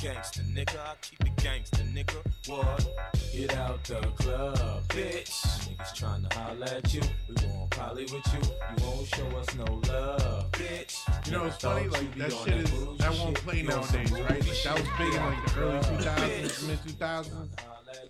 gangster, 0.00 0.42
nigga. 0.42 0.78
I 0.78 0.94
keep 1.02 1.20
it 1.26 1.36
gangster, 1.36 1.84
nigga. 1.84 2.16
What? 2.48 2.88
Get 3.32 3.54
out 3.56 3.84
the 3.84 4.00
club, 4.16 4.82
bitch. 4.88 5.30
Niggas 5.68 5.92
tryna 5.94 6.32
holler 6.32 6.64
at 6.64 6.94
you. 6.94 7.02
We 7.28 7.46
won't 7.46 7.70
poly 7.70 8.04
with 8.04 8.12
you. 8.12 8.40
You 8.42 8.84
won't 8.84 9.06
show 9.08 9.26
us 9.36 9.54
no 9.56 9.64
love, 9.88 10.50
bitch. 10.52 11.26
You 11.26 11.32
know, 11.32 11.44
it's 11.44 11.56
funny, 11.56 11.88
like 11.88 12.14
that 12.16 12.32
shit 12.32 12.54
is 12.54 12.70
that 12.98 13.12
won't 13.18 13.36
play 13.36 13.60
You 13.60 13.70
on 13.70 13.82
some 13.84 14.02
nowadays, 14.02 14.12
right? 14.12 14.30
Like 14.30 14.62
that 14.64 14.80
was 14.80 14.88
big 14.98 15.14
in 15.14 15.22
like 15.22 15.46
the 15.46 15.60
early 15.60 15.78
2000s, 15.80 16.68
mid 16.68 16.78
2000s. 16.80 17.48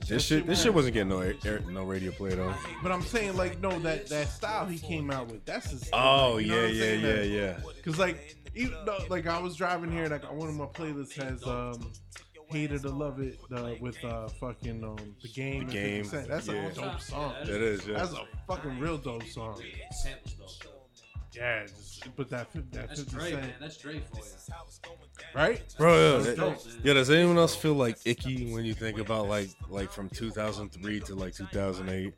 This 0.07 0.25
shit, 0.25 0.47
this 0.47 0.63
shit 0.63 0.75
wasn't 0.75 0.95
getting 0.95 1.09
no 1.11 1.21
air, 1.21 1.61
no 1.69 1.85
radio 1.85 2.11
play 2.13 2.31
though. 2.31 2.55
But 2.83 2.93
I'm 2.93 3.03
saying 3.03 3.37
like 3.37 3.61
no, 3.61 3.79
that 3.81 4.09
that 4.09 4.29
style 4.29 4.67
he 4.67 4.79
came 4.79 5.11
out 5.11 5.29
with, 5.29 5.45
that's 5.45 5.71
his. 5.71 5.89
Oh 5.93 6.39
you 6.39 6.49
know 6.49 6.65
yeah, 6.67 6.85
yeah, 6.85 6.93
yeah, 6.93 7.13
That- 7.15 7.27
yeah. 7.29 7.61
Cause 7.85 7.99
like 7.99 8.37
even 8.55 8.77
though, 8.85 8.99
like 9.09 9.27
I 9.27 9.39
was 9.39 9.57
driving 9.57 9.93
here, 9.93 10.07
like 10.09 10.31
one 10.33 10.49
of 10.49 10.55
my 10.57 10.67
playlists 10.67 11.15
has 11.23 11.47
um 11.47 11.93
"Hate 12.49 12.71
to 12.71 12.89
Love 12.91 13.21
It" 13.21 13.39
uh, 13.55 13.75
with 13.81 14.03
uh 14.05 14.29
fucking 14.29 14.83
um 14.83 14.97
the 15.23 15.29
game. 15.29 15.67
The 15.67 15.73
Game, 15.73 16.09
That's 16.11 16.49
yeah. 16.49 16.67
a 16.67 16.73
dope 16.73 17.01
song. 17.01 17.35
That 17.45 17.63
is, 17.63 17.87
yeah. 17.87 17.99
That's 17.99 18.13
a 18.13 18.25
fucking 18.49 18.79
real 18.81 18.99
dope 18.99 19.25
song. 19.29 19.61
Samples 21.33 21.37
though. 21.37 21.41
Yeah, 21.41 21.67
just 21.67 22.17
put 22.17 22.29
that 22.31 22.53
that 22.53 22.73
That's 22.73 23.01
fifty 23.01 23.17
Dre, 23.17 23.31
cent 23.31 23.43
man. 23.43 23.53
That's 23.61 23.77
Dre 23.77 24.01
for 24.13 24.17
you. 24.19 24.23
right. 25.35 25.63
Bro, 25.79 25.95
yeah, 25.95 26.13
That's 26.17 26.27
that- 26.27 26.37
dope. 26.37 26.59
yeah. 26.85 26.93
Does 26.95 27.11
anyone 27.11 27.39
else 27.39 27.55
feel 27.55 27.75
like 27.75 27.99
icky 28.05 28.53
when 28.53 28.65
you 28.65 28.75
think 28.75 28.99
about 28.99 29.29
like 29.29 29.49
like 29.69 29.91
from 29.93 30.09
2003 30.09 31.01
to 31.01 31.15
like 31.15 31.35
2008? 31.35 32.13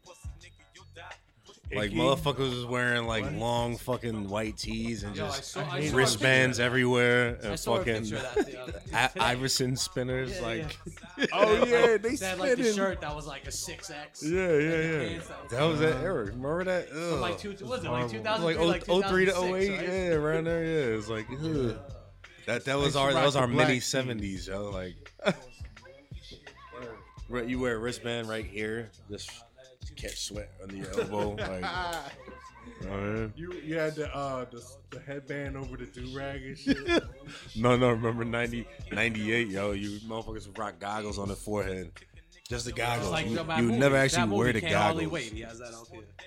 Like 1.74 1.90
motherfuckers 1.92 2.50
was 2.54 2.64
wearing 2.66 3.06
like 3.06 3.30
long 3.32 3.76
fucking 3.76 4.28
white 4.28 4.56
tees 4.58 5.02
and 5.04 5.16
Yo, 5.16 5.24
I 5.24 5.28
just 5.28 5.52
saw, 5.52 5.60
I 5.70 5.80
saw 5.88 5.94
a 5.94 5.96
wristbands 5.96 6.58
picture. 6.58 6.66
everywhere 6.66 7.38
I 7.42 7.46
and 7.48 7.58
saw 7.58 7.74
a 7.74 7.78
fucking 7.78 8.02
picture 8.02 8.16
of 8.16 8.34
that 8.34 8.46
the 8.46 8.60
other 8.62 8.72
day. 8.72 8.78
I- 8.92 9.10
Iverson 9.32 9.76
spinners. 9.76 10.36
Yeah, 10.36 10.46
like, 10.46 10.76
Oh 11.32 11.64
yeah, 11.64 11.96
they 11.96 12.16
They 12.16 12.26
had 12.26 12.38
like 12.38 12.50
the 12.50 12.56
spinning. 12.64 12.74
shirt 12.74 13.00
that 13.00 13.14
was 13.16 13.26
like 13.26 13.46
a 13.46 13.50
six 13.52 13.90
X. 13.90 14.22
yeah, 14.22 14.38
yeah, 14.38 14.48
yeah. 14.58 14.98
that 15.08 15.18
was- 15.18 15.50
That 15.50 15.62
was 15.62 15.80
that 15.80 15.96
era. 16.02 16.24
Remember 16.26 16.64
that? 16.64 16.88
Ugh. 16.92 17.20
Like 17.20 17.38
two, 17.38 17.50
what 17.52 17.62
was 17.62 17.84
it 17.84 17.90
like 17.90 18.08
two 18.10 18.20
thousand? 18.20 18.20
two 18.20 18.20
It 18.20 18.24
thousand 18.24 18.44
was 18.44 18.56
three, 18.56 18.66
like 18.66 18.88
like 18.88 19.08
03 19.10 19.24
to 19.26 19.30
2006, 19.32 19.70
08, 19.70 19.76
right? 19.78 19.88
yeah, 19.88 20.14
around 20.14 20.44
there, 20.46 20.64
yeah. 20.64 20.96
It's 20.98 21.08
like, 21.08 21.26
ugh. 21.30 21.78
that 22.46 22.64
that 22.66 22.78
was 22.78 22.96
our 22.96 23.08
that 23.12 23.16
rock 23.16 23.24
was 23.24 23.34
the 23.34 23.40
our 23.40 23.46
black 23.46 23.68
mini 23.68 23.78
tees. 23.80 23.86
seventies, 23.86 24.46
yo. 24.48 24.70
Like, 24.70 25.12
Right, 27.28 27.46
you 27.46 27.58
wear 27.60 27.76
a 27.76 27.78
wristband 27.78 28.28
right 28.28 28.44
here, 28.44 28.90
just 29.10 29.28
to 29.30 29.34
catch 30.02 30.20
sweat 30.20 30.50
on 30.62 30.76
your 30.76 30.86
elbow, 31.00 31.30
like. 31.38 31.64
you 32.80 32.86
know 32.86 32.92
I 32.92 33.00
mean? 33.00 33.32
You 33.36 33.52
you 33.64 33.78
had 33.78 33.94
the 33.94 34.14
uh 34.14 34.44
the, 34.50 34.62
the 34.90 35.00
headband 35.00 35.56
over 35.56 35.76
the 35.76 35.86
do 35.86 36.06
rag 36.16 36.42
and 36.44 36.58
shit. 36.58 36.76
No, 37.56 37.76
no, 37.76 37.90
remember 37.90 38.24
90, 38.24 38.66
98, 38.92 39.48
yo. 39.48 39.72
You 39.72 39.98
motherfuckers 40.00 40.46
would 40.46 40.58
rock 40.58 40.74
goggles 40.78 41.18
on 41.18 41.28
the 41.28 41.36
forehead. 41.36 41.92
Just 42.48 42.66
the 42.66 42.72
goggles. 42.72 43.06
It's 43.06 43.12
like 43.12 43.26
you 43.26 43.32
you 43.32 43.38
would 43.38 43.58
movie. 43.58 43.78
never 43.78 43.96
actually 43.96 44.26
movie, 44.26 44.38
wear 44.38 44.52
the 44.52 44.60
goggles. 44.60 45.06
Wait. 45.06 45.32
He 45.32 45.40
has 45.40 45.58
that. 45.58 45.72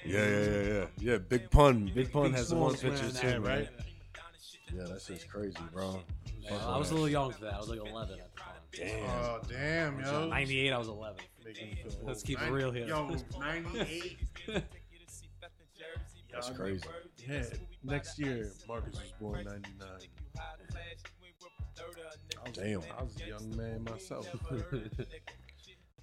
Yeah, 0.03 0.27
yeah, 0.27 0.39
yeah, 0.39 0.73
yeah. 0.73 1.11
Yeah, 1.11 1.17
Big 1.17 1.51
Pun. 1.51 1.91
Big 1.93 2.11
Pun 2.11 2.23
Big 2.23 2.35
has 2.35 2.49
the 2.49 2.55
one 2.55 2.73
picture 2.75 3.11
too, 3.11 3.27
right? 3.27 3.41
right? 3.41 3.69
Yeah, 4.73 4.83
that's 4.87 5.07
just 5.07 5.29
crazy, 5.29 5.57
bro. 5.71 6.01
Yeah, 6.41 6.57
I 6.65 6.77
was 6.77 6.91
a 6.91 6.93
little 6.93 7.09
young 7.09 7.31
for 7.31 7.41
that. 7.45 7.53
I 7.53 7.59
was 7.59 7.69
like 7.69 7.79
11 7.79 7.93
at 7.95 8.07
the 8.07 8.15
time. 8.15 8.34
Damn. 8.75 9.09
Oh 9.09 9.39
damn, 9.49 9.99
yo. 9.99 10.27
98, 10.27 10.71
I 10.73 10.77
was 10.77 10.87
11. 10.87 11.17
Making 11.45 11.77
Let's 12.03 12.21
old. 12.21 12.25
keep 12.25 12.41
it 12.41 12.51
real 12.51 12.71
here. 12.71 12.87
Yo, 12.87 13.15
98. 13.39 14.17
That's 16.31 16.49
crazy. 16.49 16.83
Yeah, 17.27 17.43
next 17.83 18.19
year 18.19 18.51
Marcus 18.67 18.95
was 18.99 19.13
born 19.19 19.45
99. 19.45 19.87
Damn. 22.53 22.81
I 22.97 23.03
was 23.03 23.15
a 23.21 23.27
young 23.27 23.55
man 23.55 23.83
myself. 23.83 24.27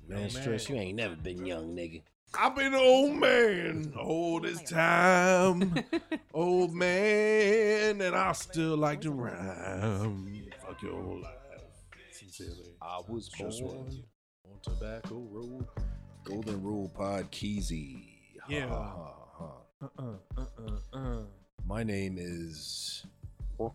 Man, 0.09 0.29
stress, 0.31 0.69
you 0.69 0.75
ain't 0.75 0.97
never 0.97 1.15
been 1.15 1.47
young, 1.47 1.77
nigga. 1.77 2.03
I've 2.37 2.57
been 2.57 2.75
an 2.75 2.81
old 2.81 3.15
man 3.15 3.93
all 3.99 4.41
this 4.41 4.61
time. 4.69 5.75
old 6.35 6.75
man, 6.75 8.01
and 8.01 8.17
I 8.17 8.33
still 8.33 8.77
like 8.77 9.03
to 9.03 9.13
rhyme. 9.13 10.43
Fuck 10.67 10.83
your 10.83 11.01
whole 11.01 11.21
life. 11.23 11.42
Sincerely. 12.33 12.77
I 12.81 13.01
was 13.09 13.29
Just 13.29 13.61
born 13.61 14.05
on 14.47 14.59
Tobacco 14.63 15.21
Road. 15.31 15.67
Golden 16.25 16.63
Rule 16.63 16.89
Pod 16.89 17.31
Keezy. 17.31 18.05
Yeah. 18.49 18.69
Ha, 18.69 18.75
ha, 18.75 19.15
ha. 19.39 19.51
Uh-uh, 19.83 20.15
uh-uh, 20.39 20.99
uh. 20.99 21.23
My 21.67 21.83
name 21.83 22.17
is. 22.19 23.05
Are 23.61 23.71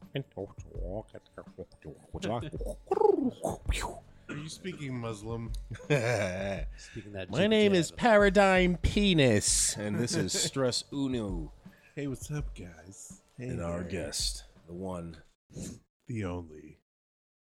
you 4.36 4.50
speaking 4.50 4.98
Muslim? 5.00 5.52
Speaking 5.88 7.14
that 7.14 7.30
My 7.30 7.46
name 7.46 7.76
is 7.76 7.92
Paradigm 7.92 8.78
Penis, 8.78 9.78
and 9.78 10.00
this 10.00 10.16
is 10.16 10.34
Stress 10.42 10.84
Uno, 10.92 11.54
Hey, 11.96 12.08
what's 12.08 12.32
up, 12.32 12.56
guys? 12.58 13.22
Hey, 13.38 13.50
and 13.50 13.62
our 13.62 13.82
there. 13.82 14.06
guest, 14.06 14.46
the 14.66 14.74
one, 14.74 15.16
the 16.08 16.24
only 16.26 16.80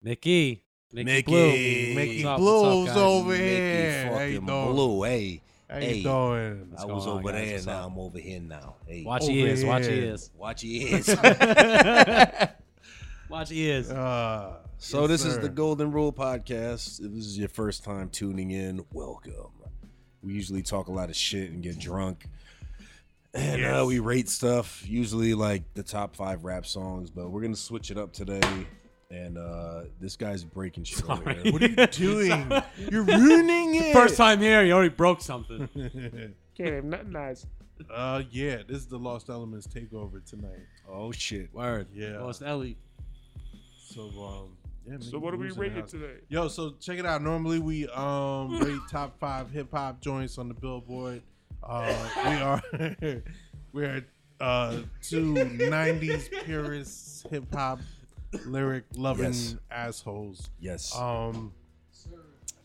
Mickey. 0.03 0.65
Mickey. 0.93 1.05
Mickey. 1.05 1.23
Blue. 1.31 1.95
Mickey 1.95 2.25
up, 2.25 2.39
Blues 2.39 2.89
up, 2.91 2.97
over 2.97 3.31
Mickey 3.31 3.45
here. 3.45 4.05
How 4.07 4.19
you 4.23 4.35
fucking 4.41 4.47
doing? 4.47 4.73
Blue. 4.73 5.03
Hey, 5.05 5.43
How 5.69 5.77
hey. 5.79 5.95
you 5.95 6.03
doing? 6.03 6.73
I 6.79 6.85
was 6.85 7.07
on, 7.07 7.19
over 7.19 7.33
guys? 7.33 7.65
there, 7.65 7.75
now? 7.75 7.87
I'm 7.87 7.99
over 7.99 8.19
here 8.19 8.41
now. 8.41 8.75
Hey, 8.87 9.05
Watch 9.05 9.23
Over 9.23 9.33
your 9.33 9.47
ears. 9.49 9.65
Watch 9.65 9.83
your 9.85 9.93
here. 9.93 10.05
ears. 10.05 10.31
watch 10.37 10.65
your 10.65 10.89
ears. 10.89 11.09
Watch 13.29 13.51
your 13.53 13.69
ears. 13.75 13.91
Uh, 13.91 14.57
So 14.79 15.03
yes, 15.03 15.09
this 15.11 15.25
is 15.27 15.39
the 15.39 15.49
Golden 15.49 15.93
Rule 15.93 16.13
podcast. 16.13 17.01
If 17.05 17.13
this 17.13 17.27
is 17.27 17.39
your 17.39 17.49
first 17.49 17.85
time 17.85 18.09
tuning 18.09 18.51
in, 18.51 18.85
welcome. 18.93 19.53
We 20.23 20.33
usually 20.35 20.63
talk 20.63 20.89
a 20.89 20.93
lot 20.93 21.09
of 21.09 21.17
shit 21.17 21.51
and 21.51 21.63
get 21.63 21.79
drunk. 21.79 22.27
And 23.33 23.65
uh, 23.65 23.85
we 23.87 24.01
rate 24.01 24.29
stuff, 24.29 24.83
usually 24.89 25.35
like 25.35 25.63
the 25.75 25.85
top 25.85 26.17
five 26.17 26.45
rap 26.45 26.67
songs, 26.67 27.11
but 27.11 27.31
we're 27.31 27.43
gonna 27.43 27.55
switch 27.55 27.93
it 27.93 27.97
up 27.97 28.13
today. 28.13 28.41
And 29.11 29.39
uh, 29.39 29.83
this 30.01 30.15
guy's 30.17 30.45
breaking 30.45 30.85
shit 30.85 31.09
over 31.11 31.23
Sorry. 31.25 31.43
here. 31.43 31.53
What 31.53 31.63
are 31.63 31.67
you 31.69 31.87
doing? 31.89 32.53
You're 32.91 33.03
ruining 33.03 33.75
it. 33.75 33.93
First 33.93 34.17
time 34.17 34.41
here, 34.41 34.63
you 34.63 34.73
already 34.73 34.91
broke 34.91 35.21
something. 35.21 35.69
Okay, 36.61 36.87
nothing 36.87 37.13
nice. 37.13 37.47
Uh, 37.91 38.23
yeah, 38.31 38.57
this 38.69 38.77
is 38.77 38.87
the 38.87 38.99
Lost 38.99 39.31
Elements 39.31 39.67
takeover 39.67 40.23
tonight. 40.29 40.59
Oh 40.87 41.11
shit! 41.11 41.49
Word. 41.55 41.87
Yeah. 41.95 42.29
It's 42.29 42.43
Ellie. 42.43 42.77
So 43.79 44.03
um, 44.23 44.57
yeah. 44.87 44.99
So 45.01 45.19
what 45.19 45.33
are 45.33 45.39
we 45.39 45.51
rated 45.53 45.89
today? 45.89 46.17
Yo, 46.29 46.49
so 46.49 46.75
check 46.81 46.99
it 46.99 47.07
out. 47.07 47.23
Normally 47.23 47.61
we 47.61 47.89
um 47.89 48.59
rate 48.61 48.81
top 48.91 49.19
five 49.19 49.51
hip 49.51 49.69
hop 49.73 50.03
joints 50.03 50.37
on 50.37 50.49
the 50.49 50.55
Billboard. 50.55 51.23
Uh, 51.63 52.09
we 52.27 52.31
are 52.35 52.63
we're 53.73 54.05
uh 54.39 54.81
two 55.01 55.33
'90s 55.33 56.31
purists, 56.45 57.25
hip 57.31 57.45
hop 57.55 57.81
lyric 58.47 58.85
loving 58.95 59.27
Yes. 59.27 59.57
assholes. 59.71 60.51
Yes. 60.61 60.95
Um, 60.97 61.53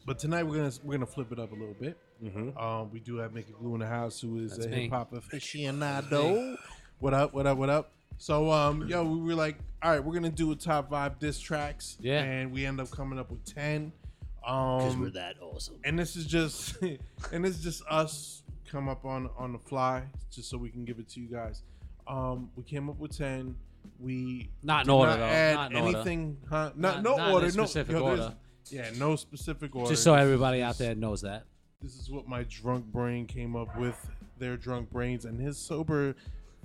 but 0.06 0.20
tonight 0.20 0.44
we're 0.44 0.58
gonna 0.58 0.72
we're 0.84 0.94
gonna 0.94 1.06
flip 1.06 1.32
it 1.32 1.40
up 1.40 1.52
a 1.52 1.56
little 1.56 1.74
bit. 1.80 1.98
Mhm. 2.24 2.56
Um, 2.62 2.92
we 2.92 3.00
do 3.00 3.18
have 3.18 3.34
Mickey 3.34 3.54
Blue 3.60 3.74
in 3.74 3.80
the 3.80 3.88
house, 3.88 4.20
who 4.22 4.38
is 4.38 4.52
That's 4.52 4.66
a 4.68 4.70
hip 4.70 4.92
hop 4.92 5.12
aficionado. 5.12 6.58
What 7.00 7.14
up? 7.14 7.34
What 7.34 7.46
up? 7.48 7.58
What 7.58 7.70
up? 7.70 7.92
So, 8.18 8.50
um, 8.50 8.88
yo, 8.88 9.04
we 9.04 9.20
were 9.22 9.36
like, 9.36 9.58
all 9.82 9.92
right, 9.92 10.00
we're 10.04 10.14
gonna 10.14 10.30
do 10.30 10.52
a 10.52 10.56
top 10.56 10.90
five 10.90 11.20
diss 11.20 11.40
tracks. 11.40 11.98
Yeah. 12.00 12.22
and 12.24 12.52
we 12.52 12.66
end 12.66 12.80
up 12.80 12.90
coming 12.92 13.20
up 13.20 13.30
with 13.32 13.44
ten. 13.46 13.92
Because 14.40 14.94
Um, 14.94 15.02
we're 15.02 15.10
that 15.10 15.38
awesome. 15.42 15.76
and 15.84 15.98
this 15.98 16.16
is 16.16 16.26
just, 16.28 16.78
and 17.32 17.46
it's 17.46 17.62
just 17.64 17.82
us 17.90 18.44
come 18.70 18.88
up 18.88 19.04
on 19.04 19.30
on 19.38 19.52
the 19.54 19.60
fly, 19.60 20.04
just 20.32 20.50
so 20.50 20.58
we 20.58 20.70
can 20.70 20.86
give 20.86 21.00
it 21.00 21.10
to 21.10 21.20
you 21.20 21.28
guys. 21.28 21.64
Um, 22.08 22.52
we 22.56 22.64
came 22.64 22.88
up 22.90 22.98
with 23.00 23.18
ten. 23.18 23.56
We 24.00 24.50
Not 24.64 24.86
in 24.86 24.90
order, 24.92 25.12
not 25.12 25.18
though. 25.20 25.26
add 25.26 25.56
Not 25.56 25.72
in 25.72 25.78
order. 25.78 25.98
anything, 25.98 26.38
huh? 26.50 26.72
Not, 26.76 26.78
Not- 26.78 27.04
no 27.04 27.16
not 27.18 27.28
in 27.30 27.34
order, 27.34 27.46
a 27.48 27.52
no 27.52 27.64
specific 27.66 27.94
yo, 27.96 28.02
order. 28.04 28.36
Yeah, 28.70 28.90
no 28.98 29.16
specific 29.16 29.76
order. 29.76 29.90
Just 29.92 30.04
so 30.04 30.14
everybody 30.16 30.60
just- 30.60 30.70
out 30.70 30.78
there 30.86 30.96
knows 30.96 31.22
that. 31.22 31.46
this 31.82 31.96
is 32.00 32.10
what 32.10 32.28
my 32.28 32.44
drunk 32.50 32.86
brain 32.86 33.26
came 33.28 33.56
up 33.56 33.78
with. 33.78 33.96
Their 34.38 34.58
drunk 34.58 34.90
brains 34.90 35.24
and 35.26 35.40
his 35.40 35.58
sober 35.58 36.16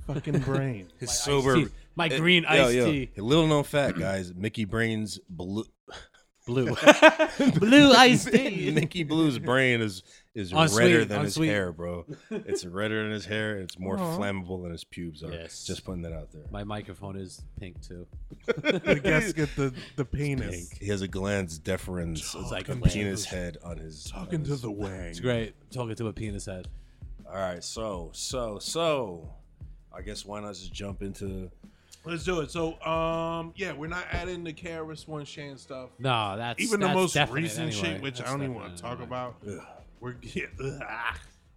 fucking 0.07 0.39
brain. 0.51 0.89
His 0.99 1.09
My 1.11 1.13
sober. 1.15 1.71
My 1.95 2.09
Eh, 2.09 2.19
green 2.19 2.43
yo, 2.43 2.49
iced 2.49 2.75
yo, 2.75 2.91
tea. 2.91 3.11
A 3.19 3.23
little 3.23 3.47
known 3.47 3.63
fact, 3.65 3.99
guys. 3.99 4.35
Mickey 4.35 4.65
Brain's 4.65 5.21
blue. 5.29 5.65
Blue. 6.51 6.75
Blue 7.59 7.93
iced 7.93 8.33
tea. 8.33 8.71
Mickey 8.73 9.05
Blue's 9.05 9.39
brain 9.39 9.81
is 9.81 10.03
is 10.35 10.53
Unsweet, 10.53 10.79
redder 10.79 11.05
than 11.05 11.21
unsweet. 11.23 11.49
his 11.49 11.55
hair, 11.55 11.73
bro. 11.73 12.07
It's 12.31 12.65
redder 12.65 13.03
than 13.03 13.13
his 13.13 13.25
hair. 13.27 13.55
and 13.55 13.63
It's 13.65 13.79
more 13.79 13.97
flammable 13.97 14.63
than 14.63 14.71
his 14.73 14.85
pubes 14.85 15.23
are. 15.25 15.33
Yes. 15.33 15.65
Just 15.65 15.85
putting 15.85 16.03
that 16.03 16.13
out 16.13 16.31
there. 16.33 16.45
My 16.51 16.63
microphone 16.65 17.17
is 17.17 17.43
pink 17.59 17.81
too. 17.83 18.07
the 18.47 19.01
guests 19.03 19.33
get 19.33 19.55
the 19.57 19.73
the 19.97 20.05
penis. 20.05 20.71
He 20.73 20.89
has 20.89 21.03
a 21.03 21.09
glans 21.09 21.59
deferens, 21.61 22.19
It's 22.19 22.51
like 22.53 22.69
a 22.69 22.73
a 22.73 22.77
penis 22.77 23.25
head 23.25 23.57
on 23.65 23.79
his. 23.79 24.05
Talking 24.05 24.41
on 24.41 24.45
to 24.45 24.51
his- 24.51 24.63
the 24.63 24.71
wang. 24.71 24.93
It's 25.11 25.21
great. 25.21 25.55
Talking 25.71 25.95
to 25.97 26.09
a 26.09 26.13
penis 26.13 26.47
head. 26.47 26.69
All 27.29 27.37
right, 27.37 27.63
so 27.63 28.11
so 28.13 28.59
so, 28.59 29.31
I 29.97 30.03
guess 30.03 30.25
why 30.25 30.41
not 30.41 30.55
just 30.55 30.73
jump 30.73 31.01
into 31.03 31.51
Let's 32.05 32.25
do 32.25 32.41
it. 32.41 32.51
So, 32.51 32.81
um, 32.83 33.53
yeah, 33.57 33.73
we're 33.73 33.87
not 33.89 34.07
adding 34.11 34.43
the 34.43 34.53
KRS 34.55 35.07
One 35.07 35.25
Shan 35.25 35.59
stuff. 35.59 35.91
No, 35.99 36.37
that's 36.37 36.63
Even 36.63 36.81
the 36.81 36.89
most 36.89 37.15
definite 37.15 37.43
recent 37.43 37.73
anyway. 37.75 37.93
shit, 37.95 38.03
which 38.03 38.19
That's 38.19 38.31
I 38.31 38.33
don't 38.33 38.43
even 38.43 38.55
want 38.55 38.75
to 38.77 38.83
talk 38.83 38.93
anyway. 39.01 39.07
about. 39.07 39.37
We're 40.01 40.17
yeah, 40.23 40.45
ugh, 40.65 40.83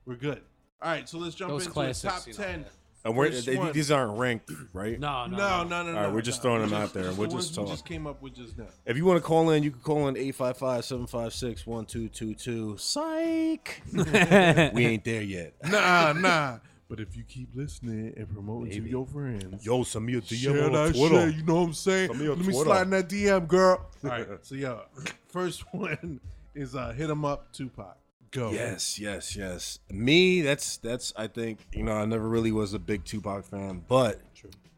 we're 0.06 0.16
good. 0.16 0.42
All 0.82 0.92
right, 0.92 1.08
so 1.08 1.18
let's 1.18 1.36
jump 1.36 1.52
Those 1.52 1.62
into 1.64 1.74
classics, 1.74 2.02
the 2.02 2.08
top 2.10 2.28
you 2.28 2.34
know, 2.34 2.40
ten. 2.44 2.66
And 3.06 3.18
we're, 3.18 3.30
they, 3.30 3.72
these 3.72 3.92
aren't 3.92 4.18
ranked, 4.18 4.50
right? 4.72 4.98
No, 4.98 5.26
no, 5.26 5.36
No, 5.38 5.64
no, 5.64 5.84
no, 5.84 5.92
no. 5.92 5.98
All 5.98 6.04
right, 6.06 6.14
we're 6.14 6.22
just 6.22 6.40
no. 6.40 6.44
throwing 6.44 6.62
them 6.62 6.70
Just- 6.70 6.82
out 6.84 6.94
there, 6.94 7.04
just 7.04 7.18
we'll 7.18 7.28
the 7.30 7.36
just 7.36 7.50
ones 7.50 7.58
we 7.58 7.64
talk. 7.66 7.74
just 7.74 7.86
came 7.86 8.08
up 8.08 8.22
with 8.22 8.34
just 8.34 8.58
now. 8.58 8.68
If 8.86 8.96
you 8.98 9.04
want 9.06 9.18
to 9.18 9.22
call 9.28 9.50
in, 9.50 9.62
you 9.64 9.72
can 9.72 9.82
call 9.82 10.08
in 10.08 10.16
855-756-1222. 10.16 12.80
Psych. 12.80 13.82
we 14.74 14.86
ain't 14.86 15.04
there 15.04 15.22
yet. 15.22 15.54
Nah, 15.70 16.14
nah. 16.14 16.60
But 16.94 17.00
if 17.00 17.18
you 17.18 17.24
keep 17.24 17.56
listening 17.56 18.14
and 18.16 18.32
promoting 18.32 18.72
to 18.72 18.88
your 18.88 19.08
friends, 19.08 19.66
Yo, 19.66 19.82
send 19.82 20.06
me 20.06 20.14
a 20.14 20.22
DM 20.22 20.44
share 20.44 20.66
on 20.66 20.74
that 20.74 20.94
Twitter. 20.94 21.28
shit. 21.32 21.38
You 21.40 21.44
know 21.44 21.56
what 21.56 21.62
I'm 21.62 21.74
saying? 21.74 22.08
Send 22.10 22.20
me 22.20 22.28
a 22.28 22.34
Let 22.36 22.46
me 22.46 22.54
slide 22.54 22.82
in 22.84 22.90
that 22.92 23.10
DM, 23.10 23.48
girl. 23.48 23.84
All 24.04 24.10
right, 24.12 24.28
so 24.44 24.54
yeah, 24.54 24.82
first 25.28 25.64
one 25.74 26.20
is 26.54 26.76
uh, 26.76 26.92
hit 26.92 27.10
'em 27.10 27.26
up, 27.26 27.52
Tupac. 27.52 27.98
Go. 28.30 28.52
Yes, 28.52 29.00
yes, 29.00 29.36
yes. 29.36 29.80
Me, 29.90 30.42
that's 30.42 30.78
that's. 30.78 31.12
I 31.18 31.26
think 31.26 31.66
you 31.74 31.82
know, 31.82 31.94
I 31.94 32.06
never 32.06 32.30
really 32.30 32.52
was 32.52 32.76
a 32.76 32.80
big 32.80 33.04
Tupac 33.06 33.46
fan, 33.46 33.84
but 33.88 34.22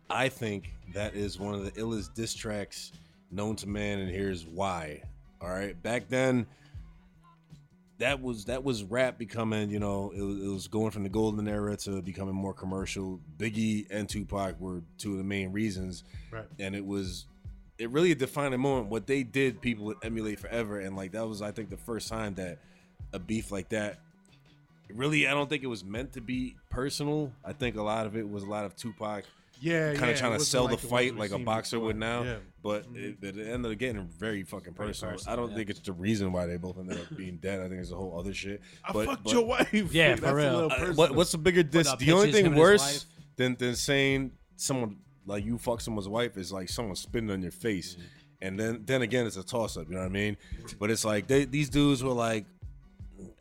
I 0.09 0.29
think 0.29 0.69
that 0.93 1.15
is 1.15 1.37
one 1.37 1.53
of 1.53 1.65
the 1.65 1.71
illest 1.71 2.13
diss 2.13 2.33
tracks 2.33 2.93
known 3.29 3.57
to 3.57 3.67
man, 3.67 3.99
and 3.99 4.09
here's 4.09 4.45
why. 4.45 5.01
All 5.41 5.49
right, 5.49 5.75
back 5.83 6.07
then, 6.07 6.45
that 7.97 8.21
was 8.21 8.45
that 8.45 8.63
was 8.63 8.83
rap 8.83 9.17
becoming. 9.17 9.69
You 9.69 9.79
know, 9.79 10.11
it 10.15 10.21
was, 10.21 10.43
it 10.43 10.47
was 10.47 10.67
going 10.67 10.91
from 10.91 11.03
the 11.03 11.09
golden 11.09 11.47
era 11.47 11.75
to 11.77 12.01
becoming 12.01 12.35
more 12.35 12.53
commercial. 12.53 13.19
Biggie 13.37 13.87
and 13.89 14.07
Tupac 14.09 14.59
were 14.59 14.81
two 14.97 15.11
of 15.13 15.17
the 15.17 15.23
main 15.23 15.51
reasons, 15.51 16.03
Right. 16.31 16.45
and 16.59 16.75
it 16.75 16.85
was. 16.85 17.27
It 17.77 17.89
really 17.89 18.11
a 18.11 18.15
defining 18.15 18.61
moment. 18.61 18.87
What 18.87 19.05
they 19.05 19.23
did, 19.23 19.59
people 19.61 19.83
would 19.85 19.97
emulate 20.01 20.39
forever, 20.39 20.79
and 20.79 20.95
like 20.95 21.11
that 21.11 21.27
was, 21.27 21.41
I 21.41 21.51
think, 21.51 21.69
the 21.69 21.75
first 21.77 22.07
time 22.07 22.35
that 22.35 22.59
a 23.13 23.19
beef 23.19 23.51
like 23.51 23.69
that 23.69 23.99
really 24.93 25.27
i 25.27 25.31
don't 25.31 25.49
think 25.49 25.63
it 25.63 25.67
was 25.67 25.83
meant 25.83 26.13
to 26.13 26.21
be 26.21 26.55
personal 26.69 27.31
i 27.43 27.51
think 27.51 27.75
a 27.75 27.81
lot 27.81 28.05
of 28.05 28.15
it 28.15 28.29
was 28.29 28.43
a 28.43 28.45
lot 28.45 28.65
of 28.65 28.75
tupac 28.75 29.23
Yeah, 29.61 29.89
kind 29.93 30.01
yeah, 30.01 30.07
of 30.11 30.17
trying 30.17 30.37
to 30.37 30.43
sell 30.43 30.65
like 30.65 30.79
the 30.81 30.87
fight 30.87 31.15
like 31.15 31.31
a 31.31 31.39
boxer 31.39 31.77
before. 31.77 31.87
would 31.87 31.95
now 31.97 32.23
Yeah. 32.23 32.35
but 32.61 32.85
it, 32.93 33.17
it 33.23 33.37
ended 33.47 33.71
up 33.71 33.77
getting 33.77 34.07
very 34.07 34.43
fucking 34.43 34.73
personal, 34.73 35.13
personal, 35.13 35.33
i 35.33 35.35
don't 35.35 35.51
yeah. 35.51 35.55
think 35.57 35.69
it's 35.69 35.79
the 35.79 35.93
reason 35.93 36.31
why 36.31 36.45
they 36.45 36.57
both 36.57 36.77
ended 36.77 36.99
up 36.99 37.15
being 37.17 37.37
dead 37.37 37.61
i 37.61 37.69
think 37.69 37.79
it's 37.81 37.91
a 37.91 37.95
whole 37.95 38.17
other 38.19 38.33
shit 38.33 38.61
I 38.83 38.91
but, 38.91 39.05
fucked 39.07 39.23
but- 39.25 39.33
your 39.33 39.45
wife. 39.45 39.71
Yeah, 39.93 40.09
That's 40.15 40.21
for 40.21 40.27
a 40.29 40.33
real. 40.35 40.53
little 40.67 40.71
uh, 40.71 40.93
what, 40.93 41.15
what's 41.15 41.31
the 41.31 41.37
bigger 41.37 41.63
diss 41.63 41.91
the 41.99 42.11
only 42.11 42.31
thing 42.31 42.53
worse 42.55 43.05
than 43.37 43.55
than 43.55 43.75
saying 43.75 44.31
someone 44.55 44.97
like 45.25 45.43
you 45.45 45.57
fuck 45.57 45.81
someone's 45.81 46.07
wife 46.09 46.37
is 46.37 46.51
like 46.51 46.69
someone 46.69 46.95
spitting 46.95 47.31
on 47.31 47.41
your 47.41 47.51
face 47.51 47.95
Mm-hmm. 47.95 48.47
and 48.47 48.59
then 48.59 48.81
then 48.85 49.01
again 49.01 49.25
it's 49.25 49.37
a 49.37 49.43
toss 49.43 49.77
up 49.77 49.87
you 49.87 49.93
know 49.95 50.01
what 50.01 50.05
i 50.07 50.09
mean 50.09 50.35
but 50.79 50.91
it's 50.91 51.05
like 51.05 51.27
they, 51.27 51.45
these 51.45 51.69
dudes 51.69 52.03
were 52.03 52.11
like 52.13 52.45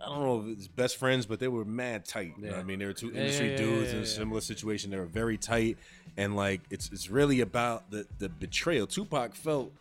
I 0.01 0.07
don't 0.07 0.21
know 0.23 0.41
if 0.53 0.57
it's 0.59 0.69
best 0.69 0.99
friends, 0.99 1.27
but 1.27 1.41
they 1.41 1.49
were 1.49 1.65
mad 1.65 2.05
tight. 2.05 2.35
You 2.39 2.45
know 2.47 2.51
what 2.53 2.61
I 2.61 2.63
mean? 2.63 2.79
They 2.79 2.85
were 2.87 2.93
two 2.93 3.09
industry 3.13 3.47
yeah, 3.47 3.53
yeah, 3.53 3.59
dudes 3.59 3.91
yeah, 3.91 3.97
in 3.97 4.03
a 4.05 4.07
similar 4.07 4.41
situation. 4.41 4.91
They 4.91 4.99
were 4.99 5.05
very 5.07 5.37
tight, 5.37 5.79
and 6.17 6.37
like 6.37 6.61
it's 6.71 6.91
it's 6.93 7.11
really 7.11 7.41
about 7.41 7.91
the 7.91 8.07
the 8.19 8.29
betrayal. 8.29 8.87
Tupac 8.87 9.35
felt 9.35 9.73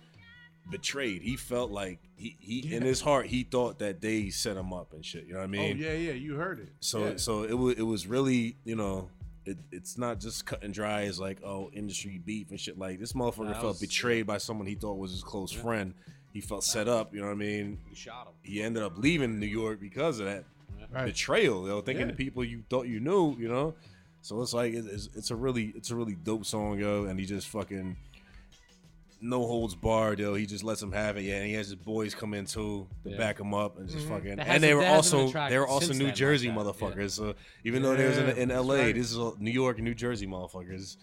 betrayed. 0.69 1.21
He 1.21 1.35
felt 1.35 1.71
like 1.71 1.99
he, 2.15 2.35
he 2.39 2.73
in 2.73 2.83
his 2.83 3.01
heart 3.01 3.27
he 3.27 3.43
thought 3.43 3.79
that 3.79 4.01
they 4.01 4.29
set 4.29 4.57
him 4.57 4.73
up 4.73 4.93
and 4.93 5.03
shit. 5.05 5.25
You 5.25 5.33
know 5.33 5.39
what 5.39 5.43
I 5.43 5.45
oh, 5.45 5.49
mean? 5.49 5.77
Oh 5.79 5.85
yeah, 5.85 5.93
yeah, 5.93 6.13
you 6.13 6.35
heard 6.35 6.59
it. 6.59 6.69
So 6.79 7.05
Yeah. 7.05 7.13
so 7.17 7.43
it 7.43 7.53
was 7.53 7.75
it 7.77 7.83
was 7.83 8.07
really 8.07 8.55
you 8.63 8.75
know 8.75 9.09
it, 9.45 9.57
it's 9.71 9.97
not 9.97 10.19
just 10.19 10.45
cut 10.45 10.63
and 10.63 10.73
dry 10.73 11.03
as 11.03 11.19
like 11.19 11.43
oh 11.43 11.69
industry 11.73 12.21
beef 12.23 12.49
and 12.49 12.59
shit 12.59 12.77
like 12.77 12.99
this 12.99 13.13
motherfucker 13.13 13.47
that 13.47 13.61
felt 13.61 13.79
betrayed 13.79 14.25
by 14.25 14.37
someone 14.37 14.67
he 14.67 14.75
thought 14.75 14.97
was 14.97 15.11
his 15.11 15.23
close 15.23 15.51
friend. 15.51 15.93
He 16.31 16.41
felt 16.41 16.63
set 16.63 16.87
up. 16.87 17.13
You 17.13 17.19
know 17.19 17.27
what 17.27 17.33
I 17.33 17.37
mean? 17.37 17.79
You 17.89 17.95
shot 17.95 18.25
him. 18.27 18.33
He 18.41 18.63
ended 18.63 18.81
up 18.81 18.97
leaving 18.97 19.39
New 19.39 19.45
York 19.45 19.79
because 19.79 20.19
of 20.19 20.25
that 20.25 20.45
right. 20.91 21.05
betrayal. 21.05 21.63
You 21.63 21.69
know, 21.69 21.81
thinking 21.81 22.07
Yeah. 22.07 22.11
the 22.11 22.17
people 22.17 22.43
you 22.43 22.63
thought 22.69 22.87
you 22.87 22.99
knew. 22.99 23.35
You 23.37 23.49
know, 23.49 23.75
so 24.23 24.41
it's 24.41 24.53
like 24.53 24.73
it's, 24.73 25.09
it's 25.15 25.31
a 25.31 25.35
really 25.35 25.73
it's 25.75 25.91
a 25.91 25.95
really 25.95 26.15
dope 26.15 26.45
song, 26.45 26.79
yo. 26.79 27.03
And 27.05 27.19
he 27.19 27.25
just 27.25 27.49
fucking 27.49 27.97
no 29.19 29.45
holds 29.45 29.75
barred, 29.75 30.19
yo. 30.19 30.33
He 30.33 30.45
just 30.45 30.63
lets 30.63 30.79
them 30.79 30.93
have 30.93 31.17
it. 31.17 31.23
Yeah, 31.23 31.35
and 31.35 31.47
he 31.47 31.53
has 31.53 31.67
his 31.67 31.75
boys 31.75 32.15
come 32.15 32.33
in 32.33 32.45
too 32.45 32.87
to 33.03 33.11
Yeah. 33.11 33.17
back 33.17 33.39
him 33.39 33.53
up 33.53 33.77
and 33.77 33.87
just 33.89 34.05
mm-hmm. 34.05 34.15
fucking. 34.15 34.39
And 34.39 34.63
they 34.63 34.73
were 34.73 34.81
that 34.81 34.95
hasn't 34.95 35.33
been 35.33 35.37
also 35.37 35.49
they 35.49 35.57
were 35.59 35.67
also 35.67 35.91
New 35.91 35.99
then 35.99 36.07
like 36.07 36.15
Jersey 36.15 36.47
yeah. 36.47 36.53
motherfuckers. 36.55 37.11
So 37.11 37.35
even 37.65 37.83
though 37.83 37.95
they 37.95 38.07
was 38.07 38.17
in, 38.17 38.29
in 38.37 38.51
L.A., 38.51 38.77
right. 38.85 38.95
this 38.95 39.11
is 39.11 39.17
all 39.17 39.35
New 39.39 39.51
York 39.51 39.77
and 39.77 39.85
New 39.85 39.93
Jersey 39.93 40.25
motherfuckers. 40.25 40.97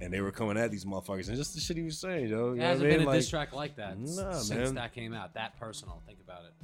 And 0.00 0.12
they 0.12 0.20
were 0.20 0.32
coming 0.32 0.56
at 0.58 0.72
these 0.72 0.84
motherfuckers, 0.84 1.28
and 1.28 1.36
just 1.36 1.54
the 1.54 1.60
shit 1.60 1.76
he 1.76 1.84
was 1.84 1.96
saying, 1.96 2.26
yo. 2.26 2.52
You 2.52 2.54
It 2.54 2.56
know 2.56 2.56
what 2.56 2.64
I 2.64 2.68
hasn't 2.70 2.88
mean? 2.88 2.98
been 2.98 3.06
a 3.06 3.10
Like, 3.10 3.18
diss 3.20 3.28
track 3.30 3.52
like 3.54 3.76
that 3.76 3.96
Nah, 3.96 4.32
since 4.32 4.48
man. 4.48 4.74
that 4.74 4.92
came 4.92 5.14
out. 5.14 5.34
That 5.34 5.56
personal. 5.60 6.02
Think 6.04 6.18
about 6.18 6.40
it. 6.46 6.63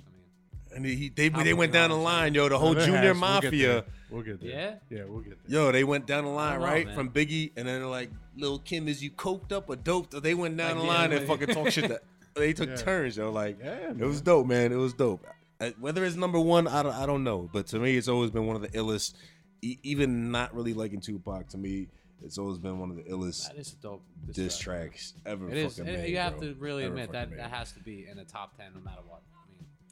I 0.74 0.78
mean, 0.78 0.92
and 0.92 0.98
he, 0.98 1.08
they 1.08 1.28
How 1.28 1.42
they 1.42 1.54
went 1.54 1.72
down 1.72 1.90
the 1.90 1.96
line, 1.96 2.34
yo. 2.34 2.48
The 2.48 2.58
whole 2.58 2.72
Another 2.72 2.86
Junior 2.86 3.14
hash, 3.14 3.20
we'll 3.20 3.40
get 3.40 3.44
Mafia. 3.44 3.68
there. 3.68 3.84
We'll 4.10 4.22
get 4.22 4.40
there. 4.40 4.50
Yeah? 4.50 4.74
Yeah, 4.98 5.04
we'll 5.08 5.20
get 5.20 5.38
there. 5.48 5.60
Yo, 5.66 5.72
they 5.72 5.84
went 5.84 6.06
down 6.06 6.24
the 6.24 6.30
line, 6.30 6.52
don't 6.54 6.60
know, 6.60 6.66
right? 6.66 6.94
From 6.94 7.10
Biggie, 7.10 7.52
and 7.56 7.66
then 7.68 7.80
they're 7.80 7.86
like, 7.86 8.10
Lil 8.36 8.58
Kim, 8.60 8.88
is 8.88 9.02
you 9.02 9.10
coked 9.10 9.52
up 9.52 9.68
or 9.68 9.76
doped? 9.76 10.20
They 10.22 10.34
went 10.34 10.56
down 10.56 10.76
Like, 10.76 10.78
the 10.80 10.84
yeah, 10.86 10.98
line 10.98 11.12
and 11.12 11.26
fucking 11.26 11.48
talk 11.54 11.70
shit 11.70 11.88
that 11.88 12.02
they 12.34 12.52
took 12.52 12.68
Yeah. 12.70 12.76
turns, 12.76 13.16
yo. 13.16 13.30
Like, 13.30 13.58
Yeah, 13.62 13.90
it 13.90 13.96
was 13.98 14.20
dope, 14.20 14.46
man. 14.46 14.72
It 14.72 14.76
was 14.76 14.92
dope. 14.94 15.24
Uh, 15.60 15.70
Whether 15.78 16.04
it's 16.04 16.16
number 16.16 16.40
one, 16.40 16.66
I 16.66 16.82
don't, 16.82 16.94
I 16.94 17.04
don't 17.06 17.22
know. 17.24 17.48
But 17.52 17.66
to 17.68 17.78
me, 17.78 17.96
it's 17.96 18.08
always 18.08 18.30
been 18.30 18.46
one 18.46 18.56
of 18.56 18.62
the 18.62 18.68
illest. 18.68 19.14
E- 19.62 19.78
even 19.82 20.30
not 20.30 20.54
really 20.54 20.72
liking 20.72 21.00
Tupac, 21.00 21.48
to 21.48 21.58
me, 21.58 21.88
it's 22.22 22.38
always 22.38 22.58
been 22.58 22.78
one 22.78 22.90
of 22.90 22.96
the 22.96 23.02
illest 23.04 23.48
that 23.48 23.56
is 23.58 23.72
dope 23.72 24.02
diss, 24.26 24.36
diss 24.36 24.58
track. 24.58 24.80
tracks 24.90 25.14
ever. 25.26 25.50
It 25.50 25.56
is. 25.58 25.76
fucking 25.78 25.92
and 25.92 26.02
made, 26.02 26.10
you 26.10 26.16
have 26.18 26.38
bro. 26.38 26.48
to 26.48 26.54
really 26.54 26.84
Ever 26.84 26.92
admit 26.94 27.12
that 27.12 27.24
fucking 27.28 27.36
that 27.38 27.50
has 27.50 27.72
to 27.72 27.80
be 27.80 28.06
in 28.10 28.16
the 28.16 28.24
top 28.24 28.56
ten 28.56 28.72
no 28.74 28.80
matter 28.80 29.00
what. 29.06 29.20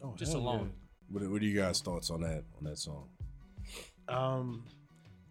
I 0.03 0.05
mean, 0.05 0.15
Oh, 0.15 0.17
just 0.17 0.33
hell 0.33 0.41
alone. 0.43 0.73
What, 1.11 1.23
what 1.31 1.43
are 1.43 1.45
you 1.45 1.59
guys' 1.59 1.81
thoughts 1.81 2.11
on 2.11 2.21
that 2.23 2.45
on 2.59 2.65
that 2.65 2.79
song? 2.79 3.09
Um, 4.09 4.65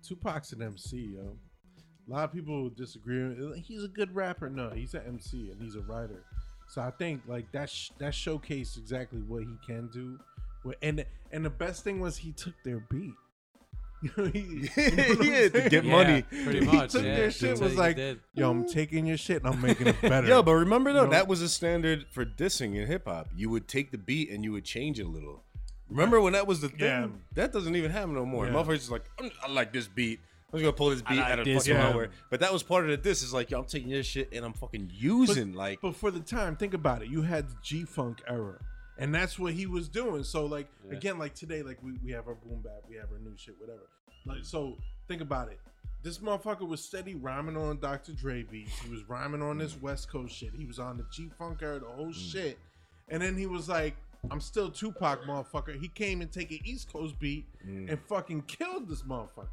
Tupac's 0.04 0.52
an 0.54 0.62
MC, 0.62 1.16
yo. 1.16 1.36
A 2.08 2.12
lot 2.12 2.24
of 2.26 2.32
people 2.34 2.70
disagree. 2.70 3.36
He's 3.62 3.84
a 3.84 3.88
good 3.90 4.14
rapper. 4.16 4.50
No, 4.50 4.70
he's 4.70 4.94
an 4.94 5.02
MC 5.08 5.52
and 5.52 5.62
he's 5.62 5.76
a 5.76 5.82
writer. 5.82 6.24
So 6.70 6.82
I 6.82 6.92
think 6.92 7.22
like 7.28 7.52
that 7.52 7.70
sh- 7.70 7.92
that 7.98 8.14
showcased 8.14 8.78
exactly 8.78 9.20
what 9.20 9.44
he 9.44 9.56
can 9.66 9.88
do. 9.88 10.20
And 10.82 11.06
and 11.32 11.46
the 11.46 11.50
best 11.50 11.84
thing 11.84 12.00
was 12.00 12.18
he 12.18 12.32
took 12.32 12.54
their 12.64 12.80
beat. 12.90 13.14
You 14.04 14.12
know, 14.16 14.26
he, 14.26 14.40
you 14.40 14.62
know 14.62 15.22
Yeah, 15.24 15.50
to 15.50 15.70
get 15.70 15.84
Yeah, 15.84 15.92
money. 15.92 16.22
pretty 16.22 16.60
He 16.66 16.78
much. 16.78 16.92
took 16.92 17.04
yeah. 17.04 17.16
their 17.16 17.32
shit, 17.32 17.50
That's 17.50 17.62
was 17.62 17.76
like, 17.76 17.96
did. 17.96 18.20
Yo, 18.36 18.50
I'm 18.50 18.68
taking 18.68 19.06
your 19.08 19.18
shit 19.18 19.44
and 19.44 19.54
I'm 19.54 19.60
making 19.62 19.88
it 19.88 20.00
better. 20.02 20.28
Yo, 20.28 20.44
but 20.44 20.54
remember 20.54 20.94
though, 20.94 21.02
You 21.02 21.06
know? 21.08 21.12
that 21.14 21.28
was 21.28 21.42
a 21.42 21.50
standard 21.50 22.06
for 22.12 22.24
dissing 22.26 22.76
in 22.76 22.86
hip 22.88 23.06
hop. 23.08 23.28
You 23.36 23.50
would 23.50 23.68
take 23.68 23.92
the 23.92 23.98
beat 23.98 24.30
and 24.30 24.44
you 24.44 24.52
would 24.52 24.66
change 24.66 25.00
it 25.00 25.06
a 25.06 25.10
little. 25.10 25.44
Remember 25.90 26.20
when 26.22 26.34
that 26.34 26.46
was 26.46 26.62
the 26.62 26.70
thing? 26.70 26.80
Yeah. 26.82 27.08
That 27.34 27.54
doesn't 27.54 27.76
even 27.76 27.90
happen 27.92 28.14
no 28.14 28.26
more. 28.26 28.46
Yeah. 28.46 28.52
Motherfuckers 28.54 28.76
just 28.80 28.92
like, 28.92 29.06
"I'm- 29.20 29.32
like 29.50 29.72
this 29.74 29.88
beat. 29.88 30.20
I'm 30.54 30.60
just 30.60 30.64
gonna 30.64 30.74
pull 30.74 30.90
this 30.92 31.02
beat 31.02 31.16
like 31.18 31.32
out 31.32 31.40
of 31.40 31.46
this 31.46 31.66
fucking 31.68 31.82
one. 31.82 31.92
nowhere. 31.92 32.10
But 32.30 32.40
that 32.42 32.54
was 32.54 32.62
part 32.64 32.84
of 32.86 32.92
the 32.92 32.98
diss. 32.98 33.24
Is 33.24 33.34
like, 33.34 33.50
yo, 33.52 33.60
I'm 33.60 33.66
taking 33.66 33.90
your 33.90 34.04
shit 34.04 34.30
and 34.32 34.46
I'm 34.46 34.54
fucking 34.54 34.92
using 34.94 35.54
like. 35.54 35.80
But 35.82 35.96
for 35.96 36.12
the 36.12 36.20
time, 36.22 36.56
think 36.56 36.74
about 36.74 37.02
it. 37.02 37.10
You 37.10 37.22
had 37.24 37.50
the 37.50 37.56
G 37.64 37.84
Funk 37.84 38.22
era, 38.28 38.60
and 39.00 39.14
that's 39.14 39.38
what 39.38 39.54
he 39.54 39.66
was 39.66 39.88
doing. 39.88 40.24
So 40.24 40.46
like 40.46 40.68
again, 40.92 41.18
like 41.20 41.36
today, 41.36 41.62
like 41.62 41.82
we, 41.84 41.94
we 42.04 42.12
have 42.12 42.28
our 42.28 42.36
boom 42.36 42.62
bap, 42.64 42.84
we 42.90 42.96
have 42.96 43.12
our 43.12 43.20
new 43.20 43.36
shit, 43.38 43.56
whatever. 43.60 43.88
Like 44.26 44.44
so, 44.44 44.78
think 45.08 45.22
about 45.22 45.50
it. 45.50 45.60
This 46.04 46.20
motherfucker 46.20 46.68
was 46.68 46.84
steady 46.84 47.16
rhyming 47.16 47.58
on 47.58 47.80
Dr. 47.80 48.14
Dre 48.14 48.44
beats. 48.44 48.78
He 48.80 48.90
was 48.90 49.08
rhyming 49.10 49.42
on 49.42 49.58
this 49.58 49.74
mm. 49.74 49.82
West 49.82 50.10
Coast 50.10 50.36
shit. 50.36 50.52
He 50.56 50.66
was 50.66 50.80
on 50.80 50.98
the 50.98 51.06
G 51.12 51.30
Funk 51.38 51.62
era, 51.62 51.80
the 51.80 51.86
whole 51.88 52.08
mm. 52.08 52.32
shit. 52.32 52.58
And 53.10 53.22
then 53.22 53.38
he 53.38 53.46
was 53.46 53.70
like, 53.70 53.96
"I'm 54.30 54.42
still 54.42 54.70
Tupac, 54.70 55.24
motherfucker." 55.24 55.80
He 55.80 55.88
came 55.90 56.22
and 56.22 56.32
take 56.32 56.52
an 56.52 56.60
East 56.66 56.92
Coast 56.92 57.20
beat 57.20 57.46
mm. 57.66 57.90
and 57.90 58.00
fucking 58.08 58.44
killed 58.44 58.88
this 58.88 59.04
motherfucker. 59.04 59.48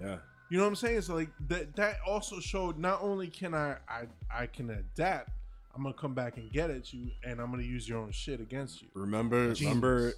yeah. 0.00 0.16
You 0.50 0.58
know 0.58 0.64
what 0.64 0.68
I'm 0.68 0.76
saying? 0.76 1.00
So 1.02 1.14
like 1.14 1.30
that 1.48 1.74
that 1.76 1.96
also 2.06 2.38
showed 2.38 2.78
not 2.78 3.00
only 3.02 3.28
can 3.28 3.54
I 3.54 3.76
I 3.88 4.04
I 4.30 4.46
can 4.46 4.70
adapt, 4.70 5.30
I'm 5.74 5.82
gonna 5.82 5.94
come 5.94 6.14
back 6.14 6.36
and 6.36 6.50
get 6.52 6.70
at 6.70 6.92
you, 6.92 7.10
and 7.24 7.40
I'm 7.40 7.50
gonna 7.50 7.62
use 7.64 7.88
your 7.88 7.98
own 7.98 8.12
shit 8.12 8.40
against 8.40 8.80
you. 8.82 8.88
Remember, 8.94 9.52
Genius. 9.54 9.60
remember, 9.60 10.12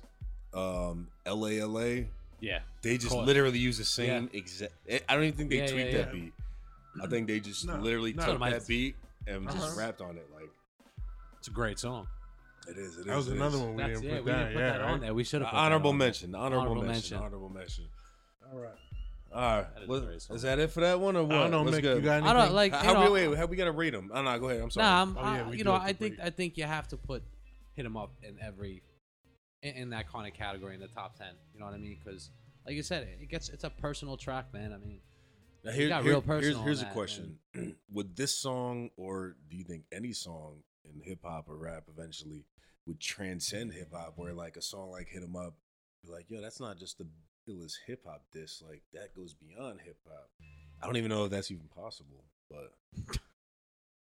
um, 0.55 1.09
LALA. 1.27 2.07
Yeah. 2.41 2.61
They 2.83 2.99
just 2.99 3.13
Caught. 3.13 3.25
literally 3.27 3.59
use 3.59 3.79
the 3.79 3.85
same 3.85 4.29
exact. 4.35 4.75
I 5.09 5.15
don't 5.15 5.25
even 5.25 5.37
think 5.39 5.51
they 5.51 5.59
Yeah, 5.59 5.67
tweaked 5.69 5.93
yeah, 5.93 5.99
that 6.03 6.13
beat. 6.13 6.33
I 7.03 7.07
think 7.07 7.27
they 7.29 7.41
just 7.41 7.67
No, 7.67 7.77
literally 7.77 8.13
no. 8.13 8.25
took 8.27 8.41
that 8.41 8.67
beat 8.67 8.95
and 9.27 9.47
just 9.51 9.57
Uh-huh. 9.57 9.79
rapped 9.81 10.01
on 10.03 10.17
it. 10.19 10.29
Like 10.35 10.51
It's 11.39 11.49
a 11.49 11.51
great 11.51 11.79
song. 11.79 12.07
it 12.69 12.77
is. 12.77 12.97
It 12.97 13.01
is. 13.01 13.07
That 13.07 13.17
was 13.17 13.29
another 13.29 13.57
is. 13.57 13.63
one 13.63 13.75
we 13.77 13.83
That's, 13.83 14.01
didn't 14.01 14.05
yeah, 14.11 14.17
put 14.19 14.25
we 14.25 14.31
down. 14.33 14.39
didn't 14.41 14.53
put 14.55 14.61
yeah, 14.61 14.73
that 14.73 14.81
right? 14.83 14.91
on 14.91 15.01
there. 15.01 15.15
We 15.15 15.25
should 15.25 15.43
have. 15.43 15.51
The 15.53 15.57
honorable 15.57 15.93
mention. 15.95 16.35
Honorable, 16.35 16.61
Honorable 16.61 16.83
mention. 16.83 16.93
mention. 17.17 17.17
Honorable 17.27 17.49
mention. 17.49 17.85
All 18.53 18.59
right. 18.59 18.73
All 19.37 19.43
right. 19.59 19.75
That 19.75 19.83
is 19.83 19.89
What- 19.89 20.03
a 20.03 20.07
great 20.07 20.23
song. 20.23 20.37
is 20.37 20.43
that 20.43 20.59
it 20.59 20.71
for 20.71 20.81
that 20.81 20.99
one 20.99 21.17
or 21.17 21.25
what? 21.25 21.33
I 21.37 21.41
don't 21.43 21.51
know, 21.51 21.63
What's 21.63 21.77
Mick. 21.77 21.83
good? 21.83 21.97
You 21.99 22.03
got 22.05 22.13
anything? 22.19 22.37
I 22.37 22.45
don't 22.45 22.55
like. 22.55 22.73
How, 22.73 22.81
you 22.81 22.87
how 22.87 23.05
know, 23.05 23.13
we 23.13 23.27
wait? 23.29 23.37
How 23.39 23.47
we 23.47 23.57
gotta 23.57 23.73
rate 23.73 23.91
them? 23.91 24.11
Oh 24.15 24.23
no, 24.23 24.39
go 24.39 24.49
ahead. 24.49 24.63
I'm 24.63 24.71
sorry. 24.71 24.85
Nah, 24.87 25.03
I'm, 25.03 25.17
Oh, 25.17 25.21
yeah, 25.21 25.47
I- 25.47 25.51
you 25.53 25.59
do 25.59 25.65
know, 25.65 25.73
have 25.75 25.83
I 25.83 25.93
think 25.93 26.19
rate. 26.19 26.27
I 26.27 26.31
think 26.31 26.57
you 26.57 26.65
have 26.65 26.89
to 26.89 26.97
put 26.97 27.23
hit 27.75 27.85
him 27.85 27.97
up 27.97 28.13
in 28.23 28.39
every 28.41 28.83
in, 29.63 29.75
in 29.75 29.91
that 29.91 30.11
kind 30.11 30.27
of 30.27 30.33
category 30.33 30.75
in 30.75 30.81
the 30.81 30.89
top 30.89 31.17
ten. 31.19 31.35
You 31.53 31.61
know 31.61 31.67
what 31.67 31.75
I 31.75 31.79
mean? 31.79 31.99
Because 32.03 32.31
like 32.65 32.75
you 32.75 32.83
said, 32.83 33.03
it, 33.05 33.19
it 33.23 33.29
gets 33.29 33.49
it's 33.51 33.65
a 33.65 33.71
personal 33.71 34.17
track, 34.17 34.53
man. 34.55 34.73
I 34.73 34.79
mean, 34.79 35.01
Now 35.65 35.73
He 35.73 35.87
got 35.89 36.05
real 36.05 36.23
personal 36.23 36.41
Here's, 36.43 36.57
on 36.57 36.65
here's 36.65 36.81
a 36.81 36.85
that, 36.85 36.93
question: 36.95 37.39
Would 37.93 38.17
this 38.17 38.35
song, 38.39 38.91
or 38.97 39.37
do 39.51 39.57
you 39.57 39.65
think 39.65 39.85
any 39.93 40.13
song 40.13 40.63
in 40.85 41.01
hip 41.05 41.19
hop 41.23 41.49
or 41.51 41.57
rap 41.59 41.85
eventually 41.95 42.47
would 42.87 43.01
transcend 43.01 43.73
hip 43.75 43.93
hop? 43.93 44.15
Where 44.17 44.33
like 44.33 44.57
a 44.57 44.63
song 44.63 44.91
like 44.93 45.09
hit 45.09 45.21
"Hit 45.21 45.29
'Em 45.29 45.37
Up," 45.37 45.55
be 46.05 46.11
like, 46.11 46.31
yo, 46.31 46.41
that's 46.41 46.59
not 46.61 46.79
just 46.79 46.97
the 46.99 47.07
illest 47.49 47.77
hip 47.87 48.03
hop 48.07 48.23
diss. 48.33 48.63
Like 48.67 48.83
that 48.93 49.15
goes 49.15 49.35
beyond 49.35 49.81
hip 49.85 49.99
hop. 50.09 50.31
I 50.83 50.87
don't 50.87 50.97
even 50.97 51.11
know 51.11 51.25
if 51.25 51.31
that's 51.31 51.51
even 51.51 51.69
possible, 51.69 52.25
but 52.51 52.73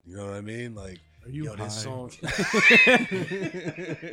you 0.05 0.15
know 0.15 0.25
what 0.25 0.35
I 0.35 0.41
mean? 0.41 0.75
Like, 0.75 0.99
Are 1.25 1.29
you 1.29 1.45
yo, 1.45 1.55
this 1.55 1.83
song. 1.83 2.11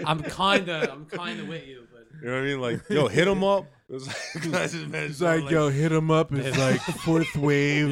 I'm 0.07 0.23
kinda, 0.23 0.91
I'm 0.93 1.07
kinda 1.07 1.45
with 1.45 1.67
you, 1.67 1.87
but 1.93 2.07
You 2.21 2.29
know 2.29 2.33
what 2.35 2.39
I 2.39 2.45
mean? 2.47 2.61
Like, 2.61 2.81
yo, 2.89 3.09
hit 3.09 3.29
'em 3.29 3.45
up. 3.45 3.67
It 3.93 3.95
was 3.97 4.07
like, 4.07 4.17
I 4.55 4.65
It's 4.65 5.19
something 5.19 5.45
like, 5.45 5.51
yo, 5.51 5.69
hit 5.69 5.93
him 5.93 6.11
up. 6.11 6.33
It's 6.33 6.57
like 6.57 6.81
fourth 6.81 7.37
wave. 7.37 7.91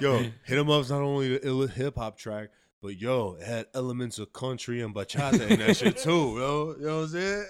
yo, 0.00 0.18
hit 0.44 0.58
'em 0.58 0.68
up's 0.68 0.90
not 0.90 1.02
only 1.02 1.38
the 1.38 1.66
hip 1.72 1.94
hop 1.96 2.18
track, 2.18 2.48
but 2.82 2.96
yo, 3.00 3.36
it 3.40 3.46
had 3.46 3.66
elements 3.72 4.18
of 4.18 4.32
country 4.32 4.80
and 4.82 4.92
bachata 4.92 5.48
in 5.48 5.60
that 5.60 5.76
shit 5.76 5.96
too, 5.98 6.10
yo. 6.10 6.74
You 6.76 6.86
know 6.86 6.96
what 6.96 7.02
I'm 7.04 7.08
saying? 7.10 7.46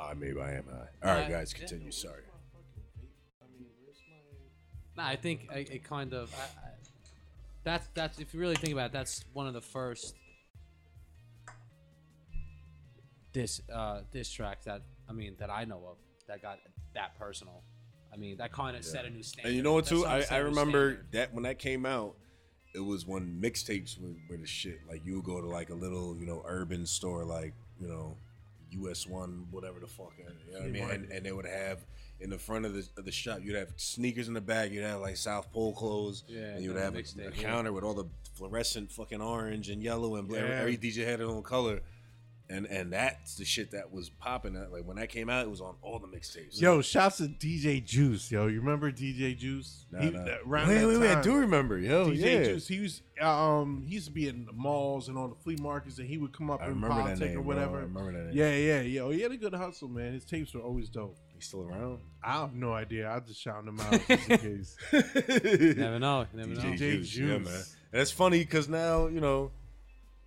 Ah, 0.00 0.14
maybe 0.16 0.40
I 0.40 0.52
am 0.54 0.64
high. 0.64 1.08
All 1.08 1.14
right, 1.18 1.30
Nah, 1.30 1.36
guys, 1.36 1.52
continue. 1.52 1.90
Sorry. 1.90 2.22
Nah, 4.96 5.06
I 5.06 5.16
think 5.16 5.48
I, 5.52 5.58
it 5.58 5.84
kind 5.84 6.14
of. 6.14 6.34
I, 6.34 6.42
I, 6.66 6.70
that's 7.64 7.86
that's 7.94 8.18
if 8.18 8.32
you 8.32 8.40
really 8.40 8.56
think 8.56 8.72
about 8.72 8.86
it, 8.86 8.92
that's 8.92 9.24
one 9.34 9.46
of 9.46 9.52
the 9.54 9.60
first 9.60 10.14
diss 13.32 13.60
uh 13.72 14.00
diss 14.10 14.30
tracks 14.30 14.64
that 14.64 14.82
I 15.08 15.12
mean 15.12 15.36
that 15.38 15.50
I 15.50 15.64
know 15.64 15.80
of 15.90 15.96
that 16.26 16.42
got 16.42 16.58
that 16.94 17.18
personal. 17.18 17.62
I 18.12 18.16
mean 18.16 18.38
that 18.38 18.52
kind 18.52 18.76
of 18.76 18.84
set 18.84 19.04
a 19.04 19.10
new 19.10 19.22
standard. 19.22 19.48
And 19.48 19.56
you 19.56 19.62
know 19.62 19.74
what 19.74 19.84
That 19.84 19.90
too? 19.90 20.02
song 20.02 20.10
I, 20.10 20.20
set 20.22 20.32
I 20.32 20.36
a 20.36 20.40
new 20.40 20.48
remember 20.48 20.90
standard. 20.90 21.12
that 21.12 21.34
when 21.34 21.42
that 21.44 21.58
came 21.58 21.86
out, 21.86 22.16
it 22.74 22.80
was 22.80 23.06
when 23.06 23.38
mixtapes 23.40 24.00
were, 24.00 24.14
were 24.28 24.36
the 24.38 24.46
shit. 24.46 24.80
Like 24.88 25.02
you 25.04 25.16
would 25.16 25.24
go 25.24 25.40
to 25.40 25.46
like 25.46 25.70
a 25.70 25.74
little, 25.74 26.16
you 26.16 26.26
know, 26.26 26.42
urban 26.46 26.86
store 26.86 27.24
like, 27.24 27.52
you 27.80 27.86
know, 27.86 28.16
US 28.72 29.06
one, 29.06 29.46
whatever 29.50 29.80
the 29.80 29.86
fuck. 29.86 30.12
You 30.18 30.24
know 30.52 30.60
what 30.60 30.68
I 30.68 30.70
mean? 30.70 30.90
And, 30.90 31.10
and 31.12 31.26
they 31.26 31.32
would 31.32 31.46
have 31.46 31.78
in 32.20 32.30
the 32.30 32.38
front 32.38 32.66
of 32.66 32.74
the, 32.74 32.86
of 32.98 33.04
the 33.04 33.12
shop, 33.12 33.38
you'd 33.42 33.56
have 33.56 33.70
sneakers 33.76 34.28
in 34.28 34.34
the 34.34 34.40
back, 34.40 34.70
you'd 34.70 34.84
have 34.84 35.00
like 35.00 35.16
South 35.16 35.50
Pole 35.52 35.72
clothes, 35.72 36.24
Yeah, 36.28 36.40
and 36.40 36.62
you 36.62 36.72
would 36.72 36.80
have 36.80 36.94
a, 36.94 37.02
a 37.26 37.30
counter 37.30 37.72
with 37.72 37.82
all 37.82 37.94
the 37.94 38.04
fluorescent 38.34 38.92
fucking 38.92 39.20
orange 39.20 39.70
and 39.70 39.82
yellow 39.82 40.16
and 40.16 40.28
blue. 40.28 40.38
Yeah. 40.38 40.60
Every 40.60 40.76
DJ 40.76 41.06
had 41.06 41.20
their 41.20 41.26
own 41.28 41.42
color. 41.42 41.80
And 42.50 42.66
and 42.66 42.92
that's 42.92 43.36
the 43.36 43.44
shit 43.44 43.70
that 43.70 43.92
was 43.92 44.10
popping. 44.10 44.54
That 44.54 44.72
like 44.72 44.84
when 44.84 44.96
that 44.96 45.08
came 45.08 45.30
out, 45.30 45.44
it 45.46 45.50
was 45.50 45.60
on 45.60 45.76
all 45.82 46.00
the 46.00 46.08
mixtapes. 46.08 46.60
Yo, 46.60 46.82
shouts 46.82 47.18
to 47.18 47.28
DJ 47.28 47.84
Juice. 47.84 48.28
Yo, 48.30 48.48
you 48.48 48.58
remember 48.60 48.90
DJ 48.90 49.36
Juice? 49.38 49.86
Nah, 49.92 50.00
He- 50.00 50.10
nah. 50.10 50.24
that- 50.24 50.40
around 50.44 50.68
wait, 50.68 50.84
wait, 50.84 50.96
wait! 50.98 51.10
I 51.10 51.22
do 51.22 51.36
remember. 51.36 51.78
Yo, 51.78 52.06
DJ 52.10 52.16
yeah. 52.18 52.44
Juice. 52.44 52.66
He 52.66 52.80
was 52.80 53.02
um 53.20 53.84
he 53.86 53.94
used 53.94 54.06
to 54.06 54.12
be 54.12 54.26
in 54.26 54.46
the 54.46 54.52
malls 54.52 55.08
and 55.08 55.16
on 55.16 55.30
the 55.30 55.36
flea 55.36 55.56
markets, 55.60 55.98
and 55.98 56.08
he 56.08 56.18
would 56.18 56.32
come 56.32 56.50
up 56.50 56.60
I 56.60 56.64
in 56.66 56.70
remember 56.70 56.88
that 56.96 57.02
politics 57.02 57.20
name, 57.20 57.30
or 57.38 57.42
bro. 57.42 57.54
whatever. 57.54 57.78
I 57.78 57.80
remember 57.82 58.12
that 58.12 58.34
name. 58.34 58.36
Yeah, 58.36 58.56
yeah, 58.56 58.80
yo, 58.80 59.10
he 59.10 59.20
had 59.20 59.30
a 59.30 59.36
good 59.36 59.54
hustle, 59.54 59.88
man. 59.88 60.12
His 60.12 60.24
tapes 60.24 60.52
were 60.52 60.60
always 60.62 60.88
dope. 60.88 61.16
He's 61.34 61.46
still 61.46 61.62
around. 61.62 62.00
I 62.22 62.32
have 62.40 62.52
no 62.54 62.72
idea. 62.72 63.08
I 63.10 63.20
just 63.20 63.40
shout 63.40 63.64
him 63.64 63.78
out 63.78 63.92
just 64.08 64.28
in 64.28 64.38
case. 64.38 64.76
Never 64.92 65.98
know. 66.00 66.26
Never 66.34 66.48
know. 66.50 66.60
DJ 66.62 66.74
DJ 66.74 66.78
Juice, 67.04 67.16
yeah, 67.16 67.38
man. 67.38 67.62
And 67.92 68.02
it's 68.02 68.10
funny 68.10 68.40
because 68.40 68.68
now 68.68 69.06
you 69.06 69.20
know 69.20 69.52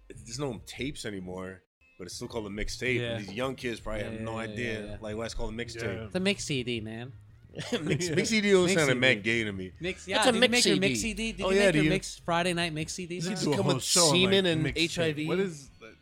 there's 0.09 0.39
no 0.39 0.61
tapes 0.65 1.05
anymore, 1.05 1.61
but 1.97 2.05
it's 2.05 2.15
still 2.15 2.27
called 2.27 2.47
a 2.47 2.49
mixtape. 2.49 2.99
Yeah. 2.99 3.17
These 3.17 3.33
young 3.33 3.55
kids 3.55 3.79
probably 3.79 4.01
Yeah, 4.03 4.11
have 4.11 4.21
no 4.21 4.31
yeah, 4.39 4.45
yeah, 4.47 4.51
idea 4.53 4.85
yeah. 4.85 4.97
like 5.01 5.15
why 5.15 5.25
it's 5.25 5.33
called 5.33 5.53
a 5.53 5.55
Yeah. 5.57 5.63
mixtape. 5.63 6.05
It's 6.07 6.15
a 6.15 6.19
mix 6.19 6.45
CD, 6.45 6.81
man. 6.81 7.11
Mix, 7.83 8.09
Yeah. 8.09 8.15
mix 8.15 8.29
CD 8.29 8.49
don't 8.51 8.65
Mix 8.65 8.73
sound 8.73 8.87
CD. 8.87 8.99
mad 8.99 9.21
gay 9.23 9.43
to 9.43 9.51
me. 9.51 9.71
Mix, 9.79 9.99
It's 9.99 10.07
yeah. 10.07 10.23
a 10.23 10.25
did 10.25 10.33
you 10.35 10.39
mix 10.41 10.51
make 10.51 10.65
your 10.65 10.75
CD. 10.75 10.87
mix 10.87 10.99
CD? 11.01 11.31
Did 11.33 11.45
Oh, 11.45 11.49
you 11.51 11.55
yeah, 11.57 11.65
make 11.65 11.71
do 11.73 11.77
your 11.77 11.83
you? 11.83 11.89
mix 11.91 12.19
Friday 12.25 12.53
night 12.53 12.73
mix 12.73 12.93
CD? 12.93 13.19
Does 13.19 13.25
song? 13.25 13.33
it 13.33 13.39
Do 13.41 13.53
a 13.53 13.55
come 13.57 13.65
whole 13.65 13.73
with 13.75 13.83
show 13.83 14.05
on, 14.07 14.11
semen 14.15 14.45
and 14.47 14.65
mixtape. 14.65 14.95
HIV? 14.95 15.27
What 15.27 15.39
is? 15.39 15.69
that? 15.79 15.93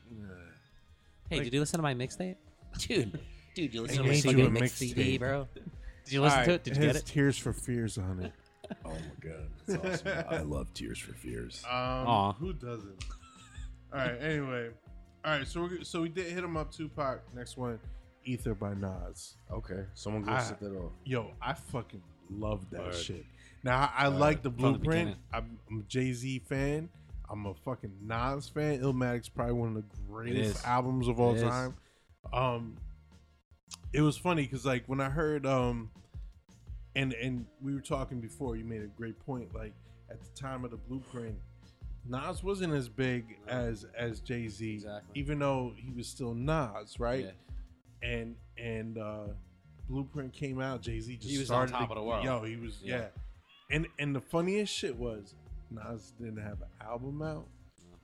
Hey, 1.29 1.39
did 1.43 1.53
you 1.53 1.59
listen 1.59 1.77
to 1.79 1.83
my 1.83 1.93
mixtape? 1.93 2.35
Dude, 2.79 3.19
dude, 3.55 3.73
you 3.73 3.81
listen 3.81 3.99
I 3.99 4.01
to 4.01 4.03
my 4.03 4.09
made 4.09 4.15
you 4.23 4.31
CD, 4.31 4.41
a 4.43 4.49
mix 4.49 4.65
mixtape. 4.73 4.77
CD, 4.95 5.17
bro. 5.17 5.47
Did 6.05 6.13
you 6.13 6.21
listen 6.21 6.43
to 6.45 6.53
it? 6.53 6.63
Did 6.63 6.75
you 6.77 6.83
it 6.83 6.85
get 6.87 6.95
has 6.95 7.03
it? 7.03 7.05
Tears 7.05 7.37
for 7.37 7.53
Fears 7.53 7.97
on 7.97 8.19
it. 8.21 8.31
Oh 8.85 8.89
my 8.89 8.99
god, 9.29 9.49
that's 9.67 10.03
awesome. 10.05 10.23
I 10.29 10.39
love 10.39 10.73
Tears 10.73 10.99
for 10.99 11.13
Fears. 11.13 11.61
Um, 11.65 11.71
Aw. 11.73 12.33
who 12.33 12.53
doesn't? 12.53 13.03
All 13.93 13.99
right. 13.99 14.15
Anyway, 14.21 14.69
all 15.25 15.37
right. 15.37 15.47
So 15.47 15.63
we 15.63 15.83
so 15.83 16.01
we 16.01 16.09
did 16.09 16.27
hit 16.31 16.43
him 16.43 16.57
up. 16.57 16.71
Tupac. 16.71 17.21
Next 17.35 17.57
one, 17.57 17.79
Ether 18.25 18.53
by 18.55 18.73
Nas. 18.73 19.35
Okay, 19.51 19.83
someone 19.93 20.23
go 20.23 20.31
I- 20.31 20.41
set 20.41 20.59
that 20.59 20.75
off. 20.75 20.91
Yo, 21.05 21.31
I 21.41 21.53
fucking 21.53 22.01
love 22.29 22.69
that 22.71 22.81
Word. 22.85 22.95
shit. 22.95 23.25
Now 23.63 23.91
I, 23.95 24.05
I 24.05 24.07
like 24.07 24.41
the 24.41 24.49
From 24.49 24.57
the 24.57 24.67
blueprint. 24.79 24.83
beginning. 25.09 25.15
I'm, 25.33 25.59
I'm 25.69 25.79
a 25.79 25.83
Jay 25.83 26.13
Z 26.13 26.39
fan. 26.49 26.89
I'm 27.29 27.45
a 27.45 27.53
fucking 27.53 27.91
Nas 28.01 28.49
fan. 28.49 28.81
Illmatic's 28.81 29.29
probably 29.29 29.53
one 29.53 29.69
of 29.69 29.75
the 29.75 29.83
greatest 30.09 30.65
albums 30.67 31.07
of 31.07 31.19
all 31.19 31.31
It 31.33 31.37
is. 31.37 31.43
time. 31.43 31.75
Um, 32.33 32.77
it 33.93 34.01
was 34.01 34.17
funny 34.17 34.41
because 34.43 34.65
like 34.65 34.83
when 34.87 34.99
I 34.99 35.09
heard 35.09 35.45
um, 35.45 35.91
and 36.95 37.13
and 37.13 37.45
we 37.61 37.73
were 37.73 37.79
talking 37.81 38.19
before. 38.19 38.55
You 38.55 38.65
made 38.65 38.81
a 38.81 38.87
great 38.87 39.17
point. 39.19 39.53
Like 39.55 39.73
at 40.09 40.19
the 40.21 40.29
time 40.41 40.65
of 40.65 40.71
the 40.71 40.77
blueprint, 40.77 41.35
Nas 42.07 42.43
wasn't 42.43 42.73
as 42.73 42.89
big 42.89 43.37
as 43.47 43.85
as 43.97 44.19
Jay 44.21 44.47
Z, 44.47 44.73
Exactly. 44.75 45.11
even 45.19 45.39
though 45.39 45.73
he 45.75 45.91
was 45.91 46.07
still 46.07 46.33
Nas, 46.33 46.99
right? 46.99 47.25
Yeah. 47.25 48.09
and 48.09 48.35
and 48.57 48.97
uh 48.97 49.27
Blueprint 49.89 50.33
came 50.33 50.59
out, 50.59 50.81
Jay 50.81 50.99
Z 50.99 51.15
just 51.17 51.29
He 51.29 51.37
was 51.37 51.51
on 51.51 51.67
started 51.67 51.71
top 51.73 51.89
to- 51.89 51.93
of 51.95 51.97
the 51.97 52.03
world. 52.03 52.23
Yo, 52.23 52.43
he 52.43 52.55
was 52.55 52.79
yeah. 52.83 52.97
Yeah. 52.97 53.07
And 53.75 53.87
and 53.99 54.15
the 54.15 54.21
funniest 54.21 54.73
shit 54.73 54.95
was 54.95 55.35
Nas 55.69 56.13
didn't 56.19 56.41
have 56.41 56.61
an 56.61 56.67
album 56.81 57.21
out. 57.21 57.47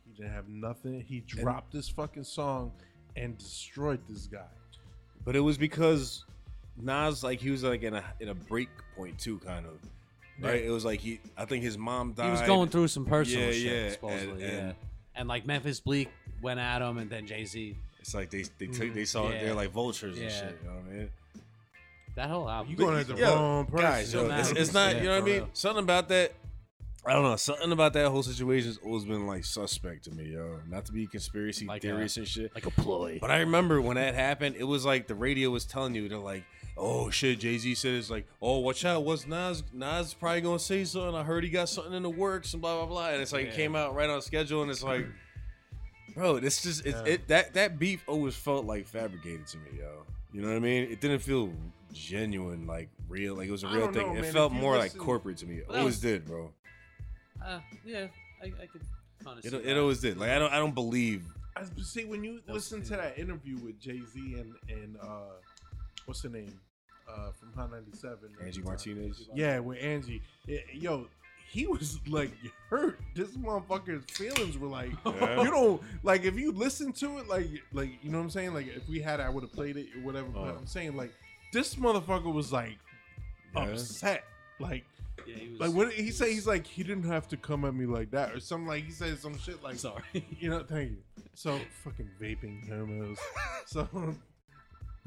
He 0.05 0.13
didn't 0.13 0.31
have 0.33 0.47
nothing. 0.47 1.01
He 1.01 1.21
dropped 1.21 1.73
this 1.73 1.89
fucking 1.89 2.23
song 2.23 2.71
and 3.15 3.37
destroyed 3.37 3.99
this 4.07 4.27
guy. 4.27 4.45
But 5.25 5.35
it 5.35 5.41
was 5.41 5.57
because 5.57 6.23
Nas, 6.79 7.23
like, 7.23 7.41
he 7.41 7.49
was 7.49 7.63
like 7.63 7.81
in 7.83 7.95
a 7.95 8.03
in 8.19 8.29
a 8.29 8.35
break 8.35 8.69
point 8.95 9.17
too, 9.19 9.39
kind 9.39 9.65
of. 9.65 9.79
Right? 10.39 10.63
It 10.63 10.69
was 10.69 10.85
like 10.85 10.99
he. 10.99 11.19
I 11.37 11.45
think 11.45 11.63
his 11.63 11.77
mom 11.77 12.13
died. 12.13 12.25
He 12.25 12.31
was 12.31 12.41
going 12.41 12.69
through 12.69 12.89
some 12.89 13.05
personal 13.05 13.47
Yeah, 13.47 13.51
shit, 13.51 13.61
yeah, 13.85 13.89
supposedly. 13.91 14.31
and- 14.31 14.41
yeah. 14.41 14.59
and- 14.59 14.75
And 15.15 15.27
like 15.27 15.47
Memphis 15.47 15.79
Bleek 15.79 16.09
went 16.43 16.59
at 16.59 16.79
him, 16.81 16.99
and 16.99 17.09
then 17.09 17.25
Jay 17.25 17.43
Z. 17.45 17.75
It's 17.99 18.13
like 18.13 18.29
they 18.29 18.43
they 18.59 18.67
took 18.67 18.93
they 18.93 19.01
mm, 19.01 19.07
saw 19.07 19.29
it. 19.29 19.33
Yeah. 19.35 19.43
They're 19.45 19.55
like 19.55 19.71
vultures 19.71 20.17
and 20.19 20.31
shit. 20.31 20.57
You 20.61 20.69
know 20.69 20.75
what 20.75 20.83
I 20.91 20.93
mean? 20.95 21.09
That 22.15 22.29
whole 22.29 22.49
album. 22.49 22.71
You 22.71 22.77
going 22.77 22.99
at 22.99 23.07
the 23.07 23.15
Yo, 23.15 23.35
wrong 23.35 23.65
person. 23.65 23.81
Guys, 23.85 24.13
yo, 24.13 24.29
it's, 24.29 24.51
it's 24.51 24.73
not. 24.73 24.95
Yeah, 24.95 25.01
you 25.01 25.07
know 25.07 25.09
what 25.11 25.17
I 25.17 25.19
for 25.21 25.25
mean? 25.25 25.35
real. 25.37 25.49
Something 25.53 25.83
about 25.83 26.07
that. 26.09 26.33
I 27.07 27.13
don't 27.13 27.23
know. 27.23 27.35
Something 27.37 27.71
about 27.71 27.93
that 27.93 28.09
whole 28.09 28.21
situation 28.23 28.67
has 28.69 28.77
always 28.83 29.05
been 29.05 29.25
like 29.25 29.45
suspect 29.45 30.03
to 30.05 30.11
me, 30.11 30.25
yo. 30.33 30.59
Not 30.69 30.85
to 30.85 30.91
be 30.91 31.07
conspiracy 31.07 31.65
Like 31.65 31.83
a- 31.83 31.87
theorists 31.87 32.17
and 32.17 32.27
shit. 32.27 32.53
like 32.53 32.65
a 32.65 32.71
ploy. 32.71 33.17
But 33.21 33.31
I 33.31 33.39
remember 33.39 33.81
when 33.81 33.95
that 33.95 34.13
happened, 34.13 34.55
it 34.57 34.65
was 34.65 34.83
like 34.85 35.07
the 35.07 35.15
radio 35.15 35.49
was 35.49 35.65
telling 35.65 35.95
you, 35.95 36.09
they're 36.09 36.17
like, 36.17 36.43
oh 36.75 37.09
shit, 37.09 37.39
Jay 37.39 37.57
Z 37.57 37.73
said 37.75 37.93
it's 37.93 38.09
like, 38.09 38.27
oh, 38.41 38.59
watch 38.59 38.83
out, 38.85 39.03
what's 39.05 39.25
Nas? 39.25 39.63
Nas 39.73 40.13
probably 40.13 40.41
gonna 40.41 40.59
say 40.59 40.83
something. 40.83 41.15
I 41.15 41.23
heard 41.23 41.43
he 41.43 41.49
got 41.49 41.69
something 41.69 41.93
in 41.93 42.03
the 42.03 42.09
works 42.09 42.53
and 42.53 42.61
blah, 42.61 42.75
blah, 42.77 42.85
blah. 42.85 43.09
And 43.09 43.21
it's 43.21 43.31
like, 43.33 43.47
it 43.47 43.53
came 43.55 43.75
out 43.75 43.95
right 43.95 44.09
on 44.09 44.21
schedule, 44.21 44.61
and 44.61 44.69
it's 44.69 44.83
like, 44.83 45.05
bro, 46.13 46.39
this 46.39 46.61
just, 46.61 46.85
it's, 46.85 46.97
Yeah. 47.05 47.13
it, 47.13 47.27
that, 47.29 47.53
that 47.53 47.79
beef 47.79 48.03
always 48.07 48.35
felt 48.35 48.65
like 48.65 48.85
fabricated 48.87 49.47
to 49.47 49.57
me, 49.59 49.79
yo. 49.79 50.03
You 50.33 50.41
know 50.41 50.49
what 50.49 50.57
I 50.57 50.59
mean? 50.59 50.83
It 50.91 50.99
didn't 51.01 51.19
feel 51.19 51.51
genuine, 51.93 52.67
like 52.67 52.89
real, 53.09 53.35
like 53.35 53.47
it 53.47 53.51
was 53.51 53.63
a 53.63 53.67
real 53.69 53.91
thing. 53.91 54.07
know, 54.07 54.15
it 54.17 54.21
man. 54.21 54.33
felt 54.33 54.51
more 54.51 54.77
listen- 54.77 54.97
like 54.99 55.05
corporate 55.05 55.37
to 55.37 55.45
me. 55.47 55.57
It 55.59 55.65
always 55.69 55.85
was- 55.85 55.99
did, 56.01 56.25
bro. 56.25 56.51
Uh, 57.45 57.59
yeah, 57.85 58.07
I, 58.41 58.45
I 58.47 58.65
could 58.65 58.81
kind 59.23 59.39
of 59.39 59.45
It, 59.45 59.51
see 59.51 59.57
it 59.57 59.63
that. 59.63 59.77
always 59.79 59.99
did. 59.99 60.17
Like 60.17 60.29
I 60.31 60.39
don't, 60.39 60.51
I 60.53 60.57
don't 60.57 60.75
believe. 60.75 61.23
I 61.55 61.63
see 61.81 62.05
when 62.05 62.23
you 62.23 62.41
That 62.45 62.53
was- 62.53 62.71
listen 62.71 62.83
to 62.89 62.97
that 62.97 63.17
interview 63.17 63.57
with 63.57 63.79
Jay 63.79 63.99
Z 64.13 64.19
and 64.39 64.53
and 64.69 64.97
uh 65.01 65.33
what's 66.05 66.21
her 66.23 66.29
name? 66.29 66.59
Uh 67.09 67.31
from 67.31 67.53
Hot 67.53 67.71
97. 67.71 68.17
Angie 68.43 68.61
Uh, 68.61 68.65
Martinez. 68.65 69.29
Yeah, 69.33 69.59
with 69.59 69.81
Angie. 69.81 70.21
Yeah, 70.45 70.59
yo, 70.73 71.07
he 71.49 71.65
was 71.65 71.99
like 72.07 72.31
hurt. 72.69 72.99
This 73.15 73.29
motherfucker's 73.37 74.03
feelings 74.11 74.57
were 74.57 74.67
like, 74.67 74.91
Yeah. 75.05 75.41
you 75.41 75.49
don't 75.49 75.81
like 76.03 76.25
if 76.25 76.35
you 76.37 76.51
listen 76.51 76.91
to 76.93 77.17
it, 77.19 77.27
like, 77.27 77.47
like 77.73 77.91
you 78.03 78.11
know 78.11 78.17
what 78.19 78.25
I'm 78.25 78.29
saying. 78.29 78.53
Like 78.53 78.67
if 78.67 78.87
we 78.89 78.99
had, 78.99 79.19
it, 79.19 79.23
I 79.23 79.29
would 79.29 79.43
have 79.43 79.53
played 79.53 79.77
it 79.77 79.87
or 79.95 80.01
whatever. 80.01 80.27
But 80.29 80.41
Uh. 80.41 80.57
I'm 80.59 80.67
saying 80.67 80.95
like 80.97 81.13
this 81.53 81.75
motherfucker 81.75 82.31
was 82.33 82.51
like 82.51 82.77
Yeah. 83.55 83.63
upset. 83.69 84.25
Like, 84.59 84.85
Yeah, 85.25 85.35
he 85.35 85.49
was. 85.49 85.59
like 85.59 85.71
what 85.73 85.89
did 85.89 85.99
he 85.99 86.11
say? 86.11 86.31
He's 86.33 86.47
like 86.47 86.65
he 86.67 86.83
didn't 86.83 87.03
have 87.09 87.27
to 87.29 87.37
come 87.37 87.65
at 87.65 87.73
me 87.73 87.85
like 87.85 88.11
that 88.11 88.33
or 88.33 88.39
something. 88.39 88.67
Like 88.67 88.83
he 88.85 88.91
said 88.91 89.17
some 89.19 89.37
shit 89.39 89.61
like, 89.63 89.75
Sorry. 89.77 90.03
you 90.39 90.49
know, 90.49 90.63
thank 90.63 90.91
you. 90.91 90.97
So 91.33 91.59
fucking 91.83 92.09
vaping 92.21 92.67
homos. 92.69 93.17
So. 93.65 93.87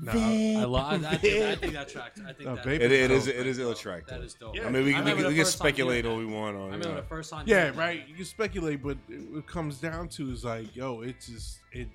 Nah, 0.03 0.13
I 0.13 0.65
love. 0.65 1.05
I, 1.05 1.09
I, 1.11 1.17
think, 1.17 1.45
I 1.45 1.55
think 1.57 1.73
that 1.75 1.89
tracks. 1.91 2.19
I 2.27 2.33
think 2.33 2.49
No, 2.49 2.55
that. 2.55 2.65
vape 2.65 2.81
It, 2.81 2.91
it 2.91 3.11
is, 3.11 3.27
dope. 3.27 3.35
it 3.35 3.47
is 3.47 3.59
ill 3.59 3.75
track. 3.75 4.07
That 4.07 4.35
dope. 4.41 4.57
Yeah. 4.57 4.67
I 4.67 4.71
mean, 4.71 4.85
we, 4.87 4.95
I 4.95 5.03
can 5.03 5.05
we, 5.05 5.13
can, 5.23 5.27
we 5.27 5.35
can 5.35 5.45
speculate 5.45 6.07
hearing 6.07 6.19
all 6.19 6.27
we 6.27 6.33
want 6.35 6.57
I 6.57 6.61
on. 6.61 6.65
remember 6.67 6.89
yeah. 6.89 6.95
the 6.97 7.03
first 7.03 7.31
time. 7.31 7.45
Yeah, 7.47 7.57
hearing 7.65 7.77
that. 7.77 7.79
right. 7.83 8.09
You 8.09 8.15
can 8.15 8.25
speculate, 8.25 8.83
but 8.83 8.97
it, 9.11 9.21
it 9.37 9.47
comes 9.47 9.79
down 9.79 10.09
to 10.11 10.31
is 10.33 10.43
like, 10.43 10.75
yo, 10.75 11.03
it's 11.03 11.27
just 11.27 11.59
it. 11.73 11.89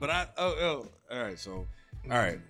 But 0.00 0.08
I 0.08 0.26
oh 0.38 0.54
oh 0.58 0.86
all 1.14 1.22
right 1.22 1.38
so 1.38 1.66
all 2.10 2.16
right 2.18 2.40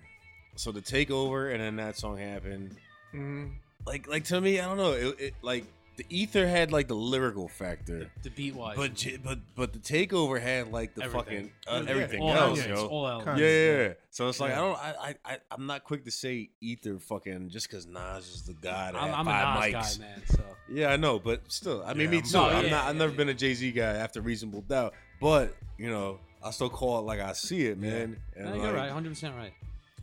so 0.55 0.71
the 0.71 0.81
takeover 0.81 1.51
and 1.51 1.61
then 1.61 1.75
that 1.77 1.97
song 1.97 2.17
happened. 2.17 2.75
mhm. 3.13 3.51
Like 3.89 4.07
like 4.07 4.23
to 4.25 4.39
me, 4.39 4.59
I 4.59 4.65
don't 4.65 4.77
know. 4.77 4.91
It, 4.93 5.19
it 5.19 5.33
like 5.41 5.65
the 5.97 6.05
ether 6.09 6.47
had 6.47 6.71
like 6.71 6.87
the 6.87 6.95
lyrical 6.95 7.49
factor, 7.49 8.09
The 8.23 8.29
beat 8.29 8.55
wise, 8.55 8.77
but 8.77 8.93
J- 8.93 9.17
but 9.17 9.39
but 9.55 9.73
the 9.73 9.79
takeover 9.79 10.39
had 10.39 10.71
like 10.71 10.95
the 10.95 11.03
Everything. 11.03 11.23
fucking 11.25 11.51
uh, 11.67 11.81
Yeah, 11.83 11.91
everything 11.91 12.21
all 12.21 12.31
else, 12.33 12.61
Kanye. 12.61 12.67
yo. 12.69 12.87
all 12.87 13.07
else. 13.07 13.25
Yeah, 13.25 13.35
yeah, 13.35 13.77
yeah. 13.87 13.93
So 14.11 14.29
it's 14.29 14.39
like 14.39 14.51
Yeah. 14.51 14.59
I 14.59 14.61
don't, 14.61 14.77
I, 14.79 14.93
I, 15.09 15.15
I, 15.33 15.37
I'm 15.51 15.65
not 15.65 15.83
quick 15.83 16.05
to 16.05 16.11
say 16.11 16.51
Ether 16.61 16.99
fucking 16.99 17.49
just 17.49 17.67
because 17.69 17.85
Nas 17.85 18.29
is 18.29 18.43
the 18.43 18.53
guy 18.53 18.91
that 18.93 18.95
I'm, 18.95 19.09
had 19.09 19.13
I'm 19.19 19.27
a 19.27 19.31
five 19.31 19.71
Nas 19.73 19.97
mics. 19.97 19.99
guy, 19.99 20.05
man. 20.05 20.21
So 20.27 20.43
Yeah, 20.71 20.87
I 20.93 20.95
know, 20.95 21.19
but 21.19 21.41
still, 21.51 21.83
I 21.85 21.93
mean, 21.93 22.05
Yeah, 22.05 22.11
me 22.11 22.17
I'm 22.19 22.23
too. 22.23 22.37
not- 22.37 22.53
I'm 22.53 22.63
yeah, 22.65 22.71
not. 22.71 22.83
I've 22.85 22.95
yeah, 22.95 22.99
never 22.99 23.11
yeah. 23.11 23.17
been 23.17 23.29
a 23.29 23.33
Jay 23.33 23.53
Z 23.53 23.71
guy 23.73 23.93
after 23.95 24.21
reasonable 24.21 24.61
doubt, 24.61 24.93
but 25.19 25.53
you 25.77 25.89
know, 25.89 26.19
I 26.41 26.51
still 26.51 26.69
call 26.69 26.99
it 26.99 27.01
like 27.01 27.19
I 27.19 27.33
see 27.33 27.65
it, 27.65 27.77
man. 27.77 28.15
And 28.37 28.45
no, 28.45 28.51
like, 28.53 28.61
you're 28.61 28.73
right, 28.73 28.85
100 28.85 29.09
percent 29.09 29.35
right. 29.35 29.51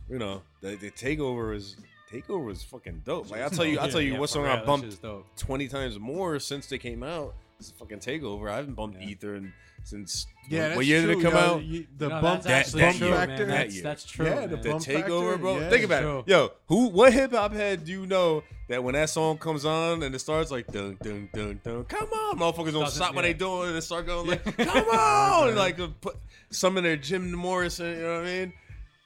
You 0.09 0.19
know, 0.19 0.43
the, 0.61 0.75
the 0.75 0.91
takeover 0.91 1.55
is 1.55 1.75
takeover 2.11 2.51
is 2.51 2.63
fucking 2.63 3.01
dope. 3.05 3.29
Like 3.29 3.41
I'll 3.41 3.49
tell 3.49 3.65
you, 3.65 3.79
I'll 3.79 3.89
tell 3.89 4.01
you 4.01 4.13
Yeah, 4.13 4.19
what 4.19 4.29
for 4.29 4.33
song 4.35 4.43
real, 4.43 4.53
I 4.53 4.65
bumped 4.65 4.85
shit 4.85 4.93
is 4.93 4.99
dope. 4.99 5.25
20 5.37 5.67
times 5.67 5.99
more 5.99 6.39
since 6.39 6.67
they 6.67 6.77
came 6.77 7.03
out. 7.03 7.35
It's 7.59 7.71
a 7.71 7.73
fucking 7.73 7.99
takeover. 7.99 8.49
I 8.51 8.57
haven't 8.57 8.75
bumped 8.75 9.01
Yeah. 9.01 9.07
Ether 9.07 9.35
and 9.35 9.51
since 9.83 10.27
Yeah, 10.49 10.75
what, 10.75 10.85
year 10.85 11.01
true, 11.01 11.15
did 11.15 11.19
it 11.19 11.23
come 11.23 11.33
yo. 11.33 11.39
out? 11.39 11.63
You- 11.63 11.87
the 11.97 12.09
No, 12.09 12.21
bump, 12.21 12.43
that's 12.43 12.45
that- 12.45 12.51
actually 12.59 12.81
that 12.81 12.95
true, 12.95 13.07
year. 13.07 13.15
factor. 13.15 13.45
man. 13.47 13.55
That's, 13.55 13.73
year. 13.75 13.83
that's 13.83 14.05
true. 14.05 14.25
Yeah, 14.25 14.45
the 14.45 14.57
the 14.57 14.69
bump 14.69 14.83
takeover, 14.83 15.25
factor, 15.31 15.37
bro. 15.37 15.59
yeah. 15.59 15.69
Think 15.69 15.85
about 15.85 16.01
True. 16.01 16.19
it, 16.19 16.27
yo. 16.27 16.49
Who? 16.67 16.87
What 16.89 17.13
hip 17.13 17.31
hop 17.31 17.53
head 17.53 17.85
do 17.85 17.91
you 17.93 18.05
know 18.05 18.43
that 18.69 18.83
when 18.83 18.93
that 18.95 19.09
song 19.09 19.37
comes 19.37 19.63
on 19.65 20.03
and 20.03 20.13
it 20.13 20.19
starts 20.19 20.51
like 20.51 20.67
dun 20.67 20.97
dun 21.01 21.29
dun 21.33 21.59
dun, 21.63 21.83
come 21.85 22.09
on, 22.09 22.37
motherfuckers 22.37 22.73
don't 22.73 22.83
Doesn't- 22.83 22.91
stop 22.91 23.15
what 23.15 23.21
they 23.23 23.33
doing 23.33 23.73
and 23.73 23.83
start 23.83 24.05
going 24.05 24.27
like, 24.27 24.43
come 24.57 24.89
on, 24.89 25.47
and 25.49 25.57
like 25.57 25.79
uh, 25.79 25.87
put 26.01 26.17
some 26.49 26.77
in 26.77 26.83
their 26.83 26.97
Jim 26.97 27.31
Morrison. 27.33 27.95
You 27.97 28.03
know 28.03 28.13
what 28.19 28.27
I 28.27 28.39
mean? 28.39 28.53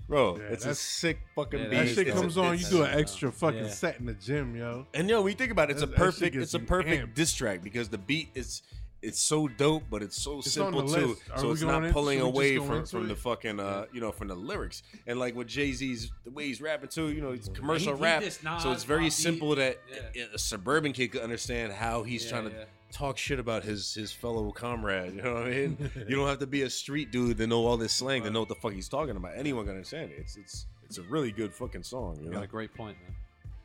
Bro, 0.08 0.38
Yeah, 0.38 0.44
it's 0.46 0.64
a 0.64 0.68
that's- 0.70 0.80
sick 0.80 1.20
fucking 1.36 1.60
Yeah, 1.60 1.66
beat. 1.68 1.76
that 1.78 1.84
Beast, 1.84 1.96
shit 1.96 2.08
It's 2.08 2.18
a- 2.18 2.20
comes 2.22 2.38
on, 2.38 2.46
you 2.48 2.54
it's- 2.56 2.70
do 2.70 2.84
an 2.84 2.92
Yeah. 2.92 2.98
extra 3.00 3.32
fucking 3.32 3.64
Yeah. 3.64 3.70
set 3.70 4.00
in 4.00 4.06
the 4.08 4.14
gym, 4.14 4.56
yo. 4.56 4.86
And 4.94 5.10
yo, 5.10 5.22
when 5.22 5.32
you 5.32 5.38
think 5.38 5.52
about 5.52 5.70
it, 5.70 5.74
it's 5.74 5.82
a 5.84 5.86
That- 5.86 5.92
that 5.92 5.96
shit 5.98 6.06
perfect, 6.06 6.34
gets 6.34 6.44
it's 6.46 6.54
a 6.54 6.60
you 6.60 6.66
perfect 6.66 7.08
amped. 7.12 7.14
diss 7.16 7.34
track 7.34 7.64
because 7.64 7.90
the 7.90 7.98
beat 7.98 8.30
is 8.36 8.62
it's 9.02 9.20
so 9.20 9.48
dope, 9.48 9.84
but 9.90 10.04
it's 10.04 10.16
so 10.22 10.38
It's 10.40 10.56
on 10.60 10.66
simple 10.74 10.86
the 10.86 11.00
too. 11.00 11.08
list. 11.08 11.22
Are 11.32 11.40
So 11.40 11.48
we 11.48 11.54
it's 11.54 11.62
going 11.62 11.74
not 11.74 11.86
in- 11.88 11.92
pulling 11.94 12.20
should 12.20 12.26
we 12.26 12.30
just 12.30 12.36
away 12.36 12.56
go 12.58 12.66
from, 12.66 12.76
into 12.78 12.90
from 12.92 13.08
the 13.08 13.14
it? 13.14 13.18
fucking 13.20 13.60
uh 13.60 13.86
you 13.94 14.00
know 14.02 14.12
from 14.12 14.28
the 14.28 14.36
lyrics. 14.36 14.84
And 15.08 15.18
like 15.18 15.34
with 15.36 15.48
Jay 15.48 15.72
Z's 15.72 16.12
the 16.24 16.30
way 16.30 16.46
he's 16.48 16.62
rapping 16.62 16.90
too, 16.90 17.10
you 17.12 17.20
know, 17.22 17.32
it's 17.32 17.48
commercial 17.50 17.96
he 17.96 18.04
rap. 18.04 18.22
dissed 18.22 18.44
Nas, 18.44 18.62
so 18.62 18.72
it's 18.72 18.84
very 18.84 19.06
Pop, 19.06 19.12
simple 19.14 19.50
he- 19.52 19.56
that 19.56 19.80
yeah. 20.14 20.26
a, 20.32 20.36
a 20.36 20.38
suburban 20.38 20.94
kid 20.94 21.14
could 21.14 21.22
understand 21.22 21.74
how 21.74 22.04
he's 22.04 22.26
Yeah, 22.26 22.30
trying 22.30 22.50
to 22.52 22.56
yeah. 22.56 22.66
Talk 22.92 23.18
shit 23.18 23.40
about 23.40 23.64
his 23.64 23.94
his 23.94 24.12
fellow 24.12 24.52
comrade. 24.52 25.14
You 25.16 25.22
know 25.22 25.34
what 25.36 25.44
I 25.44 25.50
mean? 25.50 25.78
you 26.08 26.16
don't 26.16 26.28
have 26.28 26.40
to 26.40 26.48
be 26.48 26.62
a 26.64 26.70
street 26.70 27.12
dude 27.12 27.38
to 27.38 27.48
know 27.48 27.66
all 27.66 27.78
this 27.78 27.94
slang 27.94 28.24
to 28.24 28.30
know 28.30 28.40
what 28.42 28.50
the 28.50 28.56
fuck 28.56 28.74
he's 28.74 28.90
talking 28.90 29.16
about. 29.16 29.34
Anyone 29.36 29.66
can 29.66 29.76
understand 29.76 30.12
it. 30.12 30.20
It's 30.20 30.36
it's 30.38 30.66
it's 30.86 30.98
a 30.98 31.04
really 31.04 31.32
good 31.32 31.54
fucking 31.54 31.84
song. 31.84 32.18
You 32.18 32.24
You 32.26 32.30
know. 32.32 32.36
got 32.38 32.44
a 32.44 32.48
great 32.48 32.74
point, 32.74 32.98
man. 33.02 33.16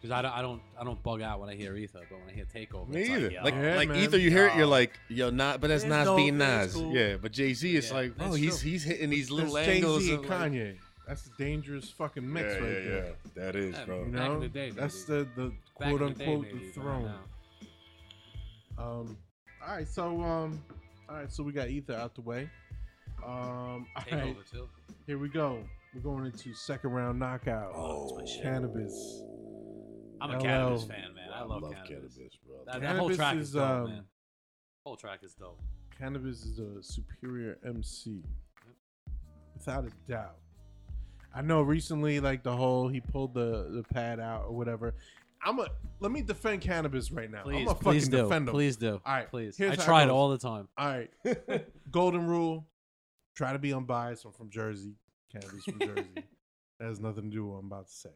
Because 0.01 0.11
I 0.13 0.21
don't, 0.23 0.33
I 0.33 0.43
don't, 0.43 0.61
I 0.79 0.85
don't 0.85 1.03
bug 1.03 1.23
out 1.23 1.41
when 1.41 1.49
I 1.49 1.55
hear 1.57 1.75
Ether, 1.75 2.01
but 2.11 2.19
when 2.21 2.29
I 2.29 2.33
hear 2.33 2.45
Takeover, 2.45 2.87
Me 2.87 3.01
it's 3.01 3.11
either. 3.11 3.23
Like, 3.31 3.33
yo, 3.33 3.43
Like, 3.43 3.55
Yeah, 3.55 3.77
like 3.77 3.89
man. 3.89 3.99
either 3.99 4.19
you 4.19 4.31
hear 4.31 4.47
it, 4.47 4.51
you're 4.55 4.67
Yo. 4.67 4.69
like, 4.69 4.93
yo, 5.09 5.31
not, 5.31 5.61
but 5.63 5.69
that's 5.69 5.85
It's 5.85 5.91
Nas 5.91 6.05
dope, 6.05 6.19
being 6.19 6.37
man, 6.37 6.67
Nas. 6.67 6.75
cool. 6.75 6.93
Yeah, 6.95 7.17
but 7.17 7.33
Jay 7.33 7.55
Z, 7.55 7.75
it's 7.77 7.89
Yeah, 7.89 7.97
like, 7.97 8.13
oh, 8.21 8.25
that's 8.25 8.37
he's 8.37 8.61
true. 8.61 8.71
he's 8.71 8.85
hitting 8.85 9.09
these 9.09 9.31
little 9.31 9.55
That's 9.55 9.67
Jay 9.67 9.77
angles. 9.77 10.03
Z 10.03 10.11
and 10.15 10.21
and 10.21 10.29
like- 10.31 10.53
Kanye. 10.53 10.77
That's 11.09 11.27
a 11.27 11.31
dangerous 11.39 11.89
fucking 11.91 12.31
mix 12.31 12.47
yeah, 12.53 12.59
right 12.61 12.63
yeah, 12.69 12.79
there. 12.91 13.05
yeah. 13.07 13.43
That 13.43 13.57
is, 13.57 13.77
bro. 13.87 13.99
You 14.01 14.05
Back 14.13 14.13
know, 14.29 14.35
in 14.35 14.41
the 14.41 14.49
day, 14.49 14.71
that's 14.71 15.05
the 15.05 15.27
the 15.35 15.53
quote 15.75 16.03
in 16.03 16.09
the 16.09 16.15
day, 16.15 16.25
unquote 16.27 16.47
maybe, 16.47 16.59
the 16.59 16.65
but 16.67 16.75
throne. 16.75 17.13
Now. 18.77 18.85
Um, 18.85 19.17
all 19.67 19.75
right, 19.75 19.89
so 19.89 20.23
um, 20.23 20.63
all 21.09 21.17
right, 21.17 21.33
so 21.33 21.43
we 21.43 21.53
got 21.53 21.69
Ether 21.69 21.95
out 21.95 22.15
the 22.15 22.21
way. 22.21 22.49
Um, 23.25 23.31
all 23.31 23.87
right, 23.97 24.09
Takeover 24.09 24.51
too. 24.51 24.69
here 25.07 25.19
we 25.19 25.29
go. 25.29 25.63
We're 25.95 26.01
going 26.01 26.27
into 26.27 26.53
second 26.55 26.91
round 26.91 27.19
knockout. 27.19 27.73
Oh, 27.75 28.21
Canibus. 28.43 28.93
I'm 30.21 30.31
a 30.31 30.39
LL. 30.39 30.43
Canibus 30.43 30.89
fan, 30.89 31.15
man. 31.15 31.31
I 31.35 31.43
love, 31.43 31.63
Canibus. 31.63 32.19
bro. 32.47 32.57
That, 32.67 32.81
that 32.83 32.97
whole 32.97 33.11
track 33.11 33.37
is, 33.37 33.49
is, 33.49 33.55
dope, 33.55 33.63
um, 33.63 33.85
man. 33.85 34.05
Whole 34.85 34.97
track 34.97 35.21
is 35.23 35.35
dope. 35.35 35.61
Canibus 36.01 36.45
is 36.45 36.59
a 36.59 36.83
superior 36.83 37.59
MC, 37.67 38.23
without 39.55 39.87
a 39.87 39.91
doubt. 40.11 40.37
I 41.35 41.43
know 41.43 41.63
recently, 41.63 42.21
like 42.21 42.43
the 42.43 42.57
whole 42.57 42.89
he 42.89 43.01
pulled 43.01 43.35
the 43.35 43.69
the 43.71 43.85
pad 43.93 44.21
out 44.21 44.45
or 44.49 44.53
whatever. 44.53 44.95
I'm 45.47 45.61
a 45.61 45.69
let 46.01 46.11
me 46.13 46.23
defend 46.23 46.61
Canibus 46.61 47.15
right 47.15 47.31
now. 47.31 47.43
Please, 47.43 47.63
I'm 47.63 47.69
a 47.69 47.75
please 47.75 48.05
fucking 48.05 48.19
do. 48.19 48.23
defend 48.25 48.49
him. 48.49 48.53
Please 48.55 48.77
do. 48.77 49.01
All 49.05 49.15
right, 49.15 49.31
please. 49.31 49.57
here's 49.57 49.79
I 49.79 49.81
how 49.81 49.85
try 49.85 50.03
it 50.03 50.11
all 50.11 50.29
the 50.29 50.39
time. 50.39 50.69
All 50.77 50.89
right. 50.89 51.11
Golden 51.91 52.27
rule. 52.27 52.67
Try 53.35 53.53
to 53.53 53.59
be 53.59 53.73
unbiased. 53.73 54.25
I'm 54.25 54.33
from 54.33 54.51
Jersey. 54.51 54.95
Canibus 55.35 55.63
from 55.63 55.79
Jersey. 55.81 56.09
That 56.79 56.89
has 56.89 57.01
nothing 57.01 57.31
to 57.31 57.35
do 57.35 57.43
with 57.43 57.55
what 57.55 57.61
I'm 57.61 57.67
about 57.69 57.87
to 57.87 57.95
say. 57.95 58.11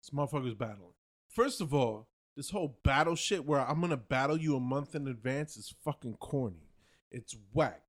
This 0.00 0.10
motherfucker's 0.14 0.54
battling. 0.54 0.92
First 1.28 1.60
of 1.60 1.74
all, 1.74 2.06
this 2.36 2.50
whole 2.50 2.78
battle 2.84 3.16
shit 3.16 3.44
where 3.44 3.60
I'm 3.60 3.80
gonna 3.80 3.96
battle 3.96 4.38
you 4.38 4.54
a 4.54 4.60
month 4.60 4.94
in 4.94 5.08
advance 5.08 5.56
is 5.56 5.74
fucking 5.84 6.18
corny. 6.20 6.68
It's 7.10 7.36
whack. 7.52 7.82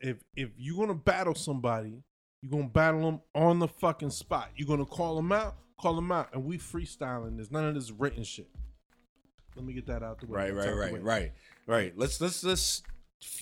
If 0.00 0.18
if 0.36 0.50
you're 0.56 0.78
gonna 0.78 0.94
battle 0.98 1.34
somebody, 1.34 2.04
you're 2.40 2.52
gonna 2.52 2.68
battle 2.68 3.00
them 3.02 3.20
on 3.34 3.58
the 3.58 3.66
fucking 3.66 4.10
spot. 4.10 4.50
You're 4.54 4.68
gonna 4.68 4.86
call 4.86 5.16
them 5.16 5.32
out, 5.32 5.56
call 5.80 5.94
them 5.94 6.12
out, 6.12 6.28
and 6.32 6.44
we 6.44 6.58
freestyling. 6.58 7.36
There's 7.36 7.50
none 7.50 7.64
of 7.64 7.74
this 7.74 7.90
written 7.90 8.24
shit. 8.24 8.48
Let 9.56 9.64
me 9.64 9.72
get 9.72 9.86
that 9.86 10.02
out 10.02 10.20
the 10.20 10.26
way. 10.26 10.50
Right, 10.50 10.54
right, 10.54 10.76
right, 10.76 10.92
way. 10.92 11.00
right, 11.00 11.32
right. 11.66 11.92
Let's 11.96 12.20
let's 12.20 12.44
let's. 12.44 12.82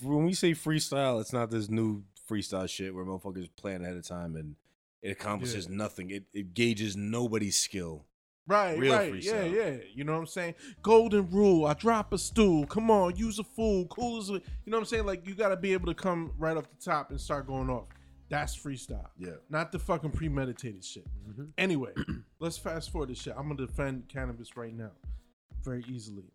When 0.01 0.25
we 0.25 0.33
say 0.33 0.53
freestyle, 0.53 1.21
it's 1.21 1.33
not 1.33 1.51
this 1.51 1.69
new 1.69 2.03
freestyle 2.29 2.67
shit 2.67 2.93
where 2.93 3.05
motherfuckers 3.05 3.49
plan 3.55 3.83
ahead 3.83 3.95
of 3.95 4.07
time 4.07 4.35
and 4.35 4.55
it 5.01 5.11
accomplishes 5.11 5.69
nothing. 5.69 6.09
It 6.09 6.23
it 6.33 6.53
gauges 6.53 6.95
nobody's 6.95 7.57
skill. 7.57 8.05
Right, 8.47 8.79
Real 8.79 8.95
right, 8.95 9.13
yeah, 9.21 9.43
yeah. 9.43 9.75
You 9.93 10.05
know 10.05 10.13
what 10.13 10.19
I'm 10.19 10.25
saying? 10.25 10.55
Golden 10.81 11.29
rule. 11.29 11.65
I 11.65 11.73
drop 11.73 12.13
a 12.13 12.17
stool. 12.17 12.65
Come 12.65 12.89
on, 12.89 13.17
use 13.17 13.39
a 13.39 13.43
fool. 13.43 13.85
Cool 13.87 14.19
as 14.19 14.29
a, 14.29 14.33
you 14.33 14.41
know 14.67 14.77
what 14.77 14.83
I'm 14.83 14.85
saying? 14.85 15.05
Like 15.05 15.27
you 15.27 15.35
got 15.35 15.49
to 15.49 15.57
be 15.57 15.73
able 15.73 15.87
to 15.87 15.93
come 15.93 16.31
right 16.37 16.55
off 16.55 16.63
the 16.69 16.83
top 16.83 17.09
and 17.09 17.19
start 17.19 17.45
going 17.45 17.69
off. 17.69 17.87
That's 18.29 18.57
freestyle. 18.57 19.07
Yeah. 19.17 19.35
Not 19.49 19.71
the 19.71 19.79
fucking 19.79 20.11
premeditated 20.11 20.83
shit. 20.83 21.05
Anyway, 21.57 21.91
let's 22.39 22.57
fast 22.57 22.91
forward 22.91 23.09
this 23.09 23.21
shit. 23.21 23.33
I'm 23.37 23.47
gonna 23.49 23.65
defend 23.65 24.09
Canibus 24.13 24.55
right 24.55 24.75
now, 24.75 24.91
very 25.63 25.83
easily. 25.87 26.25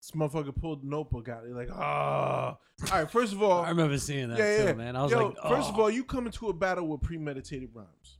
This 0.00 0.12
motherfucker 0.12 0.54
pulled 0.54 0.82
the 0.82 0.86
notebook 0.86 1.28
out. 1.28 1.42
They're 1.44 1.54
like, 1.54 1.70
ah. 1.72 2.56
All 2.90 2.98
right. 2.98 3.10
First 3.10 3.32
of 3.32 3.42
all, 3.42 3.60
I 3.64 3.70
remember 3.70 3.98
seeing 3.98 4.28
that 4.30 4.38
yeah, 4.38 4.56
too, 4.58 4.64
yeah. 4.64 4.72
man. 4.74 4.96
I 4.96 5.02
was 5.02 5.12
Yo, 5.12 5.26
like, 5.26 5.36
first 5.48 5.68
of 5.68 5.78
oh. 5.78 5.82
all, 5.82 5.90
you 5.90 6.04
come 6.04 6.26
into 6.26 6.48
a 6.48 6.52
battle 6.52 6.86
with 6.86 7.02
premeditated 7.02 7.70
rhymes. 7.74 8.18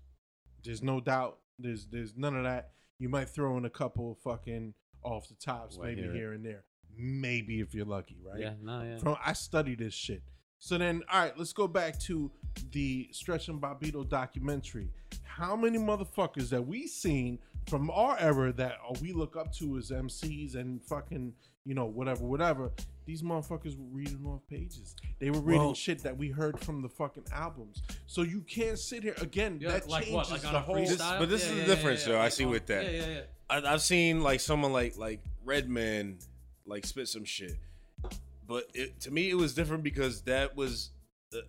There's 0.65 0.83
no 0.83 1.01
doubt. 1.01 1.39
There's 1.59 1.87
there's 1.87 2.17
none 2.17 2.37
of 2.37 2.45
that. 2.45 2.71
You 2.99 3.09
might 3.09 3.29
throw 3.29 3.57
in 3.57 3.65
a 3.65 3.71
couple 3.71 4.13
of 4.13 4.19
fucking 4.19 4.75
off 5.05 5.29
the 5.29 5.35
tops, 5.35 5.79
Oh, 5.79 5.85
I 5.85 5.89
maybe 5.89 6.03
hear 6.03 6.11
it. 6.11 6.17
here 6.17 6.33
and 6.33 6.45
there. 6.45 6.65
Maybe 6.97 7.61
if 7.61 7.75
you're 7.75 7.87
lucky, 7.87 8.17
right? 8.25 8.41
yeah, 8.41 8.55
no, 8.61 8.83
yeah. 8.83 8.99
From 8.99 9.17
I 9.25 9.33
study 9.33 9.77
this 9.77 9.95
shit. 9.95 10.23
So 10.59 10.77
then, 10.77 11.03
all 11.13 11.21
right, 11.21 11.39
let's 11.39 11.53
go 11.53 11.69
back 11.69 12.01
to 12.01 12.33
the 12.73 13.09
Stretch 13.13 13.49
and 13.49 13.61
Bobbito 13.61 14.09
documentary. 14.09 14.89
How 15.23 15.55
many 15.57 15.79
motherfuckers 15.79 16.49
that 16.51 16.67
we 16.67 16.87
seen 16.87 17.39
from 17.69 17.91
our 17.91 18.19
era 18.19 18.53
that 18.55 18.79
oh, 18.89 18.95
we 19.01 19.13
look 19.13 19.37
up 19.37 19.53
to 19.55 19.77
as 19.79 19.91
MCs 19.91 20.55
and 20.55 20.83
fucking 20.83 21.33
you 21.65 21.75
know 21.75 21.85
whatever, 21.85 22.25
whatever. 22.25 22.73
These 23.05 23.23
motherfuckers 23.23 23.79
were 23.79 23.87
reading 23.91 24.25
off 24.27 24.41
pages. 24.51 24.95
They 25.19 25.31
were 25.31 25.41
reading 25.41 25.63
Well- 25.63 25.75
shit 25.75 26.03
that 26.03 26.17
we 26.17 26.29
heard 26.29 26.61
from 26.61 26.83
the 26.83 26.89
fucking 26.89 27.25
albums. 27.33 27.83
So 28.07 28.23
you 28.23 28.43
can't 28.43 28.79
sit 28.79 29.03
here 29.03 29.15
again. 29.21 29.59
Yeah, 29.61 29.73
that 29.73 29.89
like 29.89 30.05
changes 30.05 30.15
what? 30.15 30.31
Like 30.31 30.47
on 30.47 30.53
the 30.53 30.59
a 30.59 30.63
whole. 30.63 30.75
This- 30.77 30.97
freestyle? 30.97 31.19
but 31.19 31.29
this 31.31 31.45
Yeah, 31.45 31.53
is 31.53 31.57
yeah, 31.57 31.65
the 31.65 31.75
difference, 31.75 32.07
yeah, 32.07 32.13
though. 32.13 32.21
I 32.21 32.29
see 32.29 32.45
with 32.45 32.67
that. 32.67 32.85
Yeah, 32.85 32.91
yeah, 32.91 33.07
yeah. 33.07 33.21
I, 33.51 33.73
I've 33.73 33.83
seen 33.83 34.23
like 34.23 34.41
someone 34.41 34.73
like 34.73 34.97
like 34.99 35.23
Redman 35.45 36.19
like 36.67 36.85
spit 36.85 37.09
some 37.09 37.25
shit, 37.25 37.57
but 38.47 38.65
it, 38.75 39.01
to 39.01 39.11
me 39.11 39.31
it 39.31 39.37
was 39.37 39.55
different 39.55 39.83
because 39.83 40.23
that 40.23 40.55
was 40.55 40.91
uh, 40.91 40.98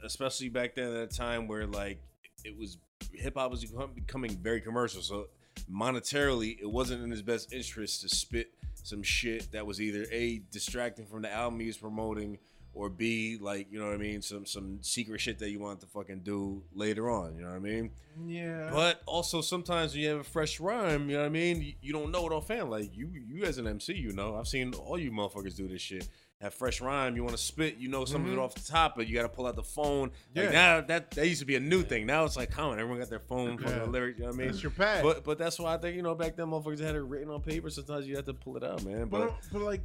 especially 0.03 0.49
back 0.49 0.75
then 0.75 0.93
at 0.93 1.03
a 1.03 1.07
time 1.07 1.47
where 1.47 1.65
like 1.67 2.01
it 2.43 2.57
was 2.57 2.77
hip 3.13 3.35
hop 3.35 3.51
was 3.51 3.65
becoming 3.95 4.37
very 4.37 4.61
commercial. 4.61 5.01
So 5.01 5.27
monetarily, 5.71 6.57
it 6.59 6.69
wasn't 6.69 7.03
in 7.03 7.11
his 7.11 7.21
best 7.21 7.53
interest 7.53 8.01
to 8.01 8.09
spit 8.09 8.51
some 8.83 9.03
shit 9.03 9.51
that 9.51 9.65
was 9.65 9.81
either 9.81 10.05
a 10.11 10.41
distracting 10.51 11.05
from 11.05 11.21
the 11.21 11.31
album 11.31 11.59
he 11.59 11.67
was 11.67 11.77
promoting. 11.77 12.39
Or 12.75 12.87
B, 12.87 13.37
like 13.41 13.67
you 13.71 13.79
know 13.79 13.87
what 13.87 13.95
I 13.95 13.97
mean, 13.97 14.21
some 14.21 14.45
some 14.45 14.77
secret 14.83 15.19
shit 15.19 15.39
that 15.39 15.49
you 15.49 15.59
want 15.59 15.81
to 15.81 15.87
fucking 15.87 16.19
do 16.19 16.61
later 16.71 17.09
on. 17.09 17.35
You 17.35 17.41
know 17.41 17.49
what 17.49 17.55
I 17.55 17.59
mean? 17.59 17.89
yeah. 18.27 18.69
But 18.71 19.01
also 19.07 19.41
sometimes 19.41 19.93
when 19.93 20.03
you 20.03 20.09
have 20.09 20.19
a 20.19 20.23
fresh 20.23 20.59
rhyme, 20.59 21.09
you 21.09 21.15
know 21.15 21.23
what 21.23 21.25
I 21.25 21.29
mean? 21.29 21.61
You, 21.63 21.73
you 21.81 21.93
don't 21.93 22.11
know 22.11 22.27
it 22.27 22.31
offhand. 22.31 22.69
Like 22.69 22.95
you 22.95 23.09
you 23.11 23.43
as 23.43 23.57
an 23.57 23.65
MC, 23.65 23.95
you 23.95 24.13
know. 24.13 24.35
I've 24.35 24.47
seen 24.47 24.75
all 24.75 24.99
you 24.99 25.11
motherfuckers 25.11 25.57
do 25.57 25.67
this 25.67 25.81
shit. 25.81 26.07
Have 26.41 26.53
fresh 26.53 26.79
rhyme, 26.79 27.17
you 27.17 27.23
want 27.23 27.35
to 27.35 27.41
spit, 27.43 27.75
you 27.79 27.89
know 27.89 28.05
some 28.05 28.23
of 28.25 28.31
it 28.31 28.37
Mhm. 28.37 28.41
off 28.41 28.55
the 28.55 28.61
top, 28.61 28.95
but 28.95 29.07
you 29.07 29.13
got 29.13 29.23
to 29.23 29.27
pull 29.29 29.45
out 29.45 29.57
the 29.57 29.63
phone. 29.63 30.09
Yeah. 30.33 30.43
Like 30.43 30.51
now 30.53 30.79
that 30.81 31.11
that 31.11 31.27
used 31.27 31.41
to 31.41 31.45
be 31.45 31.55
a 31.55 31.59
new 31.59 31.83
thing. 31.83 32.05
Now 32.05 32.23
it's 32.23 32.37
like 32.37 32.49
common. 32.49 32.79
Everyone 32.79 32.97
got 32.97 33.09
their 33.09 33.19
phone, 33.19 33.57
fucking 33.57 33.77
the 33.77 33.85
lyrics. 33.87 34.19
You 34.19 34.23
know 34.23 34.29
what 34.29 34.35
I 34.35 34.37
mean? 34.37 34.47
That's 34.47 34.63
your 34.63 34.71
pad. 34.71 35.03
But 35.03 35.25
but 35.25 35.37
that's 35.37 35.59
why 35.59 35.73
I 35.73 35.77
think 35.77 35.97
you 35.97 36.01
know 36.01 36.15
back 36.15 36.37
then 36.37 36.47
motherfuckers 36.47 36.79
had 36.79 36.95
it 36.95 37.01
written 37.01 37.29
on 37.29 37.41
paper. 37.41 37.69
Sometimes 37.69 38.07
you 38.07 38.15
have 38.15 38.23
to 38.23 38.33
pull 38.33 38.55
it 38.55 38.63
out, 38.63 38.85
man. 38.85 39.09
But, 39.09 39.27
But 39.27 39.35
but 39.51 39.61
like 39.63 39.81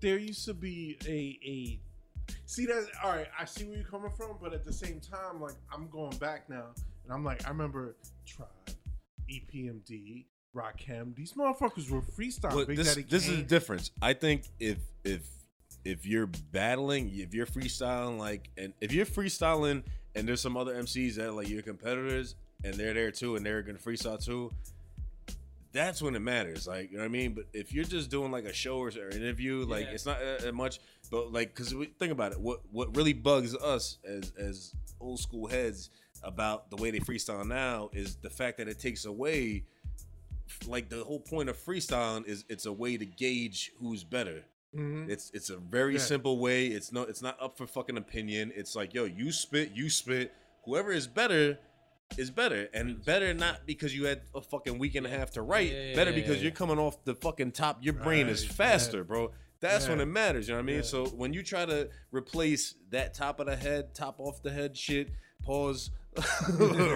there 0.00 0.16
used 0.16 0.44
to 0.44 0.54
be 0.54 0.96
a 1.08 1.40
a 1.44 1.80
see 2.44 2.66
that 2.66 2.86
all 3.02 3.10
right 3.10 3.26
I 3.36 3.44
see 3.44 3.64
where 3.64 3.76
you're 3.78 3.86
coming 3.88 4.12
from 4.16 4.36
but 4.40 4.52
at 4.54 4.64
the 4.64 4.72
same 4.72 5.00
time 5.00 5.40
like 5.40 5.54
I'm 5.72 5.88
going 5.88 6.16
back 6.18 6.48
now 6.48 6.66
and 7.02 7.12
I'm 7.12 7.24
like 7.24 7.44
I 7.44 7.48
remember 7.48 7.96
Tribe 8.24 8.46
EPMD 9.28 10.26
Rakim. 10.54 11.14
These 11.16 11.32
motherfuckers 11.32 11.90
were 11.90 12.00
freestyle. 12.00 12.64
Big 12.66 12.76
this 12.76 12.94
this 12.94 13.28
is 13.28 13.38
the 13.38 13.42
difference. 13.42 13.90
I 14.00 14.12
think 14.12 14.44
if 14.60 14.78
if 15.04 15.26
if 15.86 16.04
you're 16.04 16.26
battling, 16.26 17.10
if 17.14 17.32
you're 17.32 17.46
freestyling, 17.46 18.18
like, 18.18 18.50
and 18.56 18.72
if 18.80 18.92
you're 18.92 19.06
freestyling, 19.06 19.84
and 20.14 20.26
there's 20.26 20.40
some 20.40 20.56
other 20.56 20.74
MCs 20.74 21.14
that 21.16 21.28
are 21.28 21.32
like 21.32 21.48
your 21.48 21.62
competitors, 21.62 22.34
and 22.64 22.74
they're 22.74 22.94
there 22.94 23.10
too, 23.10 23.36
and 23.36 23.46
they're 23.46 23.62
gonna 23.62 23.78
freestyle 23.78 24.22
too. 24.22 24.52
That's 25.72 26.00
when 26.00 26.16
it 26.16 26.20
matters, 26.20 26.66
like 26.66 26.90
you 26.90 26.96
know 26.96 27.02
what 27.02 27.10
I 27.10 27.12
mean. 27.12 27.34
But 27.34 27.44
if 27.52 27.72
you're 27.72 27.84
just 27.84 28.10
doing 28.10 28.32
like 28.32 28.46
a 28.46 28.52
show 28.52 28.78
or 28.78 28.88
or 28.88 29.10
interview, 29.10 29.64
like 29.66 29.86
Yeah. 29.86 29.92
it's 29.92 30.06
not 30.06 30.18
uh, 30.22 30.48
uh, 30.48 30.52
much. 30.52 30.80
But 31.10 31.32
like, 31.32 31.54
cause 31.54 31.74
we 31.74 31.86
think 31.86 32.12
about 32.12 32.32
it, 32.32 32.40
what 32.40 32.60
what 32.72 32.96
really 32.96 33.12
bugs 33.12 33.54
us 33.54 33.98
as 34.04 34.32
as 34.38 34.72
old 35.00 35.20
school 35.20 35.46
heads 35.46 35.90
about 36.22 36.70
the 36.70 36.76
way 36.76 36.90
they 36.90 36.98
freestyle 36.98 37.46
now 37.46 37.90
is 37.92 38.16
the 38.16 38.30
fact 38.30 38.56
that 38.58 38.68
it 38.68 38.78
takes 38.80 39.04
away 39.04 39.64
like 40.66 40.88
the 40.88 41.04
whole 41.04 41.20
point 41.20 41.48
of 41.48 41.56
freestyling 41.56 42.26
is 42.26 42.44
it's 42.48 42.66
a 42.66 42.72
way 42.72 42.96
to 42.96 43.04
gauge 43.04 43.70
who's 43.78 44.02
better. 44.02 44.42
Mhm. 44.76 45.08
It's 45.08 45.30
it's 45.34 45.50
a 45.50 45.56
very 45.56 45.94
Yeah. 45.94 46.00
simple 46.00 46.38
way. 46.38 46.66
It's 46.68 46.92
no 46.92 47.02
it's 47.02 47.22
not 47.22 47.40
up 47.40 47.56
for 47.56 47.66
fucking 47.66 47.96
opinion. 47.96 48.52
It's 48.54 48.74
like, 48.76 48.94
yo, 48.94 49.04
you 49.04 49.32
spit, 49.32 49.72
you 49.74 49.88
spit. 49.90 50.32
Whoever 50.64 50.92
is 50.92 51.06
better 51.06 51.58
is 52.16 52.30
better. 52.30 52.68
And 52.72 53.04
better 53.04 53.32
not 53.34 53.66
because 53.66 53.94
you 53.94 54.04
had 54.04 54.22
a 54.34 54.40
fucking 54.40 54.78
week 54.78 54.94
and 54.94 55.06
a 55.06 55.10
half 55.10 55.30
to 55.32 55.42
write. 55.42 55.72
Yeah, 55.72 55.94
better 55.94 56.12
because 56.12 56.42
you're 56.42 56.52
coming 56.52 56.78
off 56.78 57.04
the 57.04 57.14
fucking 57.14 57.52
top. 57.52 57.82
Your 57.84 57.94
brain 57.94 58.28
is 58.28 58.44
faster, 58.44 59.02
bro. 59.04 59.32
That's 59.60 59.88
when 59.88 60.00
it 60.00 60.06
matters, 60.06 60.48
you 60.48 60.54
know 60.54 60.58
what 60.60 60.70
I 60.70 60.74
mean? 60.74 60.82
So 60.82 61.06
when 61.06 61.32
you 61.32 61.42
try 61.42 61.64
to 61.64 61.88
replace 62.12 62.74
that 62.90 63.14
top 63.14 63.40
of 63.40 63.46
the 63.46 63.56
head, 63.56 63.94
top 63.94 64.20
off 64.20 64.42
the 64.42 64.50
head 64.52 64.76
shit, 64.76 65.10
pause 65.42 65.90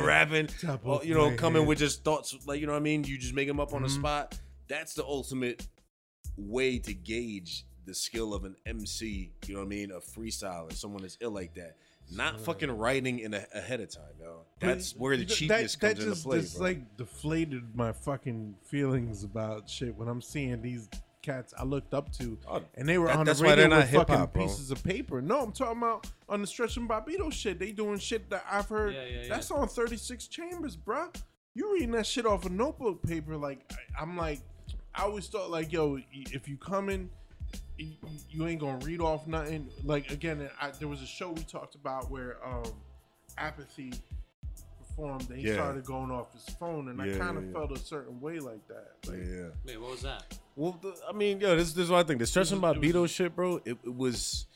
rapping, 0.04 0.48
or, 0.84 1.00
you 1.04 1.14
know, 1.14 1.34
coming 1.36 1.62
head. 1.62 1.68
with 1.68 1.78
just 1.78 2.04
thoughts 2.04 2.36
like 2.46 2.60
you 2.60 2.66
know 2.66 2.72
what 2.72 2.78
I 2.78 2.82
mean? 2.82 3.04
You 3.04 3.18
just 3.18 3.34
make 3.34 3.48
them 3.48 3.60
up 3.60 3.72
on 3.72 3.82
the 3.82 3.88
Mhm. 3.88 3.98
spot. 3.98 4.38
That's 4.68 4.94
the 4.94 5.04
ultimate 5.04 5.66
way 6.36 6.78
to 6.78 6.94
gauge 6.94 7.64
the 7.86 7.94
skill 7.94 8.34
of 8.34 8.44
an 8.44 8.56
MC, 8.66 9.32
you 9.46 9.54
know 9.54 9.60
what 9.60 9.66
I 9.66 9.68
mean? 9.68 9.90
A 9.90 10.00
freestyler, 10.00 10.72
someone 10.72 11.02
that's 11.02 11.16
ill 11.20 11.30
like 11.30 11.54
that. 11.54 11.76
Not 12.12 12.40
fucking 12.40 12.70
writing 12.70 13.20
in 13.20 13.34
a, 13.34 13.44
ahead 13.54 13.80
of 13.80 13.90
time, 13.94 14.02
yo. 14.20 14.42
That's 14.58 14.96
where 14.96 15.16
the 15.16 15.24
Th- 15.24 15.38
cheapness 15.38 15.76
that, 15.76 15.80
comes 15.80 15.94
that 15.98 16.02
into 16.02 16.14
just, 16.14 16.24
play, 16.24 16.40
just 16.40 16.56
bro. 16.58 16.66
like 16.66 16.96
deflated 16.96 17.76
my 17.76 17.92
fucking 17.92 18.56
feelings 18.64 19.22
about 19.22 19.68
shit 19.70 19.94
when 19.96 20.08
I'm 20.08 20.20
seeing 20.20 20.60
these 20.60 20.88
cats 21.22 21.54
I 21.56 21.64
looked 21.64 21.94
up 21.94 22.10
to, 22.14 22.36
Oh, 22.48 22.62
and 22.74 22.88
they 22.88 22.98
were 22.98 23.06
that- 23.08 23.16
on 23.16 23.26
that's 23.26 23.38
the 23.38 23.44
why 23.44 23.50
radio 23.52 23.62
they're 23.68 23.78
not 23.78 23.82
with 23.84 23.90
fucking 23.92 24.14
hip-hop, 24.14 24.32
bro. 24.32 24.42
pieces 24.46 24.70
of 24.72 24.82
paper. 24.82 25.20
No, 25.22 25.40
I'm 25.40 25.52
talking 25.52 25.78
about 25.78 26.08
on 26.28 26.40
the 26.40 26.46
Stretch 26.46 26.76
and 26.78 26.88
Bobbito 26.88 27.32
shit. 27.32 27.58
They 27.58 27.70
doing 27.72 27.98
shit 27.98 28.28
that 28.30 28.44
I've 28.50 28.68
heard. 28.68 28.94
Yeah, 28.94 29.04
yeah, 29.04 29.22
yeah. 29.22 29.28
That's 29.28 29.50
on 29.52 29.68
36 29.68 30.26
chambers, 30.28 30.76
bruh. 30.76 31.14
You 31.54 31.72
reading 31.74 31.92
that 31.92 32.06
shit 32.06 32.26
off 32.26 32.44
a 32.46 32.48
notebook 32.48 33.02
paper? 33.02 33.36
Like 33.36 33.60
I, 33.70 34.02
I'm 34.02 34.16
like, 34.16 34.40
I 34.94 35.02
always 35.02 35.26
thought 35.28 35.50
like, 35.50 35.72
yo, 35.72 35.98
if 36.12 36.48
you 36.48 36.56
coming, 36.56 37.10
you, 37.80 37.96
you 38.30 38.46
ain't 38.46 38.60
gonna 38.60 38.84
read 38.84 39.00
off 39.00 39.26
nothing. 39.26 39.68
Like 39.84 40.10
again, 40.10 40.48
I, 40.60 40.70
there 40.78 40.88
was 40.88 41.02
a 41.02 41.06
show 41.06 41.30
we 41.32 41.42
talked 41.42 41.74
about 41.74 42.10
where 42.10 42.36
um, 42.46 42.64
apathy 43.38 43.92
performed. 44.78 45.28
And 45.30 45.38
he 45.40 45.48
Yeah. 45.48 45.54
started 45.54 45.84
going 45.84 46.10
off 46.10 46.32
his 46.32 46.44
phone, 46.56 46.88
and 46.88 47.00
I 47.00 47.06
kind 47.18 47.36
of 47.38 47.44
yeah, 47.44 47.50
yeah. 47.50 47.52
felt 47.54 47.72
a 47.72 47.78
certain 47.78 48.20
way 48.20 48.38
like 48.38 48.66
that. 48.68 48.92
Like, 49.06 49.18
yeah. 49.26 49.48
Wait, 49.66 49.80
what 49.80 49.90
was 49.92 50.02
that? 50.02 50.36
Well, 50.56 50.78
the, 50.82 50.94
I 51.08 51.12
mean, 51.12 51.40
yo, 51.40 51.56
this, 51.56 51.72
this 51.72 51.84
is 51.84 51.90
what 51.90 52.00
I 52.00 52.02
think. 52.02 52.18
The 52.18 52.26
stressing 52.26 52.58
about 52.58 52.76
it 52.76 52.82
Beto 52.82 53.02
was- 53.02 53.10
shit, 53.10 53.34
bro. 53.34 53.60
It, 53.64 53.78
it 53.84 53.94
was 53.94 54.46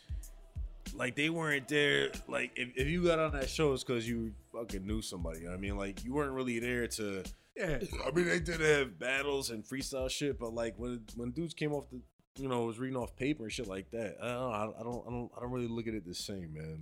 like 0.95 1.17
they 1.17 1.31
weren't 1.31 1.69
there. 1.69 2.11
Like 2.29 2.53
if, 2.57 2.69
if 2.77 2.87
you 2.89 3.05
got 3.05 3.19
on 3.19 3.33
that 3.33 3.49
show, 3.49 3.73
it's 3.73 3.83
because 3.85 4.09
you 4.09 4.33
fucking 4.53 4.87
knew 4.87 5.03
somebody. 5.03 5.39
You 5.41 5.45
know 5.47 5.51
what 5.53 5.57
I 5.59 5.61
mean, 5.61 5.77
like 5.77 6.05
you 6.05 6.13
weren't 6.15 6.33
really 6.33 6.59
there 6.59 6.87
to. 6.89 7.25
yeah, 7.57 7.79
I 8.07 8.11
mean, 8.11 8.27
they 8.27 8.41
did 8.41 8.61
have 8.61 8.99
battles 8.99 9.51
and 9.51 9.65
freestyle 9.65 10.11
shit, 10.11 10.39
but 10.39 10.53
like 10.55 10.75
when 10.77 11.01
when 11.17 11.31
dudes 11.31 11.55
came 11.55 11.73
off 11.73 11.89
the, 11.91 12.01
you 12.37 12.49
know, 12.49 12.65
was 12.65 12.79
reading 12.79 12.97
off 12.97 13.17
paper 13.17 13.45
and 13.45 13.53
shit 13.53 13.69
like 13.69 13.91
that. 13.93 14.17
I 14.21 14.27
don't, 14.27 14.41
know, 14.41 14.51
I, 14.51 14.81
I 14.81 14.83
don't, 14.83 15.05
I 15.07 15.11
don't, 15.11 15.31
I 15.37 15.41
don't 15.41 15.51
really 15.51 15.69
look 15.69 15.87
at 15.87 15.95
it 15.95 16.07
the 16.07 16.15
same, 16.15 16.53
man. 16.55 16.81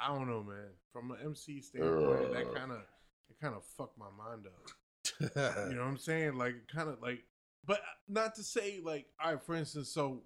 I 0.00 0.08
don't 0.08 0.28
know, 0.28 0.42
man. 0.42 0.68
From 0.92 1.10
an 1.10 1.18
MC 1.24 1.60
standpoint, 1.60 2.32
that 2.32 2.54
kind 2.54 2.72
of 2.72 2.78
it 3.28 3.40
kind 3.40 3.54
of 3.54 3.64
fucked 3.64 3.98
my 3.98 4.06
mind 4.16 4.46
up. 4.46 5.68
You 5.70 5.74
know 5.74 5.82
what 5.82 5.88
I'm 5.88 5.98
saying? 5.98 6.36
Like 6.36 6.54
kind 6.72 6.88
of 6.88 7.00
like, 7.02 7.24
but 7.66 7.80
not 8.08 8.34
to 8.36 8.42
say 8.42 8.80
like, 8.82 9.06
all 9.22 9.32
right. 9.32 9.42
For 9.42 9.54
instance, 9.54 9.88
so 9.88 10.22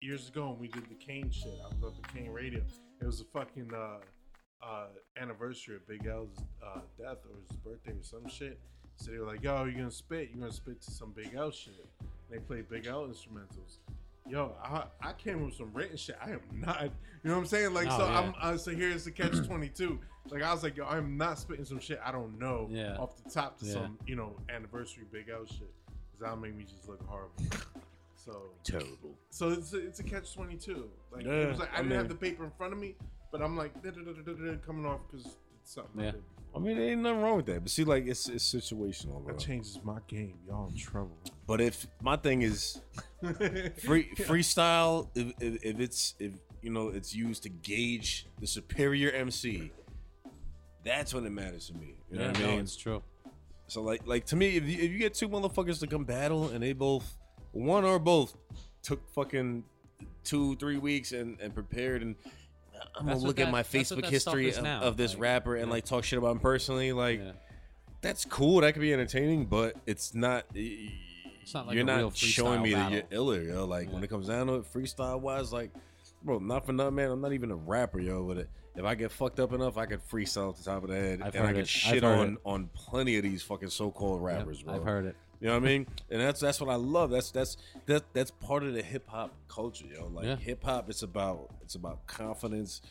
years 0.00 0.28
ago 0.28 0.50
when 0.50 0.58
we 0.58 0.68
did 0.68 0.88
the 0.88 0.94
Kane 0.94 1.30
shit, 1.30 1.58
I 1.64 1.68
was 1.74 1.82
up 1.84 1.94
at 2.02 2.14
Kane 2.14 2.30
Radio. 2.30 2.62
It 3.00 3.06
was 3.06 3.20
a 3.20 3.24
fucking 3.24 3.70
uh, 3.74 3.98
uh, 4.62 4.86
anniversary 5.20 5.76
of 5.76 5.88
Big 5.88 6.06
L's 6.06 6.36
uh, 6.62 6.80
death 6.98 7.18
or 7.24 7.38
his 7.48 7.56
birthday 7.58 7.92
or 7.92 8.02
some 8.02 8.28
shit. 8.28 8.60
So 8.96 9.10
they 9.10 9.18
were 9.18 9.26
like, 9.26 9.42
"Yo, 9.42 9.64
you're 9.64 9.72
gonna 9.72 9.90
spit? 9.90 10.28
You're 10.30 10.40
gonna 10.40 10.52
spit 10.52 10.82
to 10.82 10.90
some 10.90 11.12
Big 11.12 11.34
L 11.34 11.50
shit?" 11.50 11.88
And 12.30 12.38
they 12.40 12.42
play 12.44 12.62
Big 12.62 12.86
L 12.86 13.06
instrumentals. 13.06 13.78
Yo, 14.28 14.54
I, 14.62 14.84
I 15.02 15.12
came 15.14 15.44
with 15.44 15.54
some 15.54 15.72
written 15.72 15.96
shit. 15.96 16.16
I 16.24 16.30
am 16.30 16.40
not, 16.52 16.82
you 16.82 16.90
know 17.24 17.32
what 17.34 17.40
I'm 17.40 17.46
saying? 17.46 17.74
Like, 17.74 17.88
Oh, 17.90 17.98
so 17.98 18.06
yeah. 18.06 18.18
I'm, 18.20 18.34
uh, 18.40 18.56
so 18.56 18.70
here's 18.70 19.04
the 19.04 19.10
catch 19.10 19.32
22. 19.46 19.98
Like, 20.30 20.42
I 20.42 20.52
was 20.52 20.62
like, 20.62 20.76
yo, 20.76 20.86
I'm 20.86 21.16
not 21.16 21.38
spitting 21.38 21.64
some 21.64 21.80
shit 21.80 21.98
I 22.04 22.12
don't 22.12 22.38
know 22.38 22.68
Yeah. 22.70 22.96
off 22.98 23.16
the 23.22 23.30
top 23.30 23.58
to 23.60 23.66
Yeah. 23.66 23.72
some, 23.72 23.98
you 24.06 24.14
know, 24.14 24.36
anniversary 24.54 25.04
Big 25.10 25.28
L 25.30 25.44
shit. 25.46 25.72
Cause 25.86 26.20
that'll 26.20 26.36
make 26.36 26.54
me 26.54 26.64
just 26.64 26.86
look 26.88 27.04
horrible. 27.06 27.34
So, 28.14 28.50
Terrible. 28.62 29.16
so 29.30 29.48
it's 29.50 29.72
a, 29.72 29.78
it's 29.78 29.98
a 30.00 30.04
catch 30.04 30.34
22. 30.34 30.88
Like, 31.10 31.24
Yeah, 31.24 31.32
it 31.32 31.48
was 31.48 31.58
like, 31.58 31.72
I, 31.74 31.78
I 31.78 31.82
didn't 31.82 31.96
have 31.96 32.08
the 32.08 32.14
paper 32.14 32.44
in 32.44 32.50
front 32.50 32.72
of 32.74 32.78
me, 32.78 32.94
but 33.32 33.40
I'm 33.42 33.56
like, 33.56 33.72
coming 33.82 34.84
off 34.86 35.00
because 35.10 35.26
it's 35.62 35.74
something 35.74 36.00
I 36.02 36.04
Yeah. 36.04 36.12
Did. 36.52 36.60
I 36.60 36.64
mean, 36.64 36.78
there 36.78 36.90
ain't 36.90 37.00
nothing 37.02 37.20
wrong 37.20 37.36
with 37.36 37.46
that. 37.46 37.60
But 37.62 37.70
see, 37.70 37.84
like 37.84 38.06
it's 38.06 38.28
it's 38.28 38.52
situational, 38.52 39.24
bro. 39.24 39.34
That 39.34 39.38
changes 39.38 39.78
my 39.82 39.98
game. 40.06 40.38
Y'all 40.46 40.68
in 40.68 40.76
trouble. 40.76 41.16
But 41.46 41.60
if 41.60 41.86
my 42.02 42.16
thing 42.16 42.42
is 42.42 42.80
free 43.84 44.10
freestyle, 44.16 45.08
if, 45.14 45.32
if, 45.40 45.64
if 45.64 45.80
it's 45.80 46.14
if 46.18 46.32
you 46.62 46.70
know 46.70 46.88
it's 46.88 47.14
used 47.14 47.42
to 47.44 47.48
gauge 47.48 48.26
the 48.40 48.46
superior 48.46 49.10
MC, 49.10 49.72
that's 50.84 51.14
when 51.14 51.24
it 51.26 51.30
matters 51.30 51.68
to 51.68 51.74
me. 51.74 51.94
You 52.10 52.18
know 52.18 52.28
what 52.28 52.38
I 52.38 52.40
no, 52.40 52.48
mean? 52.48 52.60
it's 52.60 52.76
true. 52.76 53.02
So 53.66 53.82
like 53.82 54.06
like 54.06 54.26
to 54.26 54.36
me, 54.36 54.56
if 54.56 54.64
you, 54.64 54.74
if 54.74 54.90
you 54.90 54.98
get 54.98 55.14
two 55.14 55.28
motherfuckers 55.28 55.80
to 55.80 55.86
come 55.86 56.04
battle 56.04 56.48
and 56.48 56.62
they 56.62 56.72
both 56.72 57.16
one 57.52 57.84
or 57.84 57.98
both 57.98 58.36
took 58.82 59.08
fucking 59.12 59.64
two 60.24 60.56
three 60.56 60.78
weeks 60.78 61.12
and 61.12 61.40
and 61.40 61.54
prepared 61.54 62.02
and. 62.02 62.16
I'm 62.98 63.06
That's 63.06 63.14
gonna 63.14 63.16
what 63.18 63.26
look 63.28 63.40
at 63.40 63.44
that- 63.46 63.50
my 63.52 63.62
that's 63.62 63.72
what 63.74 63.82
Facebook 63.82 64.10
that 64.10 64.20
stuff 64.20 64.34
history 64.34 64.48
is 64.48 64.58
of, 64.58 64.64
now, 64.64 64.80
of 64.82 64.96
this 64.96 65.12
like, 65.14 65.22
rapper 65.22 65.56
and 65.56 65.70
like 65.70 65.84
talk 65.84 66.04
shit 66.04 66.18
about 66.18 66.32
him 66.32 66.40
personally. 66.40 66.92
Like 66.92 67.20
Yeah. 67.20 67.32
that's 68.00 68.24
cool. 68.24 68.60
That 68.62 68.72
could 68.74 68.80
be 68.82 68.92
entertaining, 68.92 69.46
but 69.46 69.76
it's 69.86 70.14
not. 70.14 70.44
It's 70.54 71.54
not 71.54 71.66
like 71.66 71.74
you're 71.74 71.82
a 71.88 71.96
real 71.96 72.06
not 72.08 72.16
showing 72.16 72.60
freestyle 72.60 72.62
me 72.62 72.70
that 72.74 72.76
battle. 72.76 72.92
you're 72.92 73.04
iller, 73.10 73.42
yo. 73.42 73.64
Like 73.64 73.90
when 73.92 74.04
it 74.04 74.08
comes 74.10 74.28
down 74.28 74.46
to 74.48 74.54
it, 74.54 74.72
freestyle 74.72 75.20
wise, 75.20 75.52
like, 75.52 75.70
bro, 76.22 76.38
not 76.38 76.66
for 76.66 76.72
nothing, 76.72 76.94
man. 76.96 77.10
I'm 77.10 77.20
not 77.20 77.32
even 77.32 77.50
a 77.50 77.56
rapper, 77.56 78.00
yo. 78.00 78.22
But 78.24 78.46
if 78.76 78.84
I 78.84 78.94
get 78.94 79.10
fucked 79.10 79.40
up 79.40 79.52
enough, 79.52 79.76
I 79.76 79.86
could 79.86 80.00
freestyle 80.08 80.50
off 80.50 80.58
the 80.58 80.64
top 80.64 80.84
of 80.84 80.90
the 80.90 80.96
head, 80.96 81.20
I've 81.22 81.34
and 81.34 81.42
I 81.44 81.46
heard 81.48 81.54
could 81.56 81.62
it. 81.64 81.68
shit 81.68 82.02
heard 82.02 82.18
on 82.20 82.32
it. 82.34 82.38
on 82.44 82.70
plenty 82.74 83.16
of 83.16 83.22
these 83.24 83.42
fucking 83.42 83.70
so-called 83.70 84.20
Yep, 84.22 84.36
rappers, 84.38 84.62
bro. 84.62 84.74
I've 84.74 84.84
heard 84.84 85.06
it. 85.06 85.16
You 85.40 85.48
know 85.48 85.54
what 85.54 85.62
I 85.62 85.66
mean? 85.66 85.86
And 86.10 86.20
that's 86.20 86.40
that's 86.40 86.60
what 86.60 86.68
I 86.70 86.74
love. 86.76 87.10
That's 87.10 87.30
that's 87.30 87.56
that 87.86 88.04
that's 88.12 88.30
part 88.30 88.62
of 88.62 88.74
the 88.74 88.82
hip 88.82 89.08
hop 89.08 89.32
culture, 89.48 89.86
yo. 89.86 90.06
Like 90.08 90.26
Yeah. 90.26 90.36
hip 90.36 90.62
hop, 90.64 90.90
it's 90.90 91.02
about 91.02 91.48
it's 91.62 91.74
about 91.74 92.06
confidence. 92.06 92.82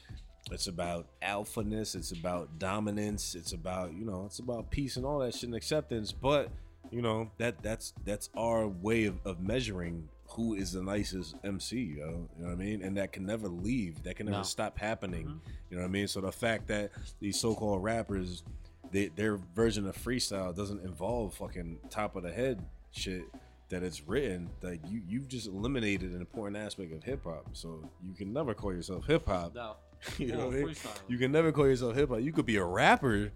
It's 0.52 0.66
about 0.68 1.08
alphaness. 1.22 1.96
It's 1.96 2.12
about 2.12 2.58
dominance. 2.58 3.36
It's 3.36 3.54
about 3.54 3.94
you 3.94 4.04
know, 4.06 4.24
it's 4.26 4.40
about 4.40 4.72
peace 4.72 4.98
and 4.98 5.06
all 5.06 5.20
that 5.20 5.34
shit 5.36 5.44
and 5.44 5.56
acceptance. 5.56 6.12
But 6.12 6.50
you 6.92 7.04
know 7.04 7.30
that 7.38 7.62
that's 7.62 7.94
that's 8.04 8.30
our 8.36 8.68
way 8.68 9.06
of, 9.06 9.20
of 9.26 9.40
measuring 9.42 10.10
who 10.30 10.56
is 10.56 10.72
the 10.72 10.82
nicest 10.82 11.36
MC, 11.44 11.96
yo. 11.98 12.06
You 12.38 12.44
know 12.44 12.48
what 12.48 12.52
I 12.52 12.56
mean? 12.56 12.82
And 12.84 12.98
that 12.98 13.12
can 13.12 13.26
never 13.28 13.48
leave. 13.48 14.02
That 14.04 14.16
can 14.16 14.26
never 14.28 14.38
No. 14.40 14.44
stop 14.44 14.78
happening. 14.80 15.26
Mm-hmm. 15.28 15.50
You 15.70 15.78
know 15.78 15.84
what 15.84 15.90
I 15.90 15.92
mean? 15.92 16.08
So 16.08 16.22
the 16.22 16.32
fact 16.32 16.68
that 16.68 16.92
these 17.20 17.40
so-called 17.40 17.84
rappers, 17.84 18.44
they, 18.92 19.08
their 19.08 19.38
version 19.56 19.88
of 19.88 19.96
freestyle 19.96 20.56
doesn't 20.56 20.84
involve 20.84 21.36
fucking 21.36 21.80
top 21.90 22.16
of 22.16 22.24
the 22.24 22.32
head 22.32 22.66
shit 22.92 23.24
that 23.70 23.84
it's 23.84 24.08
written, 24.08 24.50
like 24.62 24.80
you 24.90 25.02
you've 25.08 25.28
just 25.28 25.48
eliminated 25.48 26.12
an 26.12 26.20
important 26.20 26.58
aspect 26.58 26.92
of 26.92 27.04
hip 27.04 27.24
hop. 27.24 27.46
So 27.54 27.84
you 28.04 28.14
can 28.14 28.34
never 28.34 28.54
call 28.54 28.74
yourself 28.74 29.06
hip 29.06 29.28
hop. 29.28 29.56
No. 29.56 29.76
You 30.18 30.32
know 30.32 30.48
what 30.48 30.56
I 30.56 30.64
mean? 30.64 30.76
You 31.10 31.18
can 31.18 31.32
never 31.32 31.52
call 31.52 31.68
yourself 31.68 31.94
hip 31.94 32.10
hop. 32.10 32.22
You 32.22 32.32
could 32.32 32.46
be 32.46 32.56
a 32.56 32.64
rapper, 32.64 33.32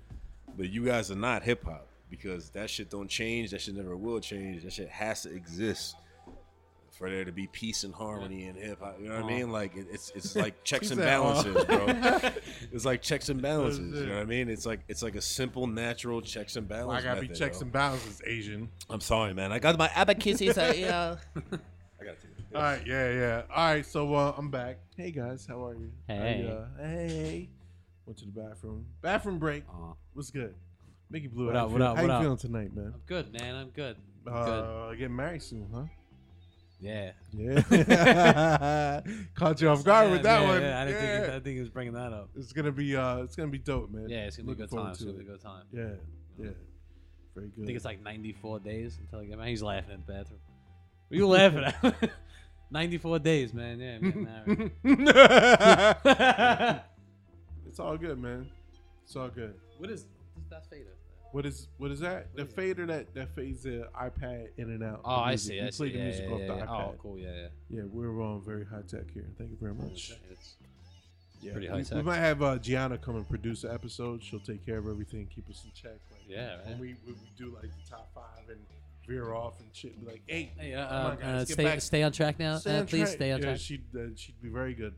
but 0.58 0.70
you 0.70 0.86
guys 0.86 1.12
are 1.12 1.16
not 1.16 1.44
hip 1.44 1.66
hop 1.66 1.88
because 2.10 2.50
that 2.52 2.70
shit 2.70 2.90
don't 2.90 3.10
change. 3.10 3.52
That 3.52 3.60
shit 3.60 3.76
never 3.76 3.98
will 3.98 4.22
change. 4.22 4.64
That 4.64 4.72
shit 4.72 4.88
has 4.88 5.24
to 5.24 5.34
exist 5.36 5.96
for 6.98 7.10
there 7.10 7.26
to 7.26 7.32
be 7.32 7.48
peace 7.48 7.84
and 7.84 7.94
harmony 7.94 8.46
in 8.46 8.56
hip 8.56 8.80
hop. 8.82 8.98
You 9.02 9.10
know 9.10 9.16
what 9.16 9.24
I 9.24 9.28
mean? 9.28 9.52
Like 9.52 9.76
it, 9.76 9.88
it's 9.92 10.12
it's 10.16 10.36
like 10.44 10.64
checks 10.64 10.92
and 10.92 11.00
balances, 11.00 11.66
bro. 11.66 11.86
it's 12.72 12.86
like 12.86 13.02
checks 13.02 13.30
and 13.30 13.42
balances. 13.42 14.00
You 14.00 14.08
know 14.08 14.16
what 14.16 14.22
I 14.22 14.26
mean? 14.26 14.50
It's 14.50 14.66
like 14.66 14.82
it's 14.88 15.02
like 15.04 15.16
a 15.16 15.22
simple, 15.22 15.68
natural 15.68 16.22
checks 16.22 16.56
and 16.56 16.70
Well, 16.70 16.80
balances. 16.88 17.06
I 17.06 17.14
gotta 17.16 17.28
be 17.28 17.34
checks 17.34 17.58
yo. 17.60 17.64
and 17.64 17.72
balances, 17.72 18.22
Asian. 18.26 18.70
I'm 18.90 19.02
sorry, 19.02 19.34
man. 19.34 19.52
I 19.52 19.60
got 19.60 19.78
my 19.78 19.90
abacuses. 19.96 20.58
uh, 20.58 20.74
yeah. 20.76 21.16
I 22.02 22.06
got 22.06 22.16
to. 22.22 22.28
All 22.56 22.62
right, 22.62 22.86
yeah, 22.86 23.12
yeah. 23.12 23.42
All 23.50 23.66
right, 23.74 23.86
so 23.86 24.14
uh, 24.14 24.36
I'm 24.38 24.50
back. 24.52 24.78
Hey 24.96 25.10
guys, 25.12 25.46
how 25.48 25.66
are 25.66 25.74
you? 25.74 25.92
Hey. 26.08 26.48
I, 26.48 26.52
uh, 26.52 26.68
hey. 26.88 27.50
Went 28.06 28.20
to 28.20 28.26
the 28.26 28.32
bathroom. 28.32 28.86
Bathroom 29.02 29.40
break. 29.40 29.64
Aw. 29.70 29.94
What's 30.14 30.30
good? 30.30 30.54
Mickey 31.10 31.28
Blue. 31.28 31.48
What 31.48 31.56
how 31.56 31.66
up, 31.66 31.70
you 31.72 31.74
what 31.74 31.80
feel- 31.80 31.88
up, 31.88 31.98
How 31.98 32.04
what 32.04 32.08
you 32.10 32.14
up? 32.16 32.22
feeling 32.22 32.38
tonight, 32.38 32.76
man? 32.76 32.92
I'm 32.94 33.02
good, 33.08 33.34
man. 33.34 33.56
I'm 33.56 33.70
good. 33.70 33.96
I'm 34.28 34.34
good. 34.46 34.64
Uh, 34.64 34.92
getting 34.92 35.16
married 35.16 35.42
soon, 35.42 35.68
huh? 35.74 35.84
Yeah. 36.84 37.12
Yeah. 37.32 39.02
Caught 39.36 39.62
you 39.62 39.70
off 39.70 39.86
guard 39.86 40.08
Yeah, 40.08 40.12
with 40.12 40.24
that 40.24 40.42
yeah, 40.42 40.48
one. 40.48 40.62
Yeah, 40.62 40.82
I 40.82 40.86
didn't 40.86 41.00
think. 41.00 41.10
Yeah. 41.10 41.20
He, 41.20 41.28
I 41.28 41.40
think 41.40 41.56
he 41.56 41.60
was 41.62 41.70
bringing 41.70 41.94
that 41.94 42.12
up. 42.12 42.30
It's 42.36 42.52
gonna 42.52 42.74
be 42.74 42.96
uh, 42.96 43.18
it's 43.20 43.38
gonna 43.38 43.50
be 43.50 43.58
dope, 43.58 43.90
man. 43.90 44.10
Yeah, 44.10 44.26
it's 44.26 44.36
gonna 44.36 44.48
be 44.48 44.52
a 44.52 44.56
good 44.56 44.70
time. 44.70 44.92
It's 44.92 45.02
gonna 45.02 45.14
be 45.18 45.24
a 45.24 45.28
good 45.28 45.42
time. 45.42 45.64
Yeah, 45.72 45.84
yeah, 46.38 46.50
very 47.34 47.48
good. 47.48 47.64
I 47.64 47.66
think 47.66 47.76
it's 47.78 47.86
like 47.86 48.02
94 48.04 48.60
days 48.60 48.98
until 49.00 49.20
I 49.20 49.26
get 49.26 49.38
married. 49.38 49.52
He's 49.52 49.64
laughing 49.64 49.94
in 49.94 50.04
the 50.06 50.14
bathroom. 50.14 50.40
What 51.08 51.16
are 51.16 51.18
you 51.18 51.28
laughing 51.28 51.64
at? 51.64 52.10
94 52.72 53.20
days, 53.20 53.54
man. 53.54 53.80
Yeah, 53.80 53.96
I'm 53.96 54.02
getting 54.02 54.24
married. 54.26 54.72
it's 57.68 57.80
all 57.80 57.98
good, 57.98 58.20
man. 58.20 58.50
It's 59.04 59.16
all 59.16 59.30
good. 59.30 59.54
what 59.78 59.90
is 59.90 60.06
what's 60.36 60.50
that 60.50 60.70
fader? 60.70 60.98
What 61.34 61.46
is 61.48 61.68
what 61.78 61.90
is 61.92 62.00
that? 62.02 62.36
The 62.36 62.46
fader 62.46 62.86
that 62.86 63.14
that 63.16 63.36
fades 63.36 63.64
the 63.64 63.88
iPad 64.00 64.50
in 64.58 64.70
and 64.70 64.84
out. 64.84 65.02
Oh, 65.04 65.16
I 65.16 65.36
see. 65.36 65.54
We 65.60 65.62
I 65.62 65.64
play 65.64 65.72
see. 65.72 65.90
the 65.90 65.98
Yeah, 65.98 66.04
music 66.06 66.26
yeah, 66.28 66.32
off 66.34 66.40
yeah, 66.40 66.48
the 66.48 66.54
yeah. 66.56 66.66
iPad. 66.66 66.88
Oh, 66.90 66.96
cool. 67.00 67.18
Yeah, 67.18 67.30
yeah. 67.34 67.48
Yeah, 67.70 67.82
we're 67.88 68.22
um, 68.24 68.42
very 68.46 68.66
high 68.66 68.84
tech 68.88 69.10
here. 69.12 69.26
Thank 69.38 69.50
you 69.52 69.58
very 69.60 69.74
much. 69.74 70.14
It's 70.32 70.56
Yeah, 71.42 71.52
pretty 71.54 71.68
we- 71.68 71.72
high 71.72 71.78
We, 71.80 71.84
tech. 71.86 72.06
might 72.06 72.18
have 72.18 72.42
uh, 72.44 72.58
Gianna 72.60 72.98
come 73.00 73.16
and 73.16 73.28
produce 73.28 73.64
the 73.64 73.74
episode. 73.74 74.24
She'll 74.24 74.40
take 74.42 74.64
care 74.66 74.78
of 74.78 74.88
everything, 74.88 75.28
keep 75.34 75.50
us 75.50 75.64
in 75.66 75.72
check. 75.74 75.98
Like, 76.12 76.22
Yeah, 76.30 76.58
when 76.68 76.78
we, 76.80 76.96
when 77.04 77.16
we 77.16 77.30
do 77.38 77.52
like 77.54 77.64
the 77.64 77.90
top 77.90 78.12
five 78.14 78.48
and 78.50 78.60
veer 79.08 79.34
off 79.34 79.60
and 79.60 79.68
shit, 79.74 80.00
be 80.00 80.06
like, 80.06 80.22
hey, 80.28 80.52
Hey, 80.58 80.76
uh, 80.76 80.88
come 80.88 80.96
on, 80.98 81.12
uh, 81.12 81.16
guys, 81.16 81.24
uh, 81.26 81.40
get 81.40 81.48
stay 81.50 81.64
back. 81.64 81.82
stay 81.82 82.04
on 82.04 82.12
track 82.12 82.38
now. 82.40 82.58
Stay 82.60 82.78
Uh, 82.78 82.80
on 82.82 82.86
please 82.86 83.00
track. 83.02 83.16
stay 83.16 83.32
on 83.32 83.40
yeah, 83.40 83.46
track. 83.46 83.58
She'd 83.60 83.84
uh, 83.96 84.00
she'd 84.16 84.40
be 84.42 84.50
very 84.50 84.76
good 84.76 84.94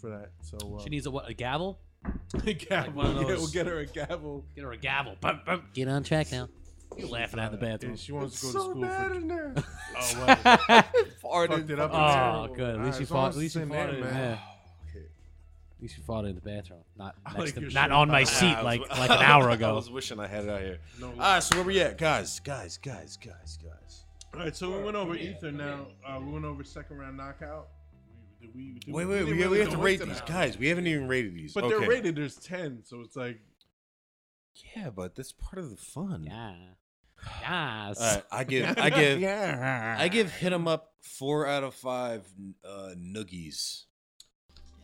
for 0.00 0.10
that. 0.10 0.30
So 0.42 0.76
uh, 0.78 0.82
She 0.84 0.90
needs 0.90 1.06
a 1.06 1.10
what? 1.10 1.28
A 1.28 1.34
gavel? 1.34 1.80
a 2.46 2.52
gavel. 2.54 2.92
one 2.94 3.06
of 3.06 3.12
Yeah, 3.16 3.18
we'll 3.26 3.36
those- 3.38 3.50
get 3.52 3.66
her 3.66 3.78
a 3.78 3.86
gavel. 3.86 4.44
Get 4.54 4.64
her 4.64 4.72
a 4.72 4.76
gavel. 4.76 5.16
Bum, 5.20 5.40
bum. 5.44 5.62
Get 5.74 5.88
on 5.88 6.02
track 6.02 6.30
now. 6.32 6.48
You're 6.96 7.08
laughing 7.08 7.38
out 7.38 7.52
in 7.52 7.60
the 7.60 7.66
Yeah, 7.66 7.72
bathroom? 7.74 7.96
she 7.96 8.10
wants 8.12 8.40
to 8.40 8.46
go 8.46 8.52
to 8.52 8.58
school 8.60 8.74
for. 8.74 9.20
there. 9.28 9.54
Oh, 9.96 10.24
well. 10.26 10.84
Farted. 11.22 11.48
Fucked 11.58 11.70
it 11.70 11.78
up. 11.80 11.90
Oh, 11.92 12.12
Terrible. 12.46 12.54
good. 12.54 12.74
At 12.74 12.80
All 12.80 12.84
least 12.86 12.92
right, 12.94 13.00
you 13.00 13.02
as 13.02 13.08
fought. 13.08 13.28
as 13.28 13.34
At 13.36 13.38
least 13.40 13.46
it's 13.46 13.54
you 13.56 13.62
in 13.62 13.68
there, 13.68 13.86
fought 13.86 13.94
it. 13.94 14.00
man. 14.00 14.14
Yeah. 14.14 15.00
At 15.02 15.82
least 15.82 15.96
you 15.96 16.02
fought 16.04 16.24
it 16.24 16.28
in 16.28 16.34
the 16.34 16.40
bathroom, 16.42 16.80
not 16.98 17.14
next 17.24 17.38
like 17.38 17.54
to, 17.54 17.60
your 17.62 17.70
not 17.70 17.84
shirt. 17.84 17.92
on 17.92 18.08
my 18.08 18.24
seat 18.24 18.46
I 18.54 18.62
was- 18.62 18.64
like 18.64 18.98
like 18.98 19.10
an 19.10 19.22
hour 19.22 19.44
ago. 19.44 19.50
I 19.50 19.54
ago. 19.70 19.74
was 19.76 19.90
wishing 19.90 20.20
I 20.20 20.26
had 20.26 20.44
it 20.44 20.50
out 20.50 20.60
here. 20.60 20.78
No, 21.00 21.08
All 21.08 21.16
right, 21.16 21.42
so 21.42 21.56
where 21.56 21.64
we 21.64 21.80
at, 21.80 21.96
guys? 21.96 22.38
Guys, 22.40 22.76
guys, 22.76 23.16
guys, 23.16 23.58
guys. 23.62 24.04
All 24.34 24.40
right, 24.40 24.54
so 24.54 24.76
we 24.76 24.82
went 24.84 24.96
over 24.96 25.14
Ether 25.16 25.50
now. 25.52 25.86
Uh, 26.06 26.20
we 26.20 26.32
went 26.32 26.44
over 26.44 26.62
second 26.64 26.98
round 26.98 27.16
knockout. 27.16 27.68
We, 28.40 28.46
did 28.46 28.54
we, 28.54 28.72
did 28.80 28.94
Wait, 28.94 29.04
we 29.04 29.10
wait, 29.12 29.18
didn't 29.20 29.36
we, 29.36 29.42
really 29.42 29.48
we 29.50 29.58
have 29.60 29.70
to 29.70 29.76
rate 29.78 30.00
into 30.00 30.12
these, 30.12 30.22
guys. 30.22 30.58
We 30.58 30.68
haven't 30.68 30.86
even 30.86 31.08
rated 31.08 31.34
these. 31.34 31.52
But 31.52 31.64
okay. 31.64 31.78
they're 31.78 31.88
rated. 31.88 32.16
There's 32.16 32.36
ten, 32.36 32.82
so 32.84 33.00
it's 33.02 33.16
like 33.16 33.40
Yeah, 34.76 34.90
but 34.90 35.14
that's 35.14 35.32
part 35.32 35.58
of 35.58 35.70
the 35.70 35.76
fun. 35.76 36.24
Yeah. 36.26 36.54
Yes. 37.42 38.00
All 38.00 38.14
right, 38.14 38.24
I 38.32 38.44
give, 38.44 38.78
I 38.78 38.90
give, 39.00 39.20
yeah. 39.20 39.96
I 39.98 40.08
give 40.08 40.32
hit 40.32 40.52
'em 40.54 40.66
up 40.66 40.94
four 41.02 41.46
out 41.46 41.64
of 41.64 41.74
five 41.74 42.26
uh, 42.64 42.94
noogies. 42.96 43.84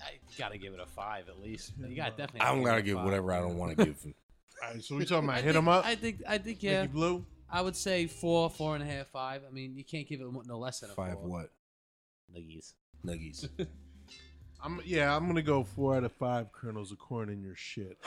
I 0.02 0.18
gotta 0.38 0.58
give 0.58 0.74
it 0.74 0.80
a 0.80 0.86
five 0.86 1.28
at 1.28 1.40
least. 1.40 1.72
You 1.78 1.96
got 1.96 2.16
definitely. 2.18 2.42
I'm 2.42 2.56
have 2.56 2.64
gonna 2.64 2.78
it 2.78 2.82
give 2.82 3.02
whatever 3.02 3.32
I 3.32 3.40
don't 3.40 3.56
want 3.56 3.76
to 3.78 3.84
give. 3.86 3.96
All 4.62 4.70
right, 4.72 4.82
so 4.82 4.96
we 4.96 5.04
talking 5.06 5.28
I 5.30 5.32
about 5.32 5.44
hit 5.44 5.44
think- 5.44 5.54
them 5.54 5.68
up. 5.68 5.86
I 5.86 5.94
think. 5.94 6.22
I 6.28 6.38
think. 6.38 6.62
Yeah. 6.62 6.82
Mickey 6.82 6.92
Blue. 6.92 7.26
I 7.50 7.62
would 7.62 7.76
say 7.76 8.06
four, 8.06 8.50
four 8.50 8.74
and 8.74 8.82
a 8.82 8.86
half, 8.86 9.06
five. 9.06 9.42
I 9.48 9.52
mean, 9.52 9.76
you 9.76 9.84
can't 9.84 10.06
give 10.08 10.20
it 10.20 10.26
no 10.46 10.58
less 10.58 10.80
than 10.80 10.90
a 10.90 10.94
Five 10.94 11.14
four. 11.14 11.28
what? 11.28 11.50
Nuggies. 12.34 12.72
Nuggies. 13.06 13.48
I'm 14.62 14.80
yeah. 14.84 15.14
I'm 15.16 15.26
gonna 15.26 15.42
go 15.42 15.64
four 15.64 15.96
out 15.96 16.04
of 16.04 16.12
five 16.12 16.52
kernels 16.52 16.90
of 16.92 16.98
corn 16.98 17.28
in 17.28 17.42
your 17.42 17.54
shit. 17.54 17.96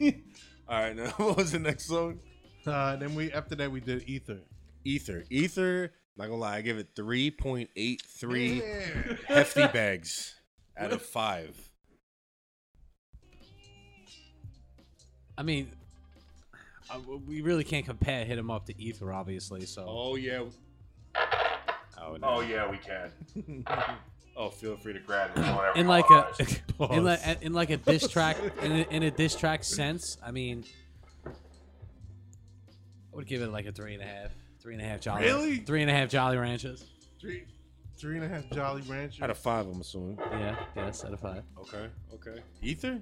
All 0.68 0.80
right, 0.80 0.96
now 0.96 1.10
what 1.18 1.36
was 1.36 1.52
the 1.52 1.58
next 1.60 1.84
song? 1.86 2.18
Uh, 2.66 2.96
then 2.96 3.14
we 3.14 3.30
after 3.32 3.54
that 3.54 3.70
we 3.70 3.80
did 3.80 4.02
Ether. 4.08 4.40
Ether. 4.84 5.24
Ether. 5.30 5.92
Not 6.16 6.24
gonna 6.26 6.36
lie, 6.36 6.56
I 6.56 6.60
give 6.62 6.78
it 6.78 6.88
three 6.96 7.30
point 7.30 7.70
eight 7.76 8.02
three 8.18 8.60
Yeah. 8.62 9.16
hefty 9.28 9.66
bags 9.68 10.34
out 10.76 10.92
of 10.92 11.02
five. 11.02 11.56
I 15.38 15.42
mean, 15.42 15.70
uh, 16.90 16.98
we 17.26 17.42
really 17.42 17.64
can't 17.64 17.84
compare 17.84 18.24
hit 18.24 18.38
him 18.38 18.50
up 18.50 18.66
to 18.66 18.80
Ether, 18.80 19.12
obviously. 19.12 19.66
So. 19.66 19.84
Oh 19.86 20.14
yeah. 20.16 20.44
Oh, 22.06 22.16
Oh 22.22 22.40
yeah, 22.40 22.70
we 22.70 22.78
can. 22.78 23.64
oh, 24.36 24.50
feel 24.50 24.76
free 24.76 24.92
to 24.92 25.00
grab 25.00 25.30
it. 25.34 25.38
whenever 25.40 25.72
in 25.76 25.88
like 25.88 26.04
a 26.10 26.32
guys. 26.38 26.60
in 26.90 27.04
like 27.04 27.42
in 27.42 27.52
like 27.52 27.70
a 27.70 27.76
diss 27.78 28.06
track 28.08 28.36
in 28.62 28.72
a, 28.72 28.80
in 28.90 29.02
a 29.02 29.10
diss 29.10 29.34
track 29.34 29.64
sense. 29.64 30.16
I 30.24 30.30
mean, 30.30 30.64
I 31.26 31.30
would 33.16 33.26
give 33.26 33.42
it 33.42 33.48
like 33.48 33.66
a 33.66 33.72
three 33.72 33.94
and 33.94 34.02
a 34.02 34.06
half, 34.06 34.30
three 34.60 34.74
and 34.74 34.82
a 34.82 34.86
half 34.86 35.00
jolly, 35.00 35.24
Really? 35.24 35.56
three 35.58 35.82
and 35.82 35.90
a 35.90 35.94
half 35.94 36.08
jolly 36.08 36.36
ranches. 36.36 36.84
three, 37.20 37.44
three 37.98 38.16
and 38.16 38.24
a 38.24 38.28
half 38.28 38.48
Jolly 38.50 38.82
Ranchers. 38.82 39.22
out 39.22 39.30
of 39.30 39.38
five, 39.38 39.66
I'm 39.66 39.80
assuming. 39.80 40.18
Yeah, 40.32 40.56
yes, 40.76 41.04
out 41.04 41.12
of 41.14 41.20
five, 41.20 41.42
Okay, 41.60 41.88
okay. 42.14 42.40
Ether. 42.62 43.00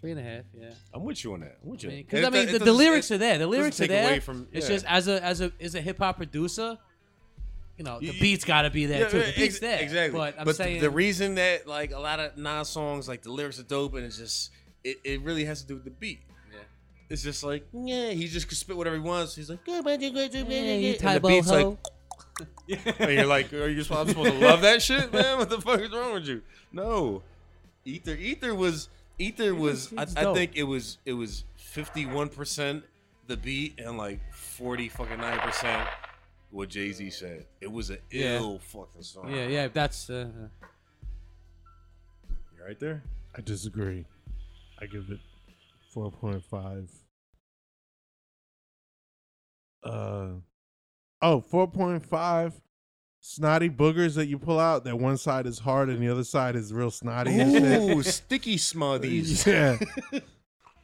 three 0.00 0.12
and 0.12 0.20
a 0.20 0.22
half. 0.22 0.44
Yeah, 0.54 0.70
I'm 0.94 1.02
with 1.04 1.22
you 1.24 1.32
on 1.34 1.40
that. 1.40 1.58
I'm 1.62 1.70
with 1.70 1.82
you. 1.82 1.90
because 1.90 2.20
It- 2.20 2.26
I 2.26 2.30
mean, 2.30 2.52
the, 2.52 2.58
the 2.60 2.72
lyrics 2.72 3.10
it 3.10 3.16
are 3.16 3.18
there. 3.18 3.38
The 3.38 3.46
lyrics 3.48 3.80
are 3.80 3.86
there. 3.88 4.04
away 4.08 4.20
from. 4.20 4.46
It's 4.52 4.68
just 4.68 4.86
as 4.86 5.08
a 5.08 5.22
as 5.22 5.40
a 5.40 5.52
as 5.60 5.74
a 5.74 5.80
hip 5.80 5.98
hop 5.98 6.16
producer, 6.18 6.78
you 7.80 7.84
know, 7.84 7.98
the 7.98 8.12
beats 8.20 8.44
got 8.44 8.62
to 8.62 8.70
be 8.70 8.84
there 8.84 9.04
Yeah, 9.04 9.08
too. 9.08 9.22
The 9.22 9.32
beats 9.34 9.58
there, 9.58 9.80
Exactly. 9.80 10.18
But 10.18 10.34
I'm 10.38 10.44
the- 10.44 10.52
saying 10.52 10.82
the 10.82 10.90
reason 10.90 11.36
that 11.36 11.66
like 11.66 11.92
a 11.92 11.98
lot 11.98 12.20
of 12.20 12.36
Nas 12.36 12.68
songs, 12.68 13.08
like 13.08 13.22
the 13.22 13.32
lyrics 13.32 13.58
are 13.58 13.62
dope, 13.62 13.94
and 13.94 14.04
it's 14.04 14.18
just 14.18 14.50
it, 14.84 14.98
it 15.02 15.22
really 15.22 15.46
has 15.46 15.62
to 15.62 15.66
do 15.68 15.76
with 15.76 15.84
the 15.84 15.90
beat. 15.90 16.20
Yeah. 16.52 16.58
It's 17.08 17.22
just 17.22 17.42
like 17.42 17.66
yeah, 17.72 18.10
he 18.10 18.28
just 18.28 18.48
can 18.48 18.56
spit 18.56 18.76
whatever 18.76 18.96
he 18.96 19.00
wants. 19.00 19.34
He's 19.34 19.48
like, 19.48 19.64
"Good, 19.64 19.82
but 19.82 19.98
you 19.98 20.10
good, 20.10 20.34
you 20.34 20.44
Yeah, 20.46 20.74
you 20.74 20.92
good," 20.92 21.04
and 21.04 21.24
the 21.24 21.26
beat's 21.26 21.48
like, 21.48 21.78
and 22.98 23.12
you're 23.12 23.24
like, 23.24 23.50
are 23.54 23.68
you 23.68 23.82
supposed, 23.82 24.10
supposed 24.10 24.32
to 24.32 24.38
love 24.46 24.60
that 24.60 24.82
shit, 24.82 25.10
man? 25.10 25.38
What 25.38 25.48
the 25.48 25.62
fuck 25.62 25.80
is 25.80 25.90
wrong 25.90 26.12
with 26.12 26.26
you? 26.26 26.42
No, 26.74 27.22
Ether, 27.86 28.12
Ether 28.12 28.54
was, 28.54 28.90
Ether 29.18 29.54
was. 29.54 29.90
I, 29.96 30.02
I 30.02 30.34
think 30.34 30.52
it 30.54 30.64
was, 30.64 30.98
it 31.06 31.14
was 31.14 31.44
51 31.56 32.28
percent 32.28 32.84
the 33.26 33.38
beat 33.38 33.80
and 33.80 33.96
like 33.96 34.20
40 34.34 34.90
fucking 34.90 35.16
nine 35.18 35.38
percent 35.38 35.88
what 36.50 36.68
Jay 36.68 36.92
Z 36.92 37.10
said. 37.10 37.46
It 37.60 37.70
was 37.70 37.90
an 37.90 37.98
Yeah. 38.10 38.36
ill 38.38 38.58
fucking 38.58 39.02
song. 39.02 39.30
yeah, 39.32 39.46
yeah, 39.46 39.68
that's. 39.68 40.08
Uh, 40.10 40.28
you 42.56 42.64
right 42.64 42.78
there. 42.80 43.02
I 43.36 43.40
disagree. 43.40 44.04
I 44.80 44.86
give 44.86 45.10
it 45.10 45.20
four 45.92 46.10
point 46.10 46.44
five. 46.44 46.90
Uh 49.82 50.28
oh, 51.22 51.40
4.5 51.52 52.52
snotty 53.20 53.70
boogers 53.70 54.14
that 54.16 54.26
you 54.26 54.38
pull 54.38 54.58
out. 54.58 54.84
That 54.84 54.98
one 54.98 55.16
side 55.16 55.46
is 55.46 55.58
hard 55.60 55.88
and 55.88 56.02
the 56.02 56.08
other 56.10 56.24
side 56.24 56.54
is 56.56 56.72
real 56.72 56.90
snotty 56.90 57.38
and 57.40 57.52
shit. 57.52 57.80
Ooh, 57.96 58.02
sticky 58.02 58.56
smoothies. 58.56 59.46
Yeah. 60.12 60.20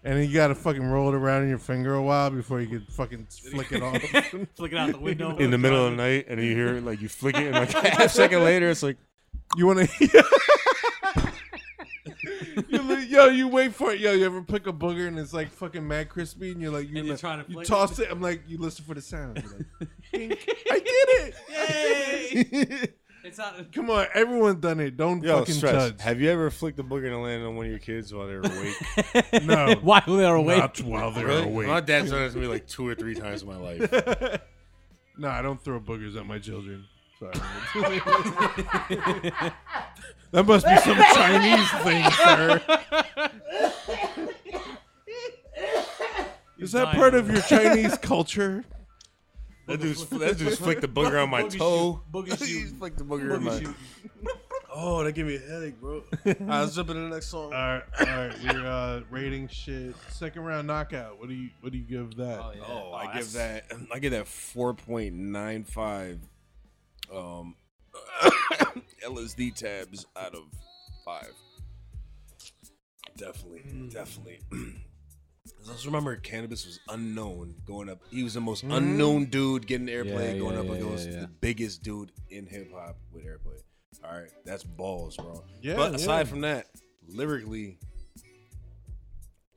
And 0.06 0.16
then 0.16 0.28
you 0.28 0.34
gotta 0.34 0.54
fucking 0.54 0.86
roll 0.86 1.08
it 1.08 1.16
around 1.16 1.42
in 1.42 1.48
your 1.48 1.58
finger 1.58 1.94
a 1.94 2.02
while 2.02 2.30
before 2.30 2.60
you 2.60 2.68
can 2.68 2.86
fucking 2.92 3.26
flick 3.50 3.72
it 3.72 3.82
off. 3.82 4.00
flick 4.54 4.70
it 4.72 4.78
out 4.78 4.92
the 4.92 4.98
window 5.00 5.36
In 5.36 5.50
the 5.50 5.58
middle 5.58 5.84
of 5.84 5.90
the 5.90 5.96
night, 5.96 6.26
and 6.28 6.40
you 6.40 6.54
hear 6.54 6.76
it, 6.76 6.84
like 6.84 7.00
you 7.02 7.08
flick 7.08 7.36
it, 7.36 7.46
and 7.48 7.54
like 7.56 7.74
a 7.74 7.90
half 7.90 8.12
second 8.12 8.44
later, 8.44 8.70
it's 8.70 8.84
like, 8.84 8.98
You 9.56 9.66
wanna 9.66 9.88
You 10.00 10.08
Yo, 13.08 13.26
you 13.28 13.48
wait 13.48 13.74
for 13.74 13.92
it. 13.92 14.00
Yo, 14.00 14.12
you 14.12 14.24
ever 14.26 14.42
pick 14.42 14.66
a 14.66 14.72
booger 14.72 15.08
and 15.08 15.18
it's 15.18 15.32
like 15.32 15.50
fucking 15.50 15.86
mad 15.86 16.08
crispy 16.08 16.52
and 16.52 16.60
you're 16.60 16.70
like, 16.70 16.88
you're 16.88 16.98
And 16.98 17.06
you're 17.06 17.14
like- 17.14 17.20
trying 17.20 17.44
to 17.44 17.50
you 17.50 17.64
toss 17.64 17.98
it. 17.98 18.08
I'm 18.10 18.20
like, 18.20 18.42
you 18.46 18.58
listen 18.58 18.84
for 18.84 18.94
the 18.94 19.00
sound. 19.00 19.42
You're 20.12 20.28
like, 20.30 20.48
I 20.70 20.78
did 20.78 21.34
it. 22.52 22.98
It's 23.26 23.38
not. 23.38 23.72
Come 23.72 23.90
on, 23.90 24.06
everyone's 24.14 24.60
done 24.60 24.78
it. 24.78 24.96
Don't 24.96 25.20
Yo, 25.20 25.40
fucking 25.40 25.56
stress. 25.56 25.72
judge. 25.72 26.00
Have 26.00 26.20
you 26.20 26.30
ever 26.30 26.48
flicked 26.48 26.78
a 26.78 26.84
booger 26.84 27.12
and 27.12 27.20
landed 27.24 27.44
on 27.44 27.56
one 27.56 27.66
of 27.66 27.70
your 27.70 27.80
kids 27.80 28.14
while 28.14 28.28
they 28.28 28.34
were 28.34 28.42
awake? 28.42 28.76
No. 29.44 29.74
While 29.82 30.02
they're 30.06 30.36
awake. 30.36 30.58
Not 30.58 30.80
while 30.82 31.10
they're 31.10 31.26
really? 31.26 31.42
awake. 31.42 31.66
My 31.66 31.80
dad's 31.80 32.12
done 32.12 32.22
it 32.22 32.30
to 32.30 32.38
me 32.38 32.46
like 32.46 32.68
two 32.68 32.86
or 32.86 32.94
three 32.94 33.16
times 33.16 33.42
in 33.42 33.48
my 33.48 33.56
life. 33.56 33.80
no, 35.18 35.28
I 35.28 35.42
don't 35.42 35.60
throw 35.60 35.80
boogers 35.80 36.16
at 36.16 36.24
my 36.24 36.38
children. 36.38 36.84
Sorry. 37.18 37.32
that 40.30 40.46
must 40.46 40.66
be 40.66 40.76
some 40.76 40.96
Chinese 40.96 41.70
thing, 41.82 42.10
sir. 42.12 42.62
Is 46.58 46.70
that 46.72 46.94
part 46.94 47.14
of 47.14 47.28
your 47.28 47.42
Chinese 47.42 47.98
culture? 47.98 48.64
That 49.66 49.80
dude's 49.80 50.04
that 50.06 50.38
dude's 50.38 50.58
flicked 50.58 50.80
the 50.82 50.88
booger 50.88 51.22
on 51.22 51.28
my 51.30 51.42
Boogie 51.42 51.58
toe. 51.58 52.00
shoot. 52.04 52.12
Boogie 52.12 52.38
He's 52.38 52.48
shoot. 52.48 52.76
flicked 52.78 52.98
the 52.98 53.04
booger 53.04 53.34
on 53.36 53.44
my. 53.44 53.62
Oh, 54.78 55.02
that 55.04 55.12
gave 55.12 55.24
me 55.24 55.36
a 55.36 55.38
headache, 55.38 55.80
bro. 55.80 56.02
Alright, 56.26 56.40
let's 56.48 56.74
jump 56.74 56.90
into 56.90 57.00
the 57.00 57.08
next 57.08 57.28
song. 57.28 57.44
All 57.44 57.50
right, 57.50 57.82
all 57.98 58.06
right. 58.06 58.34
We're 58.44 58.66
uh, 58.66 59.00
rating 59.10 59.48
shit. 59.48 59.94
Second 60.10 60.42
round 60.42 60.66
knockout. 60.66 61.18
What 61.18 61.30
do 61.30 61.34
you 61.34 61.48
What 61.62 61.72
do 61.72 61.78
you 61.78 61.84
give 61.84 62.14
that? 62.16 62.40
Oh, 62.40 62.52
yeah. 62.54 62.62
Oh, 62.68 62.92
I 62.92 63.06
that's- 63.06 63.24
give 63.24 63.32
that 63.34 63.64
I 63.90 63.98
give 64.00 64.12
that 64.12 64.28
four 64.28 64.74
point 64.74 65.14
nine 65.14 65.64
five 65.64 66.18
um 67.10 67.54
LSD 69.02 69.54
tabs 69.54 70.04
out 70.14 70.34
of 70.34 70.42
five. 71.06 71.32
Definitely, 73.16 73.62
definitely. 73.90 74.40
I 75.68 75.72
just 75.72 75.86
remember 75.86 76.16
Canibus 76.16 76.64
was 76.66 76.78
unknown 76.88 77.54
going 77.66 77.88
up. 77.88 78.00
He 78.10 78.22
was 78.22 78.34
the 78.34 78.40
most 78.40 78.64
Mhm. 78.64 78.76
unknown 78.76 79.24
dude 79.26 79.66
getting 79.66 79.88
airplay. 79.88 80.34
Yeah, 80.34 80.38
going 80.38 80.54
yeah, 80.54 80.60
up 80.60 80.66
yeah, 80.66 80.72
against 80.74 81.06
yeah, 81.08 81.14
yeah. 81.14 81.20
the 81.22 81.26
biggest 81.28 81.82
dude 81.82 82.12
in 82.30 82.46
hip 82.46 82.72
hop 82.72 82.96
with 83.12 83.24
airplay. 83.24 83.58
All 84.04 84.12
right, 84.12 84.30
that's 84.44 84.62
balls, 84.62 85.16
bro. 85.16 85.42
Yeah, 85.62 85.76
but 85.76 85.94
aside 85.94 86.18
yeah. 86.18 86.24
from 86.24 86.40
that, 86.42 86.66
lyrically, 87.08 87.78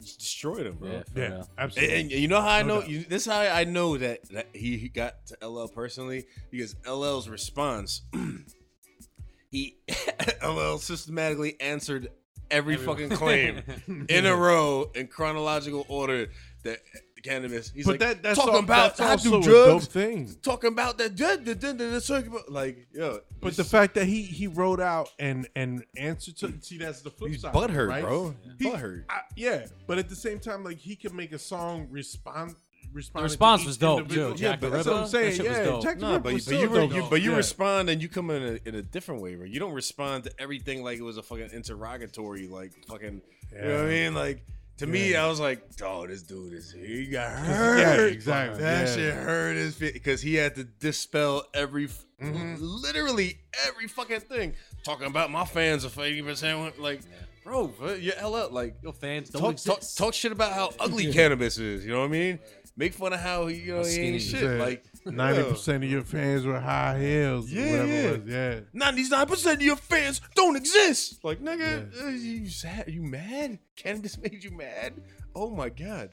just 0.01 0.19
destroyed 0.19 0.65
him, 0.65 0.77
bro. 0.77 0.91
Yeah, 0.91 1.03
for 1.13 1.19
Yeah, 1.19 1.27
real. 1.27 1.35
And, 1.41 1.47
absolutely. 1.57 1.99
and 2.01 2.11
you 2.11 2.27
know 2.27 2.41
how 2.41 2.47
I 2.49 2.61
No 2.63 2.67
know? 2.75 2.81
doubt. 2.81 2.89
You, 2.89 3.03
this 3.03 3.27
is 3.27 3.31
how 3.31 3.39
I 3.41 3.63
know 3.65 3.97
that, 3.97 4.27
that 4.29 4.47
he, 4.53 4.77
he 4.77 4.87
got 4.89 5.25
to 5.27 5.47
LL 5.47 5.67
personally 5.67 6.25
because 6.49 6.75
LL's 6.85 7.27
response, 7.27 8.01
he 9.51 9.77
LL 10.43 10.77
systematically 10.77 11.59
answered 11.59 12.07
every 12.51 12.77
fucking 12.77 13.09
claim 13.09 13.61
in 14.09 14.25
a 14.25 14.35
row 14.35 14.91
in 14.95 15.07
chronological 15.07 15.85
order 15.89 16.29
that 16.63 16.79
Canibus. 17.21 17.71
He's 17.73 17.85
but 17.85 17.91
like 17.91 17.99
that, 17.99 18.23
that's 18.23 18.37
talking 18.37 18.53
all, 18.53 18.59
about 18.59 18.97
that's 18.97 19.25
I 19.25 19.29
do 19.29 19.41
drugs, 19.41 19.87
thing. 19.87 20.35
talking 20.41 20.69
about 20.69 20.97
that, 20.97 21.15
that, 21.17 21.45
that, 21.45 21.61
that, 21.61 21.77
that, 21.77 22.43
like 22.49 22.87
yo. 22.93 23.19
But 23.41 23.55
the 23.55 23.63
fact 23.63 23.95
that 23.95 24.05
he 24.05 24.21
he 24.23 24.47
wrote 24.47 24.79
out 24.79 25.09
and 25.19 25.47
and 25.55 25.83
answered 25.97 26.37
to 26.37 26.53
see 26.61 26.77
that's 26.77 27.01
the 27.01 27.09
flip 27.09 27.31
he's 27.31 27.41
side, 27.41 27.55
of 27.55 27.63
it, 27.63 27.71
butthurt, 27.71 27.89
right? 27.89 28.03
bro. 28.03 28.35
He- 28.57 28.65
Butthurt. 28.65 29.05
I, 29.09 29.21
yeah, 29.35 29.65
but 29.87 29.97
at 29.97 30.09
the 30.09 30.15
same 30.15 30.39
time, 30.39 30.63
like 30.63 30.77
he 30.77 30.95
can 30.95 31.15
make 31.15 31.31
a 31.31 31.39
song 31.39 31.87
respond. 31.89 32.55
Respond 32.93 33.23
response 33.23 33.65
was 33.65 33.77
dope, 33.77 34.09
too. 34.09 34.29
Yeah, 34.29 34.33
Jack 34.35 34.59
but 34.61 34.69
the 34.71 34.75
that's 34.77 34.87
what 34.87 34.93
Ripper, 34.93 35.03
I'm 35.03 35.07
saying. 35.09 35.35
shit 35.35 35.47
was 35.47 35.57
yeah, 35.57 35.63
dope. 35.63 35.83
Jack 35.83 35.95
the 35.99 36.01
No, 36.05 36.11
Ripper 36.13 36.23
but, 36.23 36.33
was 36.33 36.45
but 36.45 36.55
you, 36.55 36.67
re- 36.67 36.79
dope. 36.79 36.93
you 36.93 37.07
but 37.09 37.21
you 37.21 37.31
Yeah. 37.31 37.37
respond 37.37 37.89
and 37.89 38.01
you 38.01 38.09
come 38.09 38.29
in 38.31 38.43
a, 38.63 38.69
in 38.69 38.75
a 38.75 38.81
different 38.81 39.21
way, 39.21 39.35
bro. 39.35 39.45
You 39.45 39.59
don't 39.59 39.73
respond 39.73 40.23
to 40.25 40.31
everything 40.39 40.83
like 40.83 40.97
it 40.97 41.03
was 41.03 41.17
a 41.17 41.23
fucking 41.23 41.49
interrogatory, 41.53 42.47
like 42.47 42.71
fucking. 42.87 43.21
You 43.53 43.61
know 43.61 43.75
what 43.77 43.85
I 43.85 43.89
mean? 43.89 44.13
Like 44.15 44.43
to 44.77 44.87
me, 44.87 45.15
I 45.15 45.27
was 45.27 45.39
like, 45.39 45.61
oh, 45.83 46.07
this 46.07 46.23
dude 46.23 46.53
is 46.53 46.71
he 46.71 47.05
got 47.07 47.31
hurt. 47.31 47.79
Yeah, 47.79 48.01
exactly. 48.05 48.61
That 48.61 48.87
yeah. 48.87 48.95
shit 48.95 49.13
hurt 49.13 49.55
his 49.55 49.75
because 49.75 50.21
he 50.21 50.35
had 50.35 50.55
to 50.55 50.63
dispel 50.63 51.43
every, 51.53 51.85
f- 51.85 52.05
Mhm. 52.23 52.57
literally 52.59 53.39
every 53.67 53.87
fucking 53.87 54.21
thing. 54.21 54.53
Talking 54.83 55.07
about 55.07 55.31
my 55.31 55.45
fans 55.45 55.83
are 55.85 56.03
eighty 56.03 56.21
percent, 56.21 56.79
like, 56.79 57.01
bro, 57.43 57.73
you're 57.99 58.13
LL, 58.23 58.49
like. 58.51 58.75
Your 58.81 58.93
fans 58.93 59.29
don't 59.29 59.41
Talk, 59.41 59.55
talk, 59.57 59.77
exist. 59.79 59.97
talk 59.97 60.13
shit 60.13 60.31
about 60.31 60.53
how 60.53 60.71
ugly 60.79 61.07
Canibus 61.07 61.59
is. 61.59 61.85
You 61.85 61.91
know 61.91 61.99
what 61.99 62.05
I 62.05 62.09
mean? 62.09 62.39
Make 62.79 62.93
fun 62.93 63.11
of 63.11 63.19
how 63.19 63.47
he, 63.47 63.57
you 63.57 63.71
know, 63.73 63.79
How 63.79 63.83
he 63.83 63.89
skinny 63.91 64.07
ain't 64.13 64.21
shit. 64.21 64.39
Said 64.39 64.59
Like 64.61 64.85
ninety 65.05 65.43
percent 65.43 65.83
of 65.83 65.89
your 65.91 66.01
fans 66.01 66.45
were 66.45 66.59
high 66.61 66.97
heels. 66.97 67.51
Yeah, 67.51 67.65
Yeah, 67.65 67.83
yeah. 67.83 67.93
it 67.93 68.23
was. 68.23 68.33
Yeah. 68.33 68.59
Ninety-nine 68.71 69.27
percent 69.27 69.55
of 69.57 69.61
your 69.63 69.75
fans 69.75 70.21
don't 70.33 70.55
exist. 70.55 71.21
Like, 71.21 71.41
nigga, 71.41 71.91
uh, 72.01 72.07
you 72.07 72.47
sad? 72.49 72.85
You 72.87 73.01
mad? 73.03 73.59
Canibus 73.77 74.17
made 74.23 74.41
you 74.45 74.51
mad? 74.51 74.93
Oh 75.35 75.49
my 75.49 75.67
god! 75.67 76.11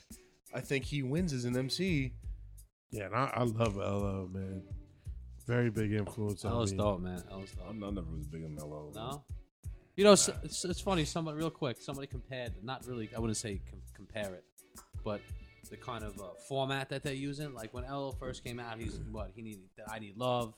I 0.53 0.61
think 0.61 0.85
he 0.85 1.05
wins 1.05 1.33
as 1.33 1.45
an 1.45 1.57
MC. 1.57 2.13
Yeah, 2.91 3.05
and 3.07 3.15
I, 3.15 3.31
I 3.33 3.43
love 3.45 3.77
LL, 3.77 4.29
man. 4.37 4.63
Very 5.47 5.71
big 5.71 5.93
influence 5.93 6.43
That 6.43 6.49
on 6.49 6.59
was 6.59 6.73
me. 6.73 6.79
dope, 6.79 7.01
man. 7.01 7.23
That 7.29 7.39
was 7.39 7.53
dope. 7.53 7.67
I'm 7.71 7.79
not 7.79 7.95
never 7.95 8.11
was 8.11 8.27
big 8.27 8.45
on 8.45 8.57
Mellow. 8.57 8.91
No. 8.93 9.23
You 9.95 10.03
know, 10.03 10.13
it's, 10.13 10.29
it's, 10.43 10.65
it's 10.65 10.81
funny. 10.81 11.05
Somebody, 11.05 11.39
real 11.39 11.51
quick, 11.51 11.77
somebody 11.81 12.09
compared, 12.09 12.53
not 12.65 12.85
really, 12.89 13.09
I 13.17 13.21
wouldn't 13.21 13.37
say 13.37 13.61
com- 13.71 13.81
compare 13.95 14.35
it, 14.35 14.45
but 15.05 15.21
the 15.69 15.77
kind 15.77 16.05
of 16.05 16.19
uh, 16.21 16.25
format 16.49 16.89
that 16.91 17.03
they're 17.03 17.13
using. 17.13 17.53
Like 17.55 17.73
when 17.75 17.85
LL 17.85 18.13
first 18.19 18.45
came 18.45 18.59
out, 18.61 18.79
he's 18.79 18.99
what 19.11 19.31
he 19.35 19.43
needed, 19.43 19.69
that 19.77 19.87
I 19.91 19.99
need 19.99 20.17
love, 20.17 20.55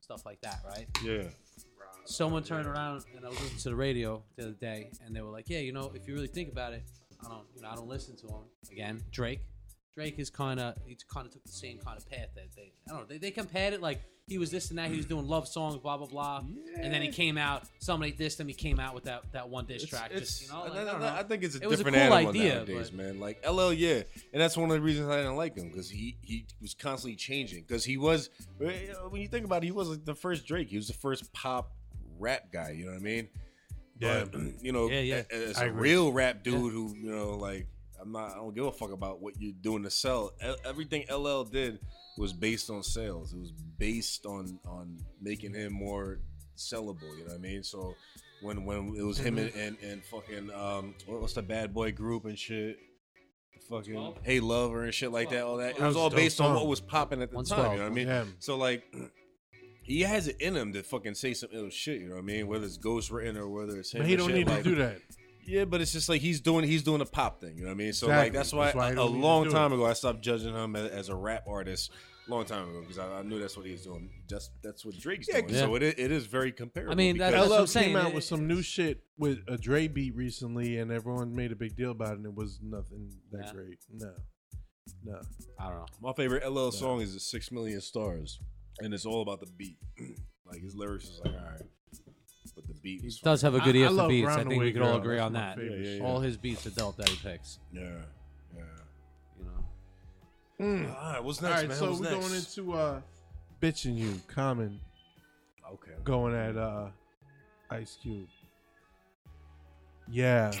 stuff 0.00 0.24
like 0.24 0.40
that, 0.42 0.60
right? 0.66 0.86
Yeah. 1.04 1.24
Someone 2.06 2.42
turned 2.42 2.66
around 2.66 3.04
and 3.16 3.24
I 3.24 3.28
was 3.28 3.40
listening 3.40 3.58
to 3.60 3.68
the 3.70 3.76
radio 3.76 4.22
the 4.36 4.44
other 4.44 4.52
day, 4.52 4.90
and 5.04 5.16
they 5.16 5.22
were 5.22 5.30
like, 5.30 5.48
"Yeah, 5.48 5.60
you 5.60 5.72
know, 5.72 5.90
if 5.94 6.06
you 6.06 6.14
really 6.14 6.26
think 6.26 6.52
about 6.52 6.74
it, 6.74 6.82
I 7.24 7.28
don't, 7.28 7.46
you 7.56 7.62
know, 7.62 7.68
I 7.70 7.74
don't 7.74 7.88
listen 7.88 8.14
to 8.16 8.26
him 8.26 8.42
again." 8.70 9.02
Drake, 9.10 9.40
Drake 9.94 10.18
is 10.18 10.30
kind 10.30 10.58
of, 10.60 10.74
he 10.86 10.96
kind 11.12 11.26
of 11.26 11.32
took 11.32 11.44
the 11.44 11.52
same 11.52 11.78
kind 11.78 11.96
of 11.96 12.08
path 12.10 12.28
that 12.34 12.48
they, 12.56 12.72
I 12.88 12.90
don't 12.90 13.00
know, 13.00 13.06
they, 13.06 13.18
they 13.18 13.30
compared 13.30 13.74
it 13.74 13.80
like 13.82 14.00
he 14.26 14.38
was 14.38 14.50
this 14.50 14.70
and 14.70 14.78
that, 14.78 14.90
he 14.90 14.96
was 14.96 15.06
doing 15.06 15.28
love 15.28 15.46
songs, 15.46 15.76
blah 15.76 15.96
blah 15.98 16.06
blah, 16.06 16.42
and 16.80 16.92
then 16.92 17.02
he 17.02 17.08
came 17.08 17.36
out, 17.38 17.64
somebody 17.78 18.10
dissed 18.10 18.40
him, 18.40 18.48
he 18.48 18.54
came 18.54 18.80
out 18.80 18.94
with 18.94 19.04
that 19.04 19.22
that 19.32 19.48
one 19.48 19.66
diss 19.66 19.84
track, 19.86 20.10
just 20.12 20.42
you 20.42 20.48
know, 20.52 20.62
like, 20.62 20.72
I, 20.72 20.80
I, 20.80 20.84
don't 20.84 21.02
I- 21.02 21.18
I 21.18 21.22
think 21.24 21.42
it's 21.44 21.54
a 21.56 21.62
It 21.62 21.68
was 21.68 21.80
a 21.80 21.84
different 21.84 21.96
cool 22.08 22.14
animal 22.16 22.30
idea, 22.30 22.54
nowadays, 22.56 22.90
but- 22.90 22.96
man. 23.04 23.20
Like 23.20 23.44
LL, 23.48 23.72
yeah, 23.72 24.02
and 24.32 24.40
that's 24.42 24.56
one 24.56 24.70
of 24.70 24.74
the 24.76 24.80
reasons 24.82 25.08
I 25.10 25.18
didn't 25.18 25.36
like 25.36 25.56
him 25.56 25.68
because 25.68 25.88
he 25.90 26.16
he 26.22 26.46
was 26.60 26.74
constantly 26.74 27.16
changing. 27.16 27.62
Because 27.68 27.84
he 27.84 27.96
was, 27.98 28.30
eh, 28.62 28.94
when 29.10 29.20
you 29.20 29.28
think 29.28 29.44
about 29.44 29.62
it, 29.62 29.66
he 29.66 29.72
was 29.72 29.88
like 29.90 30.04
the 30.04 30.14
first 30.14 30.46
Drake. 30.46 30.68
He 30.70 30.76
was 30.76 30.88
the 30.88 30.94
first 30.94 31.32
pop 31.32 31.70
rap 32.18 32.50
guy. 32.52 32.70
You 32.70 32.86
know 32.86 32.92
what 32.92 33.00
I 33.00 33.04
mean? 33.04 33.28
Yeah. 34.00 34.24
But, 34.24 34.40
you 34.62 34.72
know, 34.72 34.88
Yeah, 34.88 35.00
yeah. 35.00 35.22
a- 35.30 35.48
as 35.50 35.58
I 35.58 35.66
a 35.66 35.68
agree. 35.68 35.90
real 35.90 36.12
rap 36.12 36.42
dude 36.42 36.72
who 36.72 36.94
you 36.96 37.10
know, 37.14 37.36
like 37.36 37.66
I'm 38.04 38.12
not, 38.12 38.32
I 38.32 38.34
don't 38.36 38.54
give 38.54 38.66
a 38.66 38.72
fuck 38.72 38.92
about 38.92 39.20
what 39.22 39.34
you're 39.40 39.54
doing 39.60 39.82
to 39.84 39.90
sell. 39.90 40.32
Everything 40.64 41.04
LL 41.10 41.42
did 41.44 41.78
was 42.18 42.32
based 42.32 42.68
on 42.70 42.82
sales. 42.82 43.32
It 43.32 43.38
was 43.40 43.50
based 43.78 44.26
on 44.26 44.58
on 44.66 44.98
making 45.20 45.54
him 45.54 45.72
more 45.72 46.20
sellable. 46.56 47.00
You 47.18 47.24
know 47.24 47.30
what 47.32 47.34
I 47.34 47.38
mean? 47.38 47.62
So 47.62 47.94
when 48.42 48.64
when 48.64 48.94
it 48.96 49.02
was 49.02 49.18
him 49.18 49.38
and, 49.38 49.52
and, 49.54 49.76
and 49.82 50.04
fucking 50.04 50.50
um 50.52 50.94
what- 51.06 51.20
what's 51.22 51.32
the 51.34 51.42
bad 51.42 51.72
boy 51.72 51.92
group 51.92 52.24
and 52.26 52.38
shit. 52.38 52.78
Fucking 53.70 53.94
12? 53.94 54.18
hey 54.22 54.40
lover 54.40 54.84
and 54.84 54.92
shit 54.92 55.10
like 55.10 55.30
that, 55.30 55.42
all 55.44 55.56
that. 55.56 55.70
It 55.70 55.78
was 55.80 55.94
was 55.94 55.96
all 55.96 56.10
based 56.10 56.38
on 56.42 56.54
what 56.54 56.66
was 56.66 56.80
popping 56.80 57.22
at 57.22 57.30
the 57.30 57.42
time. 57.42 57.72
You 57.72 57.78
know 57.78 57.84
what 57.84 57.92
I 57.92 57.94
mean? 57.94 58.06
Yeah. 58.08 58.24
So 58.38 58.58
like, 58.58 58.84
he 59.82 60.02
has 60.02 60.28
it 60.28 60.36
in 60.40 60.54
him 60.54 60.74
to 60.74 60.82
fucking 60.82 61.14
say 61.14 61.32
some 61.32 61.48
ill 61.52 61.70
shit. 61.70 62.00
You 62.02 62.08
know 62.08 62.16
what 62.16 62.20
I 62.20 62.24
mean? 62.24 62.46
Whether 62.46 62.66
it's 62.66 62.76
ghost 62.76 63.10
written 63.10 63.38
or 63.38 63.48
whether 63.48 63.78
it's 63.78 63.92
him. 63.92 64.02
But 64.02 64.08
he 64.08 64.16
don't 64.16 64.26
shit, 64.28 64.36
need 64.36 64.48
like- 64.48 64.64
to 64.64 64.68
do 64.68 64.74
that. 64.76 64.98
Yeah, 65.46 65.64
but 65.64 65.80
it's 65.80 65.92
just 65.92 66.08
like 66.08 66.20
he's 66.20 66.40
doing 66.40 66.64
he's 66.66 66.82
doing 66.82 67.00
a 67.00 67.06
pop 67.06 67.40
thing. 67.40 67.56
You 67.56 67.62
know 67.64 67.68
what 67.68 67.74
I 67.74 67.78
mean? 67.78 67.92
So 67.92 68.06
Exactly. 68.06 68.24
like 68.26 68.32
that's 68.32 68.52
why, 68.52 68.64
That's 68.66 68.76
why 68.76 68.84
he 68.86 68.90
a, 68.90 68.92
a 68.92 68.96
don't 68.96 69.14
need 69.14 69.20
long 69.22 69.44
do 69.44 69.50
time 69.50 69.72
ago 69.72 69.84
I 69.86 69.92
stopped 69.92 70.20
judging 70.22 70.54
him 70.54 70.76
as, 70.76 70.90
as 70.90 71.08
a 71.08 71.14
rap 71.14 71.44
artist. 71.48 71.90
Long 72.26 72.46
time 72.46 72.70
ago 72.70 72.80
because 72.80 72.98
I, 72.98 73.18
I 73.18 73.22
knew 73.22 73.38
that's 73.38 73.54
what 73.54 73.66
he 73.66 73.72
was 73.72 73.82
doing. 73.82 74.08
Just 74.30 74.52
that's 74.62 74.82
what 74.84 74.96
Drake's 74.98 75.28
Yeah, 75.28 75.40
doing. 75.42 75.52
yeah. 75.54 75.60
So 75.60 75.74
it, 75.74 75.82
i- 75.82 76.00
it 76.00 76.10
is 76.10 76.24
very 76.24 76.52
comparable. 76.52 76.92
I 76.92 76.96
mean, 76.96 77.18
that- 77.18 77.32
because- 77.32 77.48
that's 77.48 77.50
what 77.50 77.56
LL 77.56 77.60
I'm 77.60 77.66
saying. 77.66 77.86
came 77.88 77.96
out 77.96 78.08
It- 78.08 78.14
with 78.14 78.24
some 78.24 78.46
new 78.46 78.62
shit 78.62 79.04
with 79.18 79.40
a 79.46 79.58
Dre 79.58 79.88
beat 79.88 80.14
recently, 80.16 80.78
and 80.78 80.90
everyone 80.90 81.34
made 81.36 81.52
a 81.52 81.56
big 81.56 81.76
deal 81.76 81.90
about 81.90 82.12
it. 82.12 82.16
and 82.18 82.26
It 82.26 82.34
was 82.34 82.60
nothing 82.62 83.12
that 83.32 83.44
Yeah. 83.46 83.52
great. 83.52 83.78
No, 83.92 84.14
no. 85.04 85.20
I 85.58 85.68
don't 85.68 85.76
know. 85.80 85.86
my 86.00 86.12
favorite 86.14 86.44
LL 86.50 86.70
song 86.72 87.02
is 87.02 87.12
the 87.12 87.20
Six 87.20 87.52
Million 87.52 87.82
Stars, 87.82 88.40
and 88.80 88.94
it's 88.94 89.04
all 89.04 89.20
about 89.20 89.40
the 89.40 89.46
beat. 89.58 89.76
like 90.46 90.62
his 90.62 90.74
lyrics 90.74 91.04
is 91.04 91.20
like 91.24 91.34
all 91.34 91.40
right, 91.40 91.62
but 92.54 92.66
the 92.68 92.74
beat 92.74 93.00
He 93.00 93.06
was 93.06 93.18
does 93.20 93.42
have 93.42 93.54
a 93.54 93.60
good 93.60 93.74
I- 93.76 93.78
ear 93.80 93.86
I 93.86 93.88
for 93.88 93.94
love 93.94 94.08
beats. 94.08 94.26
I 94.28 94.36
Round 94.36 94.48
think 94.48 94.60
we 94.60 94.66
Way 94.66 94.72
could 94.72 94.82
all 94.82 94.88
Girl. 94.92 95.00
agree 95.00 95.16
That's 95.16 95.26
on 95.26 95.32
my 95.32 95.40
that. 95.40 95.56
favorite 95.56 95.78
Yeah, 95.80 95.86
yeah, 95.86 95.92
shit. 95.96 96.02
All 96.02 96.20
his 96.20 96.36
beats 96.36 96.66
are 96.66 96.70
dope 96.70 96.96
that 96.96 97.08
he 97.08 97.16
picks. 97.16 97.58
yeah, 97.72 97.80
yeah. 98.56 98.62
You 99.38 99.44
know. 99.44 99.64
Mm. 100.60 100.94
All 100.96 101.12
right, 101.12 101.24
what's 101.24 101.42
All 101.42 101.48
next, 101.48 101.60
right, 101.62 101.68
man? 101.68 101.78
so 101.78 101.88
what's 101.90 102.00
we're 102.00 102.10
next? 102.10 102.56
going 102.56 102.70
into 102.70 102.72
uh, 102.74 103.00
bitching 103.60 103.96
you, 103.98 104.20
Common 104.28 104.80
okay. 105.72 105.92
going 106.04 106.34
at 106.34 106.56
uh, 106.56 106.88
Ice 107.70 107.98
Cube. 108.02 108.28
Yeah, 110.10 110.52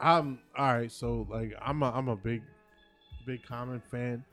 I'm 0.00 0.38
all 0.56 0.74
right. 0.74 0.90
So 0.90 1.26
like, 1.30 1.54
I'm 1.60 1.82
a 1.82 1.90
I'm 1.92 2.08
a 2.08 2.16
big 2.16 2.42
big 3.26 3.44
Common 3.44 3.80
fan. 3.90 4.24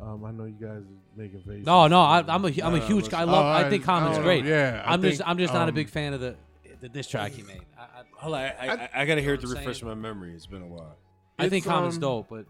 Um, 0.00 0.24
I 0.24 0.30
know 0.30 0.44
you 0.44 0.52
guys 0.58 0.78
are 0.82 0.84
making 1.16 1.40
faces. 1.42 1.66
No, 1.66 1.86
no, 1.86 2.00
I, 2.00 2.20
I'm 2.20 2.44
a 2.44 2.48
I'm 2.48 2.48
a 2.48 2.50
No, 2.50 2.70
no, 2.76 2.86
huge 2.86 3.08
guy. 3.10 3.20
I 3.20 3.22
Oh, 3.24 3.26
love. 3.26 3.44
I 3.44 3.66
I- 3.66 3.70
think 3.70 3.84
Common's 3.84 4.16
don't 4.16 4.24
great. 4.24 4.44
Yeah, 4.44 4.82
I 4.84 4.94
I'm 4.94 5.02
just 5.02 5.18
think, 5.18 5.28
I'm 5.28 5.38
just 5.38 5.52
not 5.52 5.66
a 5.66 5.68
um, 5.68 5.74
big 5.74 5.88
fan 5.88 6.14
of 6.14 6.20
the 6.20 6.36
the 6.80 6.88
diss 6.88 7.06
track 7.06 7.32
he 7.32 7.42
made. 7.42 7.60
I, 7.78 7.82
I, 7.82 8.02
Hold 8.16 8.34
on, 8.34 8.40
I, 8.40 8.46
I, 8.58 8.66
I- 8.68 8.90
I, 8.94 9.04
gotta 9.04 9.20
hear 9.20 9.34
it 9.34 9.40
to 9.42 9.46
You 9.46 9.52
I'm 9.52 9.58
refresh 9.58 9.82
my 9.82 9.94
memory. 9.94 10.32
It's 10.34 10.46
been 10.46 10.62
a 10.62 10.66
while. 10.66 10.96
I 11.38 11.48
think 11.50 11.64
It's, 11.64 11.70
Common's 11.70 11.96
um, 11.96 12.00
dope, 12.00 12.28
but 12.30 12.46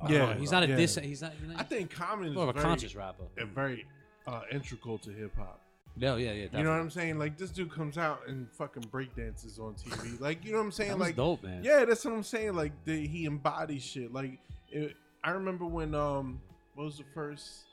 I 0.00 0.08
don't 0.08 0.12
yeah, 0.12 0.26
know, 0.26 0.40
he's 0.40 0.50
not 0.50 0.64
a 0.64 0.66
yeah. 0.66 0.76
diss. 0.76 0.96
He's 0.96 1.22
not. 1.22 1.32
He's 1.38 1.48
not 1.48 1.60
I 1.60 1.62
think 1.62 1.90
Common 1.92 2.28
is 2.28 2.34
more 2.34 2.44
of 2.44 2.48
a 2.50 2.52
very, 2.54 2.64
conscious 2.64 2.96
rapper. 2.96 3.24
uh, 3.40 3.44
very 3.54 3.86
uh, 4.26 4.40
integral 4.50 4.98
to 4.98 5.10
hip 5.10 5.32
hop. 5.36 5.60
Yeah, 5.96 6.16
yeah, 6.16 6.32
yeah. 6.32 6.32
You 6.32 6.34
know 6.34 6.46
what 6.46 6.52
definitely. 6.52 6.80
I'm 6.80 6.90
saying? 6.90 7.18
Like 7.18 7.36
this 7.38 7.50
dude 7.50 7.70
comes 7.72 7.98
out 7.98 8.22
and 8.26 8.50
fucking 8.52 8.84
breakdances 8.84 9.60
on 9.60 9.74
TV. 9.74 10.18
Like 10.20 10.44
you 10.44 10.50
know 10.52 10.58
what 10.58 10.64
I'm 10.64 10.72
saying? 10.72 10.90
That 10.90 10.98
was 10.98 11.08
like 11.08 11.16
dope, 11.16 11.42
man. 11.44 11.62
yeah, 11.62 11.84
that's 11.84 12.04
what 12.04 12.14
I'm 12.14 12.22
saying. 12.24 12.54
Like 12.54 12.72
the, 12.84 13.06
he 13.06 13.26
embodies 13.26 13.82
shit. 13.84 14.12
Like 14.12 14.38
it, 14.70 14.96
I 15.22 15.30
remember 15.30 15.66
when 15.66 15.94
um 15.94 16.40
what 16.74 16.84
was 16.84 16.98
the 16.98 17.04
first 17.14 17.64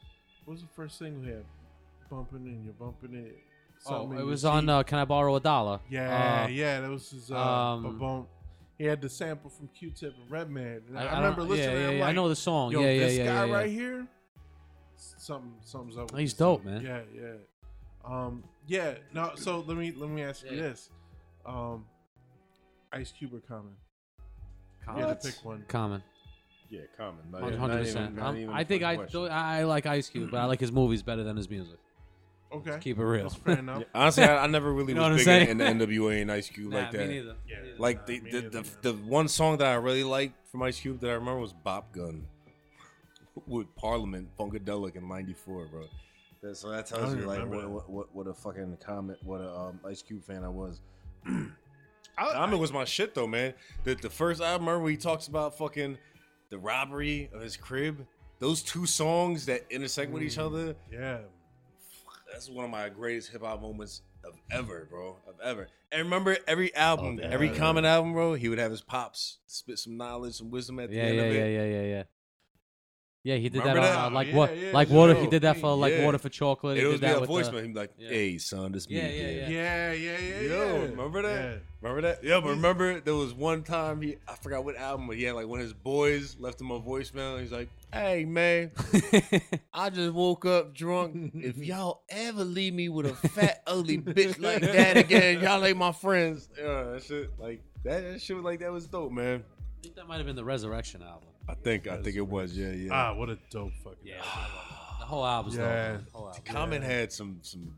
what 0.45 0.53
was 0.53 0.61
the 0.61 0.67
first 0.75 0.99
thing 0.99 1.21
we 1.21 1.27
had? 1.29 1.45
Bumping 2.09 2.37
and 2.47 2.63
you're 2.65 2.73
bumping 2.73 3.13
it. 3.15 3.37
Oh, 3.85 3.89
something 4.01 4.17
in 4.17 4.23
it 4.23 4.25
was 4.25 4.43
on. 4.45 4.67
Uh, 4.67 4.83
Can 4.83 4.97
I 4.99 5.05
borrow 5.05 5.35
a 5.35 5.39
dollar? 5.39 5.79
yeah, 5.89 6.43
Uh, 6.45 6.47
yeah, 6.49 6.81
that 6.81 6.89
was 6.89 7.09
his 7.11 7.31
uh 7.31 7.37
um, 7.37 7.97
bump. 7.99 8.27
He 8.77 8.85
had 8.85 9.01
the 9.01 9.09
sample 9.09 9.49
from 9.49 9.67
Q-Tip 9.77 10.13
and 10.21 10.31
Redman. 10.31 10.81
And 10.87 10.97
I, 10.97 11.01
I, 11.03 11.05
I 11.05 11.09
don't- 11.11 11.21
remember 11.37 11.41
yeah, 11.43 11.47
listening. 11.49 11.75
Yeah, 11.81 11.87
I'm 11.87 11.93
yeah, 11.95 11.99
like, 12.01 12.09
I 12.09 12.11
know 12.13 12.29
the 12.29 12.35
song. 12.35 12.71
Yo, 12.71 12.79
yeah, 12.81 12.89
yeah, 12.91 12.99
this 13.05 13.17
yeah, 13.17 13.25
guy 13.25 13.33
yeah, 13.33 13.45
yeah. 13.45 13.53
right 13.53 13.69
here, 13.69 14.07
something, 14.95 15.53
something's 15.63 15.97
up. 15.97 16.11
with 16.11 16.19
He's 16.19 16.33
dope, 16.33 16.63
dude. 16.63 16.71
man. 16.73 16.81
Yeah, 16.85 17.01
yeah. 17.13 17.33
Um, 18.05 18.43
yeah. 18.67 18.93
No, 19.13 19.31
so 19.35 19.59
let 19.67 19.77
me 19.77 19.93
let 19.95 20.09
me 20.09 20.23
ask 20.23 20.43
you 20.49 20.55
this: 20.57 20.89
um, 21.45 21.85
Ice 22.93 23.11
Cube 23.11 23.33
or 23.33 23.39
Common? 23.41 23.73
You 24.97 25.05
had 25.05 25.21
to 25.21 25.27
pick 25.31 25.45
one. 25.45 25.63
Common. 25.67 26.01
Yeah, 26.69 26.81
common. 26.97 27.19
Not 27.31 27.41
Hundred 27.55 27.87
even- 27.87 27.93
not 27.95 28.03
even- 28.09 28.15
not 28.15 28.35
even 28.35 28.49
I 28.53 28.61
a 28.61 28.65
think 28.65 28.83
I 28.83 28.95
question. 28.97 29.27
I 29.31 29.63
like 29.63 29.85
Ice 29.85 30.09
Cube, 30.09 30.29
but 30.31 30.37
I 30.39 30.45
like 30.45 30.59
his 30.59 30.71
movies 30.71 31.01
better 31.01 31.23
than 31.23 31.35
his 31.35 31.49
music. 31.49 31.77
Okay. 32.51 32.77
Keep 32.81 32.97
it 32.99 33.03
real. 33.05 33.23
That's 33.23 33.35
fair 33.35 33.59
enough. 33.59 33.83
Honestly, 33.93 34.23
I, 34.23 34.43
I 34.43 34.47
never 34.47 34.71
really 34.73 34.89
You 34.89 34.95
know 34.95 35.03
what 35.03 35.11
was 35.13 35.21
I'm 35.27 35.39
big 35.39 35.47
saying? 35.47 35.61
in 35.61 35.79
the 35.79 35.85
NWA 35.85 36.21
and 36.21 36.31
Ice 36.31 36.49
Cube 36.49 36.71
Nah, 36.71 36.79
like 36.79 36.93
me 36.93 36.97
that. 36.99 37.07
neither. 37.07 37.35
Yeah. 37.47 37.55
Me 37.57 37.63
neither. 37.67 37.79
Like 37.79 37.97
Nah, 37.99 38.05
the 38.05 38.19
me 38.21 38.31
the, 38.31 38.41
neither. 38.41 38.61
the 38.61 38.91
the 38.91 38.93
one 38.93 39.27
song 39.27 39.57
that 39.57 39.67
I 39.67 39.75
really 39.75 40.03
liked 40.03 40.47
from 40.47 40.63
Ice 40.63 40.79
Cube 40.79 40.99
that 41.01 41.09
I 41.09 41.13
remember 41.13 41.39
was 41.41 41.53
Bop 41.53 41.91
Gun 41.91 42.25
with 43.47 43.73
Parliament 43.75 44.29
Funkadelic 44.37 44.95
in 44.95 45.07
'94, 45.07 45.65
bro. 45.67 45.83
That, 46.41 46.55
so 46.57 46.69
that 46.71 46.85
tells 46.87 47.13
you 47.15 47.21
like 47.21 47.39
what, 47.47 47.61
that. 47.61 47.69
what 47.69 47.89
what 47.89 48.15
what 48.15 48.27
a 48.27 48.33
fucking 48.33 48.77
comment, 48.83 49.19
what 49.23 49.41
a 49.41 49.55
um, 49.55 49.79
Ice 49.87 50.01
Cube 50.01 50.23
fan 50.23 50.43
I 50.43 50.49
was. 50.49 50.81
I, 52.17 52.31
Common 52.33 52.59
was 52.59 52.73
my 52.73 52.83
shit 52.85 53.13
though, 53.13 53.27
man. 53.27 53.53
The 53.83 53.95
the 53.95 54.09
first 54.09 54.41
album, 54.41 54.67
remember 54.67 54.83
where 54.83 54.91
he 54.91 54.97
talks 54.97 55.27
about 55.27 55.57
fucking 55.57 55.97
the 56.49 56.57
robbery 56.57 57.29
of 57.33 57.41
his 57.41 57.57
crib. 57.57 58.05
Those 58.39 58.61
two 58.63 58.85
songs 58.85 59.45
that 59.47 59.65
intersect 59.69 60.11
with 60.11 60.23
each 60.23 60.37
Mm. 60.37 60.45
other. 60.45 60.75
yeah. 60.91 61.19
That's 62.31 62.47
one 62.49 62.63
of 62.65 62.71
my 62.71 62.89
greatest 62.89 63.31
hip 63.31 63.41
hop 63.41 63.61
moments 63.61 64.01
of 64.23 64.33
ever, 64.51 64.87
bro. 64.89 65.17
Of 65.27 65.39
ever. 65.41 65.67
And 65.91 66.03
remember, 66.03 66.37
every 66.47 66.73
album, 66.75 67.19
Oh, 67.23 67.25
every 67.27 67.47
yeah. 67.47 67.55
common 67.55 67.85
album, 67.85 68.13
bro, 68.13 68.35
he 68.35 68.49
would 68.49 68.59
have 68.59 68.69
his 68.71 68.81
pops 68.81 69.39
spit 69.47 69.79
some 69.79 69.97
knowledge, 69.97 70.35
some 70.35 70.51
wisdom 70.51 70.79
at 70.79 70.89
the 70.89 70.97
Yeah, 70.97 71.03
end 71.05 71.15
yeah, 71.17 71.21
of 71.23 71.33
yeah, 71.33 71.39
it. 71.39 71.53
yeah, 71.53 71.63
yeah, 71.65 71.81
yeah. 71.81 71.87
Yeah, 71.87 72.03
he 73.23 73.49
did 73.49 73.59
Remember 73.59 73.81
that, 73.81 73.91
that? 73.91 73.97
on 73.99 74.11
uh, 74.11 74.15
like 74.15 74.27
Yeah, 74.29 74.35
what, 74.35 74.57
yeah, 74.57 74.71
like 74.71 74.89
yeah. 74.89 74.95
water. 74.95 75.13
He 75.13 75.23
Yo, 75.25 75.29
did 75.29 75.41
that 75.41 75.57
for 75.57 75.75
like 75.75 75.93
yeah. 75.93 76.05
water 76.05 76.17
for 76.17 76.29
chocolate. 76.29 76.77
It 76.77 76.81
he 76.81 76.85
was 76.85 76.95
did 76.95 77.01
be 77.01 77.07
that 77.07 77.17
a 77.17 77.19
with 77.21 77.29
voice, 77.29 77.49
the- 77.49 77.61
He'd 77.61 77.73
be 77.73 77.79
like, 77.79 77.91
Yeah. 77.97 78.09
"Hey, 78.09 78.37
son, 78.37 78.71
this 78.71 78.89
me." 78.89 78.95
Yeah, 78.95 79.07
yeah, 79.09 79.29
Yeah, 79.49 79.91
yeah, 79.93 80.17
yeah, 80.17 80.41
Yo, 80.41 80.47
yeah. 80.75 80.81
remember 80.89 81.21
that? 81.23 81.51
Yeah. 81.51 81.57
Remember 81.81 82.01
that? 82.01 82.23
Yeah, 82.23 82.39
but 82.41 82.49
remember 82.49 82.99
there 83.01 83.15
was 83.15 83.33
one 83.33 83.63
time 83.63 84.01
he 84.01 84.15
I 84.27 84.35
forgot 84.35 84.63
what 84.63 84.75
album, 84.77 85.07
but 85.07 85.17
he 85.17 85.23
had 85.23 85.35
like 85.35 85.47
one 85.47 85.59
of 85.59 85.63
his 85.65 85.73
boys 85.73 86.37
left 86.39 86.59
him 86.61 86.71
a 86.71 86.79
voicemail. 86.79 87.39
He's 87.39 87.51
like, 87.51 87.69
"Hey 87.93 88.25
man, 88.25 88.71
I 89.73 89.89
just 89.89 90.13
woke 90.13 90.45
up 90.45 90.73
drunk. 90.73 91.31
If 91.35 91.57
y'all 91.65 92.03
ever 92.09 92.43
leave 92.43 92.73
me 92.73 92.89
with 92.89 93.05
a 93.05 93.13
fat 93.29 93.63
ugly 93.67 93.97
bitch 93.97 94.41
like 94.41 94.61
that 94.61 94.97
again, 94.97 95.41
y'all 95.41 95.63
ain't 95.65 95.77
my 95.77 95.91
friends." 95.91 96.49
Yeah, 96.57 96.83
that 96.93 97.03
shit 97.03 97.31
like 97.39 97.61
that, 97.83 98.01
that 98.03 98.21
shit 98.21 98.37
like 98.37 98.59
that 98.59 98.71
was 98.71 98.87
dope, 98.87 99.11
man. 99.11 99.43
I 99.79 99.81
think 99.83 99.95
that 99.95 100.07
might 100.07 100.17
have 100.17 100.25
been 100.25 100.35
the 100.35 100.43
Resurrection 100.43 101.01
album. 101.01 101.28
I 101.49 101.55
think 101.55 101.87
I 101.87 101.97
think 102.01 102.15
it 102.15 102.27
was, 102.27 102.55
yeah, 102.55 102.69
yeah. 102.71 102.89
Ah, 102.93 103.13
what 103.15 103.29
a 103.29 103.37
dope 103.49 103.71
fucking. 103.83 103.97
Yeah, 104.03 104.17
the 104.99 105.05
whole 105.05 105.25
album's 105.25 105.55
Yeah. 105.57 105.93
dope. 105.93 106.05
The 106.05 106.11
whole 106.11 106.27
album. 106.27 106.43
Common 106.45 106.81
had 106.81 107.11
some 107.11 107.39
some 107.41 107.73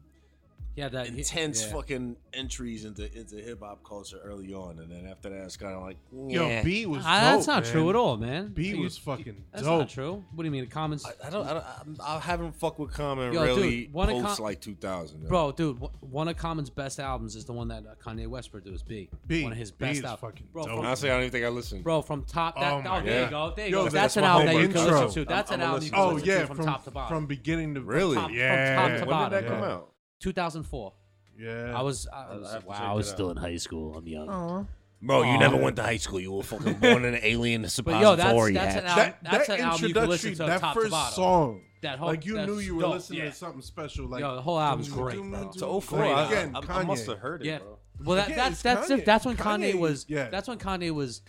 Yeah, 0.76 0.88
that 0.88 1.07
intense 1.07 1.63
yeah. 1.65 1.74
fucking 1.74 2.15
entries 2.34 2.86
into 2.86 3.03
into 3.17 3.36
hip 3.36 3.59
hop 3.61 3.84
culture 3.84 4.19
early 4.24 4.53
on, 4.53 4.80
and 4.80 4.89
then 4.89 5.05
after 5.05 5.30
that, 5.30 5.43
it's 5.43 5.57
kind 5.57 5.74
of 5.74 5.82
like, 5.82 5.97
Yo. 6.13 6.63
B 6.63 6.86
was. 6.86 7.03
Ah, 7.05 7.19
dope, 7.19 7.22
that's 7.36 7.47
not 7.47 7.63
man. 7.63 7.72
true 7.74 7.89
at 7.89 7.95
all, 7.97 8.15
man. 8.15 8.47
B 8.53 8.69
You- 8.69 8.80
was 8.82 8.97
fucking 8.97 9.43
That's 9.51 9.65
dope. 9.65 9.80
not 9.80 9.89
true. 9.89 10.24
What 10.34 10.43
do 10.43 10.45
you 10.45 10.51
mean? 10.51 10.67
Commons, 10.67 11.05
I, 11.05 11.28
I 11.28 11.30
don't, 11.30 11.45
I 11.45 11.53
don't, 11.53 11.65
I'm- 11.65 11.97
I 12.01 12.19
haven't 12.19 12.55
fucked 12.55 12.80
with 12.80 12.93
Common 12.93 13.34
Yo, 13.34 13.43
really 13.43 13.82
dude, 13.86 13.93
one 13.93 14.09
of 14.09 14.24
post 14.24 14.38
Com- 14.38 14.45
like 14.45 14.61
2000. 14.61 15.22
yo. 15.24 15.28
bro, 15.28 15.51
dude. 15.51 15.78
One 15.99 16.30
of 16.30 16.38
Common's 16.38 16.69
best 16.69 17.01
albums 17.01 17.36
is 17.36 17.43
the 17.43 17.53
one 17.53 17.67
that 17.67 17.84
uh, 17.86 17.95
Kanye 18.01 18.28
West 18.28 18.51
produced. 18.53 18.88
B. 18.88 19.09
B. 19.28 19.43
One 19.43 19.51
of 19.51 19.57
his 19.57 19.72
B 19.72 19.86
best 19.88 20.05
albums. 20.05 20.39
bro, 20.53 20.63
dope. 20.63 20.76
from, 20.78 20.86
Honestly, 20.86 21.09
I 21.09 21.13
don't 21.15 21.22
even 21.24 21.32
think 21.32 21.45
I 21.45 21.49
listened. 21.49 21.84
bro, 21.84 22.01
from 22.01 22.24
top. 22.24 22.55
That, 22.55 22.72
Oh 22.72 22.78
oh, 22.78 22.82
my 22.82 23.01
there 23.01 23.24
you 23.26 23.30
go. 23.30 23.53
There 23.55 23.65
you 23.67 23.72
Yo, 23.74 23.78
go. 23.80 23.84
that's 23.89 23.93
That's, 24.15 24.17
an 24.17 24.24
album 24.24 24.45
that 24.47 24.53
you 24.55 24.67
can 24.69 24.78
intro. 24.78 25.05
listen 25.05 25.24
to. 25.26 25.30
That's 25.30 25.51
an 25.51 25.61
I'm 25.61 25.67
album 25.67 25.84
you 25.84 25.91
gonna 25.91 26.13
Oh 26.13 26.17
yeah, 26.17 26.45
from, 26.45 26.55
from 26.55 26.65
top 26.65 26.84
to 26.86 26.91
bottom. 26.91 27.17
from 27.17 27.26
beginning 27.28 27.74
to 27.76 27.82
Really? 27.82 28.15
top- 28.15 28.28
from 28.30 28.36
yeah. 28.38 28.76
top 28.76 28.99
to 28.99 29.05
when 29.05 29.30
did 29.30 29.32
that 29.43 29.47
come 29.47 29.63
out? 29.63 29.88
2004. 30.22 30.93
Yeah. 31.38 31.74
I 31.78 31.82
was. 31.82 32.07
I 32.13 32.36
was 32.36 32.47
I 32.53 32.59
wow. 32.59 32.76
I 32.76 32.80
that 32.88 32.95
was 32.95 33.09
out. 33.09 33.13
still 33.13 33.32
in 33.32 33.38
high 33.38 33.57
school. 33.57 33.95
I'm 33.97 34.07
young. 34.07 34.30
Aw. 34.30 34.65
Bro, 35.03 35.24
you 35.24 35.30
Aw. 35.32 35.39
never 35.39 35.57
went 35.57 35.76
to 35.78 35.82
high 35.84 35.97
school. 35.97 36.19
You 36.19 36.32
were 36.34 36.43
fucking 36.43 36.76
born 36.76 37.05
in 37.05 37.15
an 37.15 37.19
alien 37.24 37.61
But 37.63 37.72
suppository. 37.72 38.53
yo, 38.53 38.59
that's 38.59 38.76
that's 38.76 38.76
an 38.76 38.86
album. 38.86 39.13
That, 39.24 39.32
That's 39.32 39.47
that 39.47 39.59
an 39.59 39.65
album 39.65 39.88
you 39.88 39.93
can 39.95 40.09
listen 40.09 40.32
to 40.36 40.43
that 40.45 40.61
top 40.61 40.76
first 40.76 40.86
to 40.88 40.91
bottom. 40.91 41.13
song, 41.15 41.61
That 41.82 41.97
whole, 41.97 42.09
like 42.09 42.26
you 42.26 42.39
knew 42.45 42.59
you 42.59 42.76
were 42.76 42.82
dope. 42.84 42.93
listening 42.93 43.19
yeah. 43.19 43.26
to 43.30 43.36
something 43.36 43.61
special. 43.63 44.07
Like 44.07 44.22
Yo, 44.22 44.36
the 44.36 44.41
whole 44.43 44.59
album's 44.59 44.89
dum, 44.89 44.97
great, 44.99 45.15
dum, 45.17 45.32
bro. 45.32 45.39
dum, 45.45 45.51
To 45.53 45.59
dum, 45.59 45.82
04. 45.82 46.03
I, 46.03 46.26
Again, 46.28 46.51
I, 46.55 46.59
I 46.59 46.61
Kanye. 46.61 46.86
must 46.86 47.05
have 47.07 47.17
heard 47.17 47.41
it, 47.41 47.47
Yeah. 47.47 47.57
bro. 47.59 47.80
Well, 48.05 48.15
that, 48.17 48.28
Again, 48.28 48.38
that's 48.38 48.51
it's 48.53 48.61
that's 48.61 48.89
Kanye. 48.91 49.05
That's 49.05 49.26
when 49.26 49.38
Kanye, 49.38 49.74
Kanye, 49.74 49.80
was. 49.80 50.05
yeah. 50.07 50.30
That's 50.30 50.47
when 50.47 50.59
Kanye 50.59 50.91
was. 50.91 51.24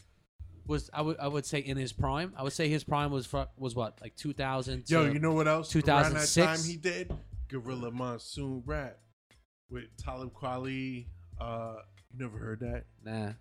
Was 0.67 0.91
I 0.93 1.01
would 1.03 1.19
I 1.19 1.27
would 1.29 1.45
say 1.47 1.59
in 1.59 1.77
his 1.79 1.93
prime? 1.93 2.35
I 2.37 2.43
would 2.45 2.53
say 2.53 2.69
his 2.69 2.85
prime 2.85 3.11
was 3.11 3.27
fr- 3.27 3.49
was 3.57 3.75
what 3.75 3.99
like 4.03 4.15
2000. 4.17 4.85
Yo, 4.89 5.07
to- 5.07 5.13
you 5.13 5.19
know 5.19 5.33
what 5.33 5.49
else? 5.49 5.75
Around 5.75 5.83
that 5.87 6.27
2006? 6.29 6.47
time 6.47 6.71
he 6.71 6.77
did 6.77 7.13
Gorilla 7.53 7.91
Monsoon 7.91 8.63
rap 8.67 8.99
with 9.71 9.85
Talib 10.03 10.33
Kweli. 10.33 11.07
Uh, 11.41 11.75
you 12.13 12.19
never 12.25 12.39
heard 12.39 12.61
that? 12.61 12.85
Nah, 13.05 13.33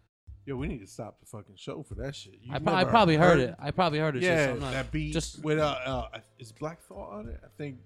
Yo, 0.46 0.56
we 0.56 0.68
need 0.68 0.80
to 0.82 0.88
stop 0.88 1.20
the 1.20 1.26
fucking 1.28 1.56
show 1.56 1.84
for 1.84 1.94
that 1.96 2.16
shit. 2.16 2.34
You 2.42 2.54
I, 2.54 2.60
pro- 2.60 2.74
I 2.74 2.84
probably 2.84 3.16
heard 3.16 3.40
it. 3.40 3.54
I 3.60 3.70
probably 3.72 4.00
heard 4.00 4.16
it. 4.16 4.24
Yeah, 4.24 4.48
just, 4.48 4.56
I'm 4.56 4.60
not- 4.60 4.74
that 4.74 4.92
beat 4.92 5.14
just- 5.14 5.44
with 5.44 5.60
uh, 5.60 5.78
uh, 5.86 6.08
is 6.40 6.52
Black 6.52 6.82
Thought 6.82 7.12
on 7.14 7.30
it? 7.30 7.40
I 7.44 7.48
think 7.58 7.78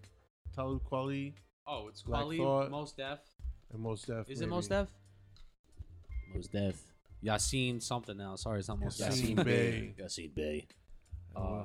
Talib 0.56 0.82
Kweli 0.90 1.34
Oh, 1.68 1.88
it's 1.90 2.02
Black 2.04 2.24
Kweli, 2.24 2.38
Thought. 2.38 2.72
Mos 2.72 2.92
Def. 2.94 3.20
and 3.74 3.82
Mos 3.82 4.04
Def. 4.04 4.30
Is 4.30 4.40
it 4.40 4.46
maybe. 4.46 4.52
Mos 4.52 4.68
Def? 4.68 4.88
Mos 6.34 6.48
Def. 6.48 6.76
Yasiin 7.24 7.82
something 7.82 8.16
now. 8.16 8.36
Sorry, 8.36 8.60
it's 8.60 8.68
not 8.70 8.80
Mos 8.80 8.98
Def. 8.98 9.10
Yasiin 9.14 9.44
Bey. 9.44 9.96
Yasiin 10.00 10.34
Bey. 10.36 10.68
Uh, 11.36 11.64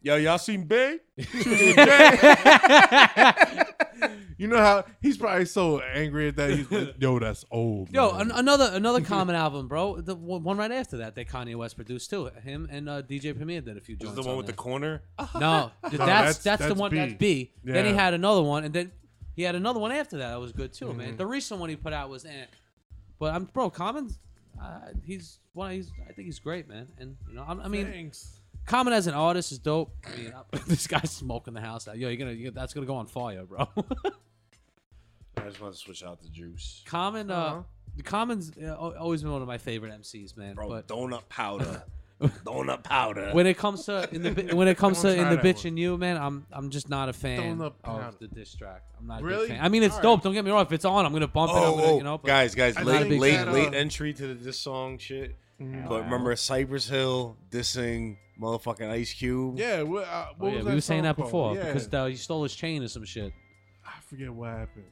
Yo, 0.00 0.14
y'all 0.16 0.38
seen 0.38 0.64
Bay? 0.64 0.98
You 4.38 4.46
know 4.46 4.56
how 4.58 4.84
he's 5.02 5.18
probably 5.18 5.44
so 5.44 5.80
angry 5.80 6.28
at 6.28 6.36
that. 6.36 6.50
He's 6.50 6.70
like, 6.70 6.94
yo, 6.98 7.18
that's 7.18 7.44
old. 7.50 7.90
Yo, 7.92 8.12
man." 8.12 8.22
an- 8.22 8.30
another 8.32 8.70
another 8.72 9.00
common 9.02 9.34
album, 9.36 9.68
bro. 9.68 10.00
The 10.00 10.14
one 10.14 10.42
one 10.44 10.56
right 10.56 10.72
after 10.72 10.96
that 10.98 11.14
that 11.16 11.28
Kanye 11.28 11.54
West 11.56 11.76
produced 11.76 12.08
too. 12.08 12.26
Him 12.42 12.66
and 12.70 12.88
uh, 12.88 13.02
DJ 13.02 13.36
Premier 13.36 13.60
did 13.60 13.76
a 13.76 13.80
few 13.80 13.96
This 13.96 14.06
joints. 14.06 14.18
is 14.18 14.24
the 14.24 14.28
one 14.28 14.30
on 14.32 14.36
with 14.38 14.46
the 14.46 14.52
there. 14.52 14.56
corner. 14.56 15.02
No, 15.38 15.70
th- 15.82 15.98
that's, 15.98 15.98
that's- 15.98 16.38
that's 16.38 16.62
the 16.62 16.68
that's 16.68 16.80
one. 16.80 16.90
B. 16.90 16.96
That's 16.96 17.14
B. 17.14 17.52
Then 17.64 17.84
he 17.84 17.90
Yeah. 17.90 17.96
had 18.04 18.14
another 18.14 18.42
one, 18.42 18.64
and 18.64 18.72
then 18.72 18.92
he 19.36 19.42
had 19.42 19.54
another 19.54 19.80
one 19.80 19.92
after 19.92 20.16
that. 20.18 20.30
That 20.30 20.40
was 20.40 20.52
good 20.52 20.72
too, 20.72 20.92
man. 20.94 21.14
Mhm. 21.14 21.18
The 21.18 21.26
recent 21.26 21.60
one 21.60 21.68
he 21.68 21.76
put 21.76 21.92
out 21.92 22.08
was, 22.08 22.24
eh. 22.24 22.46
But 23.18 23.34
I'm 23.34 23.44
bro, 23.44 23.68
Common. 23.70 24.10
Uh, 24.60 24.80
he's 25.04 25.38
one. 25.52 25.72
He's. 25.72 25.90
I 26.08 26.12
think 26.12 26.26
he's 26.26 26.38
great, 26.38 26.68
man. 26.68 26.86
And 26.98 27.16
you 27.28 27.34
know, 27.34 27.44
I'm, 27.46 27.60
I 27.60 27.68
mean, 27.68 27.86
Thanks. 27.90 28.40
Common 28.66 28.92
as 28.92 29.06
an 29.06 29.14
artist 29.14 29.50
is 29.52 29.58
dope. 29.58 29.94
I 30.06 30.16
mean, 30.16 30.32
this 30.66 30.86
guy's 30.86 31.10
smoking 31.10 31.54
the 31.54 31.60
house 31.60 31.88
out. 31.88 31.96
Yo, 31.96 32.08
you're 32.08 32.16
gonna. 32.16 32.32
you 32.32 32.50
that's 32.50 32.74
gonna 32.74 32.86
go 32.86 32.96
on 32.96 33.06
fire, 33.06 33.44
bro. 33.44 33.66
I 35.44 35.48
just 35.48 35.60
want 35.60 35.74
to 35.74 35.78
switch 35.80 36.02
out 36.04 36.20
the 36.20 36.28
juice. 36.28 36.82
Common. 36.86 37.30
Uh, 37.30 37.34
Uh-huh. 37.34 37.62
the 37.96 38.02
Common's 38.02 38.52
uh, 38.60 38.66
al- 38.66 38.96
always 38.98 39.22
been 39.22 39.32
one 39.32 39.42
of 39.42 39.48
my 39.48 39.58
favorite 39.58 39.92
MCs, 40.00 40.36
man. 40.36 40.54
Bro, 40.54 40.68
but 40.68 40.88
donut 40.88 41.28
powder. 41.28 41.82
donut 42.44 42.82
powder. 42.82 43.30
when 43.32 43.46
it 43.46 43.56
comes 43.56 43.84
to 43.84 44.08
in 44.12 44.22
the 44.22 44.32
bi- 44.32 44.52
when 44.54 44.66
it 44.66 44.76
comes 44.76 45.00
to 45.02 45.08
Don't 45.08 45.18
in 45.18 45.24
try 45.24 45.30
the 45.30 45.36
that 45.36 45.44
bitch 45.44 45.58
one. 45.58 45.66
and 45.68 45.78
you, 45.78 45.96
man, 45.96 46.16
I'm 46.16 46.46
I'm 46.50 46.70
just 46.70 46.88
not 46.88 47.08
a 47.08 47.12
fan 47.12 47.58
Donut 47.58 47.74
powder. 47.82 48.02
of 48.04 48.18
the 48.18 48.26
diss 48.26 48.54
track. 48.56 48.82
I'm 48.98 49.06
not 49.06 49.20
a 49.20 49.24
Really? 49.24 49.48
big 49.48 49.56
fan. 49.56 49.64
I 49.64 49.68
mean, 49.68 49.82
it's 49.84 49.94
All 49.96 50.02
dope. 50.02 50.18
right. 50.18 50.24
Don't 50.24 50.34
get 50.34 50.44
me 50.44 50.50
wrong. 50.50 50.62
If 50.62 50.72
it's 50.72 50.84
on, 50.84 51.06
I'm 51.06 51.12
gonna 51.12 51.28
bump 51.28 51.52
it. 51.52 51.54
I'm 51.54 51.62
Oh, 51.62 51.76
gonna, 51.76 51.86
oh, 51.86 51.96
you 51.98 52.02
know, 52.02 52.18
but 52.18 52.26
guys, 52.26 52.54
guys, 52.56 52.76
I 52.76 52.82
late, 52.82 53.08
think 53.08 53.20
late, 53.22 53.36
that, 53.36 53.48
uh, 53.48 53.52
late 53.52 53.72
entry 53.74 54.12
to 54.14 54.26
the, 54.28 54.34
this 54.34 54.58
song 54.58 54.98
shit. 54.98 55.36
Mhm. 55.60 55.88
But 55.88 56.02
remember 56.04 56.34
Cypress 56.34 56.88
Hill 56.88 57.36
dissing 57.50 58.16
motherfucking 58.40 58.90
Ice 58.90 59.12
Cube? 59.12 59.56
Yeah, 59.58 59.82
what, 59.82 60.04
uh, 60.04 60.26
Oh, 60.40 60.46
yeah, 60.48 60.54
was 60.56 60.64
we 60.64 60.70
that 60.70 60.74
were 60.74 60.80
saying 60.80 60.98
song 61.00 61.02
that 61.04 61.16
called? 61.16 61.26
before 61.28 61.54
yeah. 61.56 61.64
because 61.72 61.94
uh, 61.94 62.04
you 62.06 62.16
stole 62.16 62.42
his 62.44 62.54
chain 62.54 62.82
or 62.82 62.88
some 62.88 63.04
shit. 63.04 63.32
I 63.86 64.00
forget 64.08 64.32
what 64.32 64.50
happened. 64.50 64.84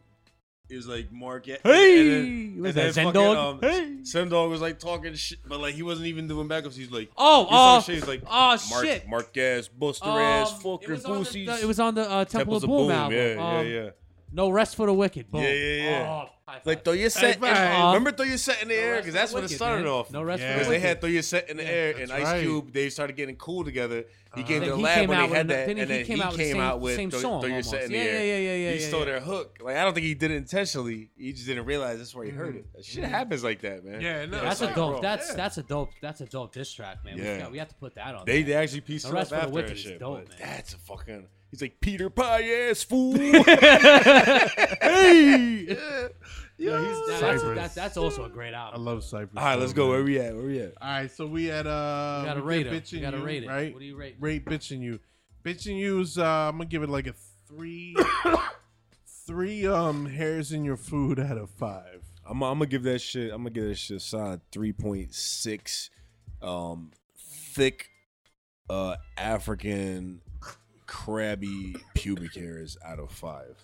It 0.69 0.75
was 0.77 0.89
like 0.89 1.13
Mark. 1.13 1.47
and- 1.47 1.59
Hey, 1.63 2.01
and 2.01 2.11
then- 2.11 2.63
was 2.63 2.77
and 2.77 2.95
that 2.95 3.15
then 3.15 3.37
um, 3.37 3.59
Hey. 3.61 3.97
Sen 4.03 4.29
Dog 4.29 4.51
was 4.51 4.61
like 4.61 4.79
talking 4.81 5.15
shit, 5.15 5.39
but 5.47 5.61
like 5.61 5.75
he 5.77 5.83
wasn't 5.85 6.09
even 6.09 6.27
doing 6.27 6.49
backups. 6.49 6.75
He's 6.75 6.91
like, 6.91 7.11
Oh, 7.17 7.47
oh, 7.49 7.81
shit. 7.83 7.95
He's 7.97 8.09
like, 8.09 8.23
oh, 8.27 8.59
Mark, 8.71 8.85
shit. 8.85 9.09
Mark 9.09 9.37
ass, 9.37 9.69
Buster 9.69 10.09
Um, 10.09 10.19
ass, 10.19 10.51
it 10.59 10.63
fucking 10.63 10.91
was 10.91 11.05
on 11.05 11.13
the- 11.13 11.19
pussies. 11.25 11.63
It 11.63 11.67
was 11.67 11.79
on 11.81 11.95
the 11.95 12.03
uh, 12.03 12.25
Temple 12.25 12.61
Temples 12.61 12.65
of 12.65 12.69
Boom, 12.71 12.91
album. 12.91 13.17
Yeah, 13.19 13.35
yeah, 13.35 13.59
Um, 13.59 13.67
yeah. 13.67 13.91
No 14.33 14.51
rest 14.51 14.77
for 14.77 14.87
the 14.87 14.93
wicked. 14.95 15.31
Boom. 15.31 15.43
Yeah, 15.43 15.53
yeah, 15.53 15.91
yeah. 15.91 16.01
Oh, 16.03 16.29
high 16.47 16.55
five. 16.55 16.67
Like 16.67 16.85
throw 16.85 16.93
your 16.95 17.11
set. 17.11 17.37
in, 17.37 17.41
five. 17.43 17.95
remember 17.95 18.11
throw 18.13 18.27
your 18.27 18.39
set 18.39 18.61
in 18.63 18.69
the 18.69 18.75
No 18.75 18.81
air 18.81 18.97
because 18.99 19.15
that's 19.15 19.31
the 19.31 19.35
when 19.37 19.45
it 19.45 19.47
Wicked, 19.47 19.57
started 19.57 19.85
man. 19.85 19.93
off. 19.93 20.11
No 20.11 20.23
rest 20.23 20.43
Yeah. 20.43 20.49
for 20.49 20.55
Because 20.55 20.67
the 20.67 20.71
they 20.73 20.77
wicked. 20.79 20.89
had 20.89 21.01
throw 21.01 21.09
your 21.11 21.23
set 21.23 21.49
in 21.51 21.57
the 21.57 21.63
Yeah, 21.63 21.69
air 21.71 21.97
and 21.99 22.13
Ice 22.13 22.23
right. 22.25 22.43
Cube. 22.43 22.73
They 22.73 22.91
started 22.91 23.17
getting 23.17 23.37
cool 23.37 23.65
together. 23.65 24.05
He 24.35 24.43
Uh-huh. 24.43 24.49
came 24.49 24.61
to 24.63 24.71
the 24.71 24.77
he 24.77 24.83
lab 24.83 24.99
came 24.99 25.09
when 25.09 25.19
out 25.19 25.23
they 25.23 25.29
with 25.29 25.37
had 25.39 25.49
that, 25.49 25.67
then 25.67 25.79
and 25.79 25.79
he 25.79 25.85
then 25.97 26.05
came 26.07 26.17
he 26.19 26.23
with 26.23 26.31
the 26.33 26.37
came 26.43 26.53
same- 26.53 26.61
out 26.61 26.81
with 26.81 26.97
same 26.97 27.11
throw, 27.11 27.21
song 27.21 27.41
throw 27.41 27.51
your 27.51 27.63
set 27.63 27.75
in 27.75 27.81
almost. 27.85 27.91
the 27.93 27.97
Yeah, 27.97 28.03
air. 28.05 28.25
yeah, 28.25 28.37
yeah, 28.37 28.39
yeah, 28.67 28.73
He 28.77 28.81
yeah, 28.83 28.89
stole 28.89 28.99
yeah. 29.01 29.05
their 29.07 29.21
hook. 29.21 29.59
Like 29.63 29.77
I 29.77 29.85
don't 29.85 29.95
think 29.95 30.07
he 30.07 30.15
did 30.15 30.31
it 30.33 30.35
intentionally. 30.37 31.11
He 31.17 31.33
just 31.33 31.47
didn't 31.47 31.65
realize 31.65 31.99
that's 31.99 32.15
where 32.15 32.25
he 32.27 32.31
heard 32.33 32.55
Mhm. 32.55 32.59
it. 32.59 32.67
That 32.75 32.85
shit 32.85 33.05
happens 33.05 33.43
like 33.45 33.61
that, 33.63 33.85
man. 33.85 34.01
Yeah, 34.03 34.27
no, 34.27 34.43
That's 34.43 34.53
it's 34.55 34.61
a 34.61 34.65
like, 34.67 34.75
dope. 34.75 34.93
bro, 34.95 35.01
That's 35.03 35.29
yeah. 35.31 35.35
that's 35.37 35.59
a 35.59 35.63
dope. 35.63 35.91
That's 36.03 36.21
a 36.21 36.27
dope 36.27 36.53
diss 36.53 36.73
track, 36.73 36.99
man. 37.05 37.17
We, 37.17 37.23
Yeah. 37.23 37.39
got, 37.39 37.53
we 37.53 37.59
have 37.59 37.69
to 37.69 37.75
put 37.77 37.95
that 37.95 38.15
on. 38.15 38.27
They, 38.27 38.43
there. 38.43 38.57
they 38.59 38.63
actually 38.65 38.81
pieced 38.83 39.07
The 39.07 39.13
it 39.13 39.15
rest 39.15 39.33
up 39.33 39.41
for 39.41 39.41
the 39.41 39.43
after 39.47 39.55
Wicked 39.55 39.71
that 39.71 39.77
is 39.77 39.83
shit. 39.83 39.99
dope, 40.01 40.19
but 40.29 40.39
man. 40.39 40.39
that's 40.39 40.75
a 40.75 40.79
fucking. 40.79 41.27
He's 41.51 41.63
like 41.63 41.81
Peter 41.81 42.11
Pie 42.11 42.43
ass 42.69 42.83
fool. 42.83 43.15
hey. 44.83 45.77
Yeah, 46.59 46.79
That's, 47.07 47.21
Cypress. 47.21 47.55
that's, 47.55 47.75
that's 47.75 47.97
also 47.99 48.25
a 48.25 48.31
great 48.31 48.55
album. 48.55 48.59
I 48.59 48.71
album. 48.73 48.85
love 48.87 49.05
Cypress. 49.05 49.37
All 49.37 49.45
right, 49.45 49.59
let's 49.59 49.73
go. 49.75 49.85
man. 49.85 49.91
Where 49.93 50.03
we 50.05 50.19
at? 50.19 50.35
Where 50.35 50.45
we 50.47 50.61
at? 50.61 50.73
All 50.81 50.89
right, 50.89 51.11
so 51.11 51.27
we 51.27 51.45
had 51.47 51.67
uh, 51.67 52.19
You 52.23 52.27
gotta 52.29 52.41
we 52.41 52.47
rate 52.47 52.63
did 52.65 52.73
it. 52.73 52.83
bitching 52.85 52.93
You 52.93 53.01
gotta 53.01 53.19
you, 53.19 53.25
rate 53.25 53.43
it. 53.45 53.49
right? 53.49 53.73
What 53.75 53.81
do 53.81 53.85
you 53.87 53.97
rate? 53.97 54.17
Rate 54.19 54.45
bitching 54.47 54.81
you. 54.81 54.99
Bitching 55.45 55.79
you's 55.79 56.17
uh, 56.19 56.25
I'm 56.49 56.53
gonna 56.57 56.65
give 56.65 56.83
it 56.83 56.89
like 56.89 57.07
a 57.07 57.15
three, 57.47 57.95
three 59.27 59.67
um 59.67 60.07
hairs 60.07 60.51
in 60.53 60.65
your 60.65 60.77
food 60.79 61.21
out 61.21 61.37
of 61.39 61.51
five. 61.51 62.03
I'm, 62.29 62.43
I'm 62.43 62.55
gonna 62.59 62.67
give 62.67 62.83
that 62.85 63.01
shit. 63.01 63.31
I'm 63.33 63.39
gonna 63.43 63.51
give 63.51 63.65
that 63.69 63.77
shit 63.77 63.99
a 63.99 64.01
solid 64.01 64.41
three 64.51 64.73
point 64.73 65.15
six. 65.15 65.91
Um, 66.43 66.91
thick, 67.53 67.89
uh, 68.71 68.97
African 69.17 70.21
crabby 70.87 71.77
pubic 71.95 72.35
hairs 72.35 72.77
out 72.85 72.99
of 72.99 73.11
five. 73.11 73.57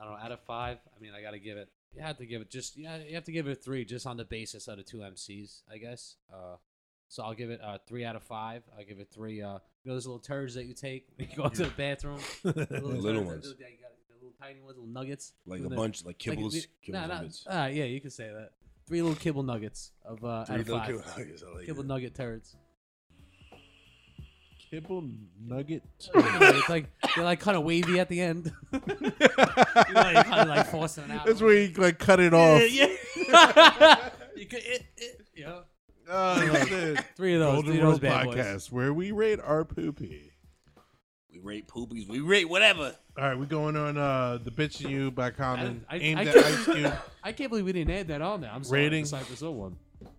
I 0.00 0.04
don't 0.04 0.12
know. 0.14 0.18
Out 0.24 0.32
of 0.32 0.40
five, 0.40 0.78
I 0.96 1.00
mean, 1.02 1.12
I 1.16 1.22
gotta 1.22 1.38
give 1.38 1.56
it. 1.58 1.68
You 1.94 2.02
have 2.02 2.18
to 2.18 2.26
give 2.26 2.40
it 2.40 2.50
just. 2.50 2.76
Yeah, 2.76 2.98
you 2.98 3.14
have 3.14 3.24
to 3.24 3.32
give 3.32 3.48
it 3.48 3.62
three, 3.62 3.84
just 3.84 4.06
on 4.06 4.16
the 4.16 4.24
basis 4.24 4.68
of 4.68 4.76
the 4.78 4.82
two 4.82 4.98
MCs, 4.98 5.62
I 5.70 5.78
guess. 5.78 6.16
Uh, 6.32 6.56
so 7.08 7.22
I'll 7.24 7.34
give 7.34 7.50
it 7.50 7.60
a 7.62 7.80
three 7.86 8.04
out 8.04 8.14
of 8.16 8.22
five. 8.22 8.62
I'll 8.78 8.84
give 8.84 9.00
it 9.00 9.08
three. 9.12 9.42
Uh, 9.42 9.58
you 9.82 9.88
know 9.90 9.94
those 9.94 10.06
little 10.06 10.20
turds 10.20 10.54
that 10.54 10.66
you 10.66 10.74
take 10.74 11.06
when 11.16 11.28
you 11.28 11.36
go 11.36 11.48
to 11.48 11.64
the 11.64 11.70
bathroom. 11.70 12.20
The 12.44 12.52
Little 12.80 13.22
that- 13.22 13.26
ones. 13.26 13.54
yeah, 13.58 13.66
you 13.66 13.78
got 13.82 13.90
the 14.08 14.14
little 14.14 14.34
tiny 14.40 14.60
ones, 14.60 14.76
little 14.76 14.86
nuggets. 14.92 15.32
Like 15.46 15.60
a 15.60 15.68
the- 15.68 15.74
bunch, 15.76 16.04
like 16.04 16.24
like, 16.26 16.38
kibbles. 16.38 16.54
kibbles 16.54 16.92
nah, 16.92 17.06
nah, 17.06 17.14
nuggets. 17.16 17.44
ah, 17.50 17.66
yeah, 17.66 17.84
you 17.84 18.00
can 18.00 18.10
say 18.10 18.28
that. 18.28 18.50
Three 18.86 19.02
little 19.02 19.16
kibble 19.16 19.42
nuggets 19.42 19.92
of 20.04 20.24
uh, 20.24 20.44
Three 20.44 20.54
out 20.54 20.60
of 20.60 20.66
five. 20.68 20.86
kibble 20.86 21.02
nuggets. 21.16 21.42
I 21.48 21.54
like 21.56 21.66
Kibble 21.66 21.80
it. 21.82 21.86
nugget 21.86 22.14
turds. 22.14 22.56
Kibble 24.70 25.04
nugget. 25.44 25.82
it's 26.14 26.68
like 26.68 26.86
they're 27.16 27.24
like 27.24 27.40
kind 27.40 27.56
of 27.56 27.64
wavy 27.64 27.98
at 27.98 28.08
the 28.08 28.20
end. 28.20 28.52
you 28.72 28.78
know, 28.80 30.10
you 30.10 30.22
kind 30.22 30.40
of 30.42 30.48
like 30.48 30.66
forcing 30.70 31.04
it 31.04 31.10
out. 31.10 31.26
That's 31.26 31.40
where 31.40 31.54
you 31.54 31.72
like 31.76 31.98
cut 31.98 32.20
it 32.20 32.32
off. 32.32 32.62
Yeah, 32.70 32.86
yeah. 33.16 34.10
you 34.36 34.46
could, 34.46 34.60
it, 34.62 34.84
it, 34.96 35.20
you 35.34 35.44
know, 35.44 35.62
Oh, 36.12 36.64
shit. 36.66 37.04
three 37.16 37.34
of 37.34 37.40
those. 37.40 37.52
Golden 37.54 37.70
three 37.70 37.78
of 37.78 37.82
Rule 37.84 37.90
those 37.92 38.00
bad 38.00 38.24
boys. 38.26 38.36
podcast 38.36 38.72
where 38.72 38.92
we 38.92 39.12
rate 39.12 39.38
our 39.40 39.64
poopy. 39.64 40.32
We 41.32 41.38
rate 41.40 41.68
poopies. 41.68 42.08
We 42.08 42.20
rate 42.20 42.48
whatever. 42.48 42.94
All 43.18 43.24
right, 43.28 43.38
we're 43.38 43.44
going 43.46 43.76
on 43.76 43.96
uh 43.98 44.38
the 44.42 44.50
bitch 44.50 44.80
and 44.82 44.90
you 44.90 45.10
by 45.10 45.30
Common, 45.30 45.84
I- 45.88 45.96
I- 45.96 45.98
aimed 45.98 46.20
I 46.20 46.24
at 46.24 46.34
can't- 46.34 46.46
Ice 46.46 46.64
Cube. 46.64 46.92
I 47.22 47.32
can't 47.32 47.50
believe 47.50 47.64
we 47.64 47.72
didn't 47.72 47.94
add 47.94 48.08
that 48.08 48.22
on 48.22 48.40
there. 48.40 48.50
I'm 48.52 48.64
sorry. 48.64 48.82
Rating. 48.84 49.02
The 49.02 49.08
Cypress 49.08 49.40
Hill 49.40 49.54
one. 49.54 49.76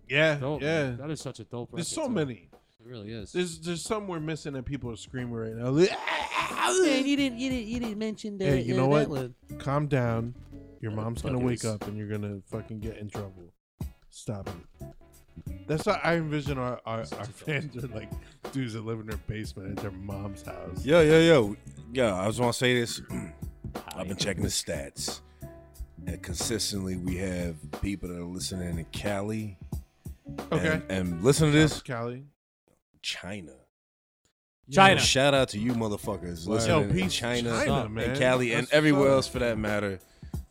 Yeah, 0.08 0.36
Dope, 0.36 0.62
yeah. 0.62 0.82
man. 0.84 0.96
That 0.98 1.10
is 1.10 1.20
such 1.20 1.40
a 1.40 1.44
dope. 1.44 1.70
There's 1.72 1.90
record, 1.96 2.02
so 2.02 2.06
too. 2.08 2.14
many. 2.14 2.48
It 2.84 2.88
really 2.88 3.12
is. 3.12 3.32
There's 3.32 3.60
there's 3.60 3.82
some 3.82 4.08
we're 4.08 4.18
missing 4.18 4.54
that 4.54 4.64
people 4.64 4.90
are 4.90 4.96
screaming 4.96 5.34
right 5.34 5.54
now. 5.54 5.70
Man, 5.70 7.06
you 7.06 7.16
didn't, 7.16 7.38
you 7.38 7.50
didn't, 7.50 7.68
you 7.68 7.80
didn't 7.80 7.98
mention 7.98 8.38
that. 8.38 8.44
Hey, 8.44 8.62
you 8.62 8.74
uh, 8.74 8.78
know 8.78 8.96
that 8.96 9.08
what? 9.08 9.20
one. 9.50 9.58
Calm 9.58 9.86
down. 9.86 10.34
Your 10.80 10.90
mom's 10.90 11.22
gonna 11.22 11.38
wake 11.38 11.60
Motherfuckers. 11.60 11.74
up 11.74 11.86
and 11.86 11.96
you're 11.96 12.08
gonna 12.08 12.40
fucking 12.50 12.80
get 12.80 12.96
in 12.96 13.08
trouble. 13.08 13.52
Stop 14.10 14.48
it. 14.48 14.86
That's 15.66 15.86
how 15.86 16.00
I 16.02 16.16
envision 16.16 16.58
our, 16.58 16.80
our, 16.84 17.04
our 17.18 17.24
fans 17.24 17.82
are 17.82 17.86
like 17.88 18.10
dudes 18.52 18.74
that 18.74 18.84
live 18.84 19.00
in 19.00 19.06
their 19.06 19.16
basement 19.28 19.78
at 19.78 19.82
their 19.82 19.92
mom's 19.92 20.42
house. 20.42 20.84
Yo, 20.84 21.00
yo, 21.02 21.20
yo. 21.20 21.56
Yo, 21.92 22.14
I 22.14 22.26
just 22.26 22.40
want 22.40 22.52
to 22.52 22.58
say 22.58 22.74
this. 22.74 23.00
I've 23.96 24.08
been 24.08 24.16
checking 24.16 24.42
the 24.42 24.48
stats. 24.48 25.20
And 26.06 26.20
consistently, 26.20 26.96
we 26.96 27.16
have 27.18 27.54
people 27.80 28.08
that 28.08 28.18
are 28.18 28.24
listening 28.24 28.76
in 28.78 28.84
Cali. 28.86 29.56
Okay. 30.50 30.82
And, 30.88 30.90
and 30.90 31.24
listen 31.24 31.46
to 31.46 31.52
this 31.52 31.80
Cali. 31.80 32.24
China. 33.02 33.52
China. 34.70 35.00
So 35.00 35.04
shout 35.06 35.34
out 35.34 35.48
to 35.50 35.58
you 35.58 35.72
motherfuckers 35.74 36.46
Yo, 36.46 36.52
listening 36.52 36.90
in 36.90 36.96
peace 36.96 37.12
China, 37.14 37.50
China, 37.64 37.88
man. 37.88 38.10
and 38.10 38.18
Cali 38.18 38.52
and 38.54 38.66
everywhere 38.72 39.02
what's 39.10 39.26
else 39.26 39.28
for 39.28 39.40
that 39.40 39.58
matter. 39.58 39.98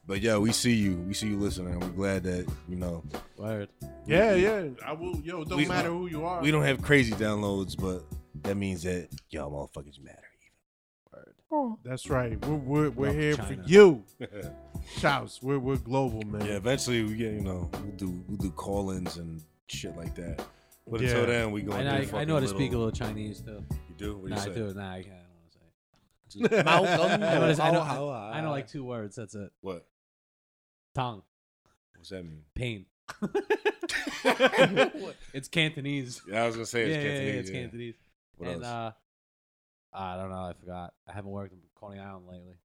But 0.06 0.22
yo, 0.22 0.39
we 0.41 0.52
see 0.52 0.74
you. 0.74 0.97
We 0.97 1.14
see 1.14 1.28
you 1.28 1.38
listening. 1.38 1.80
We're 1.80 1.88
glad 1.89 2.24
that 2.24 2.45
you 2.68 2.76
know 2.76 3.04
Word. 3.38 3.70
Yeah, 4.06 4.34
yeah. 4.36 4.66
I 4.86 4.91
will. 4.93 5.16
Yo, 5.22 5.43
don't 5.45 5.58
We- 5.58 5.66
matter 5.66 5.89
who 5.89 6.08
you 6.08 6.26
are. 6.26 6.41
we 6.41 6.52
don't 6.52 6.64
have 6.64 6.82
crazy 6.82 7.14
downloads, 7.14 7.78
but 7.80 8.04
that 8.43 8.56
means 8.58 8.84
that 8.84 9.08
y'all 9.30 9.49
motherfuckers 9.52 9.99
matter. 10.04 10.18
That's 11.84 12.10
right. 12.10 12.43
We're 12.45 12.56
we're, 12.56 12.89
we're 12.91 13.08
Love 13.08 13.16
here 13.16 13.36
China. 13.36 13.47
for 13.64 13.70
you. 13.70 14.04
Even. 14.22 14.52
Shouts. 14.97 15.41
We're 15.41 15.60
we're 15.60 15.76
global, 15.78 16.22
man. 16.24 16.45
yeah, 16.45 16.54
eventually 16.56 17.04
we 17.04 17.14
get 17.16 17.34
you 17.34 17.41
know 17.41 17.70
we'll 17.74 17.95
do 17.97 18.24
we'll 18.28 18.38
do 18.38 18.52
call-ins 18.52 19.18
and 19.18 19.41
shit 19.68 19.95
like 19.97 20.16
that. 20.16 20.43
But 20.88 21.01
Yeah. 21.01 21.09
until 21.09 21.25
then, 21.27 21.51
we 21.51 21.61
I 21.61 21.65
going. 21.65 21.86
know, 21.86 21.91
I, 21.91 22.21
I 22.21 22.25
know 22.25 22.34
how 22.36 22.39
to 22.41 22.47
speak 22.47 22.73
a 22.73 22.77
little 22.77 22.91
Chinese 22.91 23.41
too. 23.41 23.63
You 23.89 23.95
do? 23.97 24.17
What 24.17 24.29
do 24.29 24.29
Nah, 24.29 24.36
you 24.36 24.41
I 24.41 24.45
say? 24.45 24.53
do. 24.53 24.73
Nah, 24.73 24.91
I 24.93 25.03
can't. 25.03 25.15
I 25.15 25.17
don't 26.77 26.84
want 26.84 27.01
to 27.51 27.55
say. 27.55 27.63
I 27.63 27.71
know, 27.71 27.82
I 27.82 27.88
I, 27.89 27.95
know, 27.95 28.09
I, 28.09 28.38
I 28.38 28.41
know 28.41 28.51
like 28.51 28.67
two 28.67 28.84
words. 28.84 29.15
That's 29.15 29.36
it. 29.36 29.51
What? 29.61 29.86
Tongue. 30.95 31.23
What's 31.95 32.09
that 32.09 32.23
mean? 32.23 32.43
Pain. 32.55 32.86
it's 35.34 35.47
Cantonese. 35.47 36.21
Yeah, 36.27 36.43
I 36.43 36.47
was 36.47 36.55
gonna 36.55 36.65
say 36.65 36.89
Yeah, 36.89 36.95
it's 36.95 37.03
yeah, 37.03 37.11
yeah, 37.25 37.39
it's 37.39 37.49
yeah. 37.49 37.61
Cantonese. 37.61 37.95
What 38.38 38.49
and 38.49 38.63
else? 38.63 38.73
uh, 38.73 38.91
I 39.93 40.15
don't 40.17 40.29
know. 40.29 40.36
I 40.43 40.53
forgot. 40.59 40.93
I 41.07 41.13
haven't 41.13 41.32
worked 41.32 41.53
in 41.53 41.59
Coney 41.75 41.99
Island 41.99 42.25
lately. 42.27 42.55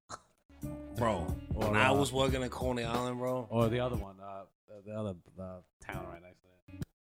bro, 0.96 1.26
Or, 1.54 1.66
when 1.66 1.76
I 1.76 1.88
uh, 1.88 1.94
was 1.94 2.12
working 2.12 2.42
at 2.42 2.50
Coney 2.50 2.84
Island, 2.84 3.18
bro. 3.18 3.46
Or 3.50 3.68
the 3.68 3.80
other 3.80 3.96
one, 3.96 4.16
uh, 4.22 4.42
the- 4.68 4.90
the 4.90 4.96
other 4.96 5.14
uh, 5.38 5.60
town 5.84 6.06
right 6.08 6.22
next 6.22 6.40
to 6.42 6.45
it. 6.45 6.45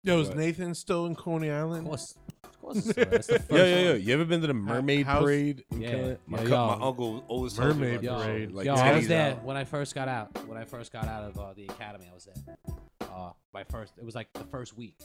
Yo, 0.08 0.20
is 0.20 0.28
What? 0.28 0.38
Nathan 0.38 0.74
still 0.74 1.04
in 1.06 1.14
Coney 1.14 1.48
Of 1.48 1.56
Island? 1.58 1.86
course, 1.86 2.14
of 2.42 2.60
course. 2.62 2.76
It's, 2.86 2.98
it's 2.98 3.26
the 3.26 3.38
first 3.40 3.50
Yeah, 3.50 3.64
yeah, 3.66 3.78
yeah. 3.88 3.92
You 3.94 4.14
ever 4.14 4.24
been 4.24 4.40
to 4.40 4.46
the 4.46 4.54
Mermaid 4.54 5.04
house- 5.04 5.22
Parade? 5.22 5.64
in 5.70 5.82
Yeah, 5.82 5.90
Canada? 5.90 6.18
My, 6.26 6.38
yeah, 6.38 6.44
cu- 6.44 6.50
yo. 6.50 6.66
my 6.78 6.86
uncle 6.86 7.24
always 7.28 7.52
tells 7.52 7.74
me 7.76 7.80
Mermaid 7.82 7.94
about 7.96 8.02
Yo, 8.04 8.18
that 8.18 8.24
Parade. 8.24 8.40
shit, 8.48 8.54
Like 8.54 8.66
yo, 8.66 8.74
I 8.74 8.92
was 8.94 9.04
titties 9.04 9.08
there 9.08 9.30
out. 9.32 9.44
when 9.44 9.56
I 9.58 9.64
first 9.64 9.94
got 9.94 10.08
out. 10.08 10.46
When 10.48 10.56
I 10.58 10.64
first 10.64 10.92
got 10.94 11.04
out 11.08 11.24
of 11.24 11.38
uh, 11.38 11.52
the 11.54 11.64
academy, 11.66 12.06
I 12.10 12.14
was 12.14 12.24
there. 12.26 12.56
Uh, 13.02 13.30
my 13.52 13.64
first, 13.64 13.92
it 13.98 14.04
was 14.04 14.14
like 14.14 14.32
the 14.32 14.44
first 14.44 14.76
week. 14.78 14.96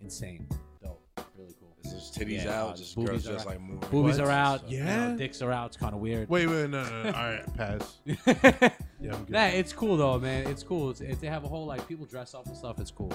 Insane, 0.00 0.48
dope, 0.82 1.00
really 1.38 1.54
cool. 1.60 1.72
It's 1.84 1.92
just 1.92 2.14
titties 2.18 2.44
Yeah, 2.44 2.62
out, 2.62 2.70
uh, 2.70 2.76
just 2.76 2.96
boobies 2.96 3.10
girls 3.10 3.28
are 3.28 3.32
just 3.34 3.46
out. 3.46 3.52
like 3.52 3.60
moving. 3.60 3.88
Boobies 3.90 4.18
What? 4.18 4.26
are 4.26 4.30
out. 4.32 4.68
you 4.68 4.80
know, 4.82 4.86
Yeah? 5.10 5.14
dicks 5.16 5.40
are 5.40 5.52
out. 5.52 5.66
It's 5.68 5.76
kind 5.76 5.94
of 5.94 6.00
weird. 6.00 6.28
Wait, 6.28 6.48
wait, 6.48 6.68
no, 6.68 6.82
no, 6.82 7.02
no. 7.04 7.08
All 7.10 7.30
right, 7.30 7.56
pass. 7.56 7.98
Yeah, 8.98 9.12
I'm 9.14 9.20
good. 9.24 9.30
Nah, 9.30 9.44
it's 9.44 9.72
cool 9.74 9.98
though, 9.98 10.18
man. 10.18 10.46
It's 10.48 10.62
cool. 10.62 10.88
It's, 10.90 11.00
it, 11.02 11.20
they 11.20 11.26
have 11.28 11.44
a 11.44 11.48
whole 11.48 11.66
like 11.66 11.86
people 11.86 12.06
dress 12.06 12.34
up 12.34 12.46
and 12.46 12.56
stuff. 12.56 12.80
It's 12.80 12.90
cool. 12.90 13.12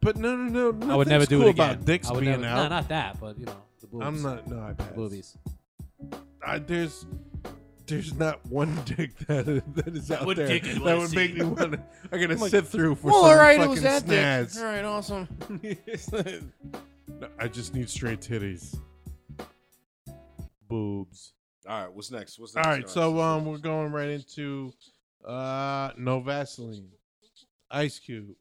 But 0.00 0.16
no, 0.16 0.36
no, 0.36 0.70
no. 0.70 0.92
I 0.92 0.96
would 0.96 1.08
never 1.08 1.26
do 1.26 1.38
cool 1.38 1.46
it 1.48 1.50
again. 1.50 1.70
about 1.70 1.84
dicks 1.84 2.08
I 2.08 2.12
would 2.12 2.20
being 2.20 2.40
never, 2.40 2.46
out. 2.46 2.62
No, 2.64 2.68
not 2.68 2.88
that, 2.88 3.20
but 3.20 3.38
you 3.38 3.46
know 3.46 3.56
the 3.80 3.86
boobies. 3.86 4.06
I'm 4.06 4.22
not. 4.22 4.46
No, 4.46 4.60
I 4.62 4.72
pass. 4.72 4.92
boobies. 4.92 5.38
I, 6.46 6.58
there's, 6.58 7.06
there's 7.86 8.14
not 8.14 8.44
one 8.46 8.78
dick 8.84 9.16
that 9.26 9.46
that 9.74 9.88
is 9.96 10.10
out 10.10 10.26
there 10.36 10.46
dick 10.46 10.62
that 10.64 10.82
would 10.98 11.08
see. 11.08 11.16
make 11.16 11.34
me 11.34 11.44
want 11.44 11.72
to. 11.72 11.80
I 12.12 12.18
gotta 12.18 12.36
like, 12.36 12.50
sit 12.50 12.66
through 12.66 12.96
for 12.96 13.08
Well, 13.08 13.22
some 13.22 13.30
all 13.30 13.36
right, 13.36 13.54
it 13.54 13.58
fucking 13.58 13.70
was 13.70 13.82
that 13.82 14.06
dick. 14.06 14.56
All 14.58 14.64
right, 14.64 14.84
awesome. 14.84 15.28
No, 17.20 17.28
I 17.38 17.48
just 17.48 17.74
need 17.74 17.88
straight 17.88 18.20
titties. 18.20 18.76
Boobs. 20.68 21.34
All 21.68 21.82
right, 21.84 21.92
what's 21.92 22.10
next? 22.10 22.38
What's 22.38 22.56
All 22.56 22.62
next? 22.64 22.76
right, 22.76 22.88
so 22.90 23.20
um, 23.20 23.44
we're 23.44 23.58
going 23.58 23.92
right 23.92 24.08
into 24.08 24.72
uh, 25.24 25.90
no 25.96 26.20
Vaseline, 26.20 26.88
Ice 27.70 27.98
Cube 27.98 28.34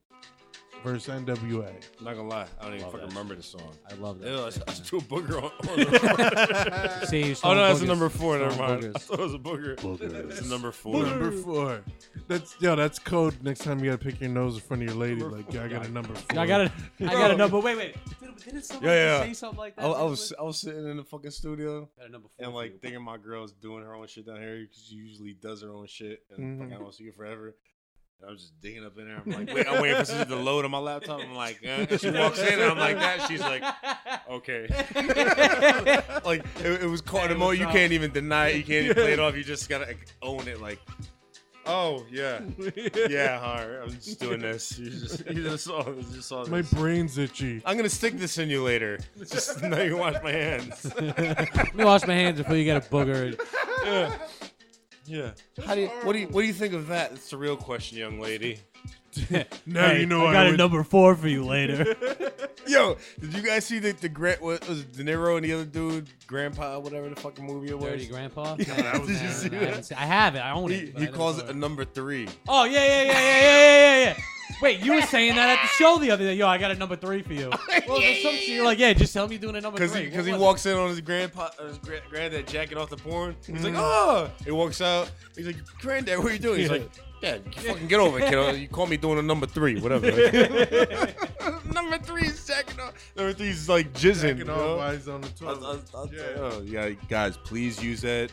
versus 0.84 1.08
NWA. 1.14 1.68
I'm 2.00 2.06
not 2.06 2.16
gonna 2.16 2.28
lie, 2.28 2.46
I 2.60 2.66
don't 2.66 2.76
even 2.76 2.90
fucking 2.92 3.08
remember 3.10 3.36
the 3.36 3.44
song. 3.44 3.74
I 3.90 3.94
love 3.96 4.20
that. 4.20 4.30
Ew, 4.30 4.46
I, 4.46 4.50
shit, 4.50 4.64
I 4.68 4.72
man. 4.72 4.82
threw 4.82 5.00
a 5.00 5.02
booger 5.02 5.38
on. 5.38 5.70
on 5.70 5.78
the- 5.80 7.06
See, 7.08 7.20
you're 7.20 7.30
oh 7.32 7.34
showing 7.34 7.58
no, 7.58 7.68
that's 7.68 7.82
a 7.82 7.86
number 7.86 8.10
four. 8.10 8.38
Never 8.38 8.52
Showing 8.56 8.70
mind. 8.70 8.84
I 8.84 8.88
boogers. 8.88 9.02
thought 9.02 9.20
it 9.20 9.24
was 9.24 9.34
a 9.34 9.38
booger. 9.38 9.76
Boogers. 9.78 10.30
It's 10.32 10.42
a 10.42 10.50
number 10.50 10.72
four. 10.72 11.06
Number 11.06 11.32
four. 11.32 11.82
That's 12.28 12.56
yo. 12.60 12.76
That's 12.76 13.00
code. 13.00 13.36
Next 13.44 13.60
time 13.64 13.80
you 13.84 13.92
gotta 13.92 14.04
pick 14.04 14.20
your 14.22 14.30
nose 14.30 14.56
in 14.56 14.62
front 14.62 14.84
of 14.84 14.90
your 14.90 14.98
lady. 14.98 15.22
Like, 15.24 15.52
yo, 15.54 15.64
I 15.64 15.68
got 15.68 15.86
a 15.86 15.90
number 15.90 16.14
four. 16.14 16.40
I 16.40 16.46
got 16.46 16.62
a, 16.62 16.72
I 17.02 17.06
got 17.14 17.32
a 17.32 17.38
number. 17.38 17.60
Wait, 17.60 17.78
wait. 17.78 17.96
Did, 18.20 18.36
didn't 18.46 18.64
someone 18.66 18.86
Yeah, 18.90 18.96
yeah. 19.20 19.24
say 19.24 19.34
something 19.34 19.60
like 19.60 19.76
that? 19.76 19.86
I, 19.86 19.90
I 19.90 20.04
was 20.04 20.34
I 20.40 20.44
was 20.44 20.60
sitting 20.60 20.88
in 20.90 20.98
the 20.98 21.04
fucking 21.04 21.32
studio 21.32 21.90
Got 21.98 22.08
a 22.08 22.12
number 22.12 22.28
four 22.36 22.46
and 22.46 22.54
for 22.54 22.58
like 22.62 22.80
thinking 22.82 23.02
my 23.04 23.18
girl's 23.18 23.52
doing 23.54 23.84
her 23.84 23.96
own 23.96 24.08
shit 24.08 24.26
down 24.26 24.38
here 24.38 24.60
because 24.62 24.86
she 24.88 24.96
usually 24.96 25.34
does 25.34 25.62
her 25.62 25.70
own 25.70 25.88
shit 25.88 26.24
and 26.36 26.40
Mhm. 26.40 26.60
fucking 26.60 26.74
I 26.74 26.78
don't 26.80 26.94
see 26.94 27.06
her 27.06 27.12
forever. 27.14 27.56
And 28.24 28.32
I'm 28.32 28.38
just 28.38 28.58
digging 28.62 28.86
up 28.86 28.98
in 28.98 29.06
there. 29.06 29.22
I'm 29.26 29.32
like, 29.32 29.54
wait, 29.54 29.68
I'm 29.68 29.82
waiting 29.82 29.98
for 29.98 30.06
something 30.06 30.30
to 30.30 30.36
load 30.38 30.64
on 30.64 30.72
my 30.72 30.78
laptop. 30.78 31.20
I'm 31.20 31.36
like, 31.36 31.60
eh. 31.62 31.88
and 31.90 32.00
she 32.00 32.10
walks 32.10 32.40
in 32.40 32.54
and 32.54 32.64
I'm 32.64 32.78
like 32.78 32.98
that. 32.98 33.28
She's 33.28 33.42
like, 33.42 33.64
okay. 34.30 34.68
like 36.26 36.46
it, 36.62 36.84
it 36.84 36.90
was 36.90 37.02
caught 37.02 37.26
in 37.26 37.32
the 37.32 37.38
moment 37.38 37.60
you 37.60 37.68
can't 37.68 37.92
even 37.92 38.12
deny 38.12 38.50
it. 38.50 38.58
You 38.58 38.64
can't 38.64 38.86
even 38.86 38.96
play 38.96 39.14
it 39.14 39.20
off. 39.20 39.36
You 39.36 39.44
just 39.44 39.68
gotta 39.68 39.88
like, 39.88 40.08
own 40.22 40.48
it. 40.48 40.62
Like, 40.62 40.80
oh 41.66 42.06
yeah, 42.10 42.40
yeah. 43.10 43.42
All 43.44 43.56
right, 43.56 43.84
I'm 43.84 43.90
just 43.90 44.22
doing 44.22 44.40
this. 44.40 44.80
You 44.80 44.90
just 44.90 45.30
you 45.30 45.44
just 45.44 45.66
saw 45.66 45.86
you 45.90 46.06
just 46.14 46.30
saw 46.30 46.46
My 46.46 46.62
this. 46.62 46.74
brain's 46.74 47.18
itchy. 47.18 47.62
I'm 47.66 47.76
gonna 47.76 47.90
stick 47.90 48.14
this 48.18 48.38
in 48.38 48.50
you 48.50 48.64
later. 48.64 49.00
Just 49.20 49.62
now 49.62 49.82
you 49.82 49.98
wash 49.98 50.16
my 50.24 50.32
hands. 50.32 50.94
Let 51.02 51.76
me 51.76 51.84
wash 51.84 52.08
my 52.08 52.16
hands 52.16 52.38
before 52.38 52.56
you 52.56 52.64
get 52.64 52.78
a 52.78 52.90
booger. 52.90 53.38
Yeah. 53.84 54.18
Yeah. 55.06 55.32
How 55.66 55.76
do 55.76 55.82
you 55.82 55.88
what 56.04 56.14
do 56.14 56.20
you 56.20 56.28
what 56.28 56.42
do 56.42 56.48
you 56.48 56.54
think 56.54 56.74
of 56.74 56.88
that? 56.88 57.12
It's 57.12 57.30
the 57.30 57.38
real 57.38 57.58
question, 57.58 57.98
young 57.98 58.20
lady. 58.20 58.60
Now 59.66 59.92
you 59.92 60.06
know 60.06 60.26
I 60.26 60.30
I, 60.30 60.34
got 60.34 60.46
a 60.48 60.50
would. 60.52 60.58
number 60.58 60.84
four 60.84 61.16
for 61.16 61.28
you 61.28 61.46
later. 61.46 61.96
Yo, 62.68 62.98
did 63.20 63.34
you 63.34 63.42
guys 63.42 63.66
see 63.66 63.80
the 63.80 63.92
the 63.92 64.10
Grant 64.10 64.42
what 64.42 64.68
was 64.68 64.82
it 64.82 64.94
De 64.94 65.04
Niro 65.04 65.36
and 65.36 65.46
the 65.46 65.54
other 65.54 65.66
dude, 65.66 66.08
Grandpa, 66.28 66.80
whatever 66.80 67.10
the 67.10 67.16
fucking 67.16 67.46
movie 67.46 67.70
it 67.70 67.78
was? 67.78 67.92
Dirty 67.92 68.08
Grandpa. 68.08 68.56
Yeah, 68.60 68.92
No, 68.94 69.06
did 69.06 69.22
you 69.22 69.30
see 69.30 69.48
I 69.48 69.50
that? 69.50 69.62
haven't 69.68 69.84
seen- 69.84 69.98
I 69.98 70.06
have 70.06 70.36
it. 70.36 70.40
I 70.40 70.52
own 70.52 70.72
He, 70.72 70.78
it. 70.78 70.94
but 70.94 71.00
he 71.02 71.06
never 71.08 71.18
calls 71.18 71.38
saw 71.38 71.44
it 71.46 71.50
a 71.50 71.54
number 71.54 71.84
three. 71.86 72.28
Oh 72.48 72.64
yeah, 72.66 72.86
yeah, 72.86 73.04
yeah, 73.04 73.12
yeah, 73.12 73.12
yeah, 73.12 73.42
yeah, 73.42 73.98
yeah, 73.98 74.04
yeah. 74.06 74.16
Wait, 74.62 74.80
you 74.82 74.94
were 74.94 75.02
saying 75.02 75.36
that 75.36 75.58
at 75.58 75.62
the 75.64 75.68
show 75.70 75.98
the 75.98 76.12
other 76.12 76.24
day. 76.26 76.36
Yo, 76.36 76.48
I 76.48 76.58
got 76.58 76.72
a 76.72 76.76
number 76.76 76.96
three 76.96 77.22
for 77.22 77.34
you. 77.34 77.50
Well, 77.88 78.00
there's 78.00 78.22
some 78.22 78.34
shit. 78.36 78.50
You're 78.50 78.64
like, 78.66 78.78
yeah, 78.78 78.94
just 78.94 79.12
tell 79.14 79.28
me 79.28 79.36
you're 79.36 79.42
doing 79.42 79.56
a 79.56 79.62
number 79.62 79.78
Because 79.80 79.92
three. 79.94 80.06
he, 80.06 80.10
cause 80.10 80.18
What 80.20 80.26
he 80.28 80.32
was 80.34 80.42
walks 80.42 80.66
in 80.66 80.78
on 80.78 80.90
his 80.90 81.02
grandpa, 81.02 81.50
uh, 81.60 81.68
his 81.68 81.78
gra- 81.80 82.02
granddad 82.10 82.48
jacking 82.48 82.78
off 82.78 82.90
the 82.90 82.98
porn. 82.98 83.36
He's 83.46 83.64
like, 83.64 83.74
oh. 83.76 84.30
He 84.46 84.52
walks 84.52 84.80
out. 84.80 85.12
He's 85.36 85.48
like, 85.48 85.58
granddad, 85.82 86.20
what 86.20 86.28
are 86.30 86.34
you 86.34 86.40
doing? 86.40 86.60
He's 86.60 86.70
Yeah. 86.70 86.78
like, 86.78 86.92
Dad, 87.24 87.42
you 87.46 87.52
fucking 87.72 87.88
get 87.88 88.02
over 88.02 88.20
it, 88.20 88.26
kiddo. 88.26 88.52
You 88.52 88.68
call 88.68 88.86
me 88.86 88.98
doing 88.98 89.18
a 89.18 89.22
number 89.22 89.46
three, 89.46 89.80
whatever. 89.80 90.08
number 91.74 91.98
three 92.00 92.24
is 92.24 92.46
jacking 92.46 92.82
off. 92.82 92.94
Number 93.16 93.32
three 93.32 93.50
is 93.50 93.70
like 93.70 93.94
jizzing. 93.94 94.40
You 94.40 94.44
know? 94.44 94.76
while 94.76 94.92
he's 94.94 95.08
on 95.08 95.22
the 95.22 95.28
I'll, 95.48 95.56
toilet. 95.56 95.84
I'll, 95.94 96.00
I'll 96.02 96.14
Yeah. 96.14 96.22
oh, 96.36 96.62
yeah, 96.66 96.90
guys, 97.08 97.38
please 97.38 97.82
use 97.82 98.02
that. 98.02 98.30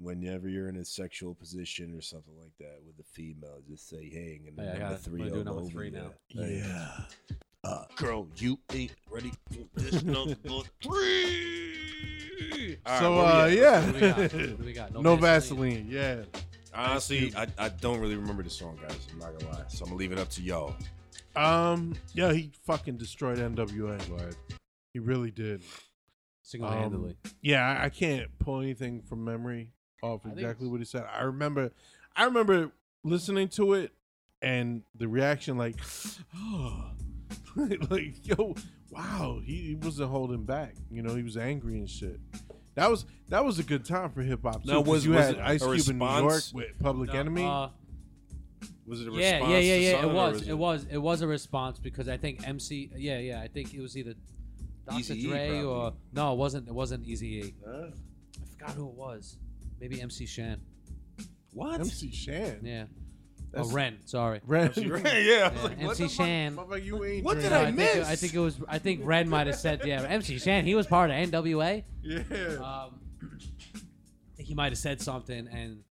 whenever 0.00 0.48
you're 0.48 0.68
in 0.68 0.76
a 0.78 0.84
sexual 0.84 1.36
position 1.36 1.94
or 1.96 2.00
something 2.00 2.34
like 2.36 2.50
that 2.58 2.80
with 2.84 2.98
a 2.98 3.04
female, 3.12 3.60
just 3.68 3.88
say, 3.88 4.08
"Hey," 4.12 4.40
and 4.44 4.58
then 4.58 4.66
Oh, 4.66 4.68
yeah, 4.68 4.70
I 4.70 4.72
number 4.72 4.88
got 4.88 4.92
it. 4.94 5.04
three 5.04 5.22
I'm 5.22 5.28
gonna 5.28 5.30
do 5.30 5.40
over 5.40 5.44
number 5.44 5.60
over 5.62 5.70
three 5.70 5.90
there. 5.90 6.02
now. 6.34 6.44
Yeah. 6.44 6.90
Uh, 7.62 7.84
girl, 7.94 8.28
you 8.36 8.58
ain't 8.72 8.92
ready 9.08 9.30
for 9.52 9.80
this 9.80 10.02
number 10.02 10.34
three. 10.82 12.76
All 12.84 12.92
right, 12.92 13.00
so 13.00 13.16
where 13.16 13.24
uh, 13.24 13.46
yeah. 13.46 13.86
What 13.86 13.94
we 13.94 14.00
got? 14.00 14.18
What 14.18 14.58
we 14.64 14.72
got? 14.72 14.92
no 15.02 15.14
Vaseline. 15.16 15.86
Yeah. 15.88 16.22
Honestly, 16.74 17.32
I, 17.36 17.46
I 17.58 17.68
don't 17.68 18.00
really 18.00 18.16
remember 18.16 18.42
the 18.42 18.50
song, 18.50 18.78
guys. 18.82 19.06
I'm 19.12 19.18
not 19.18 19.38
gonna 19.38 19.52
lie. 19.52 19.64
So 19.68 19.84
I'm 19.84 19.90
gonna 19.90 19.98
leave 19.98 20.12
it 20.12 20.18
up 20.18 20.28
to 20.30 20.42
y'all. 20.42 20.74
Um. 21.36 21.94
Yeah, 22.14 22.32
he 22.32 22.50
fucking 22.64 22.96
destroyed 22.96 23.38
NWA. 23.38 24.34
He 24.92 24.98
really 24.98 25.30
did. 25.30 25.62
Single 26.42 26.70
handedly. 26.70 27.16
Um, 27.24 27.32
yeah, 27.42 27.66
I, 27.66 27.86
I 27.86 27.88
can't 27.88 28.28
pull 28.38 28.60
anything 28.60 29.02
from 29.02 29.24
memory 29.24 29.70
off 30.02 30.26
exactly 30.26 30.68
what 30.68 30.80
he 30.80 30.84
said. 30.84 31.06
I 31.12 31.22
remember, 31.22 31.72
I 32.14 32.24
remember 32.24 32.70
listening 33.02 33.48
to 33.48 33.72
it 33.72 33.92
and 34.42 34.82
the 34.94 35.08
reaction, 35.08 35.56
like, 35.56 35.76
oh, 36.36 36.90
like 37.56 38.26
yo, 38.26 38.54
wow, 38.90 39.40
he, 39.42 39.68
he 39.68 39.74
wasn't 39.74 40.10
holding 40.10 40.44
back. 40.44 40.74
You 40.90 41.02
know, 41.02 41.14
he 41.14 41.22
was 41.22 41.36
angry 41.38 41.78
and 41.78 41.88
shit. 41.88 42.20
That 42.74 42.90
was 42.90 43.04
that 43.28 43.44
was 43.44 43.58
a 43.58 43.62
good 43.62 43.84
time 43.84 44.10
for 44.10 44.22
hip 44.22 44.42
hop. 44.42 44.62
too, 44.64 44.68
Now, 44.70 44.78
'cause 44.82 44.86
was- 44.88 45.04
you 45.06 45.12
was 45.12 45.26
had 45.26 45.34
it 45.36 45.40
Ice 45.40 45.62
a 45.62 45.74
Cube 45.74 45.88
in 45.88 45.98
New 45.98 46.04
York 46.06 46.42
with 46.52 46.78
Public 46.80 47.12
No, 47.12 47.18
Enemy? 47.20 47.44
uh, 47.44 47.68
Was 48.86 49.00
it 49.00 49.08
a 49.08 49.12
yeah, 49.12 49.32
response? 49.36 49.50
yeah, 49.52 49.58
yeah, 49.58 49.74
to 49.76 49.82
yeah. 49.82 50.02
It 50.06 50.12
was. 50.14 50.48
It 50.48 50.58
was. 50.58 50.86
It 50.90 50.98
was 50.98 51.20
a 51.22 51.26
response 51.26 51.78
because 51.78 52.08
I 52.08 52.16
think 52.16 52.46
MC. 52.46 52.90
Yeah, 52.96 53.18
yeah. 53.18 53.40
I 53.40 53.48
think 53.48 53.72
it 53.74 53.80
was 53.80 53.96
either 53.96 54.14
Dr. 54.86 54.98
Eazy-E, 54.98 55.26
Dre 55.28 55.62
or 55.62 55.94
no, 56.12 56.32
it 56.32 56.36
wasn't. 56.36 56.68
It 56.68 56.74
wasn't 56.74 57.06
Eazy 57.06 57.22
E. 57.22 57.54
Huh? 57.66 57.86
I 58.42 58.46
forgot 58.52 58.70
who 58.76 58.88
it 58.88 58.94
was. 58.94 59.38
Maybe 59.80 60.00
MC 60.02 60.26
Shan. 60.26 60.60
What? 61.52 61.80
MC 61.80 62.10
Shan. 62.10 62.60
Yeah. 62.62 62.84
That's- 63.54 63.70
oh, 63.70 63.74
Ren. 63.74 63.98
Sorry. 64.04 64.40
Ren. 64.46 64.72
yeah, 64.76 65.50
I 65.50 65.52
was 65.54 65.64
like, 65.64 65.80
MC 65.82 66.02
fuck? 66.04 66.10
Shan. 66.12 66.56
Motherfucker, 66.56 66.84
you 66.84 67.04
ain't 67.04 67.24
What 67.24 67.34
did 67.34 67.48
drink. 67.48 67.54
I 67.54 67.60
I 67.62 67.64
think, 67.66 67.78
it, 67.80 67.96
miss? 67.98 68.08
I 68.08 68.16
think 68.16 68.34
it 68.34 68.38
was. 68.38 68.56
I 68.68 68.78
think 68.78 69.00
Ren 69.04 69.28
might 69.28 69.46
have 69.46 69.56
said, 69.56 69.82
yeah, 69.84 70.02
MC 70.02 70.38
Shan. 70.38 70.64
He 70.64 70.74
was 70.74 70.86
part 70.86 71.10
of 71.10 71.16
NWA. 71.16 71.84
Yeah. 72.02 72.18
Um, 72.56 73.00
I 73.22 74.36
think 74.36 74.48
he 74.48 74.54
might 74.54 74.72
have 74.72 74.78
said 74.78 75.00
something, 75.00 75.46
and 75.48 75.82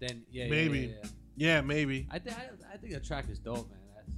then 0.00 0.24
yeah, 0.30 0.44
yeah, 0.44 0.50
Maybe. 0.50 0.78
yeah, 0.80 0.86
yeah. 1.02 1.08
yeah, 1.36 1.60
maybe. 1.60 2.06
I 2.10 2.18
think 2.18 2.36
I, 2.36 2.74
I 2.74 2.76
think 2.76 2.92
the 2.92 3.00
track 3.00 3.26
is 3.30 3.38
dope, 3.38 3.70
man. 3.70 3.78
That's 3.94 4.12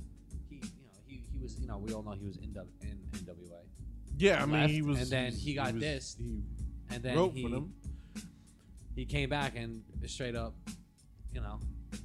he, 0.48 0.56
you 0.56 0.60
know, 0.62 0.90
he, 1.06 1.22
he 1.32 1.38
was, 1.38 1.58
you 1.60 1.66
know, 1.68 1.78
we 1.78 1.92
all 1.92 2.02
know 2.02 2.12
he 2.12 2.24
was 2.26 2.38
in, 2.38 2.52
W- 2.54 2.72
in 2.82 2.98
NWA, 3.12 3.58
Yeah, 4.16 4.42
I 4.42 4.46
mean, 4.46 4.60
left, 4.60 4.72
he 4.72 4.82
was. 4.82 5.00
and 5.02 5.10
then 5.10 5.32
he 5.32 5.54
got 5.54 5.74
was- 5.74 5.82
dissed. 5.82 6.16
He 6.18 6.42
and 6.90 7.02
then 7.02 7.16
wrote 7.16 7.34
he 7.34 7.42
for 7.42 7.50
them. 7.50 7.74
he 8.96 9.04
came 9.04 9.28
back 9.28 9.54
and 9.56 9.82
straight 10.06 10.34
up, 10.34 10.54
you 11.32 11.40
know, 11.42 11.60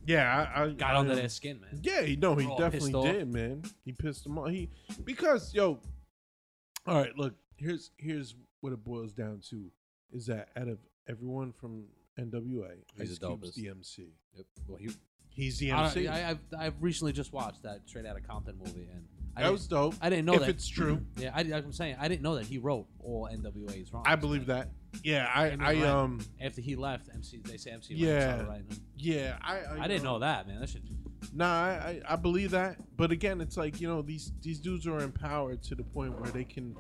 Yeah, 0.06 0.48
I, 0.56 0.64
I 0.64 0.70
got 0.70 0.96
I, 0.96 0.98
under 0.98 1.16
their 1.16 1.30
skin, 1.30 1.60
man. 1.62 1.80
Yeah, 1.82 2.02
he 2.02 2.16
no, 2.16 2.36
he 2.36 2.48
definitely 2.58 3.12
did, 3.12 3.34
man. 3.34 3.64
He 3.84 3.92
pissed 3.92 4.24
them 4.24 4.38
off. 4.38 4.50
He 4.50 4.70
because 5.04 5.54
yo, 5.54 5.80
all 6.88 6.96
right, 6.96 7.18
look, 7.18 7.34
here's 7.58 7.92
here's 7.98 8.36
what 8.62 8.74
it 8.74 8.84
boils 8.84 9.14
down 9.14 9.42
to 9.50 9.72
is 10.12 10.26
that 10.28 10.50
out 10.56 10.68
of 10.68 10.78
everyone 11.10 11.52
from 11.52 11.86
NWA, 12.20 12.76
He's 12.98 13.12
Ice 13.12 13.18
the 13.20 13.28
Cube's 13.28 13.56
the 13.56 13.70
MC. 13.70 14.14
Yep. 14.36 14.46
Well, 14.68 14.78
he, 14.78 14.90
He's 15.36 15.58
the 15.58 15.72
MC. 15.72 16.08
I, 16.08 16.32
I've 16.32 16.40
I've 16.58 16.76
recently 16.80 17.12
just 17.12 17.34
watched 17.34 17.64
that 17.64 17.82
Straight 17.86 18.06
Outta 18.06 18.22
Compton 18.22 18.58
movie, 18.58 18.88
and 18.94 19.06
I 19.36 19.44
that 19.44 19.52
was 19.52 19.68
dope. 19.68 19.96
I 20.02 20.10
didn't 20.10 20.26
know 20.26 20.34
that 20.34 20.42
if 20.42 20.48
that 20.48 20.56
it's 20.56 20.68
true. 20.68 21.02
Yeah, 21.18 21.32
I, 21.34 21.44
like 21.44 21.64
I'm 21.66 21.74
saying 21.74 21.98
I 22.00 22.08
didn't 22.08 22.22
know 22.22 22.36
that 22.36 22.46
he 22.46 22.58
wrote 22.58 22.88
all 23.00 23.28
NWA's 23.32 23.92
wrong. 23.92 24.04
I 24.06 24.16
believe 24.16 24.46
that. 24.48 24.70
Yeah, 25.04 25.30
I 25.34 25.58
I 25.60 25.80
um 25.82 26.20
After 26.40 26.62
he 26.62 26.76
left, 26.76 27.10
MC 27.14 27.42
they 27.44 27.58
say 27.58 27.72
MC. 27.72 27.96
Yeah. 27.96 28.10
Yeah. 28.10 28.44
Writing 28.48 28.68
them. 28.68 28.82
yeah 28.98 29.38
I 29.42 29.58
I, 29.60 29.84
I 29.84 29.88
didn't 29.88 30.02
um, 30.08 30.14
know 30.14 30.20
that, 30.20 30.48
man. 30.48 30.60
That 30.60 30.70
should 30.70 30.84
Nah, 31.34 31.46
I, 31.48 32.02
I 32.08 32.14
I 32.14 32.16
believe 32.16 32.52
that, 32.52 32.78
but 32.98 33.12
again, 33.12 33.42
it's 33.42 33.58
like 33.58 33.80
you 33.80 33.88
know 33.88 34.02
these 34.02 34.32
these 34.42 34.60
dudes 34.60 34.86
are 34.88 35.00
empowered 35.00 35.64
to 35.64 35.76
the 35.76 35.84
point 35.84 36.20
where 36.20 36.30
they 36.32 36.44
can, 36.44 36.76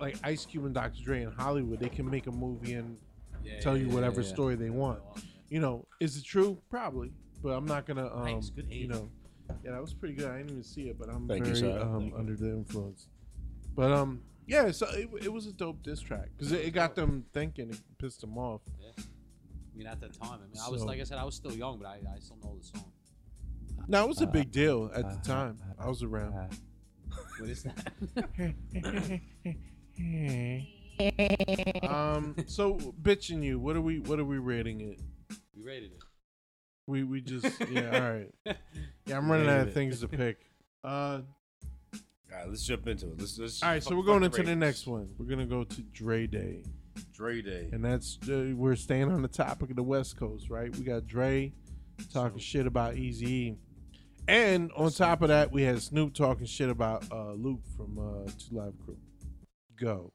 like 0.00 0.18
Ice 0.24 0.44
Cube 0.44 0.64
and 0.64 0.74
Dr. 0.74 1.02
Dre 1.02 1.22
in 1.22 1.30
Hollywood, 1.32 1.80
they 1.80 1.88
can 1.88 2.08
make 2.10 2.26
a 2.26 2.32
movie 2.32 2.74
and 2.74 2.98
Yeah, 3.42 3.60
tell 3.60 3.76
yeah, 3.76 3.84
you 3.84 3.90
whatever 3.90 4.20
yeah. 4.22 4.28
story 4.28 4.54
they 4.56 4.70
want. 4.70 5.00
You 5.48 5.60
know, 5.60 5.86
is 6.00 6.16
it 6.16 6.24
true? 6.24 6.60
Probably, 6.68 7.12
but 7.42 7.50
I'm 7.50 7.64
not 7.64 7.86
gonna 7.86 8.12
um 8.12 8.24
Nice, 8.24 8.50
good 8.50 8.66
you 8.68 8.88
know, 8.88 9.08
yeah, 9.64 9.72
that 9.72 9.80
was 9.80 9.94
pretty 9.94 10.14
good. 10.14 10.28
I 10.30 10.36
didn't 10.38 10.50
even 10.50 10.62
see 10.64 10.88
it, 10.88 10.98
but 10.98 11.08
I'm 11.08 11.26
Thank 11.28 11.46
you, 11.46 11.54
very 11.54 11.60
sir. 11.60 11.80
um 11.80 11.98
Thank 12.00 12.12
you. 12.12 12.18
under 12.18 12.36
the 12.36 12.50
influence. 12.50 13.08
But 13.74 13.92
um 13.92 14.22
yeah, 14.46 14.70
so 14.70 14.86
it, 14.90 15.08
it 15.22 15.32
was 15.32 15.46
a 15.46 15.52
dope 15.52 15.82
diss 15.82 16.00
track 16.00 16.28
because 16.36 16.52
it, 16.52 16.64
it 16.66 16.70
got 16.70 16.94
them 16.94 17.24
thinking, 17.32 17.70
it 17.70 17.80
pissed 17.98 18.20
them 18.20 18.38
off. 18.38 18.62
I 18.78 19.78
mean, 19.78 19.86
at 19.88 20.00
the 20.00 20.08
time, 20.08 20.40
I 20.42 20.46
mean, 20.46 20.60
I 20.64 20.70
was 20.70 20.80
So- 20.82 20.86
like 20.86 21.00
I 21.00 21.04
said, 21.04 21.18
I 21.18 21.24
was 21.24 21.34
still 21.34 21.52
young, 21.52 21.78
but 21.78 21.86
I, 21.88 21.96
I 22.14 22.18
still 22.18 22.38
know 22.42 22.56
the 22.58 22.64
song. 22.64 22.92
Now 23.88 24.04
it 24.04 24.08
was 24.08 24.20
a 24.22 24.26
big 24.26 24.50
deal 24.50 24.90
at 24.94 25.02
the 25.08 25.28
time. 25.28 25.58
I 25.78 25.88
was 25.88 26.02
around. 26.02 26.32
What 27.38 27.50
is 27.50 27.62
that? 27.64 29.20
um. 31.88 32.34
So, 32.46 32.74
bitching 33.02 33.42
you. 33.42 33.58
What 33.58 33.76
are 33.76 33.80
we? 33.80 34.00
What 34.00 34.18
are 34.18 34.24
we 34.24 34.38
rating 34.38 34.80
it? 34.80 35.00
we 35.56 35.62
rated 35.62 35.92
it. 35.92 36.02
We 36.86 37.02
we 37.04 37.20
just 37.20 37.44
yeah. 37.70 37.90
All 37.94 38.12
right. 38.12 38.58
Yeah, 39.06 39.16
I'm 39.16 39.30
running 39.30 39.48
out 39.48 39.68
of 39.68 39.74
things 39.74 40.00
to 40.00 40.08
pick. 40.08 40.38
Uh. 40.84 41.22
All 42.32 42.38
right, 42.38 42.48
let's 42.48 42.64
jump 42.64 42.86
into 42.86 43.06
it. 43.06 43.18
Let's, 43.18 43.36
let's 43.40 43.60
All 43.60 43.70
right. 43.70 43.82
So 43.82 43.96
we're 43.96 44.04
going 44.04 44.22
into 44.22 44.40
the 44.44 44.54
next 44.54 44.86
one. 44.86 45.08
We're 45.18 45.26
gonna 45.26 45.44
go 45.46 45.64
to 45.64 45.82
Dre 45.82 46.28
Day, 46.28 46.62
Dre 47.12 47.42
Day. 47.42 47.70
and 47.72 47.84
that's 47.84 48.20
uh, 48.28 48.52
we're 48.54 48.76
staying 48.76 49.10
on 49.10 49.20
the 49.22 49.26
topic 49.26 49.70
of 49.70 49.76
the 49.76 49.82
West 49.82 50.16
Coast, 50.16 50.48
right? 50.48 50.72
We 50.76 50.84
got 50.84 51.08
Dre 51.08 51.52
talking 52.12 52.38
shit 52.38 52.68
about 52.68 52.94
Eazy, 52.94 53.56
and 54.28 54.70
on 54.76 54.92
top 54.92 55.22
of 55.22 55.28
that, 55.28 55.50
we 55.50 55.62
had 55.62 55.82
Snoop 55.82 56.14
talking 56.14 56.46
shit 56.46 56.68
about 56.68 57.04
uh, 57.10 57.32
Luke 57.32 57.62
from 57.76 57.98
uh, 57.98 58.30
Two 58.38 58.56
Live 58.56 58.74
Crew. 58.84 58.98
Go. 59.80 60.12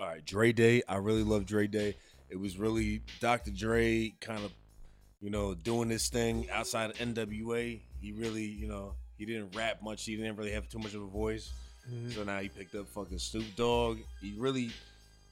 All 0.00 0.06
right, 0.06 0.24
Dre 0.24 0.52
Day. 0.52 0.82
I 0.88 0.96
really 0.96 1.22
love 1.22 1.46
Dre 1.46 1.68
Day. 1.68 1.94
It 2.30 2.40
was 2.40 2.58
really 2.58 3.02
Dr. 3.20 3.50
Dre 3.50 4.12
kind 4.20 4.42
of, 4.44 4.50
you 5.22 5.30
know, 5.30 5.54
doing 5.54 5.88
this 5.88 6.08
thing 6.08 6.50
outside 6.50 6.90
of 6.90 6.96
NWA. 6.98 7.80
He 8.00 8.12
really, 8.12 8.44
you 8.44 8.66
know, 8.66 8.94
he 9.16 9.24
didn't 9.24 9.54
rap 9.56 9.80
much. 9.82 10.04
He 10.04 10.16
didn't 10.16 10.36
really 10.36 10.50
have 10.52 10.68
too 10.68 10.78
much 10.80 10.94
of 10.94 11.02
a 11.02 11.06
voice. 11.06 11.50
So 12.10 12.22
now 12.24 12.38
he 12.40 12.48
picked 12.48 12.74
up 12.74 12.88
fucking 12.88 13.18
Snoop 13.18 13.44
Dogg. 13.56 13.98
He 14.20 14.34
really 14.36 14.70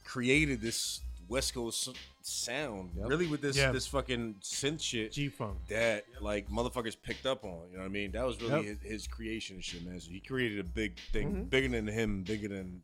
created 0.05 0.61
this 0.61 1.01
West 1.29 1.55
Coast 1.55 1.91
sound, 2.23 2.91
Yep. 2.97 3.09
really 3.09 3.27
with 3.29 3.41
this 3.41 3.55
this 3.57 3.87
fucking 3.87 4.35
synth 4.43 4.81
shit 4.83 5.13
G 5.13 5.29
Funk. 5.29 5.59
that 5.69 6.05
like 6.21 6.49
motherfuckers 6.49 6.97
picked 7.01 7.25
up 7.27 7.45
on. 7.45 7.69
You 7.71 7.77
know 7.77 7.83
what 7.83 7.85
I 7.87 7.89
mean? 7.89 8.11
That 8.13 8.25
was 8.27 8.41
really 8.41 8.67
Yep. 8.67 8.81
his, 8.83 8.93
his 8.93 9.07
creation 9.07 9.57
and 9.57 9.65
shit, 9.65 9.85
man. 9.85 10.01
So 10.01 10.11
he 10.11 10.19
created 10.21 10.59
a 10.59 10.65
big 10.65 10.99
thing, 11.13 11.33
Mhm. 11.47 11.51
bigger 11.51 11.69
than 11.69 11.87
him, 11.87 12.23
bigger 12.25 12.49
than 12.49 12.83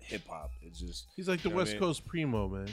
hip 0.00 0.26
hop. 0.26 0.50
It's 0.62 0.80
just 0.80 1.06
He's 1.14 1.28
like 1.28 1.42
the 1.42 1.50
You 1.50 1.54
know 1.54 1.60
I 1.60 1.62
West 1.62 1.72
mean? 1.72 1.80
Coast 1.80 2.06
primo, 2.06 2.48
man. 2.48 2.68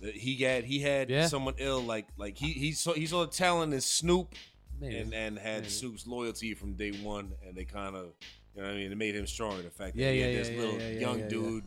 That 0.00 0.14
he 0.14 0.36
got 0.36 0.64
he 0.64 0.80
had 0.80 1.08
Yeah. 1.10 1.26
someone 1.26 1.54
ill 1.58 1.80
like 1.80 2.06
like 2.16 2.36
he 2.36 2.52
he 2.52 2.72
saw 2.72 2.92
he 2.92 3.06
saw 3.06 3.24
the 3.24 3.32
talent 3.32 3.72
in 3.74 3.80
Snoop 3.80 4.34
Man, 4.80 4.92
and 4.92 5.14
and 5.14 5.38
had 5.38 5.62
Maybe. 5.62 5.68
Snoop's 5.70 6.06
loyalty 6.06 6.54
from 6.54 6.74
day 6.74 6.92
one 6.92 7.32
and 7.46 7.54
they 7.56 7.64
kind 7.64 7.96
of 7.96 8.06
you 8.54 8.60
know 8.62 8.68
what 8.68 8.74
I 8.74 8.76
mean 8.76 8.92
it 8.92 8.98
made 8.98 9.14
him 9.14 9.26
stronger 9.26 9.62
the 9.62 9.70
fact 9.70 9.96
that 9.96 10.02
Yeah, 10.02 10.10
he 10.12 10.18
yeah, 10.20 10.24
had 10.26 10.32
yeah, 10.34 10.38
this 10.40 10.50
yeah, 10.50 10.58
little 10.60 10.78
yeah, 10.80 10.88
yeah, 10.90 11.00
young 11.00 11.18
yeah, 11.18 11.24
yeah. 11.24 11.28
dude 11.30 11.64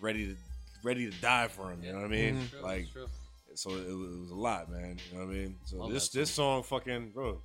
ready 0.00 0.26
to 0.26 0.36
ready 0.82 1.10
to 1.10 1.20
die 1.20 1.46
for 1.48 1.70
him 1.70 1.82
you 1.84 1.92
know 1.92 1.98
what 1.98 2.06
I 2.06 2.08
mean 2.08 2.36
Mhm. 2.36 2.50
True, 2.50 2.60
like 2.60 2.92
true. 2.92 3.06
so 3.54 3.70
it, 3.70 3.86
was- 3.86 4.12
it 4.14 4.20
was 4.20 4.30
a 4.30 4.34
lot 4.34 4.70
man 4.70 4.98
you 5.12 5.18
know 5.18 5.24
what 5.26 5.30
I 5.32 5.34
mean 5.38 5.56
so 5.64 5.76
Love 5.78 5.92
this 5.92 6.08
that 6.08 6.18
this 6.20 6.30
song 6.30 6.62
fucking 6.64 7.10
bro 7.10 7.40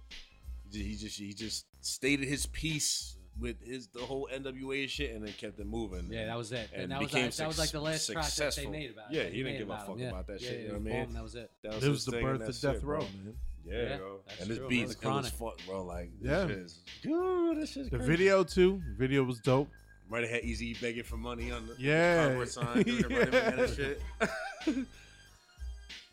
he 0.71 0.95
just 0.95 1.19
he 1.19 1.33
just 1.33 1.65
stated 1.81 2.27
his 2.27 2.47
piece 2.47 3.14
with 3.39 3.59
his 3.65 3.87
the 3.87 3.99
whole 3.99 4.29
NWA 4.33 4.87
shit 4.87 5.13
and 5.13 5.25
then 5.25 5.33
kept 5.33 5.59
it 5.59 5.67
moving 5.67 6.07
Yeah, 6.09 6.27
that 6.27 6.37
was 6.37 6.51
it. 6.53 6.69
and 6.73 6.83
And, 6.83 6.91
that 6.93 6.99
was 7.01 7.07
became 7.11 7.25
like, 7.25 7.35
that 7.35 7.47
was 7.47 7.59
like 7.59 7.71
the 7.71 7.81
last 7.81 8.05
track 8.05 8.15
that 8.15 8.21
they 8.23 8.29
successful. 8.29 8.71
made 8.71 8.91
about. 8.91 9.11
It. 9.11 9.15
Yeah, 9.17 9.23
he 9.29 9.43
didn't 9.43 9.57
give 9.57 9.69
a 9.69 9.77
fuck 9.77 9.97
him. 9.97 10.07
about 10.09 10.27
that 10.27 10.41
yeah, 10.41 10.47
shit, 10.49 10.57
Yeah, 10.59 10.61
you 10.63 10.67
know 10.69 10.79
what 10.79 10.91
I 10.93 10.95
mean? 11.05 11.13
That 11.13 11.23
was 11.23 11.35
it. 11.35 11.51
That 11.63 11.83
It 11.83 11.89
was 11.89 12.05
the 12.05 12.11
thing, 12.11 12.27
and 12.27 12.39
birth 12.39 12.49
of 12.49 12.61
Death 12.73 12.83
Row, 12.83 12.99
man. 12.99 13.35
Yeah, 13.65 13.73
Yeah, 13.89 13.97
bro. 13.97 14.19
And 14.39 14.49
this 14.49 14.57
true, 14.59 14.67
beat 14.69 14.79
man. 14.81 14.89
is 14.89 14.95
cool 14.95 15.17
as 15.19 15.31
Chronic. 15.31 15.57
fuck, 15.59 15.67
bro. 15.67 15.83
Like, 15.83 16.09
this 16.21 16.31
Yeah. 16.31 16.47
shit 16.47 16.57
is, 16.57 16.79
dude, 17.01 17.57
this 17.57 17.71
shit's 17.73 17.89
The 17.89 17.97
crazy. 17.97 18.11
video 18.11 18.43
too. 18.43 18.81
Video 18.97 19.23
was 19.23 19.39
dope. 19.39 19.69
Might 20.09 20.21
have 20.21 20.29
had 20.31 20.43
Eazy 20.43 20.79
begging 20.79 21.03
for 21.03 21.17
money 21.17 21.51
on 21.51 21.65
the 21.67 21.75
Yeah. 21.79 22.25
cardboard 22.25 22.49
sign, 22.49 22.83
doing 22.83 23.01
the 23.01 23.09
running 23.09 23.31
man 23.31 23.59
and 23.59 24.77
Yeah. 24.77 24.83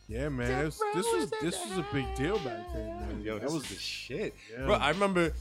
Yeah, 0.09 0.29
man. 0.29 0.65
This, 0.65 0.81
this 0.95 1.07
was 1.13 1.31
this 1.41 1.59
was 1.69 1.79
a 1.79 1.87
big 1.93 2.07
deal 2.17 2.37
back 2.41 2.73
then, 2.75 2.87
man. 3.01 3.23
Yo, 3.23 3.35
that 3.39 3.45
was 3.45 3.55
was 3.55 3.69
the 3.69 3.77
shit, 3.77 4.35
yeah. 4.53 4.65
bro. 4.67 4.75
I 4.75 4.91
remember 4.91 5.33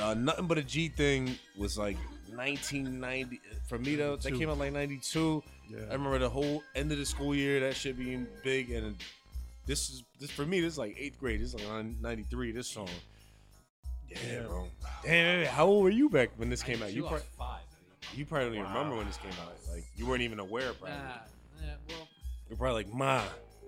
uh, 0.00 0.14
nothing 0.14 0.46
but 0.46 0.58
a 0.58 0.62
G 0.62 0.88
thing 0.88 1.36
was 1.56 1.76
like 1.78 1.96
1990 2.34 3.40
for 3.68 3.78
me 3.78 3.96
though. 3.96 4.16
That 4.16 4.34
came 4.34 4.48
out 4.50 4.58
like 4.58 4.72
92. 4.72 5.42
yeah. 5.70 5.78
I 5.90 5.92
remember 5.94 6.18
the 6.18 6.28
whole 6.28 6.62
end 6.74 6.92
of 6.92 6.98
the 6.98 7.06
school 7.06 7.34
year 7.34 7.60
that 7.60 7.74
shit 7.76 7.98
being 7.98 8.26
big, 8.44 8.70
and 8.70 8.96
this 9.66 9.90
is 9.90 10.04
this 10.20 10.30
for 10.30 10.46
me. 10.46 10.60
This 10.60 10.74
is 10.74 10.78
like 10.78 10.96
eighth 10.98 11.18
grade. 11.18 11.40
This 11.40 11.54
is 11.54 11.62
like 11.64 11.84
'93. 12.00 12.52
This 12.52 12.68
song. 12.68 12.88
Yeah, 14.08 14.18
Yeah. 14.26 14.42
bro. 14.46 14.68
Damn, 15.04 15.46
how 15.46 15.66
old 15.66 15.84
were 15.84 15.90
you 15.90 16.08
back 16.08 16.30
when 16.36 16.48
this 16.48 16.62
came 16.62 16.82
out? 16.82 16.92
You 16.92 17.04
I 17.06 17.08
probably, 17.08 17.26
five. 17.36 17.60
you 18.14 18.24
probably 18.24 18.46
don't 18.46 18.54
even 18.56 18.68
remember 18.72 18.96
when 18.96 19.06
this 19.06 19.18
came 19.18 19.32
out. 19.32 19.52
Like 19.70 19.84
you 19.96 20.06
weren't 20.06 20.22
even 20.22 20.38
aware, 20.38 20.72
Probably. 20.72 20.96
Nah, 20.96 21.02
probably. 21.02 21.66
yeah, 21.66 21.74
well, 21.88 22.08
You're 22.48 22.56
probably 22.56 22.84
like, 22.84 22.94
Ma, 22.94 23.22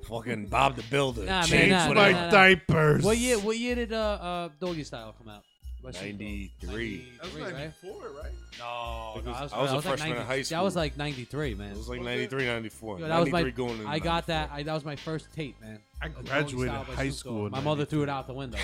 fucking 0.09 0.47
Bob 0.47 0.76
the 0.76 0.83
Builder. 0.85 1.24
Nah, 1.24 1.41
man, 1.41 1.47
Change 1.47 1.70
nah, 1.72 1.89
what 1.89 1.95
nah, 1.99 2.03
I- 2.03 2.12
My 2.12 2.20
nah. 2.22 2.31
diapers. 2.31 3.05
What 3.05 3.18
year? 3.18 3.39
What 3.39 3.59
year 3.59 3.74
did 3.74 3.93
uh, 3.93 3.97
uh 3.99 4.49
Doggy 4.59 4.85
Style 4.85 5.14
come 5.18 5.28
out? 5.28 5.45
West 5.83 5.99
Side 5.99 6.18
Dog. 6.18 6.20
93. 6.20 7.09
That 7.16 7.24
was 7.24 7.35
93, 7.35 7.43
right? 7.43 7.53
94, 7.55 7.93
right? 7.93 8.33
No, 8.59 9.14
It 9.16 9.24
no, 9.24 9.31
was- 9.31 9.39
I 9.39 9.43
was, 9.43 9.53
I 9.53 9.62
was 9.62 9.70
a 9.70 9.74
like 9.76 9.85
freshman 9.85 10.09
in 10.11 10.16
90 10.16 10.26
high 10.28 10.43
That 10.57 10.64
was 10.64 10.76
like 10.76 10.97
93, 10.97 11.55
man. 11.55 11.70
It 11.72 11.76
was 11.76 11.89
like 11.89 11.99
Was 12.01 12.07
it? 12.07 12.11
93, 12.11 12.47
94. 12.47 12.99
Yo, 13.01 13.09
that 13.09 13.20
was 13.20 13.31
my. 13.31 13.51
going 13.51 13.70
into 13.78 13.87
I 13.89 13.99
got 13.99 14.28
94. 14.28 14.35
that. 14.35 14.51
I, 14.53 14.62
that 14.64 14.74
was 14.74 14.85
my 14.85 14.97
first 14.97 15.33
tape, 15.33 15.61
man. 15.61 15.78
I 16.03 16.09
Doggy 16.09 16.26
graduated 16.28 16.72
Style 16.74 16.85
by 16.85 16.95
high 16.95 17.03
Snoop 17.05 17.14
school. 17.14 17.37
Dogg. 17.39 17.47
in 17.47 17.53
My 17.53 17.61
mother 17.61 17.85
threw 17.85 18.03
it 18.03 18.09
out 18.09 18.26
the 18.26 18.35
window. 18.35 18.59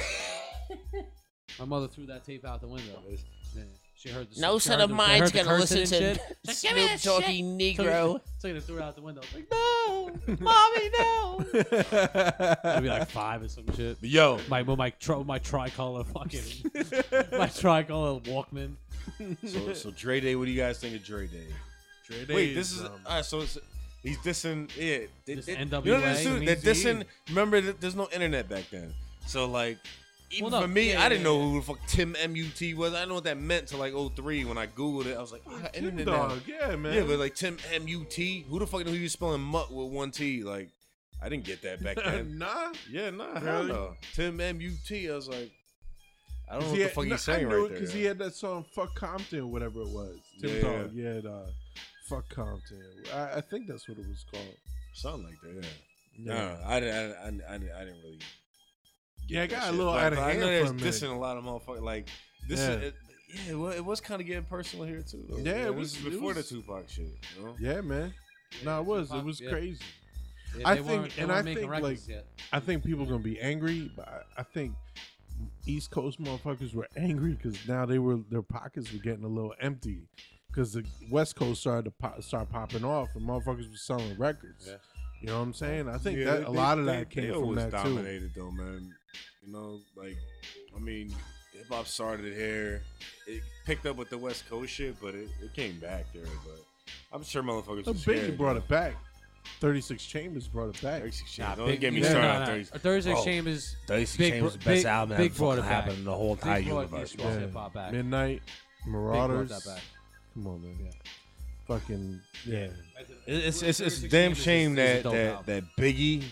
my 1.58 1.64
mother 1.64 1.88
threw 1.88 2.06
that 2.06 2.24
tape 2.24 2.44
out 2.44 2.60
the 2.60 2.68
window. 2.68 3.00
Yeah. 3.54 3.62
She 3.98 4.10
heard 4.10 4.28
the 4.30 4.40
No 4.40 4.58
she 4.58 4.68
son 4.68 4.78
heard 4.78 4.84
of 4.84 4.88
the- 4.90 4.94
mine's 4.94 5.20
heard 5.20 5.30
the 5.32 5.44
gonna 5.44 5.58
cursing 5.60 5.78
listen 5.80 6.04
and 6.04 6.18
to 6.18 6.24
shit. 6.54 6.56
Snoop 6.56 7.00
Doggy 7.02 7.42
Negro. 7.42 8.20
Took 8.40 8.50
it, 8.50 8.62
threw 8.62 8.76
it 8.76 8.82
out 8.82 8.94
the 8.94 9.00
window. 9.02 9.22
Like, 9.34 9.46
no, 9.50 10.10
mommy, 10.38 10.90
no. 10.98 11.44
I'd 12.64 12.82
be 12.82 12.88
like 12.88 13.08
five 13.08 13.42
or 13.42 13.48
some 13.48 13.64
shit. 13.74 13.98
But 14.00 14.10
yo, 14.10 14.38
My 14.48 14.62
with 14.62 14.78
my 14.78 14.90
tri- 14.90 15.22
my 15.22 15.38
tricolor 15.38 16.04
fucking 16.04 16.42
my 17.38 17.46
tricolor 17.48 18.20
Walkman. 18.20 18.74
so, 19.46 19.72
so 19.72 19.90
Dre 19.92 20.20
Day, 20.20 20.36
what 20.36 20.44
do 20.44 20.50
you 20.50 20.60
guys 20.60 20.78
think 20.78 20.94
of 20.94 21.02
Dre 21.04 21.26
Day? 21.26 21.46
Dre 22.06 22.24
Day. 22.26 22.34
Wait, 22.34 22.54
this 22.54 22.72
is 22.72 22.82
um, 22.82 22.90
all 23.06 23.16
right. 23.16 23.24
So 23.24 23.40
it's, 23.40 23.56
he's 24.02 24.18
dissing. 24.18 24.68
Yeah, 24.76 25.06
they, 25.24 25.34
This 25.36 25.46
they- 25.46 25.56
NWA, 25.56 25.84
You 25.86 25.92
know 25.92 26.00
this 26.00 26.22
dude? 26.22 26.46
They're 26.46 26.56
Eazy-E. 26.56 26.84
dissing. 26.84 27.04
Remember, 27.30 27.60
that 27.62 27.80
there's 27.80 27.96
no 27.96 28.08
internet 28.12 28.48
back 28.48 28.64
then. 28.70 28.92
So 29.26 29.46
like, 29.48 29.78
even 30.30 30.50
Well, 30.50 30.60
no, 30.60 30.66
for 30.66 30.72
me, 30.72 30.90
yeah, 30.92 31.02
I 31.02 31.08
didn't 31.08 31.22
yeah, 31.22 31.30
know 31.30 31.50
who 31.50 31.60
the 31.60 31.66
fuck 31.66 31.78
Tim 31.86 32.12
Mut 32.12 32.76
was. 32.76 32.92
I 32.92 32.96
didn't 32.98 33.08
know 33.08 33.14
what 33.14 33.24
that 33.24 33.38
meant 33.38 33.68
till 33.68 33.78
like 33.78 33.92
03 34.16 34.44
when 34.44 34.58
I 34.58 34.66
googled 34.66 35.06
it. 35.06 35.16
I 35.16 35.20
was 35.20 35.32
like, 35.32 35.42
oh, 35.46 35.56
I 35.56 35.60
got 35.62 35.72
Tim 35.74 35.84
internet 35.84 36.06
now. 36.06 36.28
Dog, 36.28 36.40
yeah, 36.46 36.76
man. 36.76 36.94
Yeah, 36.94 37.02
but 37.04 37.18
like 37.18 37.34
Tim 37.34 37.54
Mut, 37.56 38.12
who 38.48 38.58
the 38.58 38.66
fuck 38.66 38.84
knew 38.86 38.92
you 38.92 39.02
was 39.04 39.12
spelling 39.12 39.40
mutt 39.40 39.72
with 39.72 39.92
one 39.92 40.10
T? 40.10 40.42
Like, 40.42 40.70
I 41.22 41.28
didn't 41.28 41.44
get 41.44 41.62
that 41.62 41.82
back 41.82 41.96
then. 42.04 42.38
nah. 42.38 42.72
yeah, 42.90 43.10
nah, 43.10 43.38
hell 43.40 43.64
no. 43.64 43.94
Tim 44.14 44.36
Mut. 44.36 44.46
I 44.46 45.14
was 45.14 45.28
like, 45.28 45.50
I 46.48 46.54
don't 46.54 46.62
know 46.62 46.68
what 46.68 46.72
He 46.72 46.78
the 46.78 46.82
had- 46.84 46.92
fuck 46.92 47.04
no, 47.06 47.10
he's 47.14 47.22
saying 47.22 47.46
I 47.46 47.48
knew 47.48 47.60
right 47.62 47.68
there. 47.70 47.78
because 47.80 47.92
he 47.92 48.04
had 48.04 48.18
that 48.18 48.34
song 48.34 48.64
"Fuck 48.72 48.94
Compton" 48.94 49.40
or 49.40 49.46
whatever 49.46 49.80
it 49.80 49.88
was. 49.88 50.18
Tim 50.40 50.50
Yeah, 50.50 50.60
Dog, 50.62 50.90
yeah, 50.94 51.12
had, 51.14 51.26
uh, 51.26 51.46
"Fuck 52.08 52.28
Compton." 52.28 52.82
I, 53.14 53.36
I 53.36 53.40
think 53.40 53.66
that's 53.66 53.88
what 53.88 53.98
it 53.98 54.06
was 54.06 54.24
called. 54.30 54.54
Something 54.94 55.24
like 55.24 55.40
that. 55.42 55.62
Yeah. 55.62 55.68
Yeah, 56.18 56.34
No, 56.34 56.58
I. 56.64 56.74
I, 56.76 56.78
I, 56.78 57.28
I, 57.28 57.54
I 57.54 57.58
didn't 57.58 58.00
really. 58.02 58.18
Yeah, 59.28 59.42
I 59.42 59.46
that 59.46 59.50
got 59.60 59.68
a 59.68 59.72
little 59.76 59.92
But- 59.92 60.02
out 60.04 60.12
of 60.12 60.18
but 60.18 60.24
I 60.24 60.28
hand 60.30 60.40
know 60.40 60.46
for 60.46 60.52
a 60.52 60.56
there's 60.56 60.72
minute. 60.72 60.94
dissing 60.94 61.14
a 61.16 61.18
lot 61.18 61.36
of 61.36 61.44
motherfuckers. 61.44 61.82
Like 61.82 62.08
this, 62.48 62.60
Yeah. 62.60 62.70
is, 62.74 62.82
it, 62.84 62.94
yeah, 63.48 63.54
well, 63.54 63.72
it 63.72 63.84
was 63.84 64.00
kind 64.00 64.20
of 64.20 64.26
getting 64.26 64.44
personal 64.44 64.86
here 64.86 65.02
too. 65.02 65.24
Though. 65.28 65.38
Yeah, 65.38 65.52
it 65.52 65.64
Man, 65.64 65.76
was- 65.76 65.92
This 65.94 66.06
it 66.06 66.10
before 66.10 66.34
was- 66.34 66.48
the 66.48 66.54
Tupac 66.56 66.88
shit. 66.88 67.06
You 67.36 67.44
know? 67.44 67.56
Yeah, 67.58 67.80
man. 67.80 68.14
No, 68.64 68.80
it 68.80 68.86
was. 68.86 69.08
Tupac, 69.08 69.22
it 69.22 69.26
was 69.26 69.40
yeah. 69.40 69.50
crazy. 69.50 69.80
Yeah, 70.58 70.68
I 70.68 70.76
think- 70.76 71.18
and 71.20 71.30
I 71.32 71.42
think, 71.42 71.60
like, 71.82 72.08
yet. 72.08 72.26
I 72.52 72.60
think 72.60 72.84
people 72.84 73.04
gonna 73.04 73.18
be 73.18 73.38
angry, 73.40 73.90
but 73.94 74.08
I, 74.08 74.40
I 74.40 74.42
think 74.42 74.74
East 75.66 75.90
Coast 75.90 76.20
motherfuckers 76.22 76.72
were 76.72 76.88
angry 76.96 77.32
because 77.32 77.66
now 77.68 77.84
they 77.84 77.98
were 77.98 78.18
their 78.30 78.42
pockets 78.42 78.90
were 78.92 78.98
getting 79.00 79.24
a 79.24 79.28
little 79.28 79.52
empty 79.60 80.08
because 80.48 80.72
the 80.72 80.84
West 81.10 81.36
Coast 81.36 81.60
started 81.60 81.84
to 81.86 81.90
pop, 81.90 82.22
start 82.22 82.48
popping 82.50 82.84
off 82.84 83.14
and 83.14 83.28
motherfuckers 83.28 83.68
were 83.70 83.76
selling 83.76 84.16
records. 84.16 84.66
Yeah. 84.66 84.76
You 85.20 85.26
know 85.28 85.36
what 85.38 85.42
I'm 85.46 85.52
saying? 85.52 85.88
I 85.88 85.98
think 85.98 86.18
Yeah, 86.18 86.24
that 86.26 86.38
they- 86.40 86.44
a 86.44 86.50
lot 86.50 86.78
of 86.78 86.86
they- 86.86 86.92
that 86.92 87.10
they 87.10 87.20
came 87.22 87.32
from 87.34 87.42
always 87.42 87.56
that 87.70 87.70
too. 87.82 87.88
dominated 87.96 88.30
though, 88.34 88.50
man. 88.50 88.94
You 89.46 89.52
know, 89.52 89.80
like 89.96 90.16
I 90.74 90.78
mean, 90.80 91.10
hip 91.52 91.66
hop 91.68 91.86
started 91.86 92.34
here. 92.34 92.82
It 93.26 93.42
picked 93.64 93.86
up 93.86 93.96
with 93.96 94.10
the 94.10 94.18
West 94.18 94.48
Coast 94.48 94.72
shit, 94.72 94.96
but 95.00 95.14
it, 95.14 95.28
it 95.42 95.54
came 95.54 95.78
back 95.78 96.06
there. 96.12 96.24
But 96.44 96.60
I'm 97.12 97.22
sure 97.22 97.42
motherfuckers. 97.42 97.84
The 97.84 97.92
Biggie 97.92 97.98
scared, 98.00 98.38
brought 98.38 98.56
it 98.56 98.66
back. 98.68 98.94
36 99.60 100.04
Chambers 100.04 100.48
brought 100.48 100.74
it 100.74 100.82
back. 100.82 101.02
36 101.02 101.30
shit. 101.30 101.44
Nah, 101.44 101.54
Don't 101.54 101.66
Big- 101.68 101.80
get 101.80 101.94
me 101.94 102.00
no, 102.00 102.08
started 102.08 102.26
no, 102.26 102.34
on 102.34 102.40
no. 102.40 102.46
30. 102.46 102.68
Uh, 102.72 102.78
Thursday 102.78 103.12
Bro, 103.12 103.24
Chambers. 103.24 103.76
36 103.86 104.16
Big 104.16 104.32
Chambers 104.32 104.40
bro- 104.40 104.50
the 104.50 104.58
best 104.58 104.66
Big- 104.82 104.86
album 104.86 105.16
Big 105.16 105.30
that 105.32 105.38
brought 105.38 105.48
fucking 105.50 105.58
it 105.58 105.62
back. 105.68 105.72
happened 105.84 105.98
in 105.98 106.04
the 106.04 106.12
whole 106.12 106.32
entire 106.32 106.58
Big 106.58 106.68
brought, 106.68 106.80
universe. 106.90 107.10
yeah, 107.12 107.16
bro. 107.22 107.30
brought 107.30 107.40
hip-hop 107.40 107.72
back. 107.74 107.92
Midnight, 107.92 108.42
Big 108.84 108.92
Marauders. 108.92 109.48
that 109.50 109.64
back. 109.64 109.82
Come 110.34 110.46
on, 110.48 110.62
man. 110.62 110.76
Yeah. 110.84 110.90
Fucking 111.68 112.20
yeah. 112.44 112.66
It's 113.26 113.62
it's, 113.62 113.78
it's 113.80 114.02
a 114.02 114.08
damn 114.08 114.34
Chambers 114.34 114.42
shame 114.42 114.74
that 114.76 115.02
that, 115.04 115.46
that 115.46 115.64
Biggie 115.78 116.24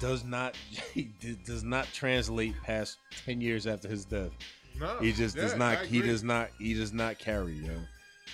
does 0.00 0.24
not 0.24 0.56
he 0.94 1.10
does 1.44 1.62
not 1.62 1.86
translate 1.92 2.54
past 2.62 2.98
ten 3.24 3.40
years 3.40 3.66
after 3.66 3.88
his 3.88 4.04
death. 4.04 4.30
No, 4.78 4.98
He 4.98 5.12
just 5.12 5.36
does 5.36 5.56
not. 5.56 5.84
He 5.84 6.00
does 6.00 6.22
not. 6.24 6.48
He 6.58 6.74
does 6.74 6.92
not 6.92 7.18
carry. 7.18 7.54
Yo, 7.54 7.72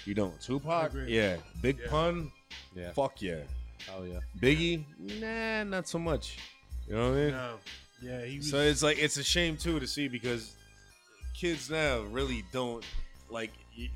you 0.05 0.15
don't. 0.15 0.41
Tupac, 0.41 0.93
yeah. 1.07 1.37
Big 1.61 1.79
Yeah. 1.83 1.91
pun, 1.91 2.33
Yeah. 2.75 2.93
fuck 2.93 3.21
yeah. 3.21 3.41
Oh 3.97 4.05
yeah. 4.05 4.21
Biggie, 4.41 4.85
nah, 5.21 5.65
not 5.65 5.89
so 5.89 5.99
much. 5.99 6.39
You 6.89 6.95
know 6.95 7.11
what 7.11 7.19
I 7.19 7.21
mean? 7.21 7.31
No. 7.33 7.55
Yeah, 8.03 8.25
he 8.25 8.37
was. 8.39 8.51
So 8.51 8.59
it's 8.59 8.83
like 8.83 8.99
it's 8.99 9.17
a 9.17 9.25
shame 9.25 9.57
too 9.57 9.81
to 9.81 9.87
see 9.87 10.07
because 10.09 10.55
kids 11.35 11.69
now 11.71 12.01
really 12.13 12.45
don't 12.53 12.85
like 13.29 13.51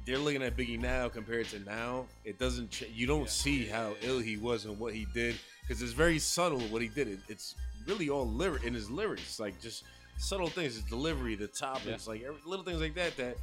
they're 0.04 0.18
looking 0.18 0.42
at 0.42 0.56
Biggie 0.56 0.78
now 0.80 1.08
compared 1.08 1.46
to 1.48 1.60
now. 1.60 2.06
It 2.24 2.38
doesn't. 2.38 2.70
Ch- 2.70 2.90
you 2.92 3.06
don't 3.06 3.28
see 3.30 3.66
how 3.66 3.94
ill 4.02 4.18
he 4.18 4.36
was 4.36 4.64
and 4.64 4.78
what 4.78 4.92
he 4.94 5.06
did 5.14 5.36
because 5.70 5.82
it's 5.82 5.92
very 5.92 6.18
subtle 6.18 6.58
what 6.62 6.82
he 6.82 6.88
did. 6.88 7.06
It, 7.06 7.20
it's 7.28 7.54
really 7.86 8.10
all 8.10 8.26
lyric 8.26 8.64
in 8.64 8.74
his 8.74 8.90
lyrics, 8.90 9.38
like 9.38 9.60
just 9.62 9.84
subtle 10.18 10.48
things, 10.48 10.74
his 10.74 10.82
delivery, 10.82 11.36
the 11.36 11.46
topics, 11.46 12.08
like 12.08 12.24
every, 12.24 12.40
little 12.44 12.64
things 12.64 12.80
like 12.80 12.96
that. 12.96 13.16
That 13.16 13.36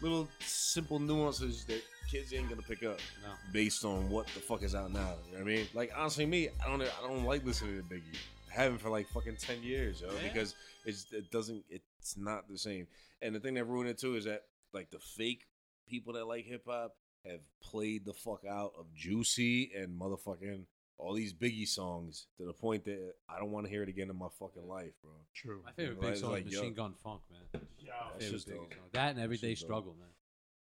little 0.00 0.26
simple 0.40 0.98
nuances 0.98 1.64
that 1.66 1.80
kids 2.10 2.34
ain't 2.34 2.48
gonna 2.48 2.62
pick 2.62 2.82
up 2.82 2.98
No. 3.22 3.28
based 3.52 3.84
on 3.84 4.10
what 4.10 4.26
the 4.26 4.40
fuck 4.40 4.64
is 4.64 4.74
out 4.74 4.92
now. 4.92 5.14
You 5.26 5.38
know 5.38 5.44
what 5.44 5.52
I 5.52 5.54
mean? 5.54 5.66
Like 5.72 5.92
honestly, 5.96 6.26
me, 6.26 6.48
I 6.64 6.68
don't, 6.68 6.82
I 6.82 7.06
don't 7.06 7.22
like 7.22 7.44
listening 7.44 7.76
to 7.76 7.82
Biggie. 7.84 8.16
I 8.50 8.60
haven't 8.62 8.78
for 8.80 8.90
like 8.90 9.06
fucking 9.10 9.36
ten 9.36 9.62
years, 9.62 10.00
yo, 10.00 10.08
Yeah. 10.08 10.32
because 10.32 10.56
it's 10.84 11.06
it 11.12 11.30
doesn't, 11.30 11.62
it's 11.70 12.16
not 12.16 12.48
the 12.48 12.58
same. 12.58 12.88
And 13.22 13.32
the 13.36 13.38
thing 13.38 13.54
that 13.54 13.64
ruined 13.68 13.88
it 13.88 13.98
too 13.98 14.16
is 14.16 14.24
that 14.24 14.42
like 14.72 14.90
the 14.90 14.98
fake 14.98 15.42
people 15.88 16.14
that 16.14 16.26
like 16.26 16.44
hip 16.44 16.64
hop 16.66 16.96
have 17.24 17.38
played 17.62 18.04
the 18.04 18.14
fuck 18.14 18.40
out 18.50 18.72
of 18.76 18.92
Juicy 18.96 19.70
and 19.78 19.96
motherfucking 20.00 20.64
all 20.98 21.14
these 21.14 21.32
Biggie 21.32 21.66
songs 21.68 22.26
to 22.38 22.44
the 22.44 22.52
point 22.52 22.84
that 22.86 23.14
I 23.28 23.38
don't 23.38 23.50
want 23.52 23.66
to 23.66 23.70
hear 23.70 23.82
it 23.84 23.88
again 23.88 24.10
in 24.10 24.16
my 24.16 24.26
fucking 24.38 24.66
life, 24.66 24.92
bro. 25.02 25.12
True. 25.34 25.60
My 25.64 25.70
favorite 25.72 25.98
Biggie 25.98 26.02
big 26.02 26.10
it's 26.10 26.20
song 26.20 26.32
like, 26.32 26.46
is 26.46 26.52
yo. 26.52 26.58
Machine 26.60 26.74
Gun 26.74 26.94
Funk, 27.04 27.20
man. 27.30 27.40
That 27.52 28.20
Favorite 28.20 28.30
shit's 28.30 28.44
Biggie 28.44 28.54
dope. 28.56 28.74
song. 28.74 28.82
That 28.92 29.10
and 29.12 29.20
Everyday 29.20 29.48
shit's 29.50 29.60
dope. 29.62 29.66
Struggle, 29.68 29.96
man. 29.98 30.08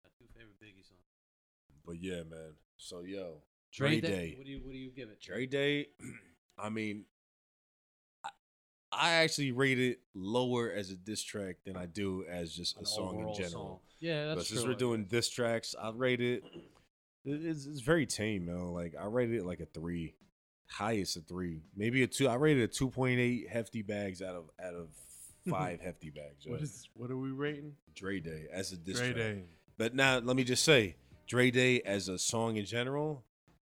My 0.05 0.11
two 0.19 0.25
favorite 0.35 0.61
Biggie 0.63 0.87
songs. 0.87 1.01
But 1.85 1.97
yeah, 2.01 2.23
man. 2.31 2.55
So 2.77 3.01
yo, 3.03 3.43
Dre 3.73 4.01
Dre 4.01 4.09
Day. 4.11 4.35
What 4.39 4.47
do 4.47 4.51
you 4.53 4.61
What 4.65 4.73
do 4.73 4.79
you 4.79 4.91
give 4.91 5.09
it? 5.11 5.21
Dre 5.21 5.47
Day, 5.47 5.89
I 6.59 6.69
mean, 6.69 7.05
I, 8.25 8.29
I 8.93 9.11
actually 9.15 9.53
rate 9.53 9.79
it 9.81 10.01
lower 10.15 10.71
as 10.71 10.91
a 10.91 10.97
diss 10.97 11.23
track 11.23 11.57
than 11.67 11.77
I 11.77 11.87
do 11.87 12.25
as 12.31 12.55
just 12.55 12.77
a 12.77 12.81
An 12.81 12.87
song 12.87 13.15
in 13.15 13.21
overall 13.23 13.35
general. 13.35 13.51
song. 13.53 13.79
Yeah, 13.99 14.27
that's 14.27 14.37
but 14.43 14.47
true. 14.47 14.57
since 14.59 14.69
we're 14.69 14.75
doing 14.75 15.05
diss 15.07 15.29
tracks, 15.29 15.75
I 15.81 15.91
rate 15.91 16.21
it. 16.21 16.43
It- 17.25 17.45
It's, 17.45 17.67
it's 17.67 17.81
very 17.81 18.07
tame, 18.07 18.47
man. 18.47 18.73
Like 18.73 18.95
I 19.01 19.05
rated 19.07 19.37
it 19.37 19.45
like 19.47 19.61
a 19.61 19.67
three, 19.67 20.15
highest 20.69 21.17
a 21.17 21.21
three, 21.21 21.63
maybe 21.77 22.03
a 22.03 22.07
two. 22.07 22.29
I 22.29 22.35
rated 22.35 22.63
a 22.65 22.69
two 22.69 22.91
point 22.91 23.19
eight 23.21 23.49
hefty 23.51 23.83
bags 23.83 24.23
out 24.23 24.37
of 24.37 24.45
out 24.65 24.75
of 24.75 24.89
five 25.49 25.81
hefty 25.81 26.11
bags. 26.11 26.47
What 26.47 26.61
yo. 26.61 26.65
is? 26.65 26.89
What 26.95 27.11
are 27.11 27.17
we 27.17 27.31
rating? 27.31 27.75
Dre 27.95 28.21
Day 28.21 28.47
as 28.53 28.73
a 28.73 28.77
diss 28.77 28.99
Dre 28.99 29.07
track. 29.13 29.17
Day. 29.17 29.43
But 29.79 29.95
now 29.95 30.19
let 30.19 30.37
me 30.37 30.45
just 30.45 30.65
say, 30.65 30.97
Dre 31.27 31.51
Day 31.51 31.81
as 31.83 32.09
a 32.09 32.19
song 32.19 32.57
in 32.57 32.65
general, 32.67 33.25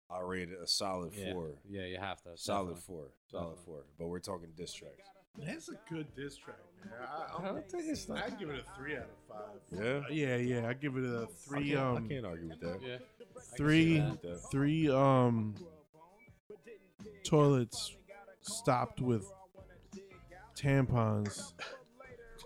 I 0.09 0.19
rated 0.21 0.59
a 0.61 0.67
solid 0.67 1.13
yeah. 1.15 1.31
four. 1.33 1.51
Yeah, 1.69 1.85
you 1.85 1.97
have 1.97 2.21
to. 2.23 2.31
Solid 2.35 2.75
definitely. 2.75 2.81
four. 2.85 3.05
Solid 3.31 3.43
Definitely. 3.55 3.63
four. 3.65 3.83
But 3.97 4.07
we're 4.07 4.19
talking 4.19 4.49
diss 4.55 4.73
tracks. 4.73 5.09
That's 5.35 5.69
a 5.69 5.73
good 5.89 6.05
diss 6.15 6.35
track, 6.37 6.57
man. 6.85 6.93
I, 7.01 7.41
I 7.41 7.45
don't 7.47 7.67
think 7.71 7.85
it's. 7.87 8.07
I 8.07 8.29
give 8.29 8.51
it 8.51 8.59
a 8.59 8.77
three 8.77 8.95
out 8.95 9.03
of 9.09 9.09
five. 9.27 9.59
Yeah? 9.71 10.01
Yeah, 10.11 10.35
yeah. 10.35 10.67
I 10.69 10.73
give 10.73 10.95
it 10.95 11.03
a 11.05 11.25
three. 11.25 11.69
can't, 11.71 11.79
Um, 11.79 12.05
I 12.05 12.13
can't 12.13 12.25
argue 12.25 12.49
with 12.49 12.59
that. 12.59 12.79
Yeah. 12.85 12.97
Three, 13.57 13.99
that. 13.99 14.21
That- 14.21 14.41
three. 14.51 14.89
Um, 14.89 15.55
toilets 17.23 17.95
stopped 18.41 18.99
with 19.01 19.25
tampons 20.55 21.53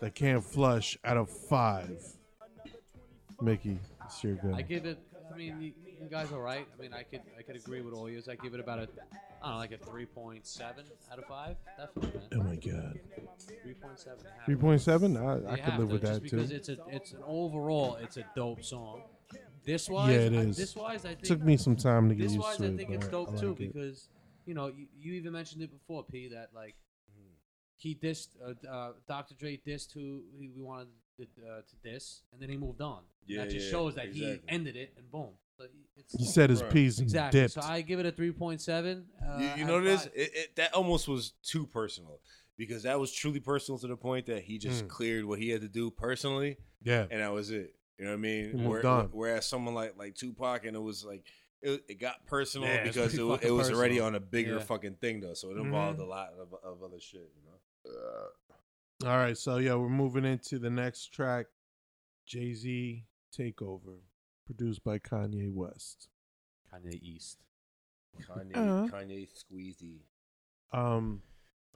that 0.01 0.13
can't 0.15 0.43
flush 0.43 0.97
out 1.03 1.17
of 1.17 1.29
five. 1.29 1.99
Mickey, 3.41 3.79
it's 4.05 4.23
your 4.23 4.35
go. 4.35 4.53
I 4.53 4.61
give 4.61 4.85
it. 4.85 4.99
I 5.33 5.37
mean, 5.37 5.61
you, 5.61 5.73
you 6.01 6.07
guys 6.09 6.31
are 6.31 6.41
right. 6.41 6.67
I 6.77 6.81
mean, 6.81 6.93
I 6.93 7.03
could 7.03 7.21
I 7.37 7.41
could 7.43 7.55
agree 7.55 7.81
with 7.81 7.93
all 7.93 8.09
yours. 8.09 8.27
I 8.27 8.35
give 8.35 8.53
it 8.55 8.59
about 8.59 8.79
a, 8.79 8.83
I 8.83 8.85
don't 9.43 9.51
know, 9.51 9.57
like 9.57 9.71
a 9.71 9.77
three 9.77 10.05
point 10.05 10.47
seven 10.47 10.85
out 11.11 11.19
of 11.19 11.25
five. 11.25 11.55
Definitely, 11.77 12.21
Oh 12.33 12.43
my 12.43 12.55
god, 12.55 12.99
Three 13.61 13.73
point 13.75 13.99
seven. 13.99 14.17
three 14.45 14.55
point 14.55 14.81
seven. 14.81 15.17
I, 15.17 15.53
I 15.53 15.57
could 15.57 15.77
live 15.77 15.87
to, 15.89 15.93
with 15.93 16.01
just 16.01 16.13
that 16.13 16.29
too. 16.29 16.35
because 16.37 16.51
it's 16.51 16.69
a 16.69 16.77
it's 16.89 17.11
an 17.11 17.19
overall 17.27 17.95
it's 18.01 18.17
a 18.17 18.25
dope 18.35 18.63
song. 18.63 19.03
This 19.67 19.89
wise, 19.89 20.09
Yeah, 20.13 20.19
it 20.21 20.33
I- 20.33 20.45
this 20.45 20.75
wise, 20.77 21.03
I 21.03 21.09
think 21.09 21.25
Took 21.25 21.41
me 21.43 21.57
some 21.57 21.75
time 21.75 22.07
to 22.07 22.15
get 22.15 22.23
this 22.23 22.33
used 22.33 22.43
wise, 22.45 22.57
to 22.57 22.67
I 22.73 22.77
think 22.77 22.89
it's 22.89 23.07
dope 23.09 23.33
I 23.33 23.37
too 23.37 23.51
it. 23.51 23.57
because 23.59 24.07
you 24.45 24.53
know 24.53 24.67
you, 24.67 24.87
you 24.97 25.13
even 25.13 25.33
mentioned 25.33 25.61
it 25.61 25.71
before, 25.71 26.05
P. 26.05 26.29
That 26.29 26.49
like 26.55 26.75
he 27.75 27.93
dissed 27.93 28.29
uh, 28.43 28.67
uh, 28.67 28.93
Dr. 29.07 29.35
Dre 29.35 29.57
dissed 29.57 29.93
who 29.93 30.23
he 30.39 30.47
we 30.55 30.63
wanted 30.63 30.87
to, 31.17 31.23
uh, 31.45 31.61
to 31.61 31.75
diss, 31.83 32.21
and 32.31 32.41
then 32.41 32.49
he 32.49 32.55
moved 32.57 32.81
on. 32.81 33.01
Yeah, 33.27 33.41
that 33.43 33.51
just 33.51 33.65
yeah, 33.65 33.71
shows 33.71 33.95
that 33.95 34.05
exactly. 34.05 34.41
he 34.47 34.55
ended 34.55 34.75
it, 34.77 34.93
and 34.97 35.11
boom. 35.11 35.31
But 35.57 35.71
it's, 35.97 36.13
You 36.17 36.25
said 36.25 36.49
his 36.49 36.61
Right. 36.63 36.71
piece 36.71 36.97
and 36.99 37.05
exactly. 37.05 37.41
dipped. 37.41 37.53
So 37.53 37.61
I 37.61 37.81
give 37.81 37.99
it 37.99 38.05
a 38.05 38.11
three 38.11 38.31
point 38.31 38.61
seven. 38.61 39.05
Uh, 39.21 39.37
you, 39.39 39.49
you 39.57 39.65
know 39.65 39.75
of 39.79 39.83
this? 39.83 40.05
It, 40.15 40.31
it, 40.33 40.55
that 40.55 40.73
almost 40.73 41.07
was 41.09 41.33
too 41.43 41.65
personal 41.67 42.21
because 42.57 42.83
that 42.83 42.99
was 42.99 43.11
truly 43.11 43.39
personal 43.41 43.77
to 43.79 43.87
the 43.87 43.97
point 43.97 44.27
that 44.27 44.43
he 44.43 44.57
just 44.59 44.85
Mm. 44.85 44.87
cleared 44.87 45.25
what 45.25 45.39
he 45.39 45.49
had 45.49 45.61
to 45.61 45.67
do 45.67 45.91
personally, 45.91 46.57
yeah. 46.83 47.05
and 47.11 47.21
that 47.21 47.33
was 47.33 47.51
it. 47.51 47.75
You 47.97 48.05
know 48.05 48.11
what 48.11 48.17
I 48.17 48.21
mean? 48.21 48.63
Where- 48.63 48.85
on. 48.85 49.05
Whereas 49.11 49.45
someone 49.45 49.73
like 49.73 49.97
like 49.97 50.15
Tupac, 50.15 50.65
and 50.65 50.75
it 50.75 50.79
was 50.79 51.03
like 51.03 51.25
it, 51.61 51.83
it 51.89 51.99
got 51.99 52.25
personal 52.27 52.67
Yeah, 52.67 52.83
because 52.83 52.97
it, 53.13 53.17
pretty 53.17 53.23
wa- 53.23 53.35
fucking 53.35 53.47
it 53.49 53.51
was 53.51 53.71
already 53.71 53.99
on 53.99 54.13
a 54.15 54.19
bigger 54.19 54.55
Yeah. 54.57 54.59
fucking 54.59 54.95
thing 54.95 55.21
though, 55.21 55.33
so 55.33 55.49
it 55.51 55.57
involved 55.57 55.99
Mhm. 55.99 56.03
a 56.03 56.05
lot 56.07 56.33
of, 56.39 56.53
of 56.63 56.83
other 56.83 56.99
shit. 56.99 57.31
You 57.35 57.51
know? 57.51 59.09
All 59.09 59.17
right, 59.17 59.37
so 59.37 59.57
yeah, 59.57 59.75
we're 59.75 59.89
moving 59.89 60.25
into 60.25 60.59
the 60.59 60.69
next 60.69 61.07
track, 61.13 61.47
Jay 62.25 62.53
Z 62.53 63.05
Takeover, 63.35 63.99
produced 64.45 64.83
by 64.83 64.99
Kanye 64.99 65.51
West. 65.53 66.09
Kanye 66.73 66.99
East. 67.01 67.39
Kanye, 68.21 68.55
Uh-huh. 68.55 68.87
Kanye 68.95 69.27
Squeezy. 69.31 69.99
Um, 70.71 71.21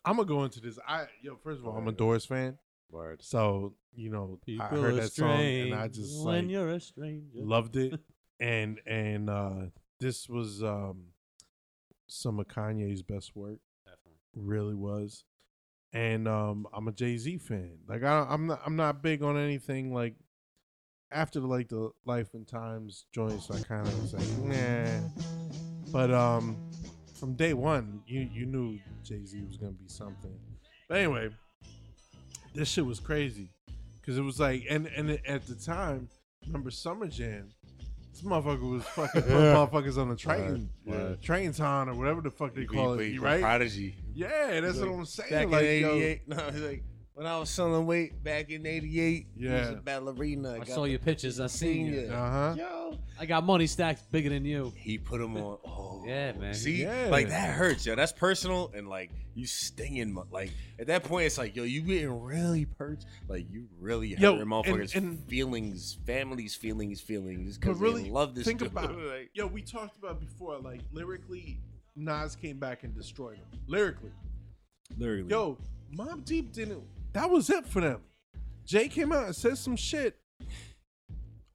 I'm 0.03 0.15
gonna 0.17 0.27
go 0.27 0.43
into 0.43 0.59
this. 0.59 0.77
I 0.87 1.07
yo, 1.21 1.35
first 1.37 1.59
of 1.59 1.67
all, 1.67 1.77
I'm 1.77 1.87
a 1.87 1.91
Doors 1.91 2.25
fan, 2.25 2.57
Word. 2.91 3.21
so 3.23 3.73
you 3.93 4.09
know 4.09 4.39
I 4.59 4.65
heard 4.65 4.95
that 4.95 5.13
song 5.13 5.39
and 5.39 5.73
I 5.73 5.87
just 5.87 6.15
like 6.19 6.49
you're 6.49 6.69
a 6.69 6.79
stranger. 6.79 7.25
loved 7.35 7.75
it, 7.75 7.99
and 8.39 8.79
and 8.85 9.29
uh 9.29 9.65
this 9.99 10.27
was 10.27 10.63
um 10.63 11.05
some 12.11 12.39
of 12.39 12.47
Kanye's 12.47 13.01
best 13.01 13.35
work. 13.35 13.59
Definitely. 13.85 14.19
really 14.35 14.75
was. 14.75 15.23
And 15.93 16.27
um, 16.27 16.67
I'm 16.73 16.87
a 16.87 16.91
Jay 16.91 17.17
Z 17.17 17.37
fan. 17.39 17.79
Like 17.87 18.03
I, 18.03 18.25
I'm 18.29 18.47
not, 18.47 18.61
I'm 18.65 18.75
not 18.75 19.01
big 19.01 19.23
on 19.23 19.37
anything 19.37 19.93
like 19.93 20.15
after 21.11 21.39
like 21.41 21.69
the 21.69 21.91
Life 22.05 22.33
and 22.33 22.47
Times 22.47 23.05
joints. 23.11 23.49
I 23.51 23.61
kind 23.61 23.87
of 23.87 24.01
was 24.01 24.13
like, 24.13 24.37
nah. 24.39 24.99
But 25.91 26.11
um, 26.11 26.71
from 27.19 27.33
day 27.35 27.53
one, 27.53 28.01
you 28.07 28.21
you 28.31 28.45
knew 28.45 28.79
Jay 29.03 29.25
Z 29.25 29.41
was 29.45 29.57
gonna 29.57 29.73
be 29.73 29.87
something. 29.87 30.37
But 30.87 30.99
anyway, 30.99 31.29
this 32.53 32.67
shit 32.69 32.85
was 32.85 32.99
crazy 32.99 33.49
because 33.99 34.17
it 34.17 34.21
was 34.21 34.39
like, 34.39 34.65
and 34.69 34.87
and 34.87 35.19
at 35.25 35.45
the 35.47 35.55
time, 35.55 36.09
remember 36.45 36.71
Summer 36.71 37.07
Jam. 37.07 37.49
This 38.13 38.23
motherfucker 38.23 38.69
was 38.69 38.83
fucking 38.83 39.21
putting 39.21 39.37
motherfuckers 39.37 39.97
on 39.97 40.09
the 40.09 40.17
train, 40.17 40.69
Word, 40.85 40.97
word. 41.01 41.21
train 41.21 41.53
time 41.53 41.89
or 41.89 41.95
whatever 41.95 42.19
the 42.21 42.29
fuck 42.29 42.53
they 42.53 42.61
He- 42.61 42.67
call 42.67 42.93
it, 42.99 43.19
right? 43.21 43.39
Prodigy. 43.41 43.95
Yeah, 44.13 44.59
that's 44.59 44.79
what 44.79 44.89
I'm 44.89 45.05
saying. 45.05 45.29
Back 45.31 45.49
like, 45.49 45.63
in 45.65 45.81
yo, 45.81 46.15
no, 46.35 46.51
he's 46.51 46.61
like 46.61 46.83
when 47.13 47.27
I 47.27 47.37
was 47.39 47.49
selling 47.49 47.85
weight 47.85 48.23
back 48.23 48.49
in 48.49 48.65
'88. 48.65 49.27
he 49.37 49.45
was 49.45 49.51
Yeah. 49.51 49.69
a 49.71 49.75
ballerina. 49.75 50.53
I 50.53 50.57
got 50.59 50.67
saw 50.67 50.83
your 50.85 50.99
pictures. 50.99 51.39
I 51.39 51.47
seen 51.47 51.87
you. 51.87 52.07
Uh 52.11 52.29
huh. 52.31 52.55
Yo, 52.57 52.97
I 53.19 53.25
got 53.25 53.43
money 53.45 53.67
stacks 53.67 54.01
bigger 54.11 54.29
than 54.29 54.45
you. 54.45 54.71
he 54.75 54.97
put 54.97 55.19
them 55.19 55.35
on. 55.37 55.57
Oh, 55.65 56.03
Yeah, 56.07 56.31
man. 56.33 56.53
See, 56.53 56.81
Yeah. 56.83 57.07
like 57.11 57.27
that 57.29 57.53
hurts, 57.53 57.85
yo. 57.85 57.95
That's 57.95 58.11
personal, 58.11 58.71
and 58.73 58.87
like 58.87 59.11
you 59.35 59.45
stinging. 59.45 60.17
Like 60.31 60.51
at 60.79 60.87
that 60.87 61.03
point, 61.03 61.25
it's 61.27 61.37
like, 61.37 61.55
yo, 61.55 61.63
you 61.63 61.81
getting 61.81 62.21
really 62.21 62.67
hurt. 62.79 63.05
Like 63.27 63.45
you 63.51 63.67
really 63.79 64.15
Yo, 64.15 64.33
hurting 64.33 64.47
motherfuckers' 64.47 64.95
and- 64.95 65.05
and- 65.19 65.27
feelings, 65.27 65.97
families' 66.05 66.55
feelings, 66.55 67.01
feelings. 67.01 67.57
But 67.57 67.61
Because 67.61 67.79
really, 67.79 68.03
they 68.03 68.09
love 68.09 68.35
this. 68.35 68.45
think 68.45 68.59
dude. 68.59 68.69
about 68.71 68.91
it. 68.97 68.97
like, 68.97 69.29
Yo, 69.33 69.47
we 69.47 69.61
talked 69.61 69.97
about 69.97 70.19
before, 70.19 70.57
like 70.59 70.81
lyrically, 70.91 71.59
Nas 71.95 72.35
came 72.35 72.57
back 72.57 72.83
and 72.83 72.95
destroyed 72.95 73.37
him. 73.37 73.45
Lyrically, 73.67 74.11
literally. 74.97 75.29
yo, 75.29 75.57
Mobb 75.93 76.23
Deep 76.25 76.51
didn't. 76.53 76.83
That 77.13 77.29
was 77.29 77.49
it 77.49 77.65
for 77.65 77.81
them. 77.81 78.01
Jay 78.65 78.87
came 78.87 79.11
out 79.11 79.25
and 79.25 79.35
said 79.35 79.57
some 79.57 79.75
shit. 79.75 80.17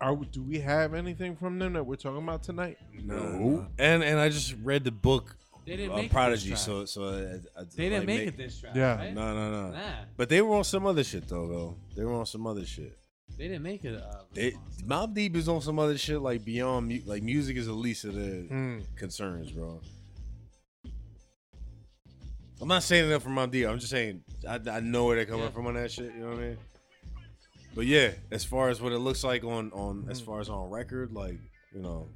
Are 0.01 0.15
do 0.15 0.43
we 0.43 0.59
have 0.61 0.93
anything 0.93 1.37
from 1.37 1.59
them 1.59 1.73
that 1.73 1.85
we're 1.85 1.97
talking 1.97 2.23
about 2.23 2.43
tonight? 2.43 2.77
no. 3.03 3.67
And 3.79 4.03
and 4.05 4.21
I 4.21 4.29
just 4.29 4.55
read 4.63 4.85
the 4.85 4.91
book. 4.91 5.37
They 5.65 5.77
didn't 5.77 5.93
uh, 5.93 5.97
make 5.97 6.11
Prodigy, 6.13 6.51
This 6.51 6.65
track. 6.65 6.77
so 6.77 6.85
so 6.85 7.03
uh, 7.05 7.39
uh, 7.61 7.65
they 7.75 7.85
didn't 7.89 8.01
like, 8.01 8.07
make 8.07 8.29
it 8.29 8.37
this 8.37 8.61
track. 8.61 8.75
Yeah. 8.77 8.97
right? 8.97 9.15
No, 9.15 9.35
no, 9.35 9.51
no. 9.51 9.71
Nah, 9.73 9.81
But 10.17 10.29
they 10.29 10.41
were 10.43 10.55
on 10.57 10.65
some 10.65 10.87
other 10.87 11.03
shit 11.03 11.27
though, 11.27 11.49
though. 11.49 11.77
They 11.97 12.05
were 12.05 12.13
on 12.13 12.27
some 12.27 12.47
other 12.47 12.65
shit. 12.67 12.97
they 13.39 13.49
didn't 13.49 13.63
make 13.63 13.85
it. 13.85 13.97
Uh, 14.01 14.23
They, 14.35 14.45
response. 14.51 14.83
Mobb 14.87 15.15
Deep 15.15 15.35
is 15.35 15.49
on 15.49 15.61
some 15.63 15.79
other 15.79 15.97
shit 15.99 16.21
like 16.21 16.45
beyond 16.45 16.87
mu- 16.89 17.01
like 17.07 17.23
music 17.23 17.57
is 17.57 17.67
the 17.67 17.73
least 17.73 18.05
of 18.05 18.15
their 18.15 18.43
Mm. 18.45 18.83
concerns, 18.97 19.51
bro. 19.51 19.81
I'm 22.61 22.69
not 22.69 22.83
saying 22.83 23.09
that 23.11 23.21
for 23.21 23.29
Mobb 23.29 23.51
Deep. 23.51 23.67
I'm 23.67 23.79
just 23.79 23.91
saying 23.91 24.23
I, 24.49 24.59
I 24.71 24.81
know 24.81 25.05
where 25.07 25.17
they're 25.17 25.27
coming 25.27 25.43
Yeah. 25.45 25.51
from 25.51 25.67
on 25.67 25.75
that 25.75 25.91
shit. 25.93 26.13
You 26.15 26.21
know 26.21 26.29
what 26.31 26.39
I 26.39 26.41
mean? 26.41 26.59
But 27.75 27.87
yeah, 27.87 28.13
as 28.31 28.45
far 28.45 28.71
as 28.71 28.81
what 28.81 28.93
it 28.93 28.99
looks 28.99 29.23
like 29.25 29.45
on 29.45 29.71
on 29.73 30.05
Mm. 30.05 30.11
as 30.11 30.21
far 30.21 30.41
as 30.41 30.49
on 30.49 30.71
record, 30.71 31.13
like 31.13 31.39
you 31.75 31.83
know, 31.83 32.09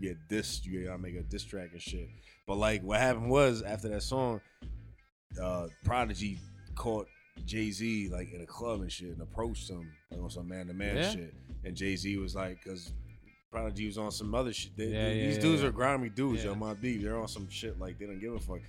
you 0.00 0.08
get 0.08 0.16
this, 0.30 0.64
you 0.64 0.84
gotta 0.84 0.98
make 0.98 1.14
a 1.16 1.22
diss 1.22 1.44
track 1.44 1.70
and 1.72 1.82
shit. 1.82 2.08
But 2.46 2.56
like 2.56 2.82
what 2.82 2.98
happened 3.00 3.28
was 3.30 3.62
after 3.62 3.88
that 3.90 4.02
song, 4.02 4.40
uh 5.40 5.68
Prodigy 5.84 6.38
caught 6.74 7.06
Jay 7.44 7.70
Z 7.70 8.08
like 8.10 8.32
in 8.32 8.40
a 8.40 8.46
club 8.46 8.80
and 8.80 8.90
shit 8.90 9.10
and 9.10 9.20
approached 9.20 9.68
him 9.68 9.90
like 10.10 10.20
on 10.20 10.30
some 10.30 10.48
man 10.48 10.66
to 10.68 10.72
man 10.74 11.12
shit. 11.12 11.34
And 11.64 11.76
Jay 11.76 11.96
Z 11.96 12.16
was 12.16 12.34
like, 12.34 12.58
because 12.62 12.92
Prodigy 13.50 13.86
was 13.86 13.98
on 13.98 14.10
some 14.10 14.34
other 14.34 14.52
shit. 14.52 14.76
They- 14.76 14.86
Yeah, 14.86 15.08
they- 15.08 15.18
yeah, 15.18 15.26
these 15.26 15.36
yeah, 15.36 15.42
dudes 15.42 15.62
are 15.64 15.70
grimy 15.72 16.08
dudes, 16.08 16.44
yo. 16.44 16.54
My 16.54 16.74
D, 16.74 16.98
they're 16.98 17.18
on 17.18 17.28
some 17.28 17.48
shit 17.50 17.78
like 17.78 17.98
they 17.98 18.06
don't 18.06 18.20
give 18.20 18.32
a 18.34 18.40
fuck. 18.40 18.60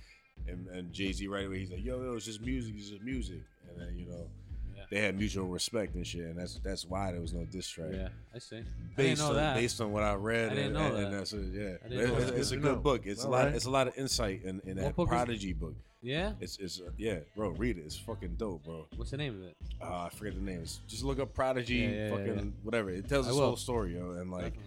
And 0.48 0.66
and 0.68 0.92
Jay 0.92 1.12
Z 1.12 1.26
right 1.28 1.46
away, 1.46 1.58
he's 1.60 1.70
like, 1.70 1.84
yo, 1.84 2.00
yo, 2.02 2.14
it's 2.14 2.24
just 2.26 2.40
music, 2.40 2.74
it's 2.76 2.90
just 2.90 3.02
music. 3.02 3.40
And 3.68 3.80
then 3.80 3.98
you 3.98 4.06
know, 4.06 4.26
Yeah. 4.76 4.84
they 4.90 5.00
had 5.00 5.16
mutual 5.18 5.46
respect 5.48 5.94
and 5.96 6.06
shit, 6.06 6.22
and 6.26 6.38
that's 6.38 6.60
that's 6.62 6.84
why 6.84 7.10
there 7.12 7.20
was 7.20 7.32
no 7.32 7.44
diss 7.46 7.68
track. 7.68 7.90
Yeah, 7.92 8.08
I 8.34 8.38
see. 8.38 8.56
I 8.56 8.58
didn't 8.60 8.96
Based 8.96 9.20
know 9.20 9.28
on 9.30 9.34
that. 9.36 9.56
based 9.56 9.80
on 9.80 9.92
what 9.92 10.02
I 10.04 10.14
read, 10.14 10.52
I 10.52 10.54
didn't 10.54 10.64
and, 10.66 10.74
know 10.74 10.86
and, 10.96 11.04
and 11.06 11.12
that. 11.14 11.18
that's 11.18 11.32
it, 11.32 11.46
yeah. 11.52 11.62
I 11.62 12.02
It's, 12.02 12.30
that. 12.30 12.34
it's 12.38 12.50
a 12.52 12.54
Good 12.56 12.62
good 12.62 12.68
to 12.68 12.74
know. 12.76 12.80
book. 12.80 13.02
It's 13.06 13.24
a 13.24 13.28
lot. 13.28 13.46
right. 13.46 13.54
It's 13.54 13.64
a 13.64 13.70
lot 13.70 13.88
of 13.88 13.98
insight 13.98 14.42
in, 14.44 14.60
in 14.66 14.76
that 14.76 14.94
book 14.94 15.08
is- 15.08 15.10
Prodigy 15.10 15.52
book. 15.52 15.74
yeah. 16.02 16.32
It's 16.40 16.58
it's 16.58 16.80
uh, 16.80 16.90
yeah, 16.96 17.18
bro. 17.34 17.48
Read 17.50 17.78
it. 17.78 17.82
It's 17.86 17.96
fucking 17.98 18.36
dope, 18.36 18.64
bro. 18.64 18.86
What's 18.96 19.10
the 19.10 19.16
name 19.16 19.34
of 19.42 19.42
it? 19.48 19.56
Uh, 19.82 20.02
I 20.04 20.08
forget 20.10 20.34
the 20.36 20.40
names. 20.42 20.80
Just 20.86 21.02
look 21.02 21.18
up 21.18 21.34
Prodigy, 21.34 21.74
Yeah, 21.76 21.88
yeah, 21.88 22.04
yeah, 22.04 22.10
fucking 22.10 22.34
yeah. 22.36 22.42
whatever. 22.62 22.90
It 22.90 23.08
tells 23.08 23.26
I 23.26 23.30
this 23.30 23.38
will. 23.38 23.46
whole 23.46 23.56
story, 23.56 23.94
yo, 23.96 24.12
and 24.12 24.30
like 24.30 24.44
Definitely. 24.54 24.62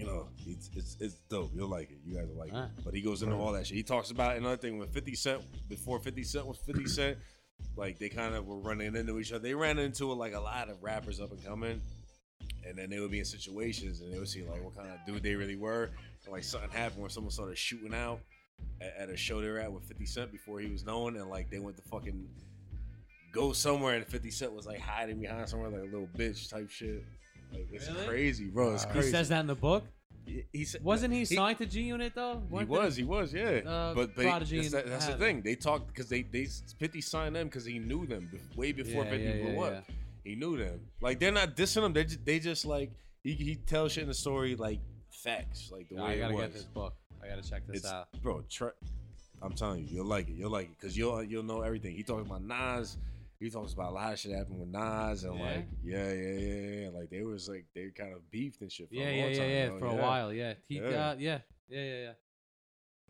You 0.00 0.06
know, 0.06 0.28
it's, 0.46 0.70
it's 0.74 0.96
it's 0.98 1.14
dope. 1.28 1.50
You'll 1.54 1.68
like 1.68 1.90
it. 1.90 1.98
You 2.04 2.16
guys 2.16 2.26
will 2.26 2.38
like 2.38 2.52
it. 2.52 2.54
But 2.84 2.94
he 2.94 3.02
goes 3.02 3.22
into 3.22 3.36
all 3.36 3.52
that 3.52 3.66
shit. 3.66 3.76
He 3.76 3.82
talks 3.82 4.10
about 4.10 4.36
another 4.36 4.56
thing 4.56 4.78
when 4.78 4.88
Fifty 4.88 5.14
Cent 5.14 5.42
before 5.68 5.98
Fifty 5.98 6.24
Cent 6.24 6.46
was 6.46 6.56
Fifty 6.58 6.86
Cent, 6.86 7.18
like 7.76 7.98
they 7.98 8.08
kind 8.08 8.34
of 8.34 8.46
were 8.46 8.58
running 8.58 8.96
into 8.96 9.18
each 9.18 9.30
other. 9.32 9.40
They 9.40 9.54
ran 9.54 9.78
into 9.78 10.06
like 10.12 10.34
a 10.34 10.40
lot 10.40 10.70
of 10.70 10.82
rappers 10.82 11.20
up 11.20 11.32
and 11.32 11.44
coming, 11.44 11.82
and 12.66 12.78
then 12.78 12.88
they 12.88 12.98
would 12.98 13.10
be 13.10 13.18
in 13.18 13.24
situations 13.26 14.00
and 14.00 14.12
they 14.12 14.18
would 14.18 14.28
see 14.28 14.42
like 14.42 14.64
what 14.64 14.74
kind 14.74 14.88
of 14.88 14.98
dude 15.06 15.22
they 15.22 15.34
really 15.34 15.56
were. 15.56 15.90
And 16.24 16.32
like 16.32 16.44
something 16.44 16.70
happened 16.70 17.02
where 17.02 17.10
someone 17.10 17.30
started 17.30 17.58
shooting 17.58 17.94
out 17.94 18.20
at, 18.80 18.94
at 18.98 19.10
a 19.10 19.16
show 19.16 19.42
they 19.42 19.48
were 19.48 19.58
at 19.58 19.70
with 19.70 19.84
Fifty 19.84 20.06
Cent 20.06 20.32
before 20.32 20.60
he 20.60 20.70
was 20.70 20.84
known, 20.84 21.16
and 21.16 21.28
like 21.28 21.50
they 21.50 21.58
went 21.58 21.76
to 21.76 21.82
fucking 21.82 22.26
go 23.32 23.52
somewhere 23.52 23.94
and 23.94 24.06
50 24.06 24.30
Cent 24.30 24.52
was 24.52 24.66
like 24.66 24.80
hiding 24.80 25.20
behind 25.20 25.48
somewhere 25.48 25.70
like 25.70 25.82
a 25.82 25.84
little 25.84 26.08
bitch 26.16 26.50
type 26.50 26.68
shit. 26.70 27.04
Like 27.52 27.68
it's 27.72 27.88
Really? 27.88 28.06
crazy, 28.06 28.44
bro. 28.46 28.74
It's 28.74 28.84
Wow. 28.84 28.90
He 28.92 28.98
crazy. 28.98 29.10
says 29.12 29.28
that 29.30 29.40
in 29.40 29.46
the 29.46 29.54
book. 29.54 29.84
He, 30.26 30.44
he 30.52 30.64
said, 30.64 30.84
Wasn't 30.84 31.12
he 31.12 31.24
signed 31.24 31.58
to 31.58 31.66
G 31.66 31.82
Unit 31.82 32.12
though? 32.14 32.42
He 32.48 32.54
Weren't 32.54 32.68
was, 32.68 32.96
they? 32.96 33.02
he 33.02 33.08
was, 33.08 33.32
yeah. 33.34 33.60
Uh, 33.66 33.94
but 33.94 34.14
but 34.14 34.24
Prodigy 34.24 34.58
that's, 34.60 34.72
that, 34.72 34.86
that's 34.86 35.06
the 35.06 35.12
had 35.12 35.20
thing. 35.20 35.42
They 35.42 35.54
talked 35.56 35.88
because 35.88 36.08
they 36.08 36.22
they 36.22 36.46
50 36.78 37.00
signed 37.00 37.34
them 37.36 37.46
because 37.48 37.64
he 37.64 37.78
knew 37.78 38.06
them 38.06 38.28
bef- 38.32 38.56
way 38.56 38.72
before 38.72 39.04
Yeah, 39.04 39.10
50 39.10 39.24
yeah, 39.26 39.32
blew 39.36 39.52
yeah, 39.54 39.60
up. 39.78 39.84
He 40.24 40.34
knew 40.36 40.56
them. 40.56 40.80
Like 41.00 41.18
they're 41.18 41.32
not 41.32 41.56
dissing 41.56 41.82
them. 41.82 41.92
They 41.92 42.04
just, 42.04 42.24
they 42.24 42.38
just 42.38 42.64
like 42.66 42.92
he, 43.24 43.32
he 43.32 43.54
tells 43.56 43.92
shit 43.92 44.02
in 44.02 44.08
the 44.08 44.14
story 44.14 44.54
like 44.56 44.78
facts, 45.10 45.70
like 45.72 45.88
the 45.88 45.96
Yeah, 45.96 46.02
way 46.04 46.12
I 46.12 46.18
gotta 46.18 46.32
it 46.32 46.36
was. 46.36 46.44
get 46.44 46.52
this 46.54 46.64
book. 46.64 46.94
I 47.22 47.28
gotta 47.28 47.42
check 47.48 47.66
this 47.66 47.78
It's 47.78 47.86
out. 47.90 48.08
bro, 48.22 48.42
tr- 48.48 48.68
I'm 49.42 49.52
telling 49.54 49.80
you, 49.80 49.96
you'll 49.96 50.06
like 50.06 50.28
it. 50.28 50.34
You'll 50.34 50.50
like 50.50 50.66
it 50.66 50.76
because 50.78 50.96
you'll 50.96 51.22
you'll 51.22 51.42
know 51.42 51.62
everything. 51.62 51.96
He 51.96 52.02
talks 52.02 52.26
about 52.26 52.42
Nas. 52.42 52.98
He 53.40 53.48
talks 53.48 53.72
about 53.72 53.90
a 53.92 53.94
lot 53.94 54.12
of 54.12 54.18
shit 54.18 54.32
happened 54.36 54.60
with 54.60 54.68
Nas 54.68 55.24
and 55.24 55.38
Yeah? 55.38 55.44
like 55.44 55.66
yeah, 55.82 56.12
yeah, 56.12 56.38
yeah, 56.38 56.80
yeah. 56.82 56.88
Like 56.90 57.08
they 57.10 57.22
was 57.22 57.48
like 57.48 57.64
they 57.74 57.88
kind 57.88 58.12
of 58.12 58.30
beefed 58.30 58.60
and 58.60 58.70
shit 58.70 58.88
for 58.90 58.94
Yeah, 58.94 59.08
a 59.08 59.16
yeah, 59.16 59.22
long 59.22 59.32
yeah, 59.32 59.38
time. 59.38 59.48
yeah. 59.50 59.64
yo. 59.66 59.78
For 59.78 59.86
a 59.86 59.94
while, 59.94 60.32
yeah. 60.32 60.54
He, 60.68 60.74
Yeah. 60.76 60.82
Uh, 60.82 60.90
yeah, 60.90 61.14
yeah, 61.18 61.38
yeah, 61.70 61.82
yeah. 61.82 62.12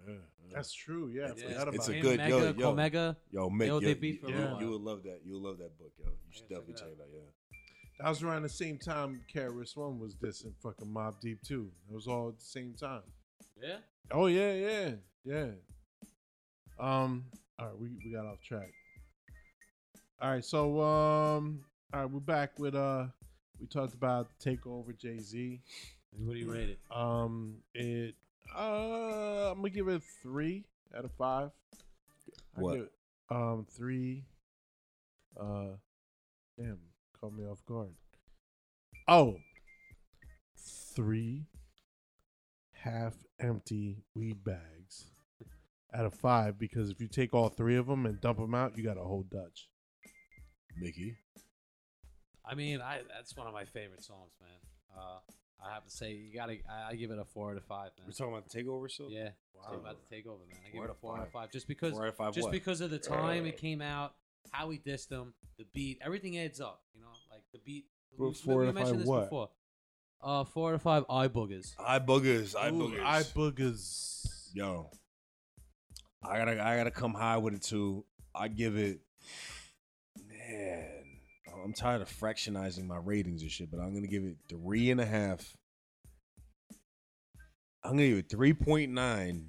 Yeah, 0.07 0.14
yeah. 0.14 0.55
That's 0.55 0.72
true. 0.72 1.09
Yeah, 1.09 1.24
I 1.24 1.31
It's- 1.33 1.62
about 1.62 1.74
it's 1.74 1.89
a 1.89 1.93
it. 1.93 2.01
Good- 2.01 2.16
Mega, 2.18 2.31
yo, 2.31 2.45
yo. 2.45 2.53
Cormega. 2.74 3.16
Yo, 3.33 3.51
Mick, 3.51 3.66
Yo, 3.66 3.74
yo, 3.74 3.81
they 3.81 3.95
beefed 3.95 4.20
for 4.22 4.28
a 4.28 4.31
you, 4.31 4.37
little 4.39 4.61
you 4.62 4.70
would 4.70 4.81
love 4.81 5.03
that. 5.03 5.20
You 5.24 5.33
would 5.35 5.43
love 5.43 5.59
that 5.59 5.76
book, 5.78 5.93
yo. 5.99 6.07
You 6.07 6.14
should 6.31 6.49
definitely 6.49 6.74
check 6.74 6.89
it 6.89 7.01
out. 7.01 7.09
Yeah. 7.12 7.20
That 7.99 8.09
was 8.09 8.22
around 8.22 8.43
the 8.43 8.49
same 8.49 8.78
time 8.78 9.20
KRS 9.35 9.76
One 9.76 9.99
was 9.99 10.14
dissing 10.14 10.55
fucking 10.62 10.87
Mobb 10.89 11.20
Deep 11.20 11.43
too. 11.43 11.70
It 11.91 11.95
was 11.95 12.07
all 12.07 12.28
at 12.31 12.39
the 12.39 12.45
same 12.45 12.72
time. 12.74 13.03
Yeah. 13.61 13.78
Oh 14.12 14.26
yeah, 14.26 14.55
yeah, 14.55 14.91
yeah. 15.24 15.51
Um, 16.78 17.26
all 17.59 17.66
right, 17.66 17.78
we, 17.78 17.89
we 18.03 18.11
got 18.12 18.24
off 18.26 18.41
track. 18.41 18.72
All 20.22 20.30
right, 20.30 20.44
so 20.44 20.80
um, 20.82 21.64
all 21.94 22.00
right, 22.00 22.10
we're 22.10 22.20
back 22.20 22.58
with 22.58 22.74
uh, 22.74 23.06
we 23.58 23.66
talked 23.66 23.94
about 23.94 24.28
Takeover 24.44 24.96
Jay 24.96 25.18
Z. 25.18 25.60
What 26.18 26.34
do 26.34 26.38
you 26.38 26.52
rate 26.52 26.68
it? 26.68 26.78
Um, 26.94 27.56
it 27.74 28.14
uh, 28.54 29.50
I'm 29.50 29.56
gonna 29.58 29.70
give 29.70 29.88
it 29.88 29.96
a 29.96 30.00
three 30.22 30.64
out 30.94 31.06
of 31.06 31.12
five. 31.12 31.50
I 32.56 32.60
What? 32.60 32.74
give 32.74 32.82
it, 32.82 32.92
um, 33.30 33.66
three. 33.70 34.24
Uh, 35.40 35.76
damn, 36.58 36.78
caught 37.18 37.32
me 37.32 37.44
off 37.46 37.64
guard. 37.64 37.94
Oh, 39.08 39.38
three 40.94 41.46
half 42.72 43.14
empty 43.38 44.04
weed 44.14 44.44
bags 44.44 45.06
out 45.94 46.04
of 46.04 46.12
five 46.14 46.58
because 46.58 46.90
if 46.90 47.00
you 47.00 47.08
take 47.08 47.32
all 47.32 47.48
three 47.48 47.76
of 47.76 47.86
them 47.86 48.04
and 48.04 48.20
dump 48.20 48.38
them 48.38 48.54
out, 48.54 48.76
you 48.76 48.84
got 48.84 48.98
a 48.98 49.02
whole 49.02 49.22
Dutch. 49.30 49.68
Mickey. 50.81 51.16
I 52.45 52.55
mean, 52.55 52.81
I 52.81 53.01
that's 53.14 53.37
one 53.37 53.47
of 53.47 53.53
my 53.53 53.64
favorite 53.64 54.03
songs, 54.03 54.33
man. 54.41 54.51
Uh, 54.97 55.18
I 55.64 55.74
have 55.74 55.85
to 55.85 55.91
say, 55.91 56.12
you 56.12 56.35
gotta. 56.35 56.55
I, 56.68 56.91
I 56.91 56.95
give 56.95 57.11
it 57.11 57.18
a 57.18 57.24
four 57.24 57.51
out 57.51 57.57
of 57.57 57.64
five, 57.64 57.91
man. 57.99 58.07
We're 58.07 58.12
talking 58.12 58.33
about 58.33 58.49
the 58.49 58.59
takeover 58.62 58.91
still? 58.91 59.11
Yeah, 59.11 59.31
Wow. 59.55 59.62
talking 59.64 59.81
about 59.81 59.97
the 60.09 60.16
takeover, 60.16 60.49
man. 60.49 60.59
I 60.66 60.70
give 60.70 60.74
Four 60.76 60.85
it 60.87 60.91
a 60.91 60.95
four 60.95 61.16
out 61.18 61.26
of 61.26 61.33
five. 61.33 61.51
just 61.53 61.68
because, 61.68 61.93
Four 61.93 62.05
out 62.05 62.09
of 62.09 62.16
five 62.16 62.35
just 62.35 62.47
what? 62.47 62.53
because 62.53 62.81
of 62.81 62.91
the 62.91 62.99
time 62.99 63.47
it 63.47 63.57
came 63.59 63.83
out, 63.83 64.14
how 64.51 64.68
we 64.68 64.78
dissed 64.78 65.09
them, 65.09 65.35
the 65.59 65.66
beat, 65.74 65.99
everything 66.05 66.39
adds 66.39 66.61
up. 66.61 66.83
You 66.95 67.03
know, 67.03 67.09
like 67.31 67.43
the 67.53 67.59
beat. 67.59 67.85
Four 68.16 68.28
we 68.59 68.68
out 68.68 68.76
of 68.76 68.83
five 68.89 69.05
what? 69.05 69.22
before. 69.24 69.51
Uh, 70.22 70.45
four 70.45 70.70
out 70.70 70.74
of 70.74 70.83
five 70.83 71.05
eye 71.09 71.28
boogers. 71.28 71.74
I 71.78 71.99
boogers. 71.99 72.55
I 72.57 72.68
Ooh, 72.68 72.72
boogers. 72.72 73.05
I 73.05 73.22
boogers. 73.22 74.49
Yo, 74.55 74.91
I 76.22 76.39
gotta, 76.39 76.62
I 76.64 76.76
gotta 76.76 76.91
come 76.91 77.14
high 77.14 77.37
with 77.37 77.55
it 77.55 77.62
too. 77.62 78.05
I 78.35 78.49
give 78.49 78.76
it, 78.76 79.01
man. 80.51 80.86
I'm 81.64 81.72
tired 81.72 82.01
of 82.01 82.09
fractionizing 82.09 82.86
my 82.86 82.96
ratings 82.96 83.42
and 83.42 83.51
shit, 83.51 83.70
but 83.70 83.80
I'm 83.80 83.92
gonna 83.94 84.07
give 84.07 84.24
it 84.24 84.36
three 84.48 84.90
and 84.90 85.01
a 85.01 85.07
half. 85.07 85.57
I'm 87.82 87.92
gonna 87.92 88.09
give 88.09 88.18
it 88.18 88.28
3.9, 88.28 88.90
3.9 88.94 89.44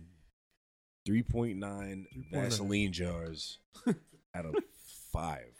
3.9. 1.07 2.05
Vaseline 2.31 2.91
jars 2.93 3.59
out 4.35 4.45
of 4.45 4.55
five. 5.11 5.53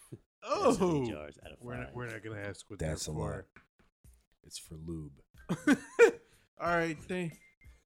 Oh, 0.44 1.06
jars 1.06 1.38
out 1.46 1.52
of 1.52 1.58
we're 1.62 1.76
not, 1.76 1.88
five. 1.88 1.96
we're 1.96 2.10
not 2.10 2.24
gonna 2.24 2.40
ask 2.40 2.70
what 2.70 2.80
That's 2.80 3.06
they're 3.06 3.16
a 3.16 3.18
lot. 3.18 3.28
for. 3.28 3.46
It's 4.44 4.58
for 4.58 4.76
lube. 4.86 5.12
All 6.60 6.76
right, 6.76 6.98
thank. 7.08 7.34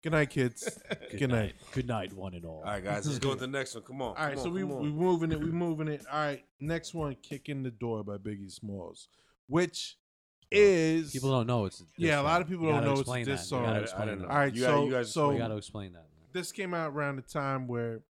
Good 0.05 0.11
night, 0.11 0.29
kids. 0.29 0.69
Good, 1.17 1.31
night. 1.31 1.55
Good 1.71 1.87
night, 1.87 2.13
one 2.13 2.35
and 2.35 2.45
all. 2.45 2.57
All 2.63 2.71
right, 2.71 2.83
guys, 2.83 3.07
let's 3.07 3.17
go 3.17 3.29
with 3.29 3.39
the 3.39 3.47
next 3.47 3.73
one. 3.73 3.83
Come 3.85 4.03
on. 4.03 4.09
All 4.09 4.13
right, 4.23 4.35
come 4.35 4.43
so 4.43 4.49
on, 4.49 4.53
we 4.53 4.61
come 4.61 4.71
on. 4.73 4.81
we 4.83 4.89
moving 4.91 5.31
it. 5.31 5.39
We 5.39 5.49
moving 5.49 5.87
it. 5.87 6.05
All 6.11 6.19
right, 6.19 6.45
next 6.59 6.93
one, 6.93 7.15
"Kick 7.23 7.49
in 7.49 7.63
the 7.63 7.71
Door" 7.71 8.03
by 8.03 8.17
Biggie 8.17 8.51
Smalls, 8.51 9.07
which 9.47 9.97
is 10.51 11.11
People 11.11 11.31
don't 11.31 11.47
know 11.47 11.65
it's. 11.65 11.79
a 11.79 11.83
diss 11.85 11.91
Yeah, 11.97 12.21
a 12.21 12.21
lot 12.21 12.39
of 12.39 12.47
people 12.47 12.65
You 12.67 12.73
don't 12.73 12.81
gotta 12.81 12.85
know 12.85 12.91
it's 12.91 12.99
a 12.99 13.01
explain 13.01 13.25
diss 13.25 13.41
that. 13.41 13.47
song. 13.47 13.61
You 13.61 13.65
gotta 13.81 13.97
I- 13.97 14.01
I 14.01 14.05
didn't 14.05 14.19
that. 14.19 14.25
know. 14.27 14.31
all 14.31 14.37
right. 14.37 14.53
You 14.53 14.61
gotta- 14.61 14.73
so 14.77 14.85
you 14.85 14.91
guys- 14.91 15.11
so 15.11 15.29
We 15.31 15.37
gotta 15.39 15.57
explain 15.57 15.93
that. 15.93 16.05
This 16.33 16.51
came 16.51 16.75
out 16.75 16.91
around 16.91 17.15
the 17.15 17.23
time 17.23 17.65
where 17.67 18.01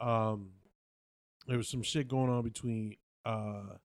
um 0.00 0.50
there 1.48 1.56
was 1.56 1.68
some 1.68 1.82
shit 1.82 2.06
going 2.06 2.30
on 2.30 2.44
between 2.44 2.94
uh 3.24 3.78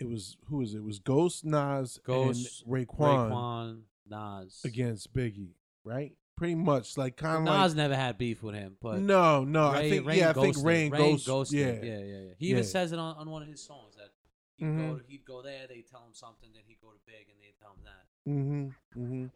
it 0.00 0.08
was 0.08 0.38
who 0.46 0.62
is 0.62 0.72
it? 0.72 0.78
It 0.78 0.84
was 0.84 0.98
Ghost 0.98 1.44
Nas 1.44 2.00
Ghost, 2.06 2.62
and 2.66 2.72
Raekwon, 2.72 3.30
Raekwon, 3.30 3.82
Nas. 4.08 4.62
against 4.64 5.12
Biggie, 5.12 5.50
right? 5.84 6.12
Pretty 6.36 6.54
much 6.56 6.98
like 6.98 7.16
kind 7.16 7.36
of 7.38 7.44
Nas 7.44 7.72
like 7.72 7.76
never 7.76 7.94
had 7.94 8.18
beef 8.18 8.42
with 8.42 8.54
him, 8.56 8.76
but 8.82 8.98
no, 9.00 9.44
no. 9.44 9.68
I 9.68 9.88
think 9.88 10.04
Rain 10.06 10.18
yeah, 10.18 10.30
I 10.30 10.32
think 10.32 10.46
ghosted- 10.56 10.64
Rain 10.66 10.90
Ghost, 10.90 11.26
ghosted. 11.26 11.58
yeah, 11.60 11.66
yeah, 11.90 11.98
yeah, 11.98 12.18
yeah. 12.26 12.32
He 12.38 12.46
even 12.48 12.64
Yeah. 12.64 12.68
says 12.68 12.90
it 12.92 12.98
on, 12.98 13.16
on 13.16 13.30
one 13.30 13.42
of 13.42 13.48
his 13.48 13.62
songs 13.62 13.94
that 13.96 14.10
he'd, 14.56 14.64
Mhm. 14.66 14.90
go, 14.98 15.00
he'd 15.06 15.24
go 15.24 15.42
there, 15.42 15.66
they 15.68 15.82
tell 15.82 16.00
him 16.04 16.12
something, 16.12 16.50
then 16.52 16.62
he'd 16.66 16.80
go 16.82 16.88
to 16.90 16.98
Big, 17.06 17.28
and 17.30 17.38
they'd 17.40 17.56
tell 17.60 17.70
him 17.74 17.84
that. 17.84 18.30
Mm-hmm. 18.30 19.00
Mm-hmm. 19.00 19.26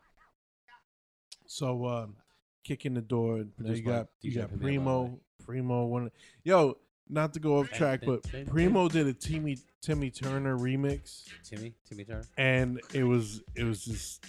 So 1.47 1.87
um 1.87 2.17
kicking 2.65 2.95
the 2.95 3.01
door. 3.01 3.45
Now 3.59 3.73
you 3.73 3.83
by 3.85 3.91
got 3.91 4.09
you 4.21 4.35
got 4.35 4.49
Premier, 4.49 4.61
Primo. 4.61 5.03
way. 5.05 5.11
Primo 5.45 5.87
one 5.87 6.11
yo, 6.45 6.77
not 7.09 7.33
to 7.35 7.41
go 7.41 7.59
off 7.59 7.71
track, 7.71 8.03
but 8.05 8.23
Primo 8.49 8.89
did 8.89 9.07
a 9.07 9.13
Timmy 9.15 9.57
Timmy 9.81 10.11
Turner 10.11 10.59
remix 10.59 11.25
Timmy, 11.45 11.75
Timmy 11.89 12.05
Turner. 12.05 12.25
and 12.37 12.81
it 12.93 13.05
was 13.05 13.43
it 13.55 13.65
was 13.65 13.85
just 13.85 14.25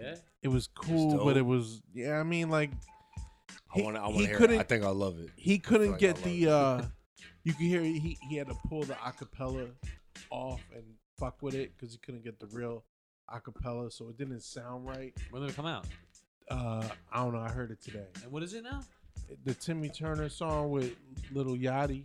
Yeah. 0.00 0.14
it 0.42 0.48
was 0.48 0.66
cool, 0.68 1.16
dope. 1.16 1.24
but 1.24 1.36
it 1.36 1.44
was 1.46 1.82
yeah, 1.92 2.18
I 2.18 2.22
mean 2.22 2.50
like 2.50 2.70
I 3.76 3.80
want 3.82 3.96
to. 3.96 4.02
I 4.02 4.04
want 4.06 4.16
he 4.16 4.20
to 4.22 4.26
hear. 4.26 4.34
It. 4.36 4.38
couldn't- 4.38 4.60
I 4.60 4.62
think 4.62 4.84
I 4.84 4.88
love 4.90 5.18
it. 5.18 5.30
he 5.36 5.58
couldn't 5.58 5.92
like 5.92 5.96
I 5.96 6.00
get 6.00 6.16
the 6.22 6.48
uh 6.48 6.82
you 7.44 7.52
could 7.52 7.66
hear 7.66 7.82
he 7.82 8.18
he 8.28 8.36
had 8.36 8.48
to 8.48 8.56
pull 8.68 8.82
the 8.82 8.94
acapella 8.94 9.70
off 10.30 10.60
and 10.74 10.84
fuck 11.18 11.42
with 11.42 11.54
it 11.54 11.72
because 11.76 11.92
he 11.92 11.98
couldn't 11.98 12.24
get 12.24 12.38
the 12.40 12.46
real 12.46 12.84
acapella, 13.30 13.92
so 13.92 14.08
it 14.08 14.18
didn't 14.18 14.40
sound 14.42 14.86
right. 14.86 15.14
When 15.30 15.42
did 15.42 15.50
it 15.50 15.56
come 15.56 15.66
out? 15.66 15.86
Uh, 16.50 16.86
I 17.12 17.22
don't 17.22 17.32
know. 17.32 17.40
I 17.40 17.50
heard 17.50 17.70
it 17.70 17.80
today. 17.80 18.06
And 18.22 18.30
what 18.30 18.42
is 18.42 18.52
it 18.54 18.62
now? 18.64 18.82
The 19.44 19.54
Timmy 19.54 19.88
Turner 19.88 20.28
song 20.28 20.70
with 20.70 20.94
Little 21.32 21.56
Yachty. 21.56 22.04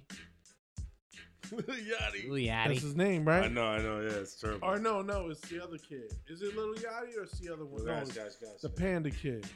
Yachty. 1.48 2.30
Lil 2.30 2.46
That's 2.48 2.70
Yachty. 2.80 2.82
his 2.82 2.96
name, 2.96 3.26
right? 3.26 3.38
I 3.38 3.42
right? 3.42 3.52
know. 3.52 3.66
I 3.66 3.78
know. 3.82 4.02
Yeah, 4.02 4.10
it's 4.18 4.36
terrible. 4.36 4.68
Or 4.68 4.78
no, 4.80 5.02
no, 5.02 5.30
it's 5.30 5.42
the 5.42 5.64
other 5.64 5.78
kid. 5.78 6.14
Is 6.28 6.42
it 6.42 6.56
Little 6.56 6.76
Yachty 6.76 7.18
or 7.18 7.24
it's 7.24 7.40
the 7.40 7.52
other 7.54 7.66
one? 7.66 7.84
Well, 7.84 7.86
No, 7.86 8.00
guys, 8.00 8.10
it's 8.10 8.18
guys, 8.18 8.36
guys. 8.42 8.62
the 8.62 8.70
Panda 8.70 9.10
Kid. 9.12 9.48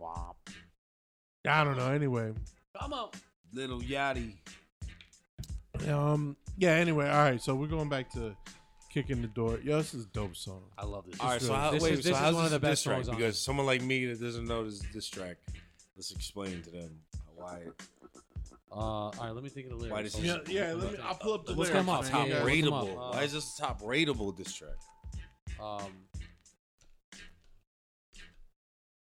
Womp. 0.00 0.34
I 1.48 1.64
don't 1.64 1.76
know. 1.76 1.90
Anyway, 1.90 2.32
Come 2.78 2.92
on. 2.92 3.10
Little 3.52 3.80
Yachty. 3.80 4.34
um, 5.88 6.36
yeah. 6.58 6.70
Anyway, 6.72 7.08
all 7.08 7.22
right. 7.22 7.40
So 7.40 7.54
we're 7.54 7.68
going 7.68 7.88
back 7.88 8.10
to 8.12 8.36
kicking 8.92 9.22
the 9.22 9.28
door. 9.28 9.58
Yo, 9.62 9.78
this 9.78 9.94
is 9.94 10.04
a 10.04 10.08
dope 10.08 10.36
song. 10.36 10.62
I 10.76 10.84
love 10.84 11.04
this. 11.08 11.20
All 11.20 11.28
right, 11.30 11.40
so 11.40 11.48
really- 11.48 11.60
how, 11.60 11.70
this 11.70 11.82
wait, 11.82 11.92
is- 11.94 11.98
so 12.00 12.08
this 12.10 12.16
is 12.16 12.22
how's 12.22 12.34
one 12.34 12.44
of 12.44 12.50
this 12.50 12.60
the 12.60 12.66
a 12.66 12.70
best 12.70 12.70
diss 12.72 12.82
track? 12.84 12.96
songs 12.96 13.08
on 13.08 13.16
Because 13.16 13.34
it. 13.36 13.38
someone 13.38 13.66
like 13.66 13.82
me 13.82 14.06
that 14.06 14.20
doesn't 14.20 14.46
know 14.46 14.64
this 14.64 14.80
diss 14.92 15.08
track, 15.08 15.36
let's 15.96 16.10
explain 16.12 16.62
to 16.62 16.70
them 16.70 16.90
why. 17.34 17.62
Uh, 18.70 18.74
all 18.74 19.14
right, 19.20 19.30
let 19.30 19.42
me 19.44 19.48
think 19.48 19.66
of 19.66 19.72
the 19.72 19.76
lyrics. 19.76 19.92
Why 19.92 20.02
does 20.02 20.12
Hold 20.14 20.48
he- 20.48 20.54
Yeah, 20.54 20.68
yeah. 20.68 20.74
Let 20.74 20.92
me. 20.92 20.98
I'll 21.02 21.14
pull 21.14 21.34
up 21.34 21.46
the 21.46 21.54
Let's 21.54 21.70
lyrics. 21.70 21.86
come 21.86 21.88
up. 21.88 22.04
top 22.08 22.26
Yeah, 22.28 22.34
Yeah. 22.34 22.42
look 22.42 22.52
'em 22.52 22.64
rateable. 22.64 22.92
up. 23.08 23.14
why 23.14 23.22
is 23.22 23.32
this 23.32 23.58
a 23.58 23.62
top 23.62 23.80
rateable 23.80 24.36
diss 24.36 24.52
track? 24.52 24.76
Um, 25.60 25.92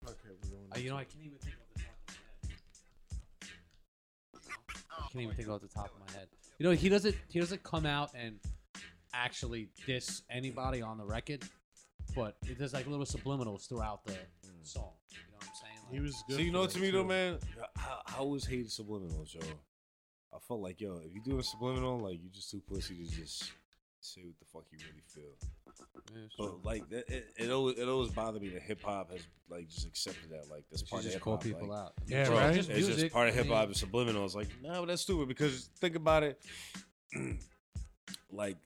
Okay, 0.04 0.30
we're 0.42 0.50
going 0.50 0.68
uh, 0.74 0.78
you 0.78 0.90
know, 0.90 0.96
I 0.96 1.04
can't 1.04 1.24
even 1.24 1.38
think 1.38 1.54
off 1.54 1.68
the 1.74 1.80
top 1.80 1.86
of 2.02 2.40
my 2.42 2.52
head. 4.32 4.88
I 4.90 5.08
can't 5.12 5.22
even 5.22 5.36
think 5.36 5.48
off 5.48 5.60
the 5.60 5.68
top 5.68 5.86
of 5.94 6.00
my 6.06 6.18
head. 6.18 6.28
You 6.58 6.64
know, 6.66 6.72
he 6.72 6.88
doesn't. 6.88 7.14
He 7.28 7.38
doesn't 7.40 7.62
come 7.62 7.86
out 7.86 8.10
and 8.14 8.38
actually 9.14 9.68
diss 9.86 10.22
anybody 10.28 10.82
on 10.82 10.98
the 10.98 11.04
record, 11.04 11.44
but 12.16 12.36
it 12.48 12.58
does 12.58 12.72
like 12.72 12.86
little 12.86 13.06
subliminals 13.06 13.68
throughout 13.68 14.04
the 14.04 14.16
song. 14.62 14.90
You 15.10 15.18
know 15.30 15.36
what 15.38 15.46
I'm 15.48 15.54
saying? 15.60 15.71
Like, 15.92 16.00
He 16.00 16.00
was 16.00 16.24
good. 16.26 16.36
So 16.36 16.42
you 16.42 16.52
know, 16.52 16.62
that, 16.62 16.70
to 16.72 16.80
me 16.80 16.90
though, 16.90 17.04
man, 17.04 17.38
how, 17.76 18.00
how 18.06 18.24
was 18.24 18.46
hate 18.46 18.68
subliminals, 18.68 19.34
yo? 19.34 19.40
I 20.34 20.38
felt 20.48 20.60
like, 20.60 20.80
yo, 20.80 21.00
if 21.04 21.14
you 21.14 21.20
doing 21.22 21.42
subliminal, 21.42 21.98
like 21.98 22.22
you 22.22 22.30
just 22.30 22.50
too 22.50 22.62
pussy 22.66 22.94
to 22.94 23.10
just 23.10 23.52
say 24.00 24.22
what 24.24 24.38
the 24.38 24.46
fuck 24.46 24.64
you 24.70 24.78
really 24.88 25.02
feel. 25.06 25.36
yeah, 26.14 26.22
sure. 26.34 26.58
But 26.62 26.64
like, 26.64 26.88
that, 26.88 27.08
it, 27.12 27.34
it 27.36 27.50
always 27.50 27.78
it 27.78 27.86
always 27.86 28.10
bothered 28.10 28.40
me 28.40 28.48
that 28.50 28.62
hip 28.62 28.82
hop 28.82 29.12
has 29.12 29.20
like 29.50 29.68
just 29.68 29.86
accepted 29.86 30.30
that, 30.30 30.48
like 30.50 30.64
that's 30.70 30.82
She 30.82 30.88
part 30.88 31.00
of 31.00 31.04
just 31.04 31.14
hip 31.14 31.22
call 31.22 31.34
hop. 31.34 31.42
people 31.42 31.68
like, 31.68 31.78
out. 31.78 31.92
Yeah, 32.06 32.26
Bro, 32.26 32.36
right? 32.38 32.56
It's 32.56 32.66
just 32.66 33.12
part 33.12 33.28
of 33.28 33.34
hip 33.34 33.48
hop. 33.48 33.68
It's 33.70 33.80
subliminal. 33.80 34.24
It's 34.24 34.34
like, 34.34 34.48
no, 34.62 34.80
but 34.80 34.86
that's 34.86 35.02
stupid 35.02 35.28
because 35.28 35.68
think 35.78 35.94
about 35.96 36.22
it. 36.22 36.40
like 38.32 38.56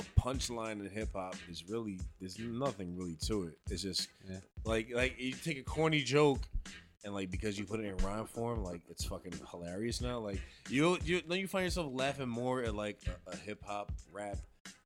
a 0.00 0.20
punchline 0.20 0.80
in 0.80 0.90
hip 0.90 1.10
hop 1.14 1.34
is 1.50 1.64
really 1.68 1.98
there's 2.20 2.38
nothing 2.38 2.96
really 2.96 3.16
to 3.26 3.44
it. 3.44 3.58
It's 3.70 3.82
just 3.82 4.08
Yeah. 4.28 4.38
like 4.64 4.88
like 4.94 5.20
you 5.20 5.32
take 5.32 5.58
a 5.58 5.62
corny 5.62 6.02
joke 6.02 6.40
and 7.04 7.14
like 7.14 7.30
because 7.30 7.58
you 7.58 7.64
put 7.64 7.80
it 7.80 7.84
in 7.86 7.96
rhyme 7.98 8.26
form, 8.26 8.62
like 8.62 8.82
it's 8.88 9.04
fucking 9.04 9.32
hilarious 9.50 10.00
now. 10.00 10.18
Like 10.18 10.40
you 10.68 10.98
you 11.04 11.20
don't 11.22 11.38
you 11.38 11.46
find 11.48 11.64
yourself 11.64 11.90
laughing 11.92 12.28
more 12.28 12.62
at 12.62 12.74
like 12.74 12.98
a, 13.26 13.30
a 13.32 13.36
hip 13.36 13.62
hop 13.64 13.92
rap 14.12 14.36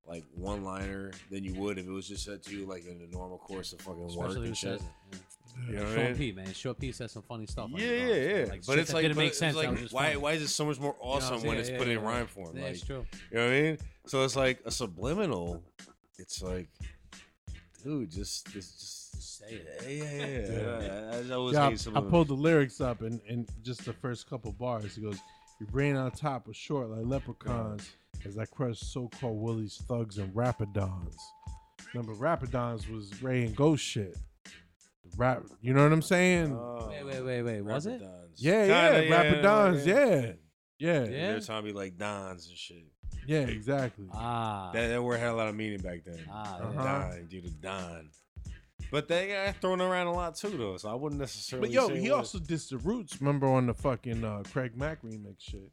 like 0.06 0.22
one 0.34 0.64
liner 0.64 1.10
than 1.30 1.42
you 1.44 1.54
would 1.54 1.78
if 1.78 1.86
it 1.86 1.90
was 1.90 2.06
just 2.06 2.24
said 2.24 2.42
to 2.42 2.54
you 2.54 2.66
like 2.66 2.84
in 2.86 2.98
the 2.98 3.06
normal 3.06 3.38
course 3.38 3.72
of 3.72 3.80
fucking 3.80 4.02
work 4.02 4.10
Especially 4.10 4.34
who 4.42 4.42
and 4.48 4.56
shit. 4.56 4.72
it. 4.74 4.82
Yeah. 5.12 5.18
You 5.68 5.76
know 5.76 5.82
what 5.84 5.92
I 5.92 5.94
Sean 5.94 6.04
mean? 6.04 6.14
P, 6.16 6.32
man. 6.32 6.52
Sean 6.52 6.74
P 6.74 6.92
says 6.92 7.12
some 7.12 7.22
funny 7.22 7.46
stuff. 7.46 7.64
on 7.66 7.72
Yeah, 7.72 7.86
his 7.86 8.00
yeah, 8.32 8.36
yeah. 8.44 8.44
Like, 8.50 8.66
but 8.66 8.78
it's 8.78 8.88
that 8.90 8.94
like, 8.94 9.02
didn't 9.02 9.16
but 9.16 9.20
make 9.22 9.28
it's 9.30 9.38
sense. 9.38 9.56
like, 9.56 9.66
that 9.66 9.72
was 9.72 9.80
just 9.82 9.94
why, 9.94 10.06
funny. 10.08 10.16
why 10.18 10.32
is 10.32 10.42
it 10.42 10.48
so 10.48 10.64
much 10.66 10.78
more 10.80 10.94
You 11.00 11.04
know 11.04 11.10
what 11.10 11.16
I'm 11.16 11.22
awesome 11.22 11.36
saying? 11.38 11.48
when 11.48 11.58
it's 11.58 11.70
Yeah, 11.70 11.78
put 11.78 11.86
yeah, 11.88 11.92
in 11.94 12.00
yeah. 12.00 12.06
rhyme 12.08 12.26
form? 12.26 12.56
Yeah, 12.56 12.62
like, 12.64 12.72
it's 12.74 12.84
true. 12.84 13.06
you 13.30 13.38
know 13.38 13.44
what 13.46 13.54
I 13.54 13.60
mean? 13.62 13.78
So 14.06 14.24
it's 14.24 14.36
like 14.36 14.60
a 14.64 14.70
subliminal. 14.70 15.62
It's 16.18 16.42
like, 16.42 16.68
dude, 17.82 18.10
just, 18.10 18.46
just, 18.52 18.78
just 18.80 19.12
Just 19.14 19.38
say 19.38 19.46
it. 19.54 19.82
Yeah, 19.86 20.04
yeah, 20.04 20.26
yeah. 20.26 20.80
yeah. 20.82 21.10
I, 21.28 21.32
I 21.32 21.34
always 21.36 21.54
Yeah, 21.54 21.60
hate 21.62 21.68
I, 21.68 21.72
I 21.72 21.76
subliminal. 21.76 22.10
pulled 22.10 22.28
the 22.28 22.34
lyrics 22.34 22.80
up 22.80 23.00
and, 23.02 23.20
and 23.28 23.48
just 23.62 23.84
the 23.84 23.92
first 23.92 24.28
couple 24.28 24.52
bars. 24.52 24.94
He 24.96 25.02
goes, 25.02 25.18
"Your 25.60 25.68
brain 25.70 25.96
on 25.96 26.10
top 26.10 26.46
was 26.46 26.56
short 26.56 26.88
like 26.90 27.04
leprechauns 27.06 27.90
as 28.24 28.38
I 28.38 28.44
crushed 28.46 28.92
so-called 28.92 29.40
Willie's 29.40 29.76
thugs 29.88 30.18
and 30.18 30.32
Rapadons." 30.34 31.16
Remember, 31.92 32.14
Rapadons 32.14 32.90
was 32.90 33.22
Ray 33.22 33.44
and 33.44 33.54
Ghost 33.54 33.84
shit. 33.84 34.16
Rap, 35.16 35.42
you 35.60 35.72
know 35.74 35.82
what 35.84 35.92
I'm 35.92 36.02
saying? 36.02 36.52
Oh, 36.54 36.88
Wait, 36.88 37.04
wait, 37.04 37.22
wait, 37.22 37.42
wait. 37.42 37.60
Was 37.62 37.86
it? 37.86 38.00
Rapadons. 38.02 38.30
Yeah, 38.36 38.64
yeah, 38.64 39.00
Rapadons, 39.02 39.86
yeah. 39.86 39.94
yeah, 40.78 41.04
Yeah. 41.04 41.04
They're 41.04 41.40
trying 41.40 41.62
to 41.62 41.66
be 41.66 41.72
like 41.72 41.96
Dons 41.96 42.48
and 42.48 42.56
shit. 42.56 42.84
yeah, 43.26 43.40
exactly. 43.40 44.06
Ah. 44.12 44.70
That, 44.72 44.88
that 44.88 45.02
word 45.02 45.18
had 45.20 45.28
a 45.30 45.34
lot 45.34 45.48
of 45.48 45.54
meaning 45.54 45.78
back 45.80 46.04
then. 46.04 46.18
Ah, 46.30 46.58
Uh-huh. 46.58 46.82
Don, 47.10 47.26
dude, 47.26 47.44
the 47.44 47.50
Don. 47.50 48.10
But 48.90 49.08
they 49.08 49.28
got 49.28 49.56
thrown 49.60 49.80
around 49.80 50.06
a 50.08 50.12
lot 50.12 50.36
too, 50.36 50.50
though. 50.50 50.76
So 50.76 50.88
I 50.90 50.94
wouldn't 50.94 51.20
necessarily. 51.20 51.68
But 51.68 51.74
yo, 51.74 51.88
say 51.88 52.00
he 52.00 52.06
it 52.08 52.12
also 52.12 52.38
dissed 52.38 52.70
the 52.70 52.78
Roots. 52.78 53.20
Remember 53.20 53.46
on 53.48 53.66
the 53.66 53.74
fucking 53.74 54.24
uh, 54.24 54.42
Craig 54.52 54.76
Mack 54.76 55.02
remix 55.02 55.36
shit? 55.40 55.70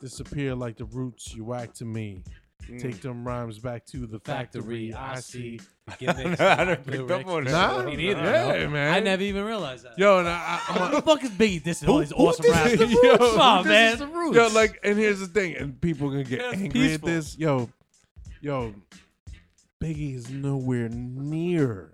Disappear 0.00 0.54
like 0.54 0.76
the 0.76 0.84
Roots, 0.84 1.34
you 1.34 1.44
whack 1.44 1.74
to 1.74 1.84
me. 1.84 2.22
Take 2.66 2.96
mm. 2.96 3.00
them 3.00 3.26
rhymes 3.26 3.58
back 3.58 3.86
to 3.86 4.06
the 4.06 4.18
factory. 4.20 4.92
I 4.92 5.20
see. 5.20 5.58
Gimmicks. 5.98 6.38
I 6.40 6.56
never 6.64 6.76
Blue 6.82 7.06
picked 7.06 7.10
up 7.10 7.26
on 7.26 7.44
that. 7.44 7.50
Nah, 7.52 7.82
Me 7.82 7.96
neither. 7.96 8.20
yeah, 8.20 8.58
bro. 8.64 8.68
man. 8.70 8.94
I 8.94 9.00
never 9.00 9.22
even 9.22 9.44
realized 9.44 9.84
that. 9.84 9.98
Yo, 9.98 10.18
and 10.18 10.28
I, 10.28 10.32
I, 10.32 10.72
I'm 10.74 10.80
What 10.80 10.92
a- 10.92 10.96
the 10.96 11.02
fuck 11.02 11.24
is 11.24 11.30
Biggie 11.30 11.62
dissing 11.62 11.88
all 11.88 11.98
these 11.98 12.12
awesome 12.12 12.44
Who 12.44 12.52
rappers? 12.52 12.78
disses 12.78 12.90
the 12.90 13.08
Roots? 13.08 13.18
Come 13.32 13.40
on, 13.40 13.64
Who 13.64 13.70
man. 13.70 13.84
disses 13.92 13.98
the 14.00 14.06
Roots? 14.14 14.36
Yo, 14.36 14.48
like, 14.48 14.80
and 14.84 14.98
here's 14.98 15.20
the 15.20 15.26
thing, 15.28 15.56
and 15.56 15.80
people 15.80 16.10
gonna 16.10 16.24
get 16.24 16.40
That's 16.40 16.52
angry 16.54 16.68
peaceful. 16.68 17.08
at 17.08 17.14
this. 17.14 17.38
Yo, 17.38 17.70
yo, 18.42 18.74
Biggie 19.82 20.14
is 20.16 20.28
nowhere 20.30 20.88
near, 20.90 21.90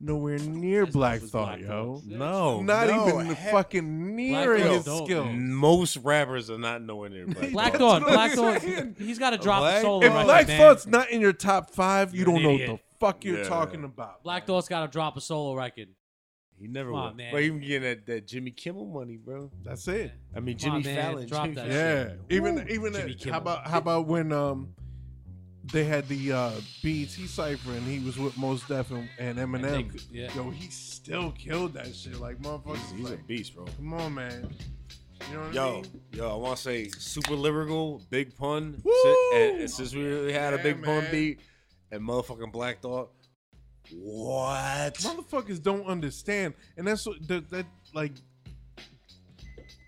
nowhere 0.00 0.38
near 0.38 0.84
His 0.86 0.94
Black 0.94 1.16
stuff 1.18 1.24
is 1.26 1.30
Thought, 1.30 1.58
Black 1.58 1.60
yo. 1.68 1.94
Thought. 1.96 2.04
No, 2.06 2.62
Not 2.62 2.86
no, 2.88 3.08
even 3.08 3.28
the 3.28 3.34
heck- 3.34 3.52
fucking 3.52 4.16
near 4.16 4.56
Black 4.56 4.58
his 4.70 4.84
Thought's 4.84 4.84
dope. 4.84 5.06
skill. 5.06 5.24
Most 5.32 5.96
rappers 5.98 6.50
are 6.50 6.58
not 6.58 6.82
nowhere 6.82 7.08
near 7.08 7.26
Black, 7.26 7.52
Black 7.52 7.72
Thought. 7.76 8.02
Thought, 8.02 8.08
Black 8.12 8.32
Thought, 8.32 8.60
saying. 8.62 8.96
he's 8.98 9.18
got 9.18 9.30
to 9.30 9.38
drop 9.38 9.60
Black- 9.60 9.78
a 9.78 9.80
solo 9.82 9.98
If 10.04 10.12
record, 10.12 10.24
Black 10.24 10.48
man. 10.48 10.58
Thought's 10.60 10.86
not 10.86 11.10
in 11.10 11.20
your 11.20 11.32
top 11.32 11.70
five, 11.70 12.12
you 12.14 12.18
You're 12.20 12.26
don't 12.26 12.36
an 12.36 12.42
know 12.42 12.48
what 12.52 12.60
idiot. 12.60 12.80
the 12.92 12.98
fuck 12.98 13.24
you're 13.24 13.38
Yeah. 13.38 13.44
talking 13.48 13.84
about. 13.84 14.22
Black 14.22 14.46
Thought's 14.46 14.68
got 14.68 14.82
to 14.86 14.88
drop 14.92 15.16
a 15.16 15.20
solo 15.20 15.54
record. 15.54 15.88
He 16.58 16.68
never 16.68 16.88
Come 16.90 16.98
will. 17.00 17.06
on, 17.08 17.16
man. 17.16 17.32
But 17.32 17.42
even 17.42 17.60
getting 17.60 17.82
that, 17.82 18.06
that 18.06 18.26
Jimmy 18.26 18.50
Kimmel 18.50 18.86
money, 18.86 19.18
bro. 19.18 19.50
That's 19.62 19.86
it. 19.88 20.10
I 20.34 20.40
mean, 20.40 20.58
Come 20.58 20.72
on, 20.72 20.82
Jimmy 20.82 20.94
man, 20.94 21.04
Fallon. 21.04 21.26
drop 21.28 21.42
Jimmy 21.44 21.54
that 21.56 21.66
Fallon. 21.68 22.18
Yeah. 22.30 22.36
Even 22.36 22.58
even 22.70 22.92
Jimmy 22.94 23.12
that- 23.12 23.18
Kimmel. 23.18 23.32
how 23.32 23.38
about 23.38 23.66
how 23.68 23.78
about 23.78 24.06
when 24.06 24.32
um 24.32 24.74
they 25.72 25.84
had 25.84 26.06
the 26.08 26.32
uh 26.32 26.52
BET 26.82 27.08
cipher 27.10 27.70
and 27.72 27.82
he 27.86 27.98
was 28.04 28.18
with 28.18 28.36
Mos 28.36 28.66
Def 28.66 28.90
and, 28.90 29.08
and 29.18 29.38
And 29.38 29.54
they 29.54 29.58
Eminem. 29.58 29.90
could- 29.90 30.02
yeah. 30.10 30.32
Yo, 30.34 30.50
he 30.50 30.68
still 30.70 31.32
killed 31.32 31.74
that 31.74 31.94
shit. 31.94 32.20
Like 32.20 32.38
motherfuckers, 32.40 32.76
He's, 32.92 32.98
he's 33.00 33.10
a 33.10 33.16
beast, 33.16 33.54
bro. 33.54 33.64
come 33.76 33.94
on, 33.94 34.14
man. 34.14 34.48
You 35.30 35.34
know 35.36 35.40
what 35.42 35.50
I 35.50 35.52
Yo, 35.54 35.72
mean? 35.74 36.00
yo, 36.12 36.30
I 36.30 36.34
want 36.36 36.56
to 36.58 36.62
say 36.62 36.88
super 36.88 37.34
lyrical, 37.34 38.02
big 38.10 38.36
pun. 38.36 38.80
Woo! 38.84 38.92
And- 39.34 39.60
and 39.62 39.70
since 39.70 39.94
we 39.94 40.32
had 40.32 40.54
a 40.54 40.56
Yeah, 40.58 40.62
big 40.62 40.82
pun 40.84 41.06
beat 41.10 41.40
and 41.90 42.02
motherfucking 42.02 42.52
Black 42.52 42.80
Thought, 42.80 43.10
what? 43.92 44.94
Motherfuckers 44.94 45.62
don't 45.62 45.86
understand, 45.86 46.54
and 46.76 46.86
that's 46.86 47.06
what 47.06 47.26
that, 47.28 47.48
that 47.50 47.66
like. 47.94 48.12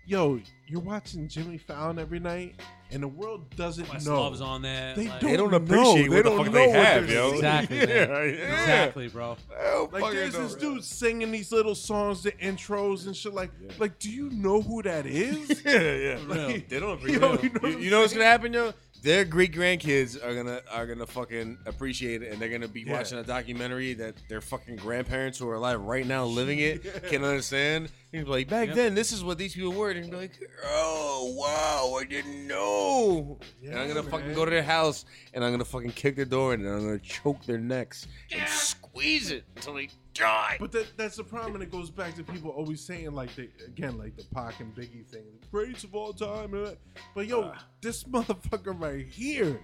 Yo, 0.07 0.39
you're 0.67 0.81
watching 0.81 1.27
Jimmy 1.27 1.57
Fallon 1.57 1.99
every 1.99 2.19
night, 2.19 2.55
and 2.91 3.03
the 3.03 3.07
world 3.07 3.55
doesn't 3.55 3.85
know. 3.85 3.91
Questlove's 3.91 4.41
on 4.41 4.61
there. 4.61 4.95
They 4.95 5.07
like- 5.07 5.19
don't 5.19 5.31
They 5.31 5.37
don't 5.37 5.51
know. 5.51 5.57
appreciate 5.57 6.09
They 6.09 6.15
what 6.21 6.23
the 6.25 6.31
fuck 6.43 6.51
they 6.53 6.69
have, 6.69 7.09
yo. 7.09 7.31
Exactly, 7.33 7.77
yeah, 7.79 7.85
yeah. 7.85 8.13
Exactly, 8.23 9.07
bro. 9.09 9.37
Oh, 9.59 9.89
like 9.91 10.13
there's 10.13 10.33
know. 10.33 10.43
this 10.43 10.55
dude 10.55 10.83
singing 10.83 11.31
these 11.31 11.51
little 11.51 11.75
songs, 11.75 12.23
the 12.23 12.31
intros 12.33 13.05
and 13.05 13.15
shit. 13.15 13.33
Like, 13.33 13.51
like, 13.77 13.99
do 13.99 14.09
you 14.11 14.29
know 14.31 14.61
who 14.61 14.81
that 14.83 15.05
is? 15.05 15.61
yeah, 15.65 15.79
yeah. 15.95 16.19
Like, 16.27 16.67
They 16.69 16.79
don't 16.79 16.89
yo, 17.07 17.33
appreciate 17.33 17.43
you 17.43 17.49
know 17.61 17.67
You, 17.69 17.77
you 17.79 17.91
know 17.91 18.01
what's 18.01 18.13
gonna 18.13 18.25
happen, 18.25 18.53
yo? 18.53 18.73
Their 19.01 19.23
great 19.23 19.53
grandkids 19.53 20.21
are 20.21 20.35
gonna 20.35 20.61
are 20.71 20.85
gonna 20.85 21.05
fucking 21.05 21.57
appreciate 21.65 22.21
it, 22.21 22.31
and 22.33 22.41
they're 22.41 22.49
gonna 22.49 22.67
be 22.67 22.81
Yeah. 22.81 22.93
watching 22.97 23.17
a 23.17 23.23
documentary 23.23 23.93
that 23.93 24.15
their 24.27 24.41
fucking 24.41 24.75
grandparents 24.75 25.37
who 25.39 25.47
are 25.47 25.55
alive 25.55 25.79
right 25.81 26.05
now 26.05 26.25
living 26.25 26.59
it 26.59 26.83
can 27.09 27.23
understand. 27.23 27.89
He's 28.11 28.25
like, 28.25 28.49
back 28.49 28.67
Yep. 28.67 28.75
then, 28.75 28.95
this 28.95 29.11
is 29.13 29.23
what 29.23 29.37
these 29.37 29.53
people 29.55 29.71
were, 29.71 29.91
and 29.91 30.09
be 30.11 30.17
like, 30.17 30.31
oh 30.65 31.33
wow, 31.37 31.97
I 31.97 32.03
didn't 32.03 32.45
know. 32.47 33.39
and 33.63 33.79
I'm 33.79 33.87
gonna 33.87 34.03
fucking 34.03 34.33
go 34.33 34.43
to 34.43 34.51
their 34.51 34.63
house, 34.63 35.05
and 35.33 35.45
I'm 35.45 35.51
gonna 35.51 35.63
fucking 35.63 35.91
kick 35.93 36.17
their 36.17 36.25
door 36.25 36.53
in, 36.53 36.65
and 36.65 36.69
I'm 36.75 36.83
gonna 36.85 36.99
choke 36.99 37.45
their 37.45 37.57
necks 37.59 38.05
and 38.31 38.47
squeeze 38.49 39.31
it 39.31 39.45
until 39.55 39.75
they 39.75 39.89
die. 40.19 40.57
But 40.59 40.71
that, 40.73 40.87
that's 40.97 41.15
the 41.17 41.23
problem, 41.23 41.55
and 41.55 41.63
it 41.63 41.71
goes 41.71 41.89
back 41.89 42.13
to 42.15 42.23
people 42.23 42.51
always 42.51 42.81
saying 42.81 43.11
like 43.13 43.33
the 43.35 43.49
again 43.65 43.97
like 43.97 44.15
the 44.17 44.25
Pac 44.33 44.59
and 44.59 44.75
Biggie 44.75 45.05
thing, 45.07 45.23
greats 45.51 45.83
of 45.83 45.95
all 45.95 46.13
time. 46.13 46.53
and. 46.53 46.77
But 47.15 47.27
yo, 47.27 47.51
Ah. 47.55 47.65
this 47.81 48.03
motherfucker 48.03 48.79
right 48.79 49.05
here, 49.07 49.59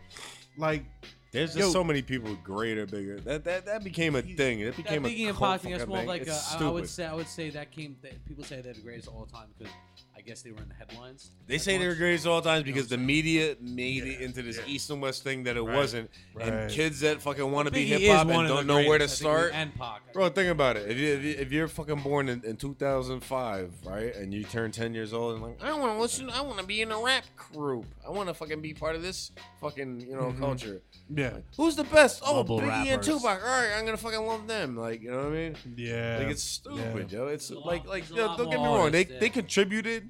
like 0.57 0.83
There's 1.31 1.49
just 1.53 1.59
Yo. 1.67 1.71
so 1.71 1.83
many 1.83 2.01
people 2.01 2.33
greater, 2.43 2.85
bigger. 2.85 3.19
That 3.19 3.43
that 3.43 3.65
that 3.65 3.83
became 3.83 4.15
a 4.15 4.21
thing. 4.21 4.63
That 4.63 4.75
became 4.77 5.03
That 5.03 5.03
became 5.03 5.03
Biggie 5.03 5.25
a 5.25 5.29
and 5.29 5.37
Pac 5.37 5.61
thing, 5.61 5.71
that's 5.73 5.85
more 5.87 5.97
thing. 5.99 6.07
like 6.07 6.21
It's 6.21 6.53
a, 6.55 6.57
I- 6.63 6.67
I 6.67 6.69
would 6.71 6.87
say 6.89 7.05
I 7.05 7.13
would 7.13 7.27
say 7.27 7.49
that 7.51 7.71
came. 7.71 7.97
That 8.01 8.23
people 8.25 8.43
say 8.43 8.61
they're 8.61 8.73
the 8.73 8.79
greatest 8.81 9.09
of 9.09 9.15
all 9.15 9.25
time 9.25 9.47
because 9.57 9.73
I 10.17 10.21
guess 10.21 10.41
they 10.41 10.51
were 10.51 10.61
in 10.61 10.69
the 10.69 10.75
headlines. 10.75 11.31
They 11.45 11.57
say 11.57 11.77
they're 11.77 11.93
greatest 11.93 12.25
of 12.25 12.31
all 12.31 12.41
times 12.41 12.63
because 12.63 12.87
the 12.87 12.97
media 12.97 13.55
made 13.59 14.05
it 14.05 14.21
into 14.21 14.41
this 14.41 14.57
yeah. 14.57 14.63
east 14.73 14.89
and 14.89 15.01
west 15.01 15.23
thing 15.23 15.43
that 15.43 15.57
it 15.57 15.65
wasn't, 15.65 16.09
right. 16.33 16.47
and 16.47 16.71
kids 16.71 17.01
that 17.01 17.21
fucking 17.21 17.51
want 17.51 17.67
to 17.67 17.73
be 17.73 17.85
Biggie 17.85 17.89
hip 17.89 18.01
is 18.01 18.09
hop 18.09 18.27
one 18.27 18.45
and 18.45 18.51
of 18.51 18.57
don't 18.57 18.67
know 18.67 18.75
where 18.75 18.97
to 18.97 19.05
greatest, 19.05 19.21
I 19.21 19.25
think, 19.25 19.37
start. 19.37 19.51
And 19.53 19.75
Pac, 19.75 20.13
Bro, 20.13 20.29
think 20.29 20.49
about 20.49 20.77
it. 20.77 20.89
If 20.89 20.97
you 20.97 21.13
if, 21.13 21.23
you, 21.23 21.31
if 21.37 21.51
you're 21.51 21.67
fucking 21.67 21.99
born 22.01 22.29
in, 22.29 22.41
in 22.45 22.55
2005, 22.55 23.73
right, 23.85 24.15
and 24.15 24.33
you 24.33 24.43
turn 24.45 24.71
10 24.71 24.93
years 24.93 25.13
old 25.13 25.33
and 25.35 25.43
like, 25.43 25.61
I 25.63 25.73
want 25.73 25.93
to 25.93 25.99
listen, 26.01 26.29
I 26.29 26.41
want 26.41 26.59
to 26.59 26.65
be 26.65 26.81
in 26.81 26.91
a 26.91 26.99
rap 26.99 27.25
group. 27.53 27.85
I 28.07 28.09
want 28.09 28.29
to 28.29 28.33
fucking 28.33 28.61
be 28.61 28.73
part 28.73 28.95
of 28.95 29.01
this 29.01 29.31
fucking 29.61 30.01
you 30.01 30.15
know 30.15 30.31
Mhm. 30.31 30.39
culture. 30.39 30.81
yeah, 31.13 31.37
Who's 31.57 31.75
the 31.75 31.83
best? 31.83 32.21
Oh, 32.25 32.43
Global 32.43 32.61
Biggie 32.61 32.71
and 32.71 32.89
rappers. 32.91 33.07
Tupac. 33.07 33.41
All 33.43 33.49
right, 33.61 33.73
I'm 33.77 33.85
gonna 33.85 33.97
fucking 33.97 34.25
love 34.25 34.47
them. 34.47 34.77
Like 34.77 35.01
you 35.01 35.11
know 35.11 35.17
what 35.17 35.25
I 35.27 35.29
mean? 35.29 35.55
yeah. 35.75 36.17
Like 36.19 36.27
it's 36.29 36.43
stupid, 36.43 37.11
yo. 37.11 37.27
It's 37.27 37.49
There's 37.49 37.59
a 37.61 37.63
like 37.67 37.81
lot- 37.85 37.89
like 37.89 38.07
there's 38.07 38.11
a 38.11 38.15
yo, 38.21 38.25
lot 38.27 38.37
don't 38.37 38.49
get 38.49 38.59
me 38.59 38.65
more 38.65 38.79
wrong. 38.79 38.91
They 38.91 38.99
artists, 39.01 39.19
they 39.19 39.25
yeah. 39.27 39.31
contributed, 39.31 40.04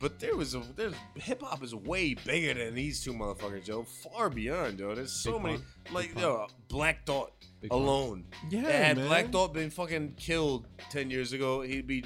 but 0.00 0.18
there 0.20 0.36
was 0.36 0.54
a 0.54 0.62
there's 0.76 0.94
hip 1.16 1.42
hop 1.42 1.62
is 1.62 1.74
way 1.74 2.14
bigger 2.14 2.54
than 2.54 2.74
these 2.74 3.02
two 3.02 3.12
motherfuckers, 3.12 3.66
yo. 3.66 3.82
Far 3.84 4.30
beyond, 4.30 4.78
yo. 4.78 4.94
There's 4.94 5.12
so 5.12 5.32
Big 5.34 5.42
many 5.42 5.56
pun. 5.58 5.94
like 5.94 6.14
Big 6.14 6.22
yo 6.22 6.46
Black 6.68 7.04
Thought 7.06 7.32
Big 7.60 7.70
pun. 7.70 7.80
alone. 7.80 8.24
yeah, 8.50 8.60
had 8.62 8.96
man. 8.98 9.06
Black 9.08 9.32
Thought 9.32 9.54
been 9.54 9.70
fucking 9.70 10.14
killed 10.16 10.66
ten 10.90 11.10
years 11.10 11.32
ago, 11.32 11.62
he'd 11.62 11.86
be 11.86 12.04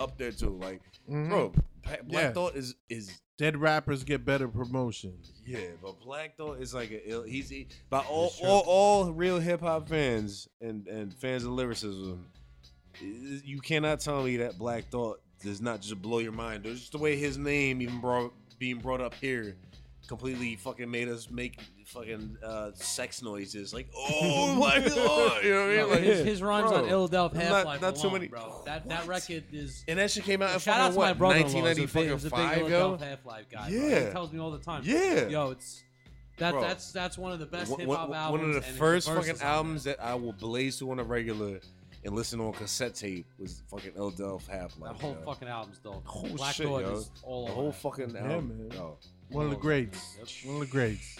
up 0.00 0.16
there 0.18 0.32
too. 0.32 0.58
Like, 0.60 0.80
Mhm. 1.10 1.28
bro, 1.28 1.52
Pa- 1.82 1.96
Black 2.04 2.24
Yeah. 2.24 2.32
Thought 2.32 2.56
is 2.56 2.74
is 2.88 3.20
Dead 3.36 3.56
rappers 3.56 4.04
get 4.04 4.24
better 4.24 4.46
promotion. 4.46 5.18
yeah, 5.44 5.58
but 5.82 6.00
Black 6.00 6.36
Thought 6.36 6.60
is 6.60 6.72
like 6.72 6.92
a 6.92 7.10
ill. 7.10 7.24
He's 7.24 7.48
he, 7.48 7.66
by 7.90 7.98
all 8.04 8.30
true. 8.30 8.46
all, 8.46 8.62
all 8.64 9.12
real 9.12 9.40
hip 9.40 9.58
hop 9.60 9.88
fans 9.88 10.46
and 10.60 10.86
and 10.86 11.12
fans 11.12 11.42
of 11.42 11.50
lyricism. 11.50 12.30
i- 13.02 13.40
You 13.44 13.58
cannot 13.60 13.98
tell 13.98 14.22
me 14.22 14.36
that 14.36 14.56
Black 14.56 14.88
Thought 14.88 15.20
does 15.44 15.60
not 15.60 15.80
just 15.80 16.00
blow 16.02 16.18
your 16.18 16.32
mind. 16.32 16.64
There's 16.64 16.80
just 16.80 16.92
the 16.92 16.98
way 16.98 17.16
his 17.16 17.38
name 17.38 17.80
even 17.82 18.00
brought 18.00 18.32
being 18.58 18.78
brought 18.78 19.00
up 19.00 19.14
here 19.14 19.56
completely 20.06 20.54
fucking 20.56 20.90
made 20.90 21.08
us 21.08 21.30
make 21.30 21.58
fucking 21.86 22.36
uh, 22.44 22.70
sex 22.74 23.22
noises 23.22 23.72
like 23.72 23.88
oh 23.96 24.54
my 24.60 24.78
god 24.86 25.42
you 25.42 25.50
know 25.50 25.60
what 25.60 25.64
I 25.64 25.68
mean 25.68 25.76
No, 25.78 25.86
like 25.88 26.00
his, 26.00 26.24
his 26.26 26.42
rhymes 26.42 26.70
bro, 26.70 26.82
on 26.82 26.88
Illadelph 26.90 27.32
not- 27.32 27.42
Half 27.42 27.64
Life 27.64 27.80
not 27.80 27.96
too 27.96 28.02
alone, 28.02 28.12
many- 28.12 28.26
bro. 28.28 28.62
That 28.66 28.86
that 28.90 29.06
record 29.06 29.44
is. 29.50 29.82
and 29.88 29.98
that 29.98 30.10
shit 30.10 30.24
came 30.24 30.42
out 30.42 30.52
in 30.52 30.60
Shout 30.60 30.78
out 30.78 30.92
fucking 30.94 30.94
to 30.94 31.00
my 31.00 31.12
brother-in-law. 31.14 31.52
1990 31.62 31.80
He 31.80 31.82
was 31.82 31.88
a 31.88 31.90
big, 31.90 31.90
fucking 31.90 32.08
he 32.08 32.14
was 32.14 32.24
a 32.24 32.30
big 32.30 32.38
five 32.38 32.58
Ill 32.58 32.90
yo 32.90 32.96
Half 32.98 33.24
Life 33.26 33.46
guy. 33.50 33.70
bro. 33.70 33.78
Yeah. 33.78 34.06
he 34.06 34.12
tells 34.12 34.32
me 34.32 34.40
all 34.40 34.50
the 34.50 34.58
time. 34.58 34.82
Yeah. 34.84 35.28
yo, 35.28 35.50
it's 35.52 35.82
that 36.36 36.52
Bro. 36.52 36.60
that's 36.60 36.92
that's 36.92 37.16
one 37.16 37.32
of 37.32 37.38
the 37.38 37.46
best 37.46 37.70
One- 37.70 37.80
hip 37.80 37.88
one- 37.88 38.12
hop 38.12 38.30
one 38.32 38.40
of 38.40 38.48
the 38.48 38.56
and 38.56 38.64
first 38.76 39.08
fucking 39.08 39.30
on 39.30 39.36
there. 39.38 39.46
albums 39.48 39.84
that 39.84 40.02
I 40.04 40.14
will 40.16 40.32
blaze 40.34 40.78
to 40.80 40.90
on 40.90 40.98
a 40.98 41.04
regular 41.04 41.60
and 42.04 42.14
listen 42.14 42.40
on 42.40 42.52
cassette 42.52 42.94
tape 42.94 43.26
was 43.38 43.62
fucking 43.70 43.92
Illadelph 43.92 44.42
Halflife. 44.48 44.80
That 44.82 45.00
whole 45.00 45.16
yo. 45.18 45.24
fucking 45.24 45.48
album's 45.48 45.78
dope. 45.78 46.06
Whole 46.06 46.28
Black 46.30 46.54
shit, 46.54 46.66
Thought 46.66 46.82
yo. 46.82 46.92
is 46.96 47.10
all 47.22 47.46
the 47.46 47.52
over 47.52 47.60
whole 47.60 47.70
that. 47.70 47.80
fucking 47.80 48.10
Yeah, 48.14 48.20
album. 48.32 48.58
man. 48.68 48.70
yo. 48.72 48.98
One 49.30 49.44
of 49.46 49.50
the 49.50 49.56
greats. 49.56 50.16
yep. 50.18 50.28
One 50.46 50.54
of 50.56 50.60
the 50.60 50.66
greats. 50.72 51.16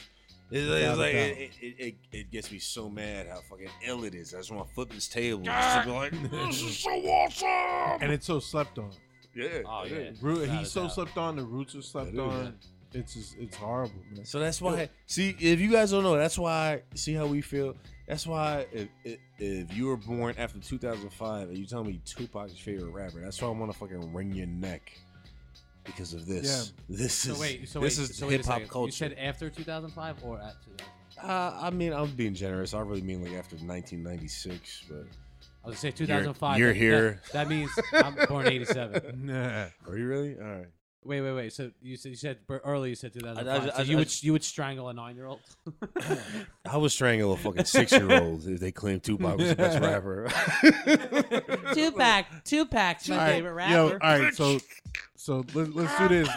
It's, 0.51 0.69
Without 0.69 0.91
it's 0.91 0.99
like 0.99 1.15
it, 1.15 1.51
it, 1.61 1.75
it, 1.79 1.95
it 2.13 2.31
gets 2.31 2.53
me 2.53 2.59
so 2.59 2.89
mad 2.91 3.27
how 3.29 3.41
fucking 3.49 3.71
ill 3.87 4.05
it 4.05 4.15
is. 4.15 4.35
I 4.35 4.39
just 4.39 4.53
want 4.53 4.69
to 4.69 4.75
flip 4.75 4.91
this 4.93 5.09
table 5.09 5.43
just 5.43 5.79
to 5.81 5.85
be 5.87 5.91
like, 5.91 6.13
this 6.31 6.63
is 6.63 6.79
so 6.79 6.91
awesome. 6.91 8.03
And 8.03 8.13
it's 8.13 8.27
so 8.27 8.39
slept 8.41 8.79
on. 8.79 8.91
yeah, 9.35 9.49
Oh 9.65 9.83
it 9.85 9.91
yeah, 9.93 9.97
is. 9.99 10.23
Root, 10.23 10.49
he's 10.51 10.71
so 10.71 10.83
doubt. 10.83 10.93
slept 10.93 11.17
on. 11.17 11.37
The 11.37 11.43
roots 11.45 11.75
are 11.75 11.83
slept 11.83 12.09
It 12.11 12.15
is. 12.15 12.21
on. 12.21 12.55
It's 12.95 13.15
just, 13.15 13.37
it's 13.39 13.57
horrible, 13.57 13.95
man. 14.15 14.25
So 14.25 14.39
that's 14.39 14.61
why. 14.63 14.89
See, 15.07 15.35
if 15.41 15.61
you 15.61 15.71
guys 15.71 15.91
don't 15.91 16.03
know, 16.05 16.17
that's 16.17 16.39
why. 16.39 16.83
See 16.95 17.13
how 17.15 17.27
we 17.27 17.41
feel. 17.41 17.75
That's 18.07 18.27
why 18.27 18.67
if, 18.73 18.89
if 19.05 19.19
if 19.39 19.77
you 19.77 19.87
were 19.87 19.97
born 19.97 20.35
after 20.39 20.59
2005 20.61 21.49
and 21.49 21.59
you 21.59 21.67
tell 21.67 21.83
me 21.85 22.01
Tupac's 22.05 22.53
your 22.67 22.77
favorite 22.79 22.93
rapper, 22.93 23.21
that's 23.21 23.41
why 23.41 23.49
I 23.49 23.51
want 23.53 23.73
to 23.73 23.79
fucking 23.79 24.13
wring 24.13 24.33
your 24.33 24.47
neck 24.47 24.93
because 25.85 26.13
of 26.15 26.27
this. 26.27 26.73
This 26.89 27.15
So 27.15 27.33
is 27.33 27.41
wait, 27.41 27.69
so 27.69 27.81
this 27.81 27.99
wait, 27.99 28.11
is 28.11 28.17
so 28.17 28.27
wait 28.27 28.35
a 28.35 28.37
hip 28.37 28.47
hop 28.47 28.55
second. 28.57 28.69
culture. 28.71 28.87
You 28.89 28.93
said 28.93 29.13
after 29.19 29.49
2005 29.51 30.17
or 30.23 30.39
at 30.39 30.55
2005? 31.19 31.31
uh, 31.31 31.59
I 31.67 31.71
mean, 31.71 31.93
I'm 31.93 32.11
being 32.15 32.35
generous. 32.35 32.75
I 32.75 32.81
really 32.81 33.01
mean 33.03 33.23
like 33.23 33.33
after 33.33 33.57
1996, 33.57 34.85
but 34.89 34.97
I 35.65 35.69
was 35.69 35.77
gonna 35.77 35.77
say 35.77 35.91
2005. 35.91 36.59
you're 36.59 36.69
that- 36.69 36.77
here. 36.79 37.21
That, 37.33 37.49
that 37.49 37.49
means 37.49 37.71
I'm 37.93 38.15
born 38.29 38.47
87. 38.47 39.27
Nah. 39.27 39.67
are 39.89 39.97
you 39.99 40.07
really? 40.07 40.37
All 40.39 40.45
right. 40.45 40.67
Wait, 41.07 41.21
wait, 41.21 41.33
wait. 41.33 41.53
So 41.53 41.71
you 41.83 41.97
said 41.97 42.11
you 42.11 42.17
said 42.17 42.39
bur- 42.47 42.63
earlier 42.65 42.89
you 42.91 42.95
said 42.95 43.13
2005. 43.13 43.47
I- 43.47 43.67
I- 43.67 43.77
so 43.77 43.83
you 43.83 43.97
I- 43.97 43.99
would 44.01 44.23
you 44.23 44.33
would 44.33 44.43
strangle 44.45 44.89
a 44.89 44.95
nine 44.95 45.17
year 45.17 45.27
old? 45.27 45.41
I 46.71 46.77
would 46.79 46.91
strangle 46.93 47.33
a 47.33 47.37
fucking 47.37 47.67
six 47.67 47.93
year 47.93 48.11
old 48.23 48.47
if 48.47 48.59
they 48.61 48.73
claim 48.73 49.01
Tupac 49.01 49.37
was 49.37 49.49
the 49.51 49.57
best 49.57 49.81
rapper. 49.81 50.29
Tupac, 51.75 52.27
Tupac's 52.45 53.09
my 53.09 53.15
All 53.17 53.21
right, 53.23 53.33
favorite 53.35 53.71
Yo, 53.71 53.91
all 53.91 53.99
right, 53.99 54.35
so 54.35 54.59
so 55.17 55.45
let, 55.55 55.75
let's 55.75 55.99
do 55.99 56.09
this. 56.09 56.29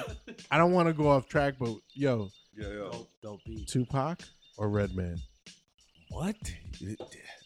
I 0.52 0.58
don't 0.58 0.72
want 0.74 0.88
to 0.88 0.94
go 0.94 1.10
off 1.10 1.28
track, 1.28 1.56
but 1.60 1.76
yo, 1.94 2.30
yeah, 2.56 2.68
yeah. 2.68 2.74
Dope, 2.92 3.10
dope 3.22 3.40
beat. 3.46 3.68
Tupac 3.68 4.20
or 4.58 4.70
Redman? 4.70 5.18
What? 6.10 6.36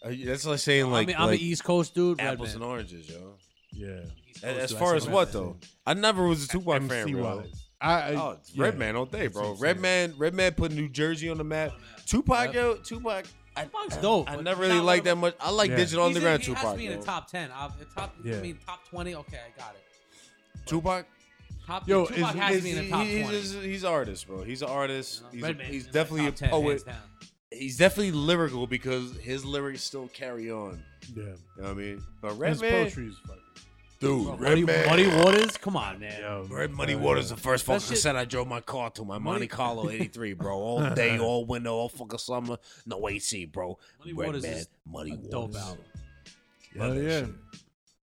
Are 0.04 0.12
you- 0.12 0.24
uh, 0.26 0.32
That's 0.32 0.46
like 0.46 0.60
saying 0.60 0.90
like, 0.90 1.04
I 1.04 1.08
mean, 1.08 1.16
I'm 1.18 1.28
like 1.28 1.40
an 1.40 1.46
East 1.46 1.64
Coast 1.64 1.94
dude. 1.94 2.20
apples 2.20 2.50
Redman. 2.50 2.64
and 2.64 2.72
oranges, 2.72 3.10
yo. 3.10 3.36
Yeah. 3.72 4.02
East 4.32 4.44
As, 4.44 4.72
as 4.72 4.78
far 4.78 4.96
as 4.96 5.08
what 5.08 5.32
though? 5.32 5.58
I 5.86 5.94
never 5.94 6.28
was 6.28 6.46
a 6.46 6.48
Tupac 6.48 6.82
fan, 6.84 6.92
MC 6.92 7.14
bro. 7.14 7.38
wise. 7.38 7.68
I, 7.80 8.14
Oh, 8.14 8.38
it's 8.40 8.56
yeah. 8.56 8.66
Redman 8.66 8.96
all 8.96 9.06
day, 9.06 9.28
bro. 9.28 9.42
what 9.42 9.50
I'm 9.52 9.58
saying. 9.58 9.76
Redman, 9.82 10.14
Redman 10.18 10.54
put 10.54 10.72
New 10.72 10.88
Jersey 10.90 11.30
on 11.30 11.38
the 11.38 11.44
map. 11.44 11.72
Tupac, 12.06 12.54
Yep. 12.54 12.54
yo, 12.54 12.76
Tupac. 12.76 13.26
I, 13.56 13.64
Tupac's 13.64 13.98
dope, 13.98 14.30
I 14.30 14.36
but 14.36 14.44
never 14.46 14.62
really 14.62 14.76
not 14.76 14.86
liked 14.86 15.06
that 15.06 15.16
much. 15.18 15.36
I 15.40 15.50
like 15.50 15.72
Yeah. 15.72 15.78
Digital 15.78 16.08
He's 16.08 16.16
in- 16.16 16.24
Underground 16.24 16.44
he 16.44 16.54
has 16.54 16.72
to 16.72 16.78
be 16.78 16.86
in 16.88 17.00
the 17.00 17.06
top 17.06 17.28
ten. 17.30 17.50
Uh, 17.52 17.70
top, 17.96 18.16
Yeah. 18.24 18.38
I 18.38 18.42
mean 18.42 18.58
top 18.66 18.88
twenty. 18.88 19.16
Okay, 19.16 19.38
I 19.38 19.60
got 19.60 19.76
it. 19.76 19.82
Tupac. 20.68 21.06
Top. 21.68 21.88
Yo, 21.88 22.06
Tupac 22.06 22.36
is- 22.36 22.42
has 22.42 22.56
is 22.56 22.58
to 22.58 22.64
be 22.64 22.72
in 22.72 22.84
the 22.86 22.90
top 22.90 23.06
he's, 23.06 23.22
twenty. 23.26 23.42
just- 23.42 23.56
he's 23.56 23.84
an 23.84 23.90
artist, 23.92 24.28
bro. 24.28 24.44
He's 24.44 24.62
an 24.62 24.70
artist. 24.70 25.24
He's, 25.32 25.42
a- 25.42 25.46
Redman 25.48 25.66
he's 25.68 25.82
is 25.82 25.88
like 25.88 25.94
definitely 25.94 26.28
a 26.28 26.32
10, 26.32 26.50
poet. 26.50 26.68
hands 26.70 26.84
down. 26.84 26.96
He's 27.52 27.78
definitely 27.78 28.12
lyrical 28.14 28.68
because 28.68 29.18
his 29.18 29.44
lyrics 29.44 29.84
still 29.84 30.08
carry 30.08 30.50
on. 30.50 30.82
Yeah. 31.14 31.24
You 31.24 31.26
know 31.26 31.36
what 31.64 31.70
I 31.70 31.74
mean? 31.74 32.02
But 32.22 32.30
His 32.30 32.38
Redman, 32.40 32.72
poetry 32.72 33.08
is 33.08 33.18
fucking. 33.28 33.41
Dude, 34.02 34.26
Bro, 34.26 34.50
Muddy, 34.50 34.64
Muddy 34.66 35.08
Waters, 35.08 35.58
come 35.58 35.78
on, 35.78 36.00
man. 36.00 36.20
Yo, 36.22 36.48
Red 36.50 36.72
Muddy 36.72 36.96
uh, 36.96 37.00
Waters, 37.00 37.30
the 37.30 37.38
first 37.38 37.66
That 37.68 37.74
fucking 37.74 37.82
shit- 37.88 37.90
cassette 37.98 38.16
I 38.16 38.26
drove 38.26 38.48
my 38.48 38.60
car 38.60 38.90
to, 38.92 39.06
my 39.06 39.20
Monte 39.20 39.48
Carlo 39.48 39.90
83, 39.90 40.34
bro. 40.34 40.58
All 40.60 40.90
day, 40.96 41.20
all 41.20 41.46
winter, 41.46 41.70
all 41.70 41.88
fucking 41.88 42.18
summer. 42.18 42.58
No 42.88 43.08
AC, 43.08 43.46
bro. 43.46 43.78
Muddy 44.00 44.14
Red 44.14 44.26
Waters 44.26 44.44
Man, 44.44 44.54
is 44.54 44.68
Muddy 44.86 45.12
a 45.12 45.16
Waters. 45.16 45.30
dope 45.30 45.56
album. 45.56 45.86
Hell 46.76 46.88
Love 46.88 46.96
that 46.96 47.04
yeah. 47.04 47.20
shit. 47.20 47.30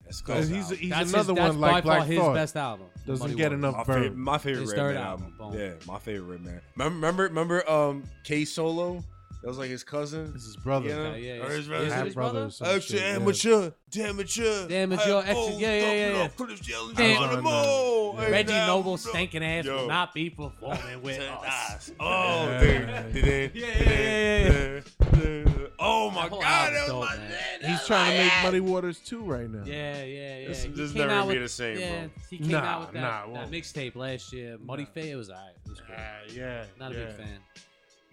That's 0.05 0.19
And 0.21 0.27
good. 0.27 0.49
he's 0.49 0.69
he's 0.71 0.91
That's 0.91 1.12
another 1.12 1.33
his, 1.33 1.39
that's 1.39 1.53
one 1.53 1.61
by 1.61 1.71
like 1.73 1.85
far 1.85 1.97
Black 1.97 2.09
his 2.09 2.19
Thought. 2.19 2.35
best 2.35 2.57
album. 2.57 2.87
Doesn't 3.07 3.25
Muddy 3.25 3.35
get 3.37 3.45
Waters. 3.53 3.59
enough 3.59 3.77
my 3.77 3.85
burn. 3.85 4.03
favorite, 4.03 4.16
my 4.19 4.39
favorite 4.39 4.61
His 4.62 4.71
Red 4.73 4.77
third 4.79 4.95
Man 4.97 5.05
album, 5.05 5.35
album. 5.41 5.53
boom. 5.59 5.61
Yeah, 5.61 5.73
my 5.87 5.99
favorite 5.99 6.27
Redman. 6.27 6.61
Remember, 6.77 6.95
remember, 6.97 7.23
remember, 7.25 7.71
um, 7.71 8.03
K 8.25 8.45
Solo. 8.45 9.03
That 9.45 9.49
was 9.51 9.59
like 9.59 9.69
his 9.69 9.85
cousin. 9.85 10.33
It's 10.35 10.47
his 10.47 10.57
brother. 10.57 10.89
Yeah. 10.89 10.95
Okay, 10.95 11.37
yeah, 11.37 11.45
Or 11.45 11.51
his 11.51 11.69
brother. 11.69 11.85
it 11.85 11.93
Half 11.93 12.05
his 12.07 12.15
brother. 12.15 12.33
brother? 12.33 12.47
or 12.47 12.51
some 12.51 12.66
Extra 12.66 12.97
shit, 12.97 13.07
yeah. 13.07 13.15
amateur, 13.16 13.71
amateur, 13.95 14.66
Amateur, 14.71 15.05
Hey, 15.05 15.19
extra- 15.19 15.37
oh, 15.37 15.59
yeah, 15.59 15.75
yeah, 15.77 16.09
stop 16.09 16.16
yeah. 16.19 16.25
up, 16.25 16.37
put 16.39 16.51
his 16.51 16.66
yelling 16.69 16.95
Damn. 16.95 17.23
on 17.23 17.29
the 17.31 17.37
On, 17.37 17.45
mall. 17.45 18.15
uh, 18.16 18.21
Hey, 18.23 18.33
Reggie 18.33 18.53
now, 18.55 18.66
Noble, 18.69 18.91
no. 18.93 18.97
stinking 18.97 19.45
ass, 19.45 19.66
Yo. 19.66 19.77
will 19.77 19.87
not 19.89 20.15
be 20.15 20.31
performing 20.31 21.03
with 21.03 21.21
us. 21.21 21.93
Oh, 22.01 22.47
Yeah. 22.47 23.03
dude. 23.12 23.51
Yeah, 23.55 23.66
yeah, 23.85 24.81
yeah, 25.15 25.45
Oh 25.79 26.11
my 26.11 26.31
God, 26.31 26.41
that 26.41 26.73
was 26.73 26.87
dope, 26.89 27.01
my 27.05 27.16
man. 27.16 27.31
man. 27.61 27.71
He's 27.71 27.87
trying 27.87 28.12
to 28.16 28.25
make 28.25 28.33
Muddy 28.45 28.61
Waters 28.61 28.99
too 29.01 29.21
right 29.25 29.51
now. 29.51 29.65
Yeah, 29.66 30.03
yeah, 30.05 30.39
yeah. 30.39 30.49
This- 30.49 30.62
He 30.62 30.71
this 30.71 30.95
never 30.95 31.09
gonna 31.11 31.31
be 31.33 31.39
the 31.39 31.49
same, 31.51 31.77
bro. 31.77 32.11
He 32.31 32.39
came 32.39 32.49
Nah, 32.49 32.59
out 32.61 32.81
with 32.81 32.93
that, 32.95 33.29
nah, 33.29 33.35
that 33.35 33.51
mixtape 33.51 33.95
last 33.95 34.33
year. 34.33 34.57
Muddy 34.65 34.85
Nah. 34.85 34.89
Fate, 34.95 35.11
it 35.11 35.16
was 35.16 35.29
alright. 35.29 35.53
It 35.66 35.69
was 35.71 35.81
cool. 35.81 35.95
Uh, 35.95 36.33
yeah. 36.33 36.65
Not 36.81 36.93
a 36.93 36.95
big 36.95 37.09
fan. 37.11 37.39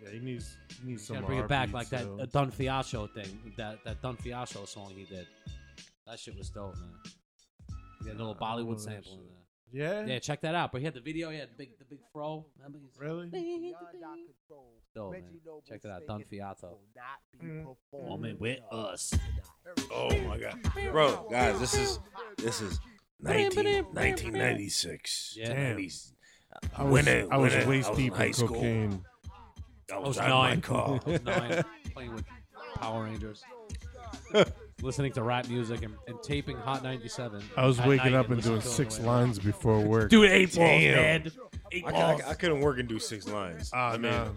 Yeah, 0.03 0.09
he 0.11 0.19
needs 0.19 0.57
he 0.81 0.91
needs 0.91 1.05
some 1.05 1.17
Gotta 1.17 1.27
bring 1.27 1.39
it 1.39 1.47
back 1.47 1.69
R&B 1.69 1.73
like 1.73 1.89
that 1.89 2.05
uh, 2.05 2.25
Don 2.31 2.51
Fiasco 2.51 3.07
thing. 3.07 3.53
That 3.57 3.83
that 3.83 4.01
Don 4.01 4.15
Fiasco 4.17 4.65
song 4.65 4.93
he 4.95 5.05
did. 5.05 5.27
That 6.07 6.19
shit 6.19 6.37
was 6.37 6.49
dope, 6.49 6.75
man. 6.77 6.89
He 8.01 8.09
had 8.09 8.15
a 8.15 8.19
little 8.19 8.37
Nah, 8.39 8.53
I 8.53 8.55
don't 8.55 8.65
know 8.65 8.71
Bollywood 8.73 8.79
sample 8.79 9.13
in 9.13 9.27
there. 9.27 9.41
Yeah. 9.73 10.05
Yeah, 10.05 10.19
check 10.19 10.41
that 10.41 10.53
out. 10.53 10.71
But 10.71 10.79
he 10.79 10.85
had 10.85 10.93
the 10.93 11.01
video. 11.01 11.29
He 11.29 11.37
had 11.37 11.49
the 11.49 11.55
big 11.57 11.77
the 11.79 11.85
big 11.85 11.99
fro. 12.11 12.45
Really? 12.99 13.29
Dope, 14.93 15.13
man. 15.13 15.23
Check 15.67 15.81
it 15.85 15.89
out. 15.89 16.05
Don 16.07 16.23
Fiato. 16.23 16.77
Mm. 17.41 17.75
Woman 17.91 18.37
with 18.39 18.59
us. 18.71 19.13
Oh 19.91 20.09
my 20.21 20.37
God, 20.37 20.59
bro, 20.91 21.27
guys, 21.31 21.59
this 21.59 21.73
is 21.75 21.99
this 22.37 22.61
is 22.61 22.79
19, 23.21 23.85
1996. 23.85 25.35
Yeah. 25.37 25.53
Damn. 25.53 25.77
90s. 25.77 26.11
I 26.75 26.83
was, 26.83 26.91
Winner, 26.91 27.27
I 27.31 27.37
was 27.37 27.53
winner. 27.53 27.69
waist 27.69 27.87
I 27.87 27.91
was 27.91 27.97
deep 27.99 28.11
in 28.11 28.17
high 28.17 28.25
in 28.25 28.33
school. 28.33 28.47
cocaine. 28.47 29.05
I 29.91 29.95
I 29.95 29.99
was, 29.99 30.07
was 30.07 30.17
my 30.17 30.27
nine. 30.29 30.61
car. 30.61 30.99
I 31.05 31.09
was 31.09 31.23
nine, 31.23 31.63
playing 31.93 32.13
with 32.13 32.25
Power 32.75 33.03
Rangers, 33.03 33.43
listening 34.81 35.11
to 35.13 35.23
rap 35.23 35.47
music 35.47 35.83
and, 35.83 35.95
and 36.07 36.21
taping 36.23 36.57
Hot 36.57 36.83
97. 36.83 37.43
I 37.57 37.65
was 37.65 37.79
at 37.79 37.87
waking 37.87 38.11
night 38.11 38.19
up 38.19 38.27
and 38.27 38.37
listening 38.37 38.53
doing 38.55 38.61
to 38.61 38.67
it 38.67 38.71
six 38.71 38.97
on 38.97 39.03
the 39.03 39.07
way 39.09 39.15
lines 39.15 39.39
before 39.39 39.79
work. 39.85 40.09
Dude, 40.09 40.29
eight 40.29 40.55
balls, 40.55 40.55
Damn. 40.55 40.95
man. 40.95 41.31
Eight 41.71 41.85
I, 41.87 41.91
balls. 41.91 42.21
I, 42.21 42.29
I 42.31 42.33
couldn't 42.33 42.61
work 42.61 42.79
and 42.79 42.87
do 42.87 42.99
six 42.99 43.27
lines. 43.27 43.71
Ah, 43.73 43.91
I 43.91 43.97
mean, 43.97 44.11
nah. 44.11 44.27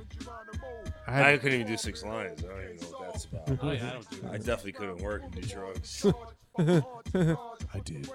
I 1.07 1.33
I 1.33 1.39
couldn't 1.39 1.61
even 1.61 1.73
do 1.73 1.77
six 1.77 2.05
lines. 2.05 2.45
I 2.45 2.49
don't 2.49 2.63
even 2.63 2.77
know 2.77 2.99
what 2.99 3.13
that's 3.13 3.25
about. 3.25 3.49
Yeah, 3.49 3.71
I 3.89 3.93
don't 3.93 4.11
do 4.11 4.29
I 4.33 4.37
definitely 4.39 4.73
couldn't 4.73 5.01
work 5.03 5.23
and 5.23 5.33
do 5.33 5.41
drugs. 5.43 6.07
I 6.59 7.81
did. 7.85 8.09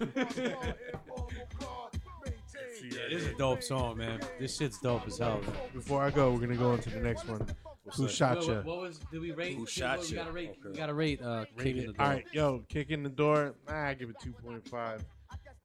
Yeah, 2.82 2.98
this 3.10 3.22
is 3.22 3.28
a 3.28 3.34
dope 3.34 3.62
song, 3.62 3.98
man. 3.98 4.20
This 4.38 4.56
shit's 4.56 4.78
dope 4.78 5.06
as 5.06 5.18
hell. 5.18 5.40
Man. 5.42 5.52
Before 5.74 6.02
I 6.02 6.10
go, 6.10 6.32
we're 6.32 6.40
gonna 6.40 6.56
go 6.56 6.72
into 6.72 6.90
the 6.90 7.00
next 7.00 7.28
one. 7.28 7.46
Who 7.96 8.08
shot 8.08 8.46
you? 8.46 8.54
what, 8.54 8.64
what 8.64 8.80
was? 8.80 9.00
Did 9.10 9.20
we 9.20 9.32
rate? 9.32 9.56
Who 9.56 9.66
shot 9.66 9.98
what, 9.98 10.10
you? 10.10 10.16
We 10.16 10.22
gotta 10.22 10.32
rate. 10.32 10.58
We 10.64 10.72
gotta 10.72 10.94
rate. 10.94 11.22
Uh, 11.22 11.44
Kick 11.58 11.76
in 11.76 11.86
the 11.86 11.92
Door 11.92 11.96
All 11.98 12.08
right, 12.08 12.26
yo, 12.32 12.64
kick 12.68 12.90
in 12.90 13.02
the 13.02 13.08
door. 13.08 13.54
Nah, 13.68 13.88
I 13.88 13.94
give 13.94 14.10
it 14.10 14.16
two 14.22 14.32
point 14.32 14.66
five. 14.68 15.04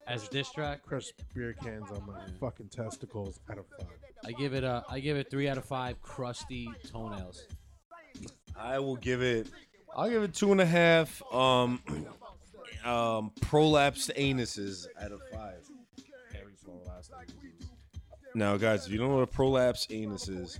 as 0.07 0.27
a 0.27 0.29
diss 0.29 0.51
track. 0.51 0.83
Crush 0.83 1.11
beer 1.33 1.53
cans 1.53 1.91
on 1.91 2.05
my 2.05 2.19
fucking 2.39 2.69
testicles 2.69 3.39
out 3.49 3.59
of 3.59 3.65
five. 3.79 3.87
I 4.25 4.31
give 4.31 4.53
it 4.53 4.63
a. 4.63 4.83
I 4.89 4.99
give 4.99 5.17
it 5.17 5.29
three 5.29 5.47
out 5.47 5.57
of 5.57 5.65
five. 5.65 6.01
Crusty 6.01 6.69
toenails. 6.91 7.45
I 8.57 8.79
will 8.79 8.95
give 8.95 9.21
it. 9.21 9.47
I'll 9.95 10.09
give 10.09 10.23
it 10.23 10.33
two 10.33 10.51
and 10.51 10.61
a 10.61 10.65
half. 10.65 11.21
Um, 11.33 11.81
um, 12.85 13.31
prolapsed 13.41 14.13
anuses 14.17 14.87
out 15.01 15.11
of 15.11 15.21
five. 15.31 15.65
Now, 18.33 18.57
guys, 18.57 18.85
if 18.85 18.91
you 18.91 18.97
don't 18.97 19.09
know 19.09 19.15
what 19.17 19.23
a 19.23 19.27
prolapsed 19.37 19.87
anus 19.91 20.27
is, 20.27 20.59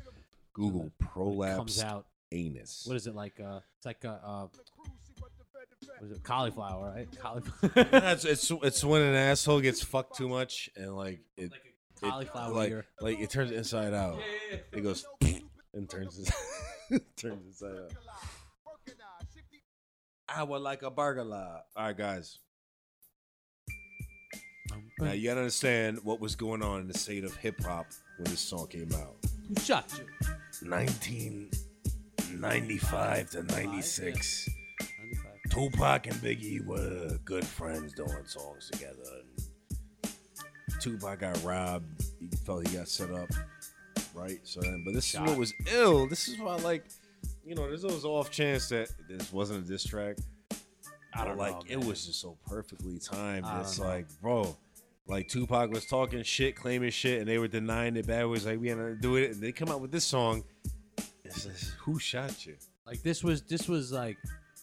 Google 0.54 0.92
Comes 1.02 1.12
prolapsed 1.14 1.84
out. 1.84 2.06
anus. 2.32 2.84
What 2.88 2.96
is 2.96 3.08
it 3.08 3.16
like? 3.16 3.40
Uh, 3.40 3.60
it's 3.78 3.86
like 3.86 4.04
a. 4.06 4.20
Uh, 4.24 4.48
what 6.00 6.12
is 6.12 6.18
it? 6.18 6.24
Cauliflower, 6.24 6.94
right? 6.96 7.08
Cauliflower. 7.20 7.72
It's, 8.14 8.26
it's 8.26 8.52
it's 8.64 8.84
when 8.84 9.02
an 9.02 9.16
asshole 9.16 9.60
gets 9.62 9.84
fucked 9.84 10.16
too 10.18 10.30
much 10.30 10.70
and 10.78 10.96
like 10.96 11.20
it, 11.38 11.52
like 11.52 11.62
a 12.02 12.06
it- 12.06 12.10
cauliflower 12.10 12.54
like 12.54 12.70
ear. 12.70 12.86
like 13.02 13.20
it 13.20 13.30
turns 13.30 13.52
inside 13.52 13.94
out. 13.94 14.20
It 14.72 14.82
goes 14.82 15.06
and 15.74 15.90
turns 15.90 16.32
turns 17.18 17.46
inside 17.62 17.76
out. 17.78 17.92
I 20.28 20.44
would 20.44 20.62
like 20.62 20.82
a 20.82 20.90
burger. 20.90 21.22
All 21.34 21.62
right, 21.78 21.96
guys. 21.96 22.40
Now 25.00 25.12
you 25.12 25.28
gotta 25.28 25.42
understand 25.42 26.00
what 26.04 26.22
was 26.22 26.36
going 26.36 26.64
on 26.64 26.82
in 26.82 26.88
the 26.88 26.98
state 26.98 27.24
of 27.26 27.36
hip 27.36 27.62
hop 27.64 27.86
when 28.18 28.26
this 28.26 28.40
song 28.40 28.68
came 28.68 28.92
out. 28.94 29.16
Who 29.48 29.56
shot 29.62 29.92
you? 29.98 30.06
1995 30.70 33.30
to 33.32 33.44
96. 33.44 34.50
95. 35.00 35.32
Tupac 35.50 36.08
and 36.08 36.16
Biggie 36.16 36.66
were 36.66 37.20
good 37.26 37.46
friends 37.46 37.92
doing 37.94 38.26
songs 38.26 38.70
together. 38.72 39.04
And 39.20 39.28
Tupac 40.80 41.20
got 41.20 41.44
robbed. 41.44 42.06
He 42.20 42.30
felt 42.46 42.66
he 42.68 42.78
got 42.78 42.88
set 42.88 43.12
up, 43.12 43.30
right? 44.14 44.40
So 44.44 44.62
then, 44.62 44.84
but 44.86 44.94
this 44.94 45.14
is 45.14 45.20
what 45.20 45.38
was 45.38 45.54
ill. 45.74 46.08
This 46.08 46.30
is 46.30 46.40
why, 46.40 46.56
like, 46.56 46.86
you 47.46 47.54
know, 47.54 47.68
there's 47.68 47.84
always 47.84 48.06
off 48.06 48.32
chance 48.32 48.70
that 48.70 48.88
this 49.10 49.34
wasn't 49.34 49.66
a 49.66 49.68
diss 49.68 49.84
track. 49.84 50.16
I 51.14 51.26
don't 51.26 51.38
like 51.38 51.54
know, 51.54 51.64
it 51.68 51.84
was 51.84 52.06
just 52.06 52.22
so 52.22 52.38
perfectly 52.46 52.98
timed. 53.00 53.46
It's 53.62 53.78
know. 53.80 53.86
like, 53.86 54.08
bro, 54.22 54.56
like 55.08 55.28
Tupac 55.28 55.72
was 55.72 55.86
talking 55.86 56.24
shit, 56.24 56.56
claiming 56.56 56.90
shit, 56.90 57.20
and 57.20 57.28
they 57.28 57.38
were 57.38 57.48
denying 57.48 57.96
it. 57.96 58.08
Bad 58.08 58.26
was 58.26 58.46
like, 58.46 58.60
we 58.60 58.70
had 58.70 58.78
to 58.78 58.96
do 58.96 59.16
it, 59.18 59.32
and 59.32 59.42
they 59.42 59.52
come 59.52 59.70
out 59.70 59.82
with 59.82 59.92
this 59.92 60.06
song. 60.06 60.44
It's 61.24 61.46
just, 61.46 61.72
who 61.80 62.00
shot 62.00 62.46
you? 62.46 62.56
Like 62.86 63.02
this 63.02 63.24
was 63.24 63.42
this 63.42 63.68
was 63.68 63.92
like 63.92 64.18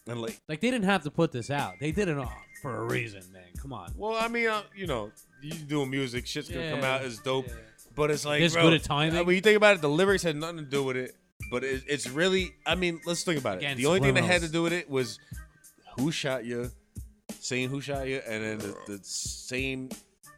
And 0.07 0.21
like, 0.23 0.41
like 0.49 0.61
they 0.61 0.71
didn't 0.71 0.87
have 0.87 1.03
to 1.03 1.11
put 1.11 1.33
this 1.33 1.51
out. 1.51 1.75
They 1.81 1.91
did 1.91 2.09
it 2.09 2.19
all 2.19 2.33
for 2.63 2.77
a 2.77 2.85
reason, 2.85 3.23
man. 3.33 3.43
Come 3.61 3.73
on. 3.73 3.93
well, 3.97 4.17
I 4.17 4.29
mean, 4.29 4.49
uh, 4.49 4.63
you 4.77 4.87
know, 4.87 5.11
you 5.43 5.53
doing 5.53 5.91
music, 5.91 6.27
shit's 6.27 6.49
gonna 6.49 6.71
come 6.71 6.85
out 6.85 7.03
as 7.03 7.19
dope. 7.19 7.49
Yeah. 7.49 7.55
But 7.95 8.11
it's 8.11 8.25
like, 8.25 8.41
This 8.41 8.55
bro, 8.55 8.63
good 8.63 8.75
at 8.75 8.85
timing? 8.85 9.27
When 9.27 9.35
you 9.35 9.43
think 9.43 9.57
about 9.57 9.75
it, 9.77 9.83
the 9.83 9.89
lyrics 9.89 10.23
had 10.23 10.37
nothing 10.37 10.59
to 10.59 10.65
do 10.65 10.83
with 10.83 10.97
it. 10.97 11.17
But 11.51 11.65
it, 11.65 11.83
it's 11.87 12.09
really, 12.09 12.55
I 12.65 12.77
mean, 12.77 13.01
let's 13.05 13.25
think 13.25 13.39
about 13.39 13.57
it. 13.57 13.59
Again, 13.59 13.77
the 13.77 13.87
only 13.87 14.01
thing 14.01 14.15
that 14.15 14.25
had 14.25 14.41
to 14.43 14.47
subliminals. 14.47 14.53
do 14.53 14.63
with 14.63 14.73
it 14.73 14.89
was 14.89 15.19
who 15.99 16.11
shot 16.11 16.45
you, 16.45 16.71
saying 17.41 17.69
who 17.69 17.81
shot 17.81 18.07
you, 18.07 18.23
and 18.27 18.43
then 18.43 18.59
the, 18.59 18.77
the 18.87 19.01
same 19.03 19.91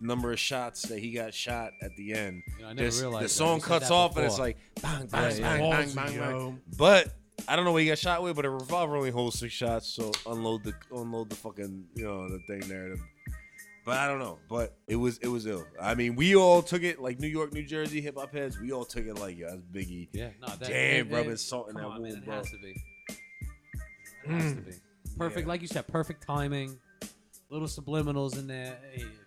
number 0.05 0.33
of 0.33 0.39
shots 0.39 0.83
that 0.83 0.99
he 0.99 1.13
got 1.13 1.35
shot 1.35 1.73
at 1.83 1.97
the 1.97 2.13
end. 2.15 2.43
You 2.59 2.63
know, 2.63 2.69
I 2.71 2.73
never 2.75 2.87
This- 2.87 3.01
realized 3.01 3.25
the 3.25 3.29
that. 3.29 3.29
song 3.31 3.55
You 3.57 3.61
said 3.63 3.69
cuts 3.69 3.89
that 3.89 3.95
off 3.95 4.17
and 4.17 4.27
it's 4.27 4.35
before. 4.35 4.47
like 4.47 4.57
bang, 4.83 5.01
Yeah, 5.01 5.07
bang, 5.07 5.37
yeah. 5.37 5.59
bang, 5.59 5.71
bang, 5.71 5.89
Ballsy, 5.89 5.95
bang, 5.95 6.19
bang. 6.19 6.31
yo. 6.31 6.59
But 6.77 7.15
I 7.49 7.57
don't 7.57 7.65
know 7.65 7.73
what 7.73 7.83
he 7.83 7.89
got 7.89 7.99
shot 7.99 8.23
with, 8.23 8.37
but 8.37 8.45
a 8.45 8.51
revolver 8.51 8.97
only 8.97 9.11
holds 9.11 9.39
six 9.39 9.53
shots, 9.53 9.89
so 9.89 10.13
unload 10.27 10.65
the 10.65 10.75
unload 10.93 11.31
the 11.31 11.37
fucking 11.37 11.87
you 11.95 12.05
know 12.05 12.29
the 12.29 12.39
thing 12.47 12.61
there. 12.69 12.95
But 13.85 13.99
I 13.99 14.07
don't 14.09 14.19
know. 14.19 14.39
But 14.49 14.77
it 14.87 14.97
was 14.97 15.19
it 15.19 15.29
was 15.29 15.45
ill. 15.47 15.67
I 15.81 15.95
mean, 15.95 16.17
we 16.17 16.37
all 16.37 16.63
took 16.63 16.83
it 16.83 17.01
like 17.01 17.21
New 17.21 17.29
York, 17.29 17.53
New 17.53 17.65
Jersey 17.65 18.01
hip 18.01 18.17
hop 18.17 18.33
heads. 18.33 18.59
We 18.59 18.73
all 18.73 18.85
took 18.85 19.05
it 19.05 19.15
like 19.19 19.37
yeah, 19.37 19.49
that's 19.51 19.63
Biggie. 19.73 20.09
Yeah, 20.13 20.29
no, 20.41 20.49
that, 20.49 20.61
Damn, 20.69 21.07
it, 21.09 21.13
rubbing 21.13 21.33
it, 21.33 21.41
salt 21.41 21.69
in 21.69 21.75
come 21.75 21.83
that 21.83 21.89
on, 21.89 22.03
man, 22.03 22.13
wound, 22.13 22.23
it 22.23 22.25
bro. 22.27 22.37
has 22.37 22.51
to 22.51 22.59
be. 22.59 22.83
It 24.25 24.31
has 24.31 24.53
to 24.55 24.59
mm. 24.61 24.67
be 24.67 24.73
perfect, 25.19 25.47
Yeah. 25.47 25.49
like 25.49 25.61
you 25.61 25.69
said, 25.69 25.87
perfect 25.87 26.27
timing. 26.27 26.79
Little 27.51 27.69
subliminals 27.69 28.39
in 28.39 28.47
there. 28.47 28.79
Hey, 28.93 29.03
it's 29.03 29.05
fine. 29.05 29.24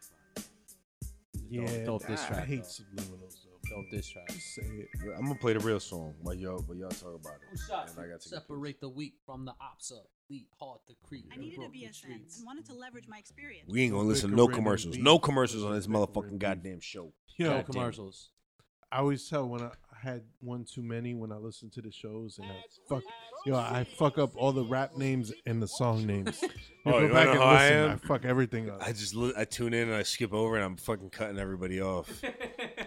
Yeah, 1.49 1.85
dope 1.85 2.05
diss 2.07 2.23
I 2.23 2.27
track, 2.27 2.47
hate 2.47 2.63
though. 2.63 2.67
subliminals 3.01 3.35
though. 3.43 3.75
dope 3.75 3.91
diss 3.91 4.07
track. 4.09 4.27
Just 4.29 4.55
say 4.55 4.61
it. 4.63 4.87
I'm 5.17 5.23
gonna 5.23 5.35
play 5.35 5.53
the 5.53 5.59
real 5.59 5.79
song 5.79 6.13
while 6.21 6.35
y'all 6.35 6.59
while 6.65 6.77
y'all 6.77 6.89
talk 6.89 7.15
about 7.15 7.33
it. 7.51 7.59
And 7.95 7.99
I 8.05 8.07
got 8.09 8.21
to 8.21 8.29
Separate 8.29 8.79
the 8.81 8.89
weak 8.89 9.13
from 9.25 9.45
the 9.45 9.53
opsa. 9.53 9.99
Lead 10.29 10.45
hard 10.59 10.79
to 10.87 10.93
creep. 11.03 11.25
I 11.33 11.37
needed 11.37 11.55
a 11.55 11.61
broken 11.61 11.79
BSN 11.79 12.11
and 12.37 12.45
wanted 12.45 12.65
to 12.65 12.73
leverage 12.73 13.07
my 13.07 13.17
experience. 13.17 13.69
We 13.69 13.83
ain't 13.83 13.93
gonna 13.93 14.07
listen 14.07 14.29
to 14.31 14.35
no 14.35 14.47
commercials. 14.47 14.97
No 14.97 15.19
commercials 15.19 15.63
on 15.63 15.73
this 15.73 15.87
motherfucking 15.87 16.37
goddamn 16.37 16.81
show. 16.81 17.13
Yo, 17.37 17.45
No 17.45 17.49
God 17.49 17.53
damn 17.53 17.59
it. 17.59 17.65
commercials. 17.73 18.29
I 18.91 18.97
always 18.99 19.27
tell 19.29 19.47
when 19.47 19.61
I 19.61 19.71
had 20.01 20.21
one 20.39 20.65
too 20.65 20.81
many 20.83 21.13
when 21.13 21.31
I 21.31 21.35
listen 21.37 21.69
to 21.71 21.81
the 21.81 21.91
shows 21.91 22.37
and 22.39 22.47
I 22.49 22.55
fuck 22.87 23.03
yo, 23.45 23.55
I 23.55 23.85
fuck 23.97 24.17
up 24.17 24.31
all 24.35 24.51
the 24.51 24.63
rap 24.63 24.95
names 24.97 25.31
and 25.45 25.61
the 25.61 25.67
song 25.67 26.05
names. 26.05 26.43
You 26.87 26.93
Oh, 26.93 26.99
go 27.01 27.07
you 27.07 27.13
back 27.13 27.27
wanna 27.27 27.31
and 27.31 27.39
know 27.39 27.45
how 27.45 27.51
I 27.51 27.63
listen, 27.63 27.77
am? 27.77 27.89
I, 27.91 28.07
fuck 28.07 28.23
everything 28.23 28.69
up. 28.69 28.81
I 28.81 28.93
just 28.93 29.13
li- 29.13 29.33
I 29.37 29.43
tune 29.43 29.73
in 29.73 29.89
and 29.89 29.93
I 29.97 30.03
skip 30.03 30.31
over 30.33 30.55
and 30.55 30.63
I'm 30.63 30.77
fucking 30.77 31.09
cutting 31.09 31.37
everybody 31.37 31.81
off. 31.81 32.09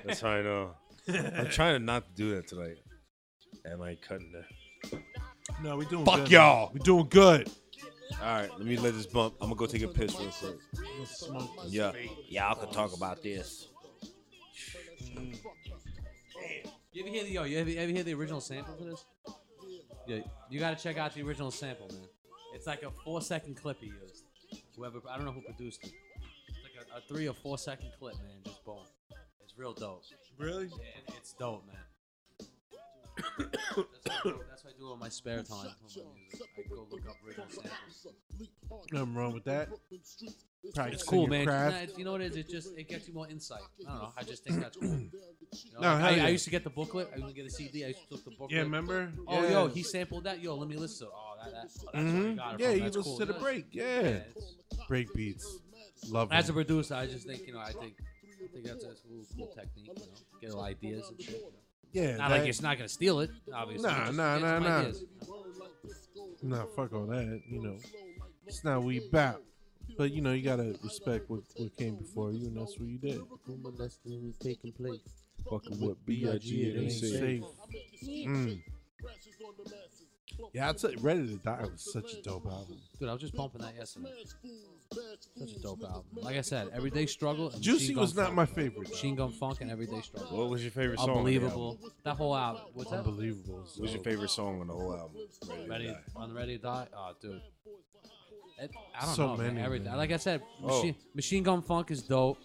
That's 0.07 0.23
how 0.23 0.31
I 0.31 0.41
know. 0.43 0.71
I'm 1.07 1.47
trying 1.51 1.75
to 1.75 1.85
not 1.85 2.15
do 2.15 2.35
that 2.37 2.49
tonight. 2.49 2.79
Am 3.71 3.83
I 3.83 3.97
cutting 3.97 4.33
that? 4.33 5.01
no, 5.63 5.77
we 5.77 5.85
doing 5.85 6.07
Fuck 6.07 6.21
good, 6.21 6.31
y'all. 6.31 6.71
We 6.73 6.81
doing 6.81 7.09
good. 7.11 7.51
All 8.23 8.27
right, 8.27 8.51
let 8.57 8.67
me 8.67 8.79
let 8.79 8.95
this 8.95 9.05
bump. 9.05 9.35
I'm 9.43 9.49
gonna 9.49 9.57
go 9.59 9.67
take 9.67 9.83
a 9.83 9.89
piss 9.89 10.19
real 10.19 10.31
quick. 10.31 10.57
Yeah, 11.69 11.93
y'all 12.29 12.55
can 12.55 12.73
talk 12.73 12.97
about 12.97 13.23
this. 13.23 13.69
Mm. 15.15 15.37
You 16.93 17.03
ever 17.05 17.15
hear 17.15 17.23
the 17.23 17.31
yo? 17.31 17.45
You 17.45 17.59
ever, 17.59 17.71
ever 17.71 17.93
hear 17.93 18.03
the 18.03 18.15
original 18.15 18.41
sample 18.41 18.75
for 18.75 18.85
this? 18.85 19.05
Yeah, 20.09 20.21
you 20.49 20.59
gotta 20.59 20.75
check 20.75 20.99
out 20.99 21.15
the 21.15 21.23
original 21.23 21.53
sample, 21.53 21.87
man. 21.89 22.09
It's 22.53 22.67
like 22.67 22.83
a 22.83 22.91
four 23.05 23.23
second 23.23 23.57
clip 23.57 23.77
he 23.81 23.87
used. 23.87 24.25
Whoever 24.77 24.99
I 25.09 25.17
don't 25.17 25.25
know 25.25 25.33
who 25.33 25.43
produced 25.43 25.85
it. 25.85 25.93
It's 26.49 26.59
like 26.65 26.87
a, 26.93 26.99
a 26.99 27.01
three 27.03 27.29
or 27.29 27.35
four 27.35 27.59
second 27.59 27.93
clip, 27.97 28.17
man. 28.17 28.39
Just 28.45 28.65
boom. 28.65 28.79
It's 29.45 29.57
real 29.57 29.73
dope. 29.73 30.03
Really? 30.37 30.67
Yeah, 30.67 31.15
it's 31.17 31.33
dope, 31.35 31.65
man. 31.67 31.77
that's, 33.39 33.77
what 33.77 33.87
I 34.07 34.23
do, 34.25 34.41
that's 34.49 34.65
what 34.65 34.75
I 34.75 34.79
do 34.79 34.93
in 34.93 34.99
my 34.99 35.09
spare 35.09 35.43
time. 35.43 35.47
for 35.47 36.01
my 36.01 36.15
music. 36.17 36.49
I 36.59 36.63
go 36.69 36.89
look 36.91 37.09
up 37.09 37.17
original 37.25 37.47
samples. 37.51 38.07
Nothing 38.91 39.15
wrong 39.15 39.33
with 39.33 39.45
that. 39.45 39.69
It's 40.63 41.03
cool, 41.03 41.27
man. 41.27 41.47
Nah, 41.47 41.73
you 41.97 42.05
know 42.05 42.13
what 42.13 42.21
it 42.21 42.33
is? 42.33 42.37
It 42.37 42.49
just 42.49 42.77
it 42.77 42.89
gets 42.89 43.09
you 43.09 43.15
more 43.15 43.27
insight. 43.29 43.63
I 43.87 43.91
don't 43.91 43.99
know. 44.03 44.13
I 44.17 44.23
just 44.23 44.45
think 44.45 44.61
that's 44.61 44.77
cool. 44.77 44.89
You 44.89 45.11
know, 45.75 45.81
No, 45.81 45.89
like, 45.95 46.03
I, 46.05 46.11
yeah. 46.17 46.25
I 46.27 46.29
used 46.29 46.45
to 46.45 46.51
get 46.51 46.65
the 46.65 46.71
booklet. 46.71 47.09
I 47.13 47.17
used 47.17 47.29
to 47.29 47.35
get 47.35 47.47
a 47.47 47.51
CD. 47.51 47.85
I 47.85 47.89
used 47.89 48.01
to 48.09 48.15
look 48.15 48.25
the 48.25 48.31
booklet. 48.31 48.51
Yeah, 48.53 48.61
remember? 48.61 49.11
Oh, 49.27 49.43
yeah. 49.43 49.51
yo, 49.51 49.67
he 49.69 49.83
sampled 49.83 50.25
that. 50.25 50.41
Yo, 50.41 50.55
let 50.55 50.69
me 50.69 50.77
listen 50.77 51.07
to. 51.09 51.13
Oh, 51.13 51.35
that, 51.43 51.53
that, 51.53 51.71
oh, 51.87 51.91
that's 51.93 52.05
Mhm. 52.05 52.37
got 52.37 52.61
Yeah, 52.61 52.71
you 52.73 52.85
listen 52.85 53.03
cool. 53.03 53.19
to 53.19 53.25
the 53.27 53.33
break. 53.35 53.67
Yeah. 53.73 53.85
it's- 54.01 54.55
Break 54.87 55.13
beats. 55.15 55.59
Love 56.09 56.31
it. 56.31 56.35
As 56.37 56.49
a 56.49 56.53
producer, 56.53 56.95
I 56.95 57.07
just 57.07 57.27
think, 57.27 57.47
you 57.47 57.53
know, 57.55 57.59
I 57.61 57.73
think 57.73 57.95
I 58.01 58.47
think 58.53 58.65
that's, 58.65 58.85
that's 58.85 59.01
a 59.01 59.09
cool, 59.09 59.25
cool 59.37 59.47
technique, 59.49 59.87
you 59.89 59.95
know. 59.95 60.03
Get 60.41 60.51
little 60.51 60.63
ideas 60.65 61.09
and 61.09 61.21
shit. 61.21 61.35
you 61.35 61.41
know. 61.43 61.51
Yeah. 61.93 62.17
Not 62.17 62.29
that- 62.31 62.39
like 62.41 62.49
it's 62.49 62.63
not 62.63 62.77
gonna 62.77 62.89
steal 62.89 63.21
it, 63.21 63.31
obviously. 63.53 63.89
Nah, 63.91 64.05
just 64.07 64.17
nah, 64.17 64.39
nah, 64.39 64.59
nah. 64.61 64.79
ideas. 64.81 65.05
Nah, 66.43 66.65
fuck 66.77 66.93
all 66.95 67.07
that. 67.07 67.43
You 67.51 67.63
know, 67.63 67.77
it's 68.47 68.63
not 68.65 68.83
we 68.85 69.01
bap. 69.11 69.41
But 70.01 70.15
you 70.15 70.23
know, 70.23 70.33
you 70.33 70.43
gotta 70.43 70.75
respect 70.83 71.29
what, 71.29 71.41
what 71.57 71.77
came 71.77 71.97
before 71.97 72.33
you, 72.33 72.47
and 72.47 72.57
that's 72.57 72.79
what 72.79 72.89
you 72.89 72.97
did. 72.97 73.21
taking 74.41 74.73
place. 74.73 75.01
Fucking 75.51 75.79
what 75.79 76.07
B.I.G. 76.07 76.63
It 76.63 76.81
ain't 76.81 76.91
safe. 76.91 77.43
Mm. 78.03 78.63
Yeah, 80.55 80.71
I'd 80.71 80.81
say 80.81 80.95
Ready 81.03 81.27
to 81.27 81.37
Die 81.37 81.67
was 81.71 81.93
such 81.93 82.15
a 82.15 82.23
dope 82.23 82.47
album. 82.47 82.79
Dude, 82.99 83.11
I 83.11 83.13
was 83.13 83.21
just 83.21 83.35
bumping 83.35 83.61
that 83.61 83.75
yesterday. 83.77 84.09
Such 85.37 85.53
a 85.53 85.61
dope 85.61 85.83
album. 85.83 86.05
Like 86.15 86.39
I 86.39 86.41
said, 86.41 86.69
Everyday 86.73 87.05
Struggle. 87.05 87.51
And 87.51 87.61
Juicy 87.61 87.89
Machine 87.93 87.97
was 87.99 88.15
Gun 88.15 88.23
not 88.25 88.29
Funk. 88.29 88.37
my 88.37 88.47
favorite. 88.63 88.89
Machine 88.89 89.17
Gun 89.17 89.33
Funk 89.33 89.61
and 89.61 89.71
Everyday 89.71 90.01
Struggle. 90.01 90.39
What 90.39 90.49
was 90.49 90.63
your 90.63 90.71
favorite 90.73 90.99
song? 90.99 91.11
on 91.11 91.15
the 91.17 91.19
Unbelievable. 91.37 91.73
album? 91.79 91.91
That 92.05 92.17
whole 92.17 92.35
album. 92.35 92.63
What's 92.73 92.91
that? 92.91 93.01
Unbelievable. 93.01 93.67
What 93.77 93.81
was 93.83 93.93
your 93.93 94.03
favorite 94.03 94.31
song 94.31 94.63
on 94.63 94.69
the 94.69 94.73
whole 94.73 94.97
album? 94.97 95.21
Ready 95.47 95.65
to 95.65 95.69
Ready 95.69 95.87
Die. 95.89 95.95
on 96.17 96.33
Ready 96.33 96.57
to 96.57 96.63
Die. 96.63 96.87
Oh, 96.97 97.13
dude. 97.21 97.43
It, 98.61 98.71
I 98.99 99.07
don't 99.07 99.15
So 99.15 99.27
know, 99.29 99.37
man. 99.37 99.55
many, 99.55 99.65
Everything. 99.67 99.89
man. 99.89 99.97
Like 99.97 100.13
I 100.13 100.17
said, 100.19 100.43
Oh. 100.63 100.67
Machine, 100.67 100.95
Machine 101.15 101.43
Gun 101.43 101.63
Funk 101.63 101.91
is 101.91 102.03
dope. 102.03 102.39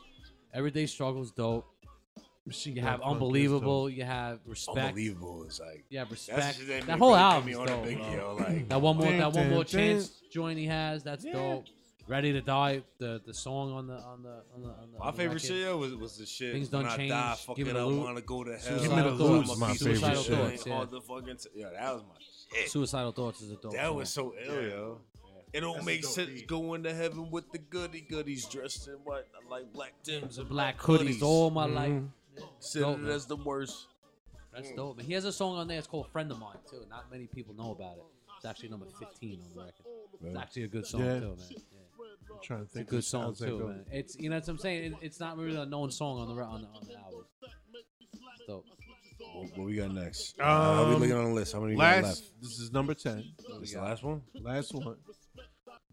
Everyday 0.53 0.85
Struggle 0.85 1.21
is 1.23 1.31
dope. 1.31 1.65
Machine 2.45 2.75
You 2.75 2.81
Gun 2.81 2.91
have 2.91 2.99
Funk 3.01 3.09
is 3.11 3.13
Unbelievable. 3.21 3.89
You 3.89 4.03
have 4.03 4.39
Respect. 4.45 4.77
Unbelievable 4.77 5.43
is 5.45 5.59
like 5.59 5.83
You 5.89 5.99
have 5.99 6.11
Respect. 6.11 6.57
just- 6.57 6.67
that 6.67 6.81
That 6.81 6.87
made 6.87 6.99
whole 6.99 7.11
me- 7.11 7.17
album 7.17 7.45
me 7.47 7.51
is 7.53 7.57
on 7.57 7.63
a 7.67 7.67
dope. 7.71 7.83
big 7.85 7.97
bro. 7.97 8.13
yo, 8.13 8.35
like 8.39 8.69
That 8.69 8.81
one 8.81 8.97
more, 8.97 9.05
Dun, 9.07 9.17
that 9.17 9.33
one 9.33 9.49
more 9.49 9.63
dun, 9.63 9.65
chance 9.65 10.21
joint 10.31 10.59
he 10.59 10.65
has. 10.67 11.03
That's 11.03 11.25
Yeah. 11.25 11.33
dope. 11.33 11.65
Ready 12.07 12.33
to 12.33 12.41
Die. 12.41 12.83
The 12.99 13.19
the 13.25 13.33
song 13.33 13.71
on 13.71 13.87
the 13.87 13.95
on 13.95 14.21
the 14.21 14.29
on 14.53 14.61
the. 14.61 14.67
On 14.69 14.91
the 14.91 14.97
My 14.99 15.05
on 15.07 15.11
the 15.11 15.17
favorite 15.17 15.41
record. 15.41 15.47
shit 15.47 15.57
yo, 15.65 15.77
was 15.77 15.95
was 15.95 16.17
the 16.19 16.25
shit. 16.27 16.53
Things 16.53 16.71
when 16.71 16.83
Done 16.83 16.91
I 16.91 16.97
Changed, 16.97 17.11
die, 17.13 17.35
fuck 17.35 17.55
Give 17.55 17.67
it 17.67 17.71
It 17.71 17.75
a 17.77 17.81
up, 17.81 17.87
Loot. 17.87 18.03
wanna 18.03 18.21
go 18.21 18.43
to 18.43 18.51
hell. 18.51 18.59
Suicidal 18.59 18.79
Give 18.79 18.91
Me 18.91 19.01
the 19.01 19.09
I'ma 19.09 19.23
Loot's 19.33 19.57
my 19.57 19.73
favorite 19.73 19.99
shit. 20.15 20.25
shit. 20.25 20.37
Ain't 20.51 20.65
Yeah. 20.67 20.75
hard 20.75 20.89
to 20.91 21.01
fucking 21.01 21.37
t- 21.37 21.49
Yeah, 21.55 21.69
that 21.71 21.93
was 21.95 22.03
my 22.03 22.57
shit. 22.59 22.69
Suicidal 22.69 23.11
Thoughts 23.11 23.41
is 23.41 23.51
a 23.51 23.55
dope. 23.55 23.71
That 23.73 23.87
song. 23.87 23.95
was 23.95 24.09
so 24.11 24.35
ill, 24.45 24.61
yo. 24.61 25.01
It 25.53 25.61
don't 25.61 25.75
That's 25.75 25.85
make 25.85 26.03
sense 26.03 26.29
beat. 26.31 26.47
going 26.47 26.83
to 26.83 26.93
heaven 26.93 27.31
with 27.31 27.49
the 27.51 27.57
goody 27.59 28.01
goodies 28.01 28.45
dressed 28.45 28.87
in 28.87 28.95
what 29.03 29.27
like 29.49 29.71
black 29.71 29.93
Tims 30.03 30.37
and 30.37 30.49
black 30.49 30.77
hoodies 30.79 31.21
all 31.21 31.49
my 31.49 31.65
life. 31.65 31.91
Mhm. 31.91 32.09
Considered 32.59 32.83
Dope, 32.85 32.99
man. 32.99 33.11
as 33.11 33.25
the 33.27 33.37
worst. 33.37 33.87
That's 34.53 34.71
dope. 34.73 34.97
Man. 34.97 35.05
He 35.05 35.13
has 35.13 35.23
a 35.25 35.31
song 35.31 35.55
on 35.57 35.67
there. 35.67 35.77
It's 35.77 35.87
called 35.87 36.09
"Friend 36.11 36.29
of 36.31 36.39
Mine" 36.39 36.57
too. 36.69 36.83
Not 36.89 37.09
many 37.11 37.27
people 37.27 37.53
know 37.53 37.71
about 37.71 37.97
it. 37.97 38.03
It's 38.37 38.45
actually 38.45 38.69
number 38.69 38.87
15 38.99 39.41
on 39.41 39.49
the 39.53 39.59
record. 39.61 39.85
It's 40.21 40.37
actually 40.37 40.63
a 40.63 40.67
good 40.67 40.85
song 40.85 41.01
Yeah. 41.01 41.19
too, 41.19 41.35
man. 41.35 41.37
Yeah. 41.49 41.57
I'm 42.31 42.41
trying 42.43 42.59
to 42.59 42.63
It's 42.65 42.71
a 42.73 42.77
think. 42.79 42.89
good 42.89 42.99
of 42.99 43.05
song 43.05 43.23
sounds 43.35 43.39
too, 43.39 43.59
go- 43.59 43.67
man. 43.67 43.85
It's 43.91 44.15
you 44.17 44.29
know 44.29 44.35
what 44.37 44.47
I'm 44.49 44.57
saying. 44.57 44.93
It, 44.93 44.97
it's 45.01 45.19
not 45.21 45.37
really 45.37 45.55
a 45.57 45.65
known 45.65 45.91
song 45.91 46.19
on 46.19 46.27
the 46.35 46.41
on 46.43 46.61
the, 46.63 46.67
on 46.67 46.85
the 46.87 46.95
album. 46.97 47.25
It's 47.41 48.45
dope. 48.47 48.65
What, 49.33 49.57
what 49.57 49.65
we 49.67 49.75
got 49.75 49.91
next? 49.93 50.39
Uh, 50.39 50.43
how 50.43 50.85
we 50.89 50.95
Um, 50.95 50.99
looking 51.01 51.15
on 51.15 51.25
the 51.25 51.33
list? 51.33 51.53
How 51.53 51.59
many 51.61 51.73
we 51.73 51.77
got 51.79 52.03
Last, 52.03 52.21
left? 52.21 52.41
this 52.41 52.59
is 52.59 52.71
number 52.73 52.93
ten. 52.93 53.23
This 53.61 53.73
the 53.73 53.79
last 53.81 54.03
one? 54.03 54.21
Last 54.41 54.73
one. 54.73 54.97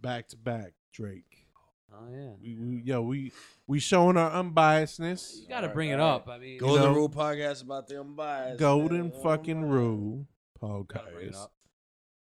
Back 0.03 0.29
to 0.29 0.37
back, 0.37 0.73
Drake. 0.93 1.47
Oh 1.95 2.09
yeah. 2.11 2.31
We, 2.43 2.55
we, 2.57 2.83
yo, 2.85 3.03
we 3.03 3.33
we 3.67 3.79
showing 3.79 4.17
our 4.17 4.31
unbiasedness. 4.43 5.43
You 5.43 5.49
got 5.49 5.57
to 5.61 5.67
Alright, 5.69 5.75
bring 5.75 5.91
it 5.91 6.01
up. 6.01 6.29
I 6.29 6.39
mean, 6.39 6.59
Golden 6.59 6.83
know, 6.85 6.95
Rule 6.95 7.09
podcast 7.09 7.63
about 7.63 7.87
the 7.87 8.01
unbiased. 8.01 8.59
Golden 8.59 9.11
man. 9.11 9.13
fucking 9.23 9.63
rule 9.63 10.27
gotta 10.61 11.11
bring 11.13 11.29
podcast. 11.31 11.49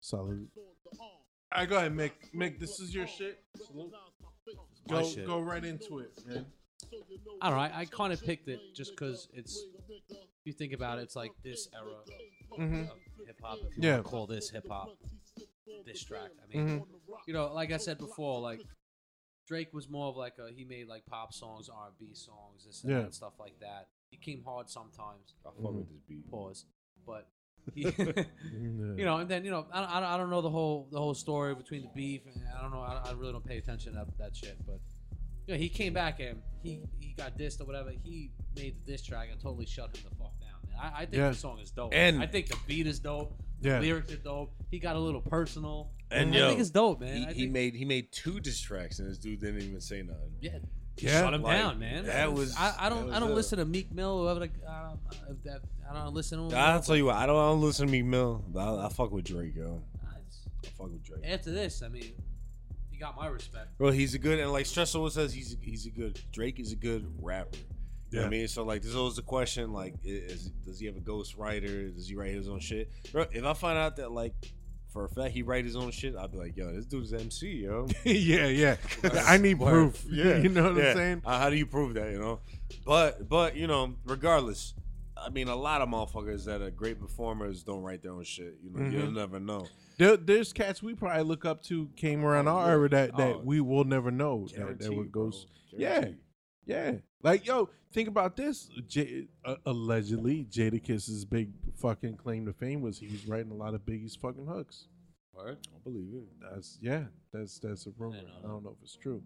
Salute. 0.01 0.49
All 1.01 1.61
right, 1.61 1.69
go 1.69 1.77
ahead, 1.77 1.93
Mick. 1.93 2.11
Mick, 2.35 2.59
this 2.59 2.81
is 2.81 2.95
your 2.95 3.07
shit. 3.07 3.43
Salute. 3.67 3.93
Go 4.89 5.05
shit. 5.05 5.27
go 5.27 5.41
right 5.41 5.65
into 5.65 6.01
it, 6.01 6.11
man. 6.27 6.45
I 7.41 7.49
don't 7.49 7.59
know. 7.59 7.63
I, 7.65 7.73
I 7.81 7.85
kind 7.87 8.13
of 8.13 8.23
picked 8.23 8.49
it 8.49 8.61
just 8.75 8.91
because 8.93 9.29
it's. 9.33 9.63
If 10.11 10.47
you 10.47 10.53
think 10.53 10.73
about 10.73 10.99
it, 10.99 11.03
it's 11.03 11.17
like 11.17 11.31
this 11.45 11.69
era 11.75 11.93
Mm-hmm. 12.59 12.81
of 12.83 12.91
hip 13.27 13.41
hop. 13.43 13.59
If 13.71 13.79
you 13.79 13.83
Yeah. 13.89 13.95
want 13.95 14.05
to 14.05 14.11
call 14.11 14.27
this 14.27 14.51
hip 14.51 14.67
hop, 14.69 14.89
this 15.87 16.03
track. 16.05 16.31
I 16.43 16.57
mean, 16.57 16.67
Mm-hmm. 16.81 17.15
you 17.27 17.35
know, 17.35 17.53
like 17.53 17.73
I 17.73 17.77
said 17.77 17.99
before, 17.99 18.41
like 18.41 18.61
Drake 19.47 19.73
was 19.73 19.89
more 19.89 20.09
of 20.09 20.17
like 20.17 20.35
a 20.39 20.53
he 20.53 20.65
made 20.65 20.89
like 20.89 21.05
pop 21.07 21.33
songs, 21.33 21.69
R 21.69 21.87
and 21.89 21.99
B 21.99 22.15
songs, 22.15 22.65
this 22.67 22.83
and 22.85 22.93
Yeah. 22.93 23.03
that, 23.03 23.15
stuff 23.15 23.35
like 23.39 23.59
that. 23.61 23.89
He 24.11 24.17
came 24.17 24.43
hard 24.45 24.69
sometimes. 24.71 25.35
I 25.47 25.51
fuck 25.51 25.73
with 25.73 25.89
this 25.89 26.01
beat. 26.09 26.31
Pause. 26.31 26.67
But 27.07 27.29
he, 27.75 27.83
you 28.53 29.05
know, 29.05 29.19
and 29.19 29.29
then 29.29 29.45
you 29.45 29.51
know, 29.51 29.67
I 29.73 29.81
don't, 29.81 29.91
I 29.91 30.01
don't, 30.01 30.09
I 30.11 30.17
don't 30.17 30.31
know 30.31 30.41
the 30.43 30.51
whole 30.51 30.89
the 30.91 30.99
whole 30.99 31.15
story 31.15 31.55
between 31.55 31.83
the 31.83 31.91
beef, 31.95 32.23
and 32.27 32.43
I 32.57 32.61
don't 32.63 32.71
know. 32.73 32.81
I, 32.81 33.01
I 33.07 33.13
really 33.13 33.33
don't 33.33 33.45
pay 33.47 33.59
attention 33.59 33.93
to 33.93 33.99
that, 34.01 34.19
that 34.19 34.37
shit. 34.37 34.57
But 34.67 34.81
you 35.47 35.55
know, 35.55 35.59
he 35.59 35.69
came 35.69 35.93
back 35.93 36.21
and 36.21 36.41
he 36.63 36.81
he 37.01 37.15
got 37.17 37.39
dissed 37.39 37.61
or 37.61 37.65
whatever. 37.65 37.91
He 38.03 38.31
made 38.57 38.77
the 38.85 38.93
diss 38.93 39.03
track 39.03 39.29
and 39.31 39.41
totally 39.41 39.67
shut 39.67 39.97
him 39.97 40.05
the 40.09 40.15
fuck 40.17 40.33
down. 40.41 40.61
Man. 40.69 40.79
I, 40.81 41.03
I 41.03 41.07
think 41.07 41.15
Yeah. 41.17 41.29
the 41.31 41.35
song 41.37 41.59
is 41.61 41.71
dope. 41.71 41.93
And- 41.95 42.21
I 42.23 42.27
think 42.27 42.49
the 42.49 42.57
beat 42.67 42.87
is 42.87 42.99
dope. 43.01 43.33
Yeah. 43.63 43.79
Lyrics 43.81 44.13
are 44.13 44.17
dope. 44.17 44.53
He 44.71 44.79
got 44.79 44.97
a 44.97 44.99
little 44.99 45.21
personal. 45.21 45.91
And 46.11 46.35
I 46.35 46.39
yo, 46.39 46.49
think 46.49 46.61
it's 46.61 46.71
dope, 46.71 47.01
man. 47.01 47.17
He, 47.17 47.25
I 47.25 47.33
he 47.33 47.41
think- 47.43 47.53
made 47.53 47.75
he 47.75 47.85
made 47.85 48.13
two 48.13 48.39
diss 48.41 48.61
tracks 48.61 48.99
and 48.99 49.09
this 49.11 49.19
dude 49.19 49.41
didn't 49.41 49.63
even 49.63 49.81
say 49.81 50.03
nothing. 50.03 50.35
yeah. 50.41 50.59
Yeah. 50.99 51.23
Shut 51.23 51.33
him 51.33 51.41
Like, 51.43 51.57
down, 51.57 51.79
man. 51.79 52.05
that 52.05 52.31
was- 52.35 52.55
I, 52.55 52.75
I 52.79 52.89
don't. 52.91 53.07
was 53.07 53.15
I 53.17 53.19
don't 53.19 53.31
ill. 53.31 53.35
listen 53.35 53.59
to 53.59 53.65
Meek 53.65 53.91
Mill 53.93 54.11
or 54.11 54.25
whatever. 54.25 54.41
Like, 54.41 54.53
I 54.69 54.89
don't. 54.91 55.45
That, 55.45 55.63
I 55.91 55.95
don't 55.95 56.13
listen 56.13 56.39
to 56.51 56.55
him. 56.55 56.63
I'll 56.63 56.83
tell 56.83 56.97
you 56.99 57.07
what, 57.07 57.17
I 57.17 57.25
don't, 57.25 57.37
I 57.37 57.49
don't 57.49 57.63
listen 57.63 57.87
to 57.87 57.93
Meek 57.93 58.05
Mill, 58.05 58.45
but 58.49 58.61
I, 58.61 58.87
I 58.87 58.89
fuck 58.91 59.11
with 59.11 59.25
Drake, 59.25 59.57
yo. 59.57 59.83
Nah, 60.03 60.11
it's- 60.19 60.47
I 60.65 60.69
fuck 60.77 60.93
with 60.93 61.03
Drake. 61.03 61.23
After 61.25 61.51
this, 61.51 61.83
I 61.83 61.89
mean, 61.89 62.13
he 62.91 62.99
got 62.99 63.17
my 63.17 63.27
respect. 63.27 63.79
Bro, 63.79 63.93
he's 63.93 64.13
a 64.15 64.19
good 64.19 64.39
and 64.39 64.53
like 64.53 64.67
Stress 64.67 64.95
always 64.95 65.15
says 65.15 65.33
he's 65.33 65.57
he's 65.63 65.87
a 65.87 65.91
good 65.91 66.21
Drake 66.31 66.61
is 66.61 66.73
a 66.73 66.77
good 66.77 67.11
rapper. 67.23 67.57
You 68.13 68.19
know 68.19 68.25
what 68.25 68.27
I 68.29 68.31
mean? 68.31 68.49
So 68.49 68.63
like 68.65 68.83
there's 68.83 68.95
always 68.97 69.17
the 69.17 69.23
question 69.23 69.73
like 69.73 69.95
is, 70.05 70.51
does 70.67 70.79
he 70.79 70.87
have 70.87 70.97
a 70.97 71.01
ghost 71.01 71.37
writer? 71.37 71.89
Does 71.89 72.09
he 72.09 72.15
write 72.15 72.35
his 72.35 72.49
own 72.49 72.61
shit? 72.61 72.91
Bro, 73.13 73.27
if 73.33 73.45
I 73.45 73.53
find 73.55 73.79
out 73.79 73.97
that 73.97 74.13
like 74.13 74.35
for 74.93 75.07
a 75.07 75.09
fact 75.09 75.33
he 75.33 75.43
write 75.43 75.65
his 75.65 75.75
own 75.77 75.91
shit, 75.91 76.15
I'd 76.17 76.31
be 76.31 76.37
like, 76.37 76.55
yo, 76.57 76.71
this 76.73 76.85
dude's 76.85 77.15
MC, 77.15 77.47
yo. 77.65 77.87
yeah, 78.05 78.47
yeah. 78.49 78.77
I 79.27 79.39
need 79.39 79.59
proof. 79.59 80.05
you 80.11 80.49
know 80.51 80.73
what 80.75 80.77
yeah. 80.83 80.91
I'm 80.91 80.97
saying? 80.97 81.23
Uh, 81.25 81.39
how 81.39 81.49
do 81.49 81.57
you 81.57 81.65
prove 81.67 81.95
that? 81.95 82.11
You 82.13 82.19
know, 82.19 82.41
but 82.85 83.29
but 83.29 83.57
you 83.57 83.67
know, 83.67 83.95
regardless, 84.05 84.75
I 85.17 85.31
mean, 85.31 85.49
a 85.49 85.57
lot 85.57 85.81
of 85.81 85.89
motherfuckers 85.89 86.45
that 86.45 86.61
are 86.61 86.71
great 86.71 87.01
performers 87.01 87.63
don't 87.63 87.83
write 87.83 88.03
their 88.03 88.13
own 88.13 88.25
shit. 88.25 88.57
You 88.63 88.71
know, 88.71 88.91
you'll 88.91 89.07
Mhm. 89.09 89.15
never 89.15 89.41
know. 89.41 89.67
There, 89.99 90.17
there's 90.17 90.53
cats 90.53 90.83
we 90.83 90.95
probably 90.95 91.23
look 91.23 91.45
up 91.47 91.63
to 91.65 91.89
came 91.97 92.25
around 92.25 92.49
Oh, 92.49 92.57
our 92.57 92.67
yeah. 92.67 92.73
era 92.73 92.89
that, 92.91 93.17
that 93.17 93.35
Oh. 93.37 93.43
we 93.45 93.61
will 93.61 93.85
never 93.85 94.11
know 94.11 94.49
that, 94.57 94.79
that 94.81 94.95
would 94.95 95.13
bro. 95.13 95.31
Yeah. 95.71 96.09
Guaranteed. 96.67 97.03
Yeah, 97.25 97.29
like 97.31 97.47
yo, 97.47 97.69
think 97.93 98.09
about 98.09 98.37
this. 98.37 98.69
J- 98.87 99.29
uh, 99.45 99.57
allegedly, 99.67 100.47
Jadakiss's 100.51 101.25
big 101.25 101.51
fucking 101.77 102.17
claim 102.17 102.47
to 102.47 102.53
fame 102.53 102.81
was 102.81 102.99
he 102.99 103.09
was 103.09 103.27
writing 103.27 103.51
a 103.51 103.55
lot 103.55 103.75
of 103.75 103.85
Biggie's 103.87 104.17
fucking 104.17 104.47
hooks. 104.47 104.87
Word. 105.35 105.59
I 105.75 105.79
believe 105.83 106.09
it. 106.15 106.25
That's 106.53 106.79
yeah, 106.81 107.05
that's 107.33 107.59
that's 107.59 107.87
a 107.87 107.91
rumor. 107.99 108.17
didn't 108.17 108.31
I 108.45 108.47
don't 108.49 108.63
know 108.65 108.77
if 108.77 108.83
it's 108.83 108.97
true, 108.97 109.23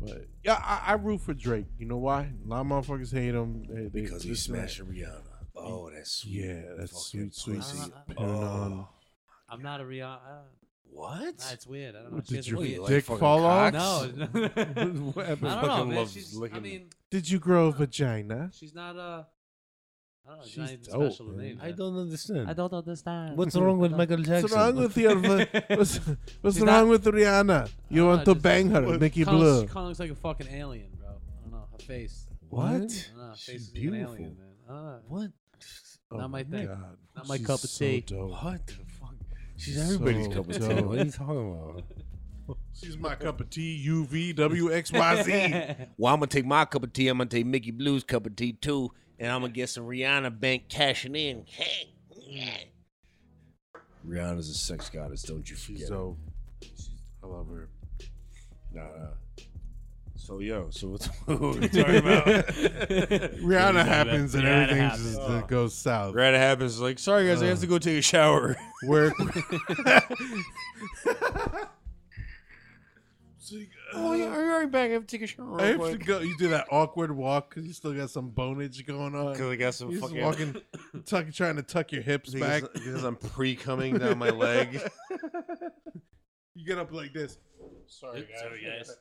but 0.00 0.26
yeah, 0.44 0.60
I, 0.64 0.82
I 0.88 0.92
root 0.94 1.20
for 1.20 1.34
Drake. 1.34 1.66
You 1.78 1.86
know 1.86 1.98
why? 1.98 2.30
A 2.44 2.48
lot 2.48 2.60
of 2.60 2.66
motherfuckers 2.68 3.12
hate 3.12 3.34
him 3.34 3.64
They- 3.68 3.82
they- 3.82 3.88
Because 4.02 4.22
he 4.22 4.30
this 4.30 4.46
and 4.46 4.56
that. 4.56 4.70
smashed 4.70 4.88
Rihanna. 4.88 5.22
Oh, 5.56 5.90
that's 5.90 6.12
sweet. 6.12 6.32
Yeah, 6.32 6.62
that's 6.78 6.92
fucking 7.12 7.30
sweet, 7.32 7.34
sweet. 7.34 7.56
pussy. 7.56 7.92
Uh, 7.92 8.00
Putting 8.06 8.24
on- 8.24 8.72
Oh. 8.72 8.88
I'm 9.48 9.62
not 9.62 9.80
a 9.80 9.84
Rihanna. 9.84 10.42
What? 10.92 11.38
nah, 11.38 11.44
it's 11.52 11.66
weird. 11.66 11.94
I 11.96 12.02
don't 12.02 12.10
know. 12.10 12.16
What, 12.16 12.26
She 12.26 12.34
did 12.34 12.36
has 12.38 12.46
a 12.46 12.50
your 12.50 12.58
weird- 12.58 12.86
dick 12.88 13.04
fucking 13.04 13.20
fall 13.20 13.44
off? 13.46 13.72
cocks? 13.72 14.12
No. 14.16 14.26
What 15.14 15.26
I 15.28 15.34
don't 15.34 15.42
know, 15.42 15.84
man. 15.86 16.06
She's, 16.08 16.40
I 16.52 16.58
mean, 16.60 16.86
Did 17.10 17.30
you 17.30 17.38
grow 17.38 17.68
a 17.68 17.72
vagina? 17.72 18.50
she's 18.54 18.74
not 18.74 18.96
uh 18.96 19.24
I 20.26 20.30
don't 20.34 20.38
know. 20.40 20.44
She's, 20.44 20.56
not 20.58 20.68
She's 20.68 20.78
even 20.88 21.00
dope, 21.00 21.12
special 21.12 21.26
to 21.26 21.32
man. 21.32 21.40
me. 21.46 21.58
I 21.60 21.66
man. 21.68 21.76
don't 21.76 21.96
understand. 21.98 22.50
I 22.50 22.52
don't 22.52 22.72
understand. 22.72 23.36
What's 23.38 23.56
wrong 23.56 23.78
with 23.78 23.92
Michael 23.92 24.18
Jackson? 24.18 24.42
What's 24.42 24.54
wrong 24.54 24.76
with 24.76 24.96
your? 24.96 25.16
What's, 25.16 25.96
what's 26.42 26.56
She's 26.56 26.64
wrong 26.66 26.66
not- 26.66 26.88
with 26.88 27.04
Rihanna? 27.06 27.70
You 27.88 28.06
want 28.06 28.24
don't 28.26 28.34
to 28.34 28.38
know, 28.38 28.42
bang 28.42 28.70
her, 28.70 28.82
What- 28.82 29.00
Mickey 29.00 29.24
Kinda, 29.24 29.38
Blue? 29.38 29.60
She 29.62 29.66
kind 29.68 29.78
of 29.78 29.84
looks 29.88 30.00
like 30.00 30.10
a 30.10 30.14
fucking 30.14 30.48
alien, 30.48 30.90
bro. 30.98 31.08
I 31.08 31.42
don't 31.42 31.52
know. 31.52 31.64
Her 31.72 31.78
face. 31.78 32.28
What? 32.48 32.70
Don't 32.70 32.80
know. 32.80 32.86
Her 33.28 33.32
She's 33.36 33.44
face 33.46 33.60
is 33.62 33.70
beautiful. 33.70 34.12
an 34.14 34.18
alien, 34.20 34.36
man. 34.38 34.46
I 34.68 34.72
don't 34.72 34.84
know. 34.86 34.98
What? 35.08 35.30
Not 36.12 36.30
my 36.30 36.42
thing. 36.42 36.66
God. 36.66 36.96
Not 37.16 37.28
my 37.28 37.36
She's 37.38 37.46
cup 37.46 37.64
of 37.64 37.70
so 37.70 37.84
tea. 37.84 38.00
dope. 38.02 38.30
What 38.30 38.66
the 38.66 38.72
fuck? 39.60 39.64
She's 39.64 39.76
So 39.76 39.82
everybody's 39.82 40.28
cup 40.28 40.48
of 40.48 40.58
tea. 40.58 40.82
What 40.82 40.98
are 40.98 41.04
you 41.04 41.10
talking 41.10 41.52
about? 41.52 41.82
She's 42.74 42.96
my 42.96 43.14
cup 43.14 43.40
of 43.40 43.50
tea. 43.50 43.76
U 43.76 44.06
V 44.06 44.32
W 44.32 44.72
X 44.72 44.90
Y 44.92 45.22
Z. 45.22 45.64
Well, 45.98 46.12
I'm 46.14 46.20
gonna 46.20 46.26
take 46.28 46.46
my 46.46 46.64
cup 46.64 46.82
of 46.82 46.92
tea. 46.92 47.08
I'm 47.08 47.18
gonna 47.18 47.30
take 47.30 47.46
Mickey 47.46 47.70
Blue's 47.70 48.02
cup 48.02 48.26
of 48.26 48.34
tea 48.36 48.52
too, 48.54 48.90
and 49.18 49.30
I'm 49.30 49.42
gonna 49.42 49.52
get 49.52 49.68
some 49.68 49.84
Rihanna 49.84 50.40
bank 50.40 50.68
cashing 50.68 51.14
in. 51.14 51.44
Hey, 51.46 51.92
Rihanna's 54.06 54.48
a 54.48 54.54
sex 54.54 54.88
goddess, 54.88 55.22
don't 55.22 55.48
you 55.48 55.56
She's 55.56 55.88
forget? 55.88 55.98
it. 56.62 56.68
I 57.22 57.26
love 57.26 57.48
her. 57.48 57.68
Nah, 58.72 58.82
nah. 58.82 59.10
So 60.30 60.38
yo, 60.38 60.68
so 60.70 60.86
what's 60.90 61.06
what 61.26 61.40
we 61.40 61.68
talking 61.68 61.96
about? 61.96 62.24
Rihanna 62.24 63.84
happens 63.84 64.36
and 64.36 64.44
Rihanna 64.44 64.62
everything 64.62 64.76
happens. 64.76 65.16
just 65.16 65.20
uh, 65.20 65.40
goes 65.40 65.74
south. 65.74 66.14
Rihanna 66.14 66.36
happens 66.36 66.80
like, 66.80 67.00
sorry 67.00 67.26
guys, 67.26 67.42
I 67.42 67.46
have 67.46 67.58
to 67.58 67.66
go 67.66 67.80
take 67.80 67.98
a 67.98 68.02
shower. 68.02 68.56
Where? 68.86 69.12
oh 73.92 74.12
yeah, 74.12 74.26
I'm 74.26 74.48
right 74.48 74.70
back. 74.70 74.90
I 74.90 74.92
have 74.92 75.08
to 75.08 75.18
take 75.18 75.22
a 75.22 75.26
shower. 75.26 75.60
I 75.60 75.70
Real 75.70 75.82
have 75.82 75.90
to 75.90 75.96
quick. 75.96 76.06
go. 76.06 76.20
You 76.20 76.38
do 76.38 76.50
that 76.50 76.68
awkward 76.70 77.10
walk 77.10 77.50
because 77.50 77.66
you 77.66 77.72
still 77.72 77.92
got 77.92 78.10
some 78.10 78.30
bonage 78.30 78.86
going 78.86 79.16
on. 79.16 79.34
Cause 79.34 79.50
I 79.50 79.56
got 79.56 79.74
some 79.74 79.90
You're 79.90 79.98
just 80.00 80.12
fucking 80.12 80.24
walking, 80.24 80.56
tuck, 81.06 81.32
trying 81.32 81.56
to 81.56 81.64
tuck 81.64 81.90
your 81.90 82.02
hips 82.02 82.34
back. 82.34 82.62
because, 82.62 82.82
because 82.84 83.02
I'm 83.02 83.16
pre 83.16 83.56
coming 83.56 83.98
down 83.98 84.18
my 84.18 84.30
leg. 84.30 84.80
You 86.54 86.64
get 86.64 86.78
up 86.78 86.92
like 86.92 87.12
this. 87.12 87.36
Sorry, 87.88 88.20
guys. 88.20 88.40
Sorry, 88.40 88.64
guys. 88.64 88.96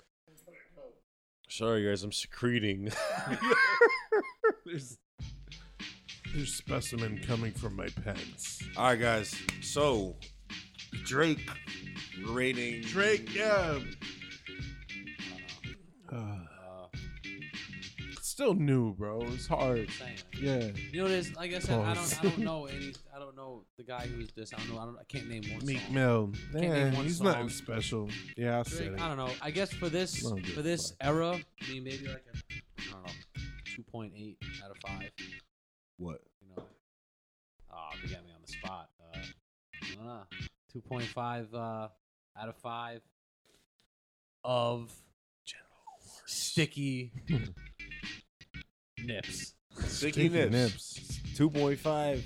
Sorry 1.50 1.84
guys, 1.86 2.04
I'm 2.04 2.12
secreting. 2.12 2.92
There's, 4.66 4.98
there's 6.34 6.54
specimen 6.54 7.20
coming 7.26 7.52
from 7.52 7.76
my 7.76 7.88
pants. 8.04 8.62
All 8.78 8.84
right, 8.84 9.00
guys. 9.00 9.34
So 9.62 10.16
Drake 11.06 11.50
rating 12.28 12.82
Drake, 12.82 13.34
yeah. 13.34 13.80
Still 18.40 18.54
new, 18.54 18.94
bro. 18.94 19.22
It's 19.34 19.48
hard. 19.48 19.90
saying. 20.00 20.16
Yeah. 20.42 20.72
You 20.94 21.02
know, 21.02 21.10
there's 21.10 21.36
like 21.36 21.54
I 21.54 21.60
said, 21.60 21.78
I 21.78 21.94
don't, 21.94 22.20
I 22.20 22.24
don't 22.24 22.38
know 22.38 22.66
any, 22.68 22.94
I 23.14 23.20
don't 23.20 23.36
know 23.36 23.66
the 23.76 23.84
guy 23.84 24.08
who's 24.08 24.32
this. 24.32 24.54
I 24.54 24.58
don't 24.60 24.74
know. 24.74 24.80
I 24.80 24.86
don't. 24.86 24.98
I 24.98 25.04
can't 25.04 25.28
name 25.28 25.44
one 25.54 25.66
Meek 25.66 25.82
song. 25.82 25.94
Mill. 25.94 26.34
Man, 26.54 26.94
he's 26.94 27.18
song. 27.18 27.28
nothing 27.28 27.50
special. 27.50 28.10
Yeah, 28.38 28.60
I 28.60 28.64
said 28.64 28.94
it. 28.94 29.02
I 29.02 29.10
don't 29.10 29.18
know. 29.18 29.30
I 29.42 29.52
guess 29.52 29.74
for 29.74 29.90
this, 29.90 30.26
I 30.26 30.30
don't 30.30 30.42
give 30.42 30.54
for 30.56 30.62
this 30.62 30.92
fuck. 30.92 30.98
era, 31.02 31.38
I 31.62 31.70
mean, 31.70 31.84
maybe 31.84 32.08
like 32.08 32.24
a, 32.34 32.38
I 32.80 32.92
don't 32.94 33.06
know, 33.06 33.12
two 33.76 33.84
point 33.84 34.14
eight 34.16 34.38
out 34.64 34.72
of 34.72 34.78
five. 34.88 35.10
what? 35.98 36.22
You 36.42 36.56
know, 36.56 36.64
oh, 37.74 37.90
you 38.02 38.10
got 38.10 38.24
me 38.24 38.32
on 38.34 38.42
the 38.46 38.54
spot. 38.54 38.90
Uh, 39.14 39.18
I 39.18 39.96
don't 39.96 40.06
know, 40.06 40.22
two 40.72 40.80
point 40.80 41.08
five 41.08 41.54
uh, 41.54 41.90
out 42.40 42.48
of 42.48 42.56
five 42.56 43.02
of 44.46 44.90
sticky 46.26 47.12
nips. 49.06 49.54
Sticky, 49.86 50.30
nips. 50.30 50.52
nips. 50.52 51.20
Two 51.36 51.50
point 51.50 51.80
five 51.80 52.26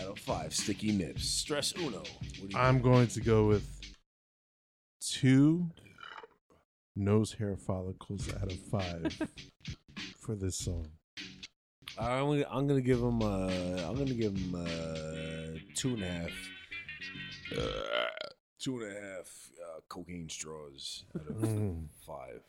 out 0.00 0.06
of 0.12 0.18
five. 0.20 0.54
Sticky 0.54 0.92
nips. 0.92 1.28
Stress 1.28 1.74
uno. 1.76 1.98
What 1.98 2.04
do 2.04 2.46
you 2.50 2.58
I'm 2.58 2.80
going 2.80 3.08
to 3.08 3.20
go 3.20 3.46
with 3.46 3.66
two 5.00 5.70
nose 6.96 7.32
hair 7.34 7.56
follicles 7.56 8.28
out 8.34 8.50
of 8.50 8.58
five 8.70 9.18
for 10.20 10.34
this 10.34 10.58
song. 10.58 10.88
I'm 11.98 12.26
gonna, 12.28 12.44
I'm 12.50 12.66
gonna 12.68 12.80
give 12.80 13.00
him. 13.00 13.22
Uh, 13.22 13.48
I'm 13.88 13.96
gonna 13.96 14.14
give 14.14 14.36
him 14.36 14.54
uh, 14.54 15.58
two 15.74 15.94
and 15.94 16.02
a 16.02 16.06
half. 16.06 16.30
Uh, 17.56 18.06
two 18.60 18.80
and 18.80 18.96
a 18.96 19.00
half 19.00 19.50
uh, 19.64 19.80
cocaine 19.88 20.28
straws 20.28 21.04
out 21.16 21.26
of 21.28 21.36
Mm. 21.36 21.86
five. 22.06 22.42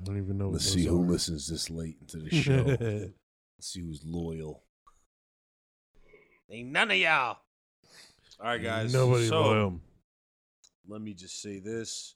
I 0.00 0.04
don't 0.04 0.18
even 0.18 0.38
know. 0.38 0.46
what 0.46 0.54
Let's 0.54 0.72
see 0.72 0.84
who 0.86 1.02
are. 1.02 1.06
listens 1.06 1.48
this 1.48 1.70
late 1.70 1.96
into 2.00 2.18
the 2.18 2.30
show. 2.30 2.52
Let's 2.80 3.12
see 3.60 3.80
who's 3.80 4.02
loyal. 4.04 4.62
Ain't 6.50 6.70
none 6.70 6.90
of 6.90 6.96
y'all. 6.96 7.38
All 8.40 8.46
right, 8.46 8.62
guys. 8.62 8.92
Nobody 8.92 9.26
so, 9.26 9.40
loyal. 9.40 9.80
Let 10.86 11.02
me 11.02 11.12
just 11.14 11.42
say 11.42 11.58
this. 11.58 12.14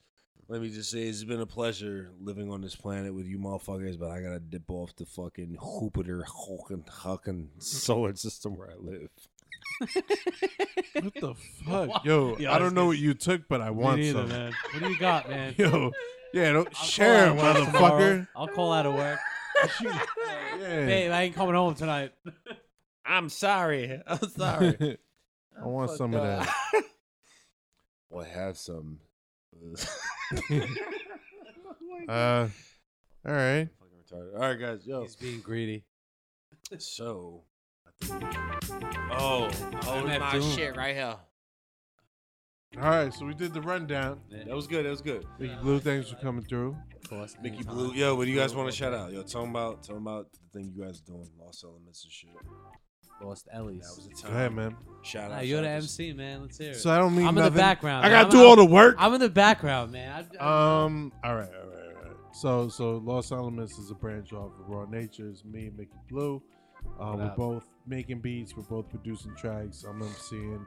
Let 0.49 0.61
me 0.61 0.71
just 0.71 0.91
say 0.91 1.03
it's 1.03 1.25
been 1.25 1.41
a 1.41 1.47
pleasure 1.47 2.11
living 2.21 2.51
on 2.51 2.61
this 2.61 2.75
planet 2.75 3.15
with 3.15 3.27
you 3.27 3.39
motherfuckers, 3.39 3.99
but 3.99 4.11
I 4.11 4.21
gotta 4.21 4.41
dip 4.41 4.69
off 4.71 4.95
the 4.97 5.07
fucking 5.07 5.57
Jupiter 5.81 6.25
fucking 6.49 6.85
fucking 7.03 7.51
solar 7.59 8.15
system 8.17 8.57
where 8.57 8.71
I 8.71 8.75
live. 8.77 9.09
What 11.01 11.15
the 11.15 11.35
fuck, 11.65 12.05
yo? 12.05 12.37
Yo, 12.39 12.51
I 12.51 12.57
I 12.57 12.59
don't 12.59 12.75
know 12.75 12.87
what 12.87 12.99
you 12.99 13.15
took, 13.15 13.49
but 13.49 13.61
I 13.61 13.71
want 13.71 13.99
Me 13.99 14.07
neither, 14.13 14.21
some. 14.21 14.29
man. 14.29 14.53
What 14.73 14.83
do 14.83 14.89
you 14.91 14.99
got, 14.99 15.29
man? 15.31 15.55
Yo, 15.59 15.93
yeah, 16.33 16.53
don't 16.53 16.67
I'll 16.69 16.73
call 16.73 16.85
share, 16.85 17.27
out 17.27 17.29
of 17.29 17.37
work 17.39 17.57
motherfucker. 17.57 18.29
I'll 18.37 18.49
call 18.49 18.73
out 18.73 18.87
of 18.87 18.95
work. 18.95 19.19
Yeah. 20.61 20.87
Babe, 20.87 21.11
I 21.11 21.23
ain't 21.23 21.35
coming 21.35 21.55
home 21.55 21.75
tonight. 21.75 22.13
I'm 23.05 23.29
sorry. 23.29 24.01
I'm 24.07 24.29
sorry. 24.31 24.99
I 25.61 25.67
want 25.67 25.91
some 25.91 26.15
of 26.15 26.23
that. 26.23 26.49
well, 28.11 28.25
have 28.25 28.57
some. 28.57 28.99
Uh, 32.09 32.49
all 33.27 33.33
right. 33.33 33.69
Fucking 33.79 33.99
retarded. 34.21 34.35
All 34.35 34.41
right, 34.41 34.59
guys. 34.61 34.87
Yo. 34.87 35.03
He's 35.03 35.17
being 35.17 35.41
greedy. 35.41 35.85
So. 36.79 37.43
Oh, 38.11 39.49
Oh, 39.51 39.51
MF 40.05 40.21
my 40.21 40.33
Doom. 40.33 40.53
shit 40.53 40.77
right 40.77 40.95
here. 40.95 41.17
All 42.81 42.89
right, 42.89 43.12
so 43.12 43.27
we 43.27 43.35
did 43.35 43.53
the 43.53 43.61
rundown. 43.61 44.20
that 44.31 44.49
was 44.55 44.66
good. 44.66 44.86
That 44.86 44.90
was 44.90 45.03
good. 45.03 45.27
Mickey 45.39 45.55
Blue, 45.61 45.78
thanks 45.78 46.09
for 46.09 46.16
coming 46.16 46.43
through. 46.44 46.77
Of 47.05 47.11
course. 47.11 47.36
Mickey 47.43 47.57
anytime. 47.57 47.74
Blue. 47.74 47.93
Yo, 47.93 48.15
what 48.15 48.24
do 48.24 48.31
you 48.31 48.36
guys 48.39 48.55
want 48.55 48.70
to 48.70 48.74
shout 48.77 48.94
out? 48.94 49.12
Yo, 49.12 49.23
tell 49.23 49.43
them 49.43 49.51
about, 49.51 49.82
tell 49.82 49.97
them 49.97 50.07
about 50.07 50.28
the 50.32 50.59
thing 50.59 50.73
you 50.74 50.82
guys 50.82 51.01
are 51.03 51.12
doing, 51.12 51.28
Lost 51.39 51.62
Elements 51.65 52.05
and 52.05 52.12
shit. 52.12 52.31
Lost 53.20 53.47
Ellie's. 53.53 53.82
That 53.82 53.97
was 54.11 54.20
a 54.20 54.27
Go 54.27 54.32
ahead, 54.35 54.53
man. 54.55 54.74
Shout 55.03 55.31
Nah, 55.31 55.36
out. 55.36 55.47
you're 55.47 55.61
the 55.61 55.66
shout 55.66 55.74
out 55.77 55.77
to- 55.82 55.85
MC, 55.85 56.12
man. 56.15 56.40
Let's 56.43 56.59
hear 56.59 56.70
it. 56.70 56.77
So 56.77 56.90
I 56.90 56.99
don't 56.99 57.15
mean 57.15 57.27
I'm 57.27 57.36
in 57.36 57.43
nothing. 57.44 57.53
the 57.53 57.59
background. 57.61 58.05
I 58.07 58.09
man. 58.09 58.24
gotta 58.24 58.36
I'm- 58.36 58.43
do 58.43 58.49
all 58.49 58.57
the 58.57 58.65
work. 58.65 58.97
I'm 58.99 59.15
in 59.15 59.20
the 59.20 59.28
background, 59.28 59.93
man. 59.93 60.27
I, 60.40 60.44
I, 60.44 60.85
Um. 60.85 61.12
All 61.23 61.36
right. 61.36 61.49
All 61.49 61.69
right. 61.69 61.97
All 61.99 62.03
right. 62.09 62.16
So, 62.32 62.69
so 62.69 62.97
Lost 62.97 63.31
Elements 63.31 63.78
is 63.78 63.90
a 63.90 63.94
branch 63.94 64.32
off 64.32 64.51
of 64.59 64.66
Raw 64.69 64.86
Nature. 64.86 65.28
It's 65.28 65.44
Me 65.44 65.66
and 65.66 65.77
Mickey 65.77 65.93
Blue. 66.09 66.43
Uh, 66.99 67.05
What 67.11 67.19
we're 67.19 67.24
up? 67.27 67.36
both 67.36 67.65
making 67.86 68.20
beats. 68.20 68.57
We're 68.57 68.65
both 68.65 68.89
producing 68.89 69.36
tracks. 69.36 69.85
I'm 69.89 70.01
MCing. 70.01 70.65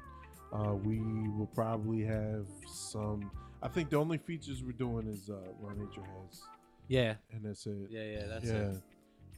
Uh, 0.53 0.73
we 0.73 0.99
will 0.99 1.49
probably 1.53 2.03
have 2.03 2.45
some. 2.67 3.29
I 3.61 3.67
think 3.67 3.89
the 3.89 3.97
only 3.97 4.17
features 4.17 4.63
we're 4.63 4.71
doing 4.73 5.07
is 5.07 5.29
uh, 5.29 5.35
Raw 5.59 5.73
Nature 5.73 6.01
has, 6.03 6.41
yeah, 6.87 7.15
and 7.31 7.43
that's 7.43 7.65
it. 7.65 7.75
yeah, 7.89 8.03
yeah. 8.03 8.25
That's 8.27 8.45
yeah. 8.45 8.53
it. 8.53 8.81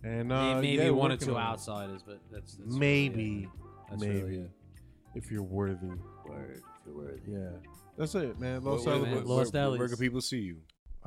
And 0.03 0.27
May- 0.29 0.35
uh, 0.53 0.61
Maybe 0.61 0.83
yeah, 0.83 0.89
one 0.91 1.11
or 1.11 1.13
working 1.15 1.27
two 1.27 1.35
on 1.37 1.41
it. 1.41 1.45
outsiders, 1.45 2.03
but 2.05 2.19
that's, 2.31 2.55
that's 2.55 2.59
really 2.75 2.79
Maybe, 2.79 3.43
it. 3.43 3.49
That's 3.89 4.03
really 4.03 4.21
maybe, 4.21 4.35
it. 4.41 4.51
if 5.15 5.31
you're 5.31 5.43
worthy. 5.43 5.87
Word, 6.27 6.61
good 6.85 6.95
word. 6.95 7.21
Yeah, 7.27 7.69
that's 7.97 8.13
it, 8.15 8.39
man. 8.39 8.63
Where, 8.63 8.73
Los 8.75 8.85
where, 8.85 8.99
man. 8.99 9.11
where, 9.11 9.21
Lost 9.21 9.53
where, 9.53 9.63
where 9.69 9.77
Ellie's. 9.77 9.91
can 9.91 9.99
people 9.99 10.21
see 10.21 10.39
you? 10.41 10.57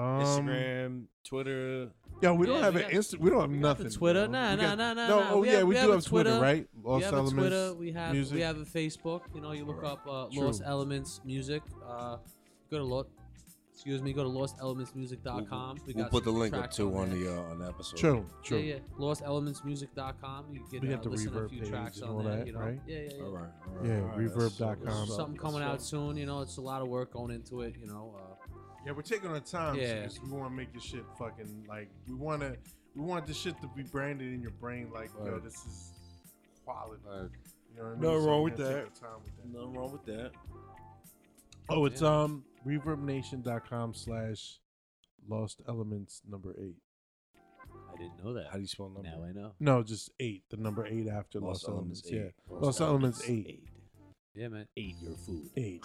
Um, 0.01 0.23
Instagram, 0.25 1.05
Twitter. 1.25 1.91
Yeah, 2.23 2.33
we 2.33 2.47
don't 2.47 2.63
have 2.63 2.75
we 2.75 2.83
an 2.83 2.91
got- 2.91 2.97
Insta. 3.01 3.19
We 3.19 3.31
don't 3.31 3.41
have 3.41 3.51
we 3.51 3.57
got 3.59 3.63
nothing. 3.69 3.85
the 3.87 3.91
Twitter. 3.93 4.29
bro. 4.29 4.33
Nah, 4.33 4.51
We 4.51 4.57
nah, 4.57 4.63
got- 4.69 4.79
nah, 4.79 4.95
nah, 4.95 5.09
No, 5.09 5.21
nah. 5.21 5.31
oh 5.33 5.39
We 5.41 5.47
yeah, 5.49 5.53
have- 5.59 5.63
we 5.63 5.69
we 5.69 5.75
do 5.75 5.81
have 5.81 5.91
have 5.91 6.05
Twitter, 6.05 6.31
Twitter. 6.31 6.43
right? 6.43 6.69
We 6.83 6.91
Los 6.91 7.05
have 7.05 7.13
a 7.13 7.17
Elements. 7.17 7.39
Twitter. 7.41 7.75
We 7.75 7.93
have 7.93 8.13
music. 8.13 8.35
we 8.35 8.41
have 8.43 8.57
a 8.59 8.65
Facebook. 8.65 9.21
You 9.35 9.41
know, 9.41 9.53
you 9.53 9.65
look 9.65 9.83
up 9.85 10.07
uh, 10.07 10.27
Lost 10.33 10.63
Elements 10.65 11.21
Music. 11.25 11.63
Uh, 11.87 12.17
go 12.71 12.79
to 12.79 12.85
look. 12.85 13.09
excuse 13.73 14.03
me, 14.03 14.13
go 14.13 14.23
to 14.23 14.29
lostelementsmusic.com. 14.29 15.79
We 15.87 15.95
We'll 15.95 16.05
got 16.05 16.11
put 16.11 16.25
the 16.25 16.31
link 16.31 16.53
up 16.53 16.61
tracks 16.61 16.77
too 16.77 16.95
on 16.97 17.09
there. 17.11 17.19
the 17.19 17.37
uh, 17.39 17.51
on 17.51 17.59
the 17.61 17.69
episode. 17.69 17.97
True, 17.97 18.27
true. 18.43 18.59
Yeah, 18.59 18.75
yeah. 18.75 18.81
Lostelementsmusic.com. 18.99 20.47
You 20.53 20.61
can 20.61 20.81
We 20.81 20.89
get 20.89 20.91
got 20.91 20.99
uh, 21.01 21.03
the 21.05 21.09
listen 21.11 21.33
to 21.33 21.39
a 21.39 21.43
Reverb 21.43 21.51
few 21.51 21.61
page 21.61 21.71
tracks 21.71 21.97
and 22.01 22.11
on 22.11 22.17
all 22.17 22.23
there. 22.23 22.37
that, 22.37 22.47
you 22.47 22.53
know? 22.53 22.61
right? 22.61 22.81
Yeah, 22.87 22.99
yeah, 22.99 23.09
yeah. 23.17 23.23
All 23.25 23.31
right. 23.31 23.43
All 23.67 23.75
right 23.77 23.87
Yeah, 23.89 24.01
all 24.01 24.07
right, 24.09 24.29
that's- 24.29 24.53
reverb.com. 24.59 25.07
Something 25.09 25.37
coming 25.39 25.63
out 25.63 25.81
soon. 25.83 26.17
You 26.19 26.27
know, 26.27 26.43
it's 26.43 26.59
a 26.59 26.61
lot 26.61 26.83
of 26.83 26.89
work 26.89 27.13
going 27.13 27.31
into 27.31 27.63
it. 27.63 27.75
You 27.81 27.87
know. 27.87 28.15
Uh, 28.19 28.30
Yeah, 28.87 28.93
we're 28.93 29.03
taking 29.03 29.31
our 29.31 29.41
time. 29.41 29.77
Yeah. 29.77 30.01
because 30.03 30.21
we 30.23 30.31
want 30.31 30.51
to 30.51 30.57
make 30.57 30.73
this 30.73 30.83
shit 30.83 31.05
fucking 31.19 31.67
like 31.69 31.89
we 32.09 32.15
want 32.15 32.41
to. 32.43 32.57
We 32.95 33.03
want 33.03 33.27
this 33.27 33.37
shit 33.37 33.61
to 33.61 33.69
be 33.69 33.83
branded 33.85 34.33
in 34.33 34.43
your 34.43 34.51
brain 34.53 34.91
like, 34.93 35.11
yo, 35.25 35.39
this 35.39 35.55
is 35.55 35.93
quality. 36.65 37.01
Word. 37.07 37.31
You 37.77 37.83
know 37.83 37.89
what 37.89 37.91
I 37.91 37.93
mean? 37.93 38.01
Nothing 38.03 38.21
So 38.23 38.27
wrong 38.29 38.43
with 38.43 38.57
that. 38.57 38.95
time 38.95 39.11
with 39.25 39.37
that. 39.37 39.53
Nothing 39.53 39.73
wrong 39.75 39.93
with 39.93 40.05
that. 40.07 40.31
Oh, 41.69 41.85
it's 41.85 42.03
Yeah. 42.03 42.23
um 42.23 42.45
reverbnation.com 42.67 43.95
slash 43.95 44.59
lost 45.29 45.63
elements 45.69 46.23
number 46.29 46.55
eight. 46.59 46.77
I 47.95 47.97
didn't 47.97 48.25
know 48.25 48.33
that. 48.35 48.47
How 48.49 48.55
do 48.55 48.61
you 48.63 48.67
spell 48.67 48.89
number? 48.89 49.09
now 49.09 49.23
I 49.25 49.33
know. 49.33 49.53
No, 49.61 49.83
just 49.85 50.11
eight. 50.19 50.43
The 50.51 50.57
number 50.57 50.85
eight 50.87 51.07
after 51.07 51.39
Lost 51.39 51.63
lost, 51.65 51.69
elements. 51.69 52.03
Elements 52.11 52.35
Yeah, 52.51 52.55
eight. 52.57 52.63
lost, 52.63 52.81
elements 52.81 53.23
eight. 53.29 53.47
eight. 53.49 53.69
Yeah, 54.35 54.49
man. 54.49 54.67
Ate 54.77 54.97
your 55.01 55.15
food. 55.17 55.51
Eight. 55.57 55.85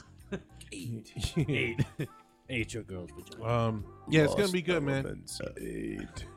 Ate. 0.71 1.13
eight. 1.37 1.85
Ate. 2.49 2.59
Ate 2.61 2.73
your 2.73 2.83
girl's 2.83 3.09
vagina. 3.11 3.45
Um. 3.45 3.85
Yeah, 4.09 4.23
it's 4.23 4.35
gonna 4.35 4.47
be 4.49 4.61
good, 4.61 4.83
man. 4.83 5.23
Eight. 5.61 6.25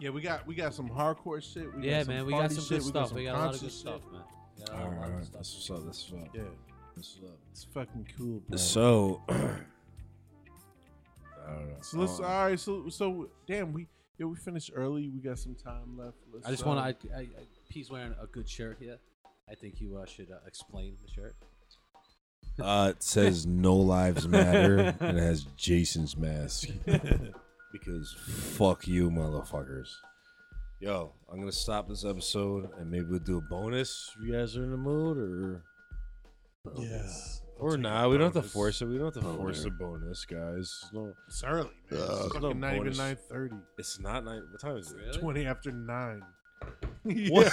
Yeah, 0.00 0.10
we 0.10 0.20
got 0.20 0.46
we 0.46 0.54
got 0.54 0.74
some 0.74 0.90
hardcore 0.90 1.40
shit. 1.40 1.72
We 1.74 1.86
yeah, 1.86 1.98
got 1.98 2.06
some 2.06 2.14
man. 2.14 2.26
We 2.26 2.32
got 2.32 2.52
some 2.52 2.64
shit, 2.64 2.68
good 2.70 2.82
we 2.82 2.88
stuff. 2.88 3.08
some 3.08 3.16
We 3.16 3.24
got 3.24 3.36
a 3.36 3.38
lot 3.38 3.46
of 3.46 3.52
good 3.52 3.60
conscious 3.60 3.78
stuff, 3.78 4.02
shit. 4.02 4.12
man. 4.12 4.22
We 4.58 4.64
got 4.64 4.74
a 4.74 4.76
All 4.76 4.78
lot 4.80 4.86
of 4.86 4.92
right, 4.92 5.00
good 5.00 5.10
all 5.12 5.16
right. 5.16 5.24
stuff. 5.24 5.34
That's 5.38 5.54
what's 5.54 5.70
up. 5.70 5.86
That's 5.86 6.10
what's 6.10 6.24
up. 6.24 6.34
Yeah, 6.34 6.42
That's 6.96 7.16
what's 7.20 7.32
up. 7.32 7.38
it's 7.52 7.64
fucking 7.72 8.08
cool, 8.18 8.42
bro. 8.48 8.58
So, 8.58 9.22
I 9.28 9.32
don't 11.46 11.68
know. 11.68 11.76
So 11.80 11.98
let's. 11.98 12.18
Um, 12.18 12.24
all 12.24 12.46
right. 12.48 12.60
So 12.60 12.88
so 12.88 13.28
damn. 13.46 13.72
We 13.72 13.86
yeah 14.18 14.26
we 14.26 14.36
finished 14.36 14.72
early. 14.74 15.08
We 15.08 15.20
got 15.20 15.38
some 15.38 15.54
time 15.54 15.96
left. 15.96 16.16
Let's, 16.32 16.46
I 16.46 16.50
just 16.50 16.64
uh, 16.64 16.68
want 16.70 17.00
to. 17.00 17.08
I, 17.12 17.16
I, 17.16 17.20
I, 17.20 17.26
he's 17.68 17.90
wearing 17.90 18.14
a 18.20 18.26
good 18.26 18.48
shirt 18.48 18.76
here. 18.80 18.98
I 19.48 19.54
think 19.54 19.80
you 19.80 19.96
uh, 19.96 20.06
should 20.06 20.30
uh, 20.30 20.36
explain 20.46 20.96
the 21.04 21.10
shirt. 21.10 21.34
Uh, 22.60 22.92
it 22.94 23.02
says 23.02 23.46
"No 23.46 23.74
Lives 23.76 24.28
Matter" 24.28 24.94
and 25.00 25.18
it 25.18 25.22
has 25.22 25.42
Jason's 25.56 26.16
mask. 26.16 26.68
because 27.72 28.14
fuck 28.56 28.86
you, 28.86 29.10
motherfuckers. 29.10 29.88
Yo, 30.80 31.12
I'm 31.30 31.38
gonna 31.40 31.50
stop 31.50 31.88
this 31.88 32.04
episode 32.04 32.68
and 32.78 32.90
maybe 32.90 33.04
we'll 33.08 33.18
do 33.18 33.38
a 33.38 33.40
bonus. 33.40 34.10
If 34.20 34.26
you 34.26 34.32
guys 34.34 34.56
are 34.56 34.62
in 34.64 34.70
the 34.70 34.76
mood, 34.76 35.18
or 35.18 35.62
Yeah. 36.80 37.08
or 37.58 37.72
take 37.72 37.80
nah, 37.80 38.08
we 38.08 38.18
don't 38.18 38.32
have 38.34 38.42
to 38.44 38.48
force 38.48 38.80
it. 38.82 38.86
We 38.86 38.98
don't 38.98 39.12
have 39.14 39.24
to 39.24 39.32
force 39.36 39.64
a 39.64 39.70
bonus, 39.70 40.24
guys. 40.24 40.84
No, 40.92 41.12
It's 41.26 41.42
early, 41.42 41.70
man. 41.90 42.00
Uh, 42.00 42.04
it's 42.04 42.34
no 42.34 42.40
fucking 42.40 42.60
not 42.60 42.74
even 42.76 42.96
nine 42.96 43.16
thirty. 43.28 43.56
it's 43.78 43.98
not 43.98 44.24
nine. 44.24 44.42
What 44.50 44.60
time 44.60 44.76
is 44.76 44.92
it? 44.92 44.96
Really? 44.98 45.18
Twenty 45.18 45.46
after 45.46 45.72
nine. 45.72 46.22
What? 47.02 47.46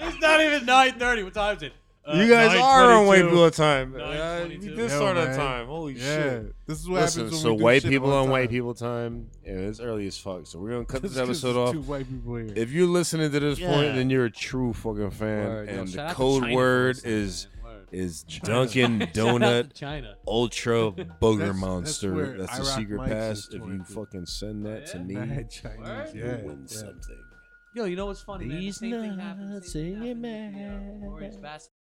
it's 0.00 0.20
not 0.20 0.40
even 0.42 0.66
nine 0.66 0.98
thirty. 0.98 1.22
What 1.22 1.32
time 1.34 1.56
is 1.56 1.62
it? 1.62 1.72
Uh, 2.08 2.16
you 2.18 2.28
guys 2.28 2.56
are 2.56 2.92
on 2.92 3.06
white 3.06 3.24
9:22. 3.24 3.28
people 3.30 3.50
time. 3.50 3.92
9:22. 3.94 4.44
Uh, 4.44 4.48
we 4.48 4.56
did 4.58 4.78
Yo, 4.78 4.88
start 4.88 5.16
on 5.16 5.24
man. 5.26 5.36
time. 5.36 5.66
Holy 5.66 5.92
Yeah, 5.94 6.00
shit. 6.02 6.54
this 6.66 6.78
is 6.80 6.88
what 6.88 7.00
Listen, 7.02 7.24
happens 7.24 7.32
when 7.32 7.42
so 7.42 7.52
we 7.52 7.58
do 7.58 7.64
white 7.64 7.82
shit 7.82 7.90
people 7.90 8.12
on 8.12 8.18
on 8.24 8.30
white 8.30 8.50
people 8.50 8.74
time. 8.74 9.26
Yeah, 9.44 9.52
it's 9.54 9.80
early 9.80 10.06
as 10.06 10.16
fuck. 10.16 10.46
So 10.46 10.60
we're 10.60 10.70
gonna 10.70 10.84
cut 10.84 11.02
this 11.02 11.16
episode 11.16 11.56
off. 11.56 11.72
Two 11.72 11.80
white 11.82 12.08
people 12.08 12.36
here. 12.36 12.52
If 12.54 12.70
you're 12.70 12.86
listening 12.86 13.32
to 13.32 13.40
this 13.40 13.58
Yeah. 13.58 13.72
point, 13.74 13.94
then 13.96 14.08
you're 14.10 14.26
a 14.26 14.30
true 14.30 14.72
fucking 14.72 15.10
fan. 15.10 15.46
Word. 15.48 15.68
And 15.68 15.88
shout 15.90 16.08
the 16.10 16.14
code 16.14 16.50
word 16.52 17.00
is 17.04 17.48
is 17.92 18.24
China. 18.24 18.54
Dunkin' 18.54 18.98
Donut 19.12 19.72
China. 19.74 20.16
Ultra 20.26 20.74
Booger 21.22 21.38
That's- 21.38 21.48
that's 21.48 21.58
Monster. 21.60 22.14
where 22.14 22.38
That's, 22.38 22.56
the 22.58 22.62
Iraq 22.64 22.78
secret 22.78 22.96
Mike's 22.98 23.10
pass. 23.12 23.48
If 23.52 23.62
you 23.66 23.84
fucking 23.84 24.26
send 24.26 24.66
that 24.66 24.86
to 24.88 24.98
me, 24.98 25.14
Mad 25.14 25.50
Chinese, 25.50 25.78
Word? 25.78 26.10
you 26.14 26.24
yeah, 26.24 26.36
win 26.42 26.66
yeah. 26.68 26.76
something. 26.76 27.18
Yo, 27.74 27.84
you 27.84 27.94
know 27.96 28.06
what's 28.06 28.22
funny, 28.22 28.46
man? 28.46 28.56
The 28.56 28.60
These 28.64 28.78
same 28.80 28.90
thing 28.90 29.18
happened. 29.18 29.50
nuts 29.50 29.72
Same 29.72 30.00
thing 30.00 30.10
in 30.10 30.20